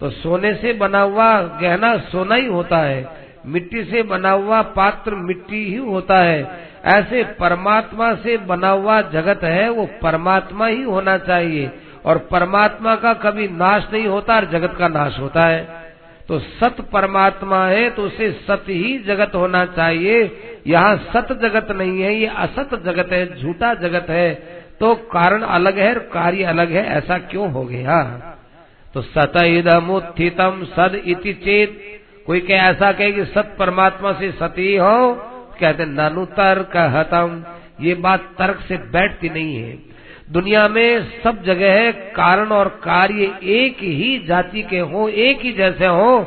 तो 0.00 0.10
सोने 0.10 0.54
से 0.54 0.72
बना 0.72 1.00
हुआ 1.00 1.40
गहना 1.40 1.98
सोना 1.98 2.34
ही 2.34 2.46
होता 2.46 2.78
है। 2.78 3.28
मिट्टी 3.46 3.84
से 3.84 4.02
बना 4.02 4.30
हुआ 4.30 4.62
पात्र 4.62 5.14
मिट्टी 5.14 5.64
ही 5.66 5.76
होता 5.76 6.18
है। 6.18 6.68
ऐसे 6.84 7.24
परमात्मा 7.24 8.14
से 8.14 8.36
बना 8.36 8.68
हुआ 8.68 9.00
जगत 9.00 9.44
है, 9.44 9.70
वो 9.70 9.88
परमात्मा 10.02 10.66
ही 10.66 10.82
होना 10.82 11.18
चाहिए। 11.18 11.70
और 12.04 12.18
परमात्मा 12.18 12.96
का 12.96 13.14
कभी 13.14 13.48
नाश 13.48 13.88
नहीं 13.92 14.06
होता 14.06 14.36
और 14.36 14.44
जगत 14.44 14.76
का 14.78 14.88
नाश 14.88 15.18
होता 15.18 15.42
है। 15.42 15.87
तो 16.28 16.38
सत 16.38 16.80
परमात्मा 16.92 17.64
है 17.66 17.88
तो 17.90 18.02
उसे 18.02 18.30
सत 18.48 18.64
ही 18.68 18.98
जगत 18.98 19.34
होना 19.34 19.64
चाहिए। 19.66 20.18
यहाँ 20.66 20.96
सत 20.96 21.32
जगत 21.42 21.70
नहीं 21.70 22.00
है, 22.02 22.14
ये 22.14 22.26
असत 22.26 22.74
जगत 22.84 23.12
है, 23.12 23.40
झूठा 23.40 23.74
जगत 23.74 24.10
है। 24.10 24.34
तो 24.80 24.94
कारण 24.94 25.42
अलग 25.42 25.78
है 25.78 25.94
कार्य 25.94 26.44
अलग 26.44 26.72
है, 26.72 26.84
ऐसा 26.88 27.18
क्यों 27.18 27.50
हो 27.52 27.62
गया? 27.64 28.02
तो 28.94 29.02
सत 29.02 29.32
इदमुत्थितम 29.36 30.64
सद 30.64 31.02
इति 31.06 31.32
चेत। 31.34 31.80
कोई 32.26 32.40
कह 32.40 32.54
ऐसा 32.54 32.92
कहे 32.92 33.12
कि 33.12 33.24
सत 33.24 33.56
परमात्मा 33.58 34.12
से 34.12 34.30
सती 34.32 34.74
हो 34.76 35.14
कहते 35.60 35.84
ननु 35.84 36.24
तर्क 36.24 36.76
हतम। 36.76 37.42
ये 37.80 37.94
बात 37.94 38.20
तर्क 38.38 38.60
से 38.60 38.76
बैठती 38.76 39.28
नहीं 39.28 39.56
है। 39.56 39.72
दुनिया 40.28 40.66
में 40.68 41.20
सब 41.22 41.42
जगह 41.44 41.72
है, 41.72 41.92
कारण 41.92 42.48
और 42.48 42.68
कार्य 42.82 43.30
एक 43.52 43.76
ही 43.82 44.18
जाति 44.26 44.62
के 44.62 44.78
हो, 44.78 45.08
एक 45.08 45.40
ही 45.40 45.52
जैसे 45.52 45.86
हो 45.86 46.18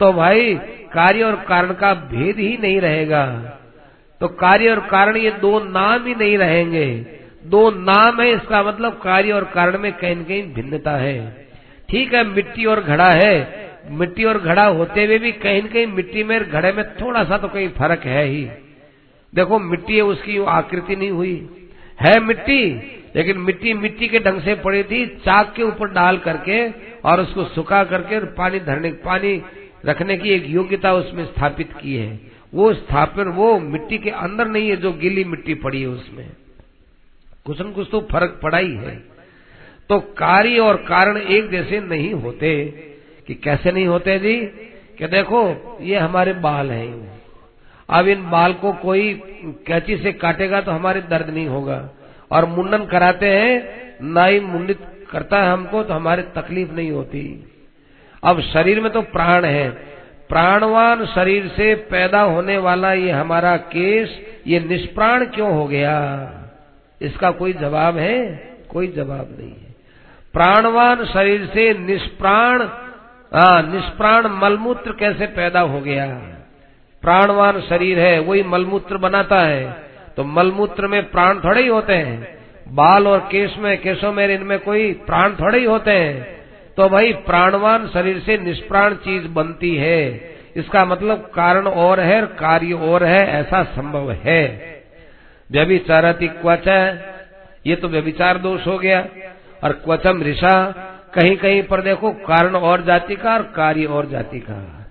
तो 0.00 0.12
भाई 0.12 0.54
कार्य 0.92 1.22
और 1.22 1.34
कारण 1.48 1.72
का 1.72 1.92
भेद 1.94 2.38
ही 2.38 2.56
नहीं 2.62 2.80
रहेगा। 2.80 3.26
तो 4.20 4.28
कार्य 4.36 4.70
और 4.70 4.80
कारण 4.86 5.16
ये 5.16 5.30
दो 5.30 5.58
नाम 5.60 6.06
ही 6.06 6.14
नहीं 6.14 6.38
रहेंगे। 6.38 6.86
दो 7.46 7.70
नाम 7.70 8.20
है, 8.20 8.30
इसका 8.30 8.62
मतलब 8.62 8.92
कार्य 9.02 9.32
और 9.32 9.44
कारण 9.44 9.78
में 9.78 9.92
कहीं 9.92 10.24
कहीं 10.24 10.42
भिन्नता 10.54 10.96
है। 10.96 11.46
ठीक 11.88 12.14
है, 12.14 12.24
मिट्टी 12.26 12.64
और 12.64 12.82
घड़ा 12.82 13.10
है। 13.12 13.62
मिट्टी 13.90 14.24
और 14.24 14.38
घड़ा 14.38 14.64
होते 14.64 15.04
हुए 15.04 15.18
भी 15.18 15.32
कहीं 15.32 15.62
कहीं 15.62 15.86
मिट्टी 15.86 16.22
में 16.24 16.38
घड़े 16.42 16.72
में 16.72 16.84
थोड़ा 16.94 17.24
सा 17.24 17.38
तो 17.38 17.48
कहीं 17.48 17.68
फ़र्क 17.68 18.04
है 18.06 18.24
ही। 18.24 18.44
देखो, 19.32 19.58
मिट्टी 19.58 19.96
है, 19.96 20.02
उसकी 20.02 20.38
आकृति 20.50 20.96
नहीं 20.96 21.10
हुई। 21.10 21.36
है 22.00 22.18
मिट्टी 22.20 22.62
लेकिन 23.16 23.38
मिट्टी 23.38 23.74
मिट्टी 23.74 24.08
के 24.08 24.18
ढंग 24.18 24.40
से 24.40 24.54
पड़ी 24.54 24.82
थी, 24.82 25.06
चाक 25.06 25.54
के 25.54 25.62
ऊपर 25.62 25.88
डाल 25.88 26.18
करके 26.18 26.68
और 27.04 27.20
उसको 27.20 27.44
सुखा 27.44 27.84
करके 27.84 28.20
पानी 28.20 28.60
धरने, 28.60 28.92
पानी 28.92 29.42
रखने 29.86 30.16
की 30.16 30.30
एक 30.30 30.46
योग्यता 30.46 30.92
उसमें 30.92 31.24
स्थापित 31.24 31.72
की 31.72 31.96
है। 31.96 32.20
वो 32.54 32.74
स्थापन, 32.74 33.24
वो 33.24 33.60
मिट्टी 33.60 33.98
के 33.98 34.10
अंदर 34.10 34.48
नहीं 34.48 34.68
है, 34.68 34.76
जो 34.76 34.92
गीली 34.92 35.24
मिट्टी 35.24 35.54
पड़ी 35.54 35.80
है 35.80 35.88
उसमें। 35.88 36.30
कुछ 37.44 37.60
न 37.60 37.72
कुछ 37.72 37.88
तो 37.90 38.00
फ़र्क 38.00 38.40
पड़ा 38.42 38.58
ही 38.58 38.76
है। 38.76 38.96
तो 39.88 40.00
कार्य 40.00 40.58
और 40.58 40.76
कारण 40.76 41.16
एक 41.16 41.50
जैसे 41.50 41.80
नहीं 41.80 42.14
होते 42.14 42.64
कि 43.26 43.34
कैसे 43.34 43.72
नहीं 43.72 43.86
होते 43.86 44.18
जी? 44.18 44.40
कि 44.98 45.06
देखो, 45.06 45.78
ये 45.80 45.96
हमारे 45.96 46.32
बाल 46.32 46.70
हैं। 46.70 47.20
अब 47.90 48.08
इन 48.08 48.30
बाल 48.30 48.52
को 48.52 48.72
कोई 48.72 49.14
कैची 49.44 49.96
से 49.96 50.12
काटेगा 50.12 50.60
तो 50.60 50.72
हमारे 50.72 51.00
दर्द 51.00 51.30
नहीं 51.30 51.46
होगा। 51.46 51.90
और 52.34 52.44
मुंडन 52.44 52.84
कराते 52.84 53.28
हैं, 53.28 53.52
ना 54.02 54.24
ही 54.24 54.40
मुंडित 54.40 54.78
करता 55.10 55.42
है 55.42 55.52
हमको 55.52 55.82
तो 55.82 55.94
हमारे 55.94 56.22
तकलीफ़ 56.22 56.72
नहीं 56.72 56.90
होती। 56.90 57.52
अब 58.24 58.40
शरीर 58.40 58.80
में 58.80 58.92
तो 58.92 59.02
प्राण 59.02 59.44
है। 59.44 59.70
प्राणवान 60.28 61.06
शरीर 61.06 61.48
से 61.48 61.74
पैदा 61.74 62.20
होने 62.20 62.58
वाला 62.58 62.92
ये 62.92 63.10
हमारा 63.10 63.56
केस, 63.56 64.20
ये 64.46 64.60
निष्प्राण 64.60 65.24
क्यों 65.24 65.52
हो 65.52 65.66
गया? 65.66 65.94
इसका 67.02 67.30
कोई 67.30 67.52
जवाब 67.52 67.96
है? 67.96 68.20
कोई 68.70 68.88
जवाब 68.88 69.36
नहीं 69.38 69.50
है। 69.50 69.74
प्राणवान 70.32 71.04
शरीर 71.04 71.46
से 71.46 71.78
निष्प्राण 71.78 72.68
निष्प्राण 73.72 74.26
मलमूत्र 74.26 74.92
कैसे 74.92 75.26
पैदा 75.26 75.60
हो 75.60 75.80
गया? 75.80 76.06
प्राणवान 77.02 77.60
शरीर 77.60 77.98
है, 77.98 78.18
वही 78.18 78.42
मलमूत्र 78.42 78.96
बनाता 78.96 79.40
है। 79.40 79.83
तो 80.16 80.24
मलमूत्र 80.24 80.86
में 80.86 81.10
प्राण 81.10 81.40
थोड़े 81.40 81.62
ही 81.62 81.68
होते 81.68 81.92
हैं। 81.92 82.38
बाल 82.68 83.06
और 83.06 83.18
केश 83.18 83.54
में, 83.58 83.80
केशों 83.80 84.12
में, 84.12 84.28
इनमें 84.28 84.58
कोई 84.58 84.92
प्राण 84.92 85.34
थोड़े 85.34 85.58
ही 85.58 85.64
होते 85.64 85.90
हैं। 85.90 86.36
तो 86.76 86.88
भाई, 86.88 87.12
प्राणवान 87.12 87.88
शरीर 87.88 88.18
से 88.18 88.38
निष्प्राण 88.38 88.94
चीज़ 88.94 89.28
बनती 89.28 89.76
है। 89.76 90.34
इसका 90.56 90.84
मतलब 90.84 91.30
कारण 91.34 91.66
और 91.66 92.00
है 92.00 92.22
कार्य 92.22 92.72
और 92.72 93.04
है, 93.04 93.26
ऐसा 93.26 93.62
संभव 93.62 94.12
है। 94.12 94.74
व्यभिचारति 95.50 96.28
क्वच, 96.28 96.68
ये 97.66 97.76
तो 97.76 97.88
व्यभिचार 97.88 98.38
दोष 98.38 98.66
हो 98.66 98.78
गया। 98.78 99.06
और 99.64 99.72
क्वचम 99.72 100.22
ऋषा, 100.22 100.70
कहीं 101.14 101.36
कहीं 101.36 101.62
पर 101.62 101.80
देखो, 101.80 102.10
कारण 102.10 102.54
और 102.54 102.82
जाति 102.82 103.16
का 103.16 103.34
और 103.34 103.42
कार्य 103.42 103.84
और 103.84 104.06
जाति 104.06 104.40
का। 104.40 104.86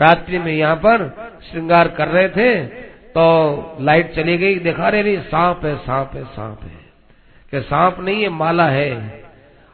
रात्रि 0.00 0.38
में 0.38 0.52
यहाँ 0.52 0.76
पर 0.76 1.30
श्रृंगार 1.50 1.88
कर 1.88 2.08
रहे 2.08 2.28
थे 2.28 2.89
तो 3.10 3.76
लाइट 3.80 4.14
चली 4.14 4.36
गई, 4.38 4.54
दिखा 4.54 4.88
रहे 4.88 5.16
सांप 5.16 5.64
है 5.64 5.76
सांप 5.76 6.10
है 6.14 6.24
सांप 6.24 6.62
है। 6.62 6.90
कि 7.50 7.60
सांप 7.60 8.00
नहीं 8.00 8.22
है 8.22 8.28
माला 8.28 8.64
है। 8.64 9.22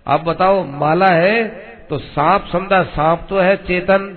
आप 0.06 0.20
बताओ, 0.20 0.64
माला 0.64 1.06
है 1.06 1.44
तो 1.90 1.98
सांप 1.98 2.44
समझा, 2.52 2.82
सांप 2.82 3.26
तो 3.28 3.38
है 3.38 3.56
चेतन 3.56 4.16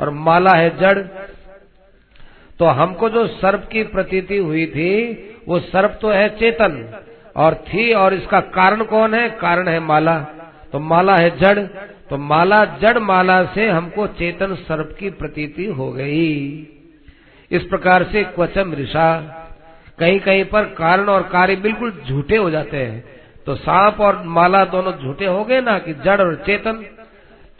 और 0.00 0.10
माला 0.10 0.50
है 0.50 0.78
जड़। 0.78 0.98
तो 2.58 2.64
हमको 2.64 3.08
जो 3.08 3.26
सर्प 3.26 3.68
की 3.72 3.82
प्रतीति 3.82 4.36
हुई 4.36 4.66
थी, 4.66 5.12
वो 5.48 5.58
सर्प 5.58 5.98
तो 6.00 6.10
है 6.10 6.28
चेतन 6.28 7.02
और 7.36 7.54
थी 7.54 7.92
और 7.92 8.14
इसका 8.14 8.40
कारण 8.40 8.84
कौन 8.84 9.14
है? 9.14 9.30
कारण 9.30 9.68
है 9.68 9.80
माला। 9.80 10.18
तो 10.72 10.78
माला 10.78 11.16
है 11.16 11.38
जड़। 11.38 11.58
तो 12.10 12.16
माला, 12.16 12.64
जड़ 12.64 12.98
माला 12.98 13.44
से 13.44 13.68
हमको 13.68 14.06
चेतन 14.06 14.54
सर्प 14.54 14.96
की 15.00 15.10
प्रतीति 15.10 15.66
हो 15.66 15.92
गई। 15.92 16.66
इस 17.50 17.62
प्रकार 17.62 18.04
से 18.04 18.24
क्वचम 18.24 18.74
ऋषा 18.74 19.08
कहीं 19.98 20.20
कहीं 20.20 20.44
पर 20.44 20.64
कारण 20.64 21.08
और 21.08 21.22
कार्य 21.22 21.56
बिल्कुल 21.56 21.92
झूठे 22.08 22.36
हो 22.36 22.50
जाते 22.50 22.76
हैं। 22.76 23.04
तो 23.46 23.54
सांप 23.54 24.00
और 24.00 24.22
माला 24.26 24.64
दोनों 24.64 24.92
झूठे 24.92 25.26
हो 25.26 25.44
गए 25.44 25.60
ना 25.60 25.78
कि 25.78 25.92
जड़ 25.94 26.20
और 26.20 26.34
चेतन? 26.46 26.72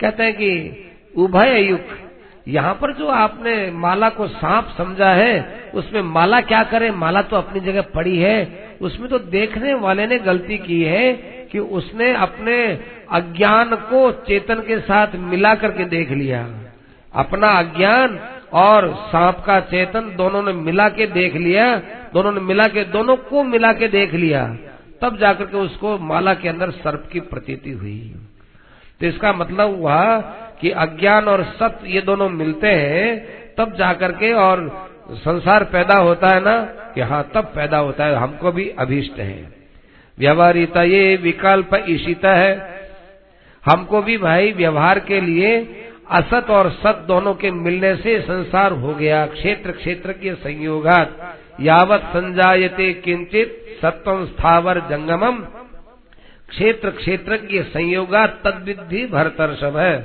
कहते 0.00 0.22
हैं 0.22 0.34
कि 0.34 0.84
उभय 1.16 1.60
युग, 1.60 1.80
यहाँ 2.48 2.74
पर 2.74 2.92
जो 2.92 3.06
आपने 3.06 3.70
माला 3.70 4.08
को 4.08 4.26
सांप 4.28 4.74
समझा 4.78 5.10
है, 5.10 5.70
उसमें 5.74 6.02
माला 6.02 6.40
क्या 6.40 6.62
करे? 6.62 6.90
माला 6.90 7.22
तो 7.22 7.36
अपनी 7.36 7.60
जगह 7.60 7.82
पड़ी 7.94 8.18
है। 8.18 8.66
उसमें 8.80 9.08
तो 9.10 9.18
देखने 9.18 9.74
वाले 9.74 10.06
ने 10.06 10.18
गलती 10.18 10.58
की 10.58 10.82
है 10.82 11.12
कि 11.52 11.58
उसने 11.58 12.12
अपने 12.14 12.56
अज्ञान 13.10 13.74
को 13.74 14.10
चेतन 14.28 14.54
के 14.54 14.78
साथ 14.80 15.16
मिला 15.16 15.54
करके 15.54 15.84
देख 15.84 16.10
लिया। 16.10 16.46
अपना 17.14 17.48
अज्ञान 17.48 18.18
और 18.52 18.94
सांप 18.94 19.42
का 19.46 19.60
चेतन 19.60 20.00
दोनों 20.00 20.42
ने 20.42 20.52
मिला 20.52 20.88
के 20.88 21.06
देख 21.06 21.34
लिया, 21.34 21.76
दोनों 22.12 22.32
ने 22.32 22.40
मिला 22.40 22.64
के, 22.64 22.84
दोनों 22.84 23.16
को 23.16 23.42
मिला 23.42 23.72
के 23.72 23.88
देख 23.88 24.14
लिया। 24.14 24.56
तब 25.02 25.18
जाकर 25.18 25.44
के 25.44 25.56
उसको 25.56 25.98
माला 25.98 26.34
के 26.34 26.48
अंदर 26.48 26.70
सर्प 26.70 27.08
की 27.12 27.20
प्रतीति 27.20 27.70
हुई। 27.70 28.14
तो 29.00 29.06
इसका 29.06 29.32
मतलब 29.32 29.76
हुआ 29.76 30.20
कि 30.60 30.70
अज्ञान 30.70 31.24
और 31.24 31.44
सत्य 31.44 31.88
ये 31.88 32.00
दोनों 32.00 32.28
मिलते 32.28 32.66
हैं, 32.66 33.28
तब 33.58 33.76
जाकर 33.76 34.12
के 34.12 34.32
और 34.32 34.88
संसार 35.12 35.64
पैदा 35.64 35.94
होता 35.94 36.28
है 36.28 36.40
ना, 36.40 36.60
कि 36.94 37.00
हाँ 37.00 37.30
तब 37.34 37.44
पैदा 37.44 37.78
होता 37.78 38.04
है, 38.04 38.14
हमको 38.14 38.52
भी 38.52 38.68
अभीष्ट 38.78 39.18
है। 39.18 39.54
व्यवहारिता 40.18 40.82
ये 40.82 41.16
विकल्प 41.16 41.84
ईशिता 41.88 42.34
है। 42.34 42.76
हमको 43.64 44.02
भी 44.02 44.18
भाई 44.18 44.52
व्यवहार 44.52 44.98
के 44.98 45.20
लिए 45.20 45.82
असत 46.10 46.50
और 46.50 46.70
सत 46.70 47.04
दोनों 47.08 47.34
के 47.34 47.50
मिलने 47.50 47.96
से 47.96 48.20
संसार 48.20 48.72
हो 48.72 48.94
गया। 48.94 49.26
क्षेत्र 49.26 49.72
क्षेत्र 49.72 50.12
के 50.12 50.34
संयोगात। 50.34 51.36
यावत 51.60 52.00
संजायते 52.00 52.92
किंचित 52.92 53.78
सत्वम 53.82 54.24
स्थावर 54.24 54.80
जंगमम। 54.80 55.38
क्षेत्र 56.48 56.90
क्षेत्र 56.90 57.36
के 57.36 57.62
संयोगा 57.62 58.26
तद्विधि 58.26 59.06
भरतर्षभ 59.06 59.76
है। 59.76 60.02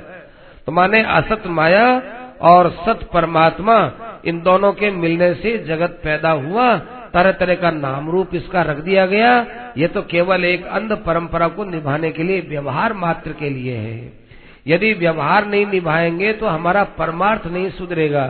तो 0.66 0.72
माने 0.72 1.02
असत 1.02 1.42
माया 1.46 2.02
और 2.40 2.70
सत 2.70 3.08
परमात्मा, 3.12 3.92
इन 4.24 4.42
दोनों 4.42 4.72
के 4.72 4.90
मिलने 4.90 5.34
से 5.34 5.58
जगत 5.58 6.00
पैदा 6.04 6.30
हुआ। 6.30 6.76
तरह 7.12 7.32
तरह 7.32 7.54
का 7.54 7.70
नाम 7.70 8.10
रूप 8.10 8.34
इसका 8.34 8.62
रख 8.62 8.76
दिया 8.76 9.06
गया। 9.06 9.46
ये 9.76 9.86
तो 9.86 10.02
केवल 10.02 10.44
एक 10.44 10.66
अंध 10.66 10.92
परंपरा 10.92 11.48
को 11.48 11.64
निभाने 11.64 12.10
के 12.10 12.22
लिए, 12.22 12.40
व्यवहार 12.40 12.92
मात्र 12.92 13.32
के 13.32 13.50
लिए 13.50 13.76
है। 13.76 14.21
यदि 14.66 14.92
व्यवहार 14.92 15.46
नहीं 15.46 15.66
निभाएँगे 15.66 16.32
तो 16.32 16.46
हमारा 16.46 16.84
परमार्थ 16.98 17.46
नहीं 17.46 17.70
सुधरेगा। 17.70 18.26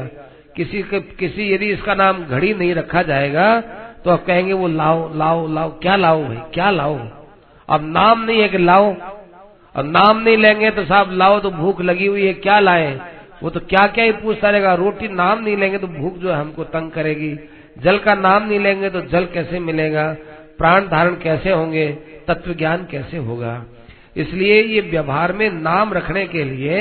किसी 0.56 0.82
के, 0.82 1.00
किसी 1.00 1.52
यदि 1.54 1.66
इसका 1.66 1.94
नाम 1.94 2.24
घड़ी 2.24 2.52
नहीं 2.54 2.74
रखा 2.74 3.02
जाएगा 3.02 3.60
तो 4.04 4.10
आप 4.10 4.24
कहेंगे, 4.24 4.52
वो 4.52 4.68
लाओ 4.68 5.14
लाओ 5.14 5.46
लाओ, 5.48 5.68
क्या 5.78 5.96
लाओ 5.96 6.22
भाई, 6.24 6.36
क्या 6.54 6.70
लाओ? 6.70 6.98
अब 7.68 7.80
नाम 7.86 8.24
नहीं 8.24 8.40
है 8.40 8.48
कि 8.48 8.58
लाओ। 8.58 8.94
अब 9.74 9.86
नाम 9.86 10.18
नहीं 10.18 10.36
लेंगे 10.36 10.70
तो 10.70 10.84
साहब 10.84 11.12
लाओ 11.12 11.38
तो 11.40 11.50
भूख 11.50 11.80
लगी 11.80 12.06
हुई 12.06 12.26
है, 12.26 12.32
क्या 12.34 12.58
लाए? 12.60 13.00
वो 13.42 13.50
तो 13.50 13.60
क्या 13.60 13.86
क्या 13.86 14.04
ही 14.04 14.12
पूछता 14.12 14.50
रहेगा। 14.50 14.74
रोटी 14.74 15.08
नाम 15.08 15.42
नहीं 15.44 15.56
लेंगे 15.56 15.78
तो 15.78 15.86
भूख 15.86 16.16
जो 16.16 16.30
है 16.30 16.36
हमको 16.36 16.64
तंग 16.64 16.90
करेगी। 16.90 17.36
जल 17.78 17.98
का 17.98 18.14
नाम 18.14 18.48
नहीं 18.48 18.58
लेंगे 18.60 18.90
तो 18.90 19.00
जल 19.00 19.24
कैसे 19.24 19.58
मिलेगा? 19.58 20.16
प्राण 20.58 20.88
धारण 20.88 21.14
कैसे 21.14 21.50
होंगे? 21.50 21.86
तत्व 22.28 22.54
ज्ञान 22.54 22.86
कैसे 22.90 23.16
होगा? 23.16 23.64
इसलिए 24.16 24.62
ये 24.64 24.80
व्यवहार 24.80 25.32
में 25.32 25.48
नाम 25.52 25.92
रखने 25.92 26.26
के 26.26 26.44
लिए 26.44 26.78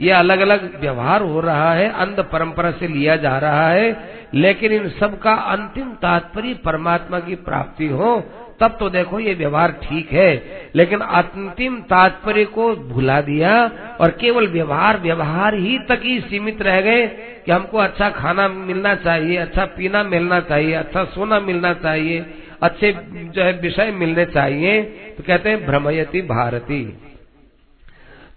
ये 0.00 0.10
अलग 0.12 0.40
अलग 0.40 0.80
व्यवहार 0.80 1.22
हो 1.22 1.40
रहा 1.40 1.72
है, 1.74 1.88
अंध 1.90 2.20
परंपरा 2.32 2.70
से 2.70 2.88
लिया 2.88 3.16
जा 3.16 3.36
रहा 3.38 3.68
है, 3.70 3.90
लेकिन 4.34 4.72
इन 4.72 4.88
सब 4.90 5.18
का 5.18 5.32
अंतिम 5.52 5.92
तात्पर्य 5.94 6.54
परमात्मा 6.64 7.18
की 7.20 7.34
प्राप्ति 7.42 7.86
हो, 7.88 8.20
तब 8.60 8.76
तो 8.80 8.88
देखो 8.90 9.20
ये 9.20 9.34
व्यवहार 9.34 9.72
ठीक 9.82 10.12
है। 10.12 10.30
लेकिन 10.76 11.00
अंतिम 11.00 11.80
तात्पर्य 11.90 12.44
को 12.54 12.74
भुला 12.88 13.20
दिया 13.20 13.52
और 14.00 14.10
केवल 14.20 14.46
व्यवहार 14.48 14.98
व्यवहार 15.00 15.54
ही 15.54 15.78
तक 15.88 16.00
ही 16.04 16.18
सीमित 16.20 16.62
रह 16.62 16.80
गए 16.80 17.06
कि 17.46 17.52
हमको 17.52 17.78
अच्छा 17.78 18.08
खाना 18.10 18.48
मिलना 18.48 18.94
चाहिए 18.94 19.36
अच्छा 19.36 19.64
पीना 19.76 20.02
मिलना 20.04 20.40
चाहिए 20.40 20.72
अच्छा 20.74 21.04
सोना 21.04 21.40
मिलना 21.40 21.72
चाहिए 21.74 22.24
अच्छे 22.62 22.92
जो 23.26 23.42
है 23.42 23.52
विषय 23.60 23.90
मिलने 23.92 24.24
चाहिए 24.28 24.82
तो 25.12 25.22
कहते 25.22 25.50
हैं 25.50 25.64
भ्रमयती 25.66 26.22
भारती। 26.24 26.82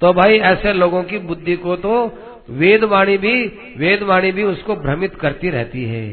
तो 0.01 0.13
भाई 0.13 0.37
ऐसे 0.45 0.73
लोगों 0.73 1.03
की 1.03 1.17
बुद्धि 1.21 1.55
को 1.57 1.75
तो 1.77 1.95
वेदवाणी 2.51 3.17
भी 3.17 3.35
वेदवाणी 3.77 4.31
भी 4.31 4.43
उसको 4.43 4.75
भ्रमित 4.77 5.15
करती 5.15 5.49
रहती 5.49 5.83
है, 5.85 6.07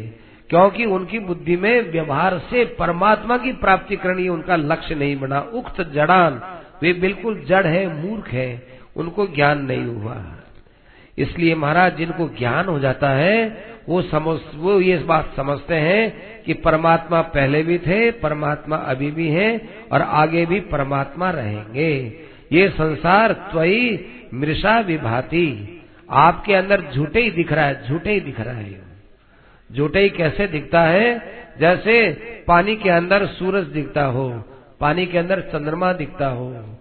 क्योंकि 0.50 0.84
उनकी 0.86 1.18
बुद्धि 1.20 1.56
में 1.56 1.90
व्यवहार 1.90 2.38
से 2.50 2.64
परमात्मा 2.76 3.36
की 3.38 3.52
प्राप्ति 3.54 3.96
करनी 3.96 4.28
उनका 4.28 4.56
लक्ष्य 4.56 4.94
नहीं 4.94 5.16
बना। 5.16 5.40
उक्त 5.54 5.80
जड़ान, 5.92 6.40
वे 6.82 6.92
बिल्कुल 6.94 7.40
जड़ 7.48 7.66
है, 7.66 7.86
मूर्ख 7.96 8.28
है, 8.28 8.62
उनको 8.96 9.26
ज्ञान 9.26 9.64
नहीं 9.64 9.84
हुआ। 9.86 10.16
इसलिए 11.18 11.54
महाराज, 11.54 11.96
जिनको 11.96 12.28
ज्ञान 12.38 12.66
हो 12.66 12.78
जाता 12.78 13.10
है 13.12 13.79
वो 13.90 14.02
समझ, 14.02 14.38
वो 14.54 14.80
ये 14.80 14.96
बात 14.98 15.32
समझते 15.36 15.74
हैं 15.74 16.42
कि 16.42 16.54
परमात्मा 16.54 17.20
पहले 17.20 17.62
भी 17.62 17.78
थे, 17.78 18.10
परमात्मा 18.10 18.76
अभी 18.76 19.10
भी 19.10 19.28
है 19.28 19.68
और 19.92 20.02
आगे 20.02 20.46
भी 20.46 20.60
परमात्मा 20.60 21.30
रहेंगे। 21.30 22.20
ये 22.52 22.68
संसार 22.68 23.32
त्वई 23.32 24.06
मृषा 24.34 24.78
विभाती। 24.80 25.46
आपके 26.10 26.54
अंदर 26.54 26.82
झूठे 26.94 27.20
ही 27.20 27.30
दिख 27.30 27.52
रहा 27.52 27.64
है, 27.64 27.88
झूठे 27.88 28.12
ही 28.12 28.20
दिख 28.20 28.40
रहा 28.40 28.54
है 28.54 28.90
झूठे 29.70 30.00
ही 30.00 30.08
कैसे 30.10 30.46
दिखता 30.46 30.82
है? 30.82 31.20
जैसे 31.60 32.12
पानी 32.46 32.76
के 32.76 32.90
अंदर 32.90 33.26
सूरज 33.26 33.64
दिखता 33.64 34.04
हो, 34.04 34.44
पानी 34.80 35.06
के 35.06 35.18
अंदर 35.18 35.40
चंद्रमा 35.40 35.92
दिखता 35.92 36.26
हो। 36.26 36.78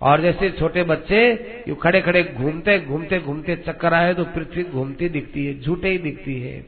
और 0.00 0.20
जैसे 0.20 0.50
छोटे 0.50 0.82
बच्चे 0.82 1.22
यू 1.68 1.74
खड़े 1.74 2.00
खड़े 2.00 2.22
घूमते 2.36 2.78
घूमते 2.78 3.18
घूमते 3.18 3.56
चक्कर 3.56 3.94
आए 3.94 4.14
तो 4.14 4.24
पृथ्वी 4.24 4.64
घूमती 4.64 5.08
दिखती 5.08 5.46
है, 5.46 5.60
झूठे 5.60 5.88
ही 5.88 5.98
दिखती 5.98 6.40
है। 6.40 6.66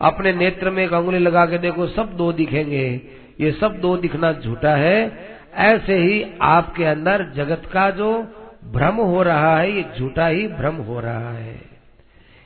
अपने 0.00 0.32
नेत्र 0.32 0.70
में 0.70 0.84
एक 0.84 0.92
लगा 0.92 1.46
के 1.46 1.58
देखो, 1.58 1.86
सब 1.86 2.16
दो 2.16 2.32
दिखेंगे। 2.32 3.00
ये 3.40 3.52
सब 3.52 3.80
दो 3.80 3.96
दिखना 3.96 4.32
झूठा 4.32 4.74
है। 4.76 5.26
ऐसे 5.54 5.96
ही 5.96 6.24
आपके 6.42 6.84
अंदर 6.84 7.32
जगत 7.36 7.62
का 7.72 7.90
जो 7.90 8.26
भ्रम 8.72 8.94
हो 8.94 9.22
रहा 9.22 9.56
है, 9.58 9.72
ये 9.72 9.84
झूठा 9.98 10.26
ही 10.26 10.46
भ्रम 10.48 10.74
हो 10.74 11.00
रहा 11.00 11.30
है। 11.30 11.60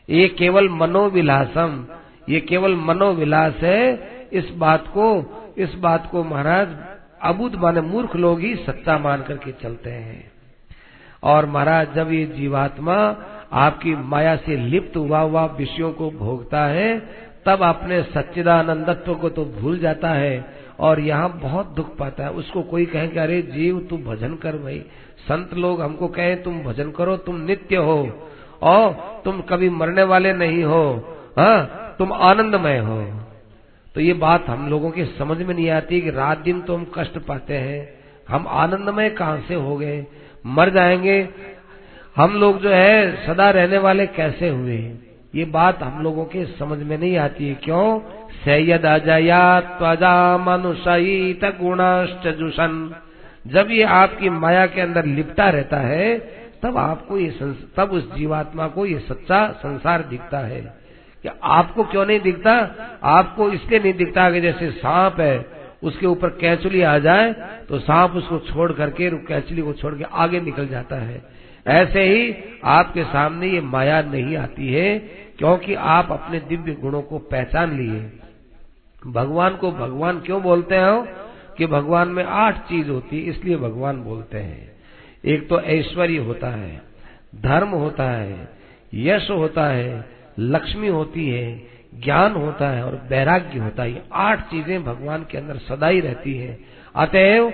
ये 0.09 0.29
केवल 0.29 0.69
मनोविलासम, 0.69 1.87
ये 2.29 2.41
केवल 2.41 2.75
मनोविलास 2.75 3.55
है। 3.55 4.09
इस 4.33 4.51
बात 4.51 4.89
को, 4.89 5.09
इस 5.59 5.75
बात 5.75 6.09
को 6.11 6.25
महाराज 6.25 6.69
अबुद 7.23 7.55
माने 7.55 7.81
मूर्ख 7.81 8.17
लोग 8.17 8.41
ही 8.41 8.57
सत्ता 8.57 8.99
मान 8.99 9.23
करके 9.23 9.53
चलते 9.53 9.91
हैं। 9.91 10.33
और 11.23 11.47
महाराज, 11.47 11.95
जब 11.95 12.13
ये 12.13 12.27
जीवात्मा 12.27 13.17
आपकी 13.53 13.97
माया 13.97 14.37
से 14.37 14.57
लिप्त 14.57 14.97
हुआ 14.97 15.21
हुआ 15.21 15.45
विषयों 15.45 15.93
को 15.93 16.11
भोगता 16.11 16.65
है, 16.65 16.99
तब 17.47 17.63
अपने 17.63 18.03
सच्चिदानंदत्व 18.03 19.15
को 19.15 19.29
तो 19.29 19.45
भूल 19.45 19.79
जाता 19.79 20.11
है 20.11 20.55
और 20.81 21.01
यहाँ 21.01 21.39
बहुत 21.39 21.67
दुख 21.67 21.97
पाता 21.97 22.25
है। 22.25 22.31
उसको 22.31 22.63
कोई 22.63 22.87
कहे 22.87 23.09
कि, 23.09 23.19
अरे 23.19 23.43
जीव, 23.43 23.87
तू 23.91 23.99
भजन 23.99 24.35
कर 24.35 24.57
भाई। 24.57 24.79
संत 25.29 25.55
लोग 25.55 25.83
हमको 25.83 26.09
कहे, 26.09 26.37
तुम 26.37 26.63
भजन 26.63 26.91
करो, 26.91 27.17
तुम 27.17 27.37
नित्य 27.37 27.77
हो 27.77 28.29
और 28.63 28.93
तुम 29.25 29.41
कभी 29.41 29.71
मरने 29.71 30.03
वाले 30.03 30.33
नहीं 30.33 30.65
हो। 30.65 31.17
हाँ 31.39 31.95
तुम 31.99 32.13
आनंदमय 32.13 32.79
हो। 32.79 33.21
तो 33.99 34.03
ये 34.03 34.13
बात 34.13 34.49
हम 34.49 34.71
लोगों 34.71 34.91
की 34.91 35.05
समझ 35.05 35.43
में 35.43 35.55
नहीं 35.55 35.71
आती 35.71 36.01
कि 36.01 36.11
रात 36.11 36.39
दिन 36.39 36.61
तो 36.61 36.77
हम 36.77 36.93
कष्ट 36.95 37.19
पाते 37.19 37.55
हैं, 37.55 37.95
हम 38.29 38.47
आनंदमय 38.49 39.11
कहाँ 39.11 39.41
से 39.49 39.55
हो 39.55 39.77
गए, 39.77 40.07
मर 40.47 40.71
जाएँगे। 40.71 41.29
हम 42.17 42.33
लोग 42.33 42.61
जो 42.61 42.71
है, 42.71 43.27
सदा 43.27 43.51
रहने 43.51 43.79
वाले 43.79 44.07
कैसे 44.07 44.49
हुए? 44.49 44.95
ये 45.35 45.45
बात 45.45 45.83
हम 45.83 46.03
लोगों 46.03 46.25
के 46.25 46.45
समझ 46.45 46.79
में 46.79 46.99
नहीं 46.99 47.17
आती 47.17 47.49
है। 47.49 47.55
क्यों? 47.55 48.01
सैयद 48.45 48.87
अजया 48.87 49.61
त्वजा 49.61 50.39
मनुषयित 50.39 51.45
गुणाश्च 51.45 52.29
जुषन। 52.29 52.95
जब 53.47 53.71
ये 53.71 53.83
आपकी 53.83 54.31
माया 54.31 54.67
के 54.67 54.81
अंदर 54.81 55.05
लिपटा 55.05 55.51
रहता 55.51 55.77
है, 55.77 56.19
तब 56.63 56.77
आपको 56.77 57.19
ये 57.19 57.31
तब 57.77 57.91
उस 57.93 58.15
जीवात्मा 58.15 58.69
को 58.69 58.87
ये 58.87 58.99
सच्चा 58.99 59.53
संसार 59.53 60.03
दिखता 60.03 60.39
है। 60.39 60.78
कि 61.25 61.29
आपको 61.45 61.85
क्यों 61.85 62.05
नहीं 62.07 62.21
दिखता? 62.21 62.53
आपको 63.05 63.51
इसलिए 63.51 63.79
नहीं 63.81 63.93
दिखता 63.95 64.31
कि 64.31 64.41
जैसे 64.41 64.71
सांप 64.73 65.21
है, 65.21 65.47
उसके 65.83 66.07
ऊपर 66.07 66.29
कैचुली 66.31 66.83
आ 66.83 66.99
जाए 66.99 67.33
तो 67.69 67.79
सांप 67.79 68.13
उसको 68.13 68.39
छोड़ 68.47 68.73
करके 68.73 69.11
कैचुली 69.27 69.63
को 69.63 69.73
छोड़ 69.73 69.95
के 69.95 70.05
आगे 70.05 70.41
निकल 70.41 70.67
जाता 70.67 70.97
है। 70.97 71.23
ऐसे 71.67 72.03
ही 72.03 72.35
आपके 72.65 73.05
सामने 73.05 73.49
ये 73.49 73.61
माया 73.63 74.01
नहीं 74.03 74.37
आती 74.37 74.73
है, 74.73 74.99
क्योंकि 75.39 75.75
आप 75.75 76.13
अपने 76.13 76.41
दिव्य 76.41 76.73
गुणों 76.73 77.03
को 77.03 77.19
पहचान 77.19 77.77
लिए। 77.79 78.01
भगवान 79.03 79.57
को 79.57 79.71
भगवान 79.73 80.21
क्यों 80.21 80.43
बोलते 80.43 80.77
हो 80.77 81.07
कि 81.59 81.67
भगवान 81.67 82.09
में 82.09 82.25
आठ 82.25 82.59
चीज़ 82.69 82.89
होती 82.91 83.19
है, 83.19 83.31
इसलिए 83.31 83.57
भगवान 83.57 84.03
बोलते 84.03 84.39
हैं। 84.39 84.77
एक 85.25 85.49
तो 85.49 85.61
ऐश्वर्य 85.61 86.19
होता 86.19 86.49
है, 86.49 86.81
धर्म 87.37 87.69
होता 87.69 88.11
है, 88.11 88.49
यश 88.95 89.31
होता 89.31 89.67
है 89.67 90.18
लक्ष्मी 90.39 90.89
होती 90.89 91.29
है, 91.31 91.69
ज्ञान 91.95 92.33
होता 92.33 92.69
है 92.69 92.85
और 92.85 93.07
वैराग्य 93.09 93.59
होता 93.59 93.83
है। 93.83 93.93
ये 93.93 94.03
आठ 94.13 94.41
चीज़ें 94.41 94.85
भगवान 94.85 95.27
के 95.31 95.39
अंदर 95.39 95.57
सदा 95.57 95.87
ही 95.87 96.01
रहती 96.01 96.35
है। 96.35 96.59
अतएव 96.97 97.53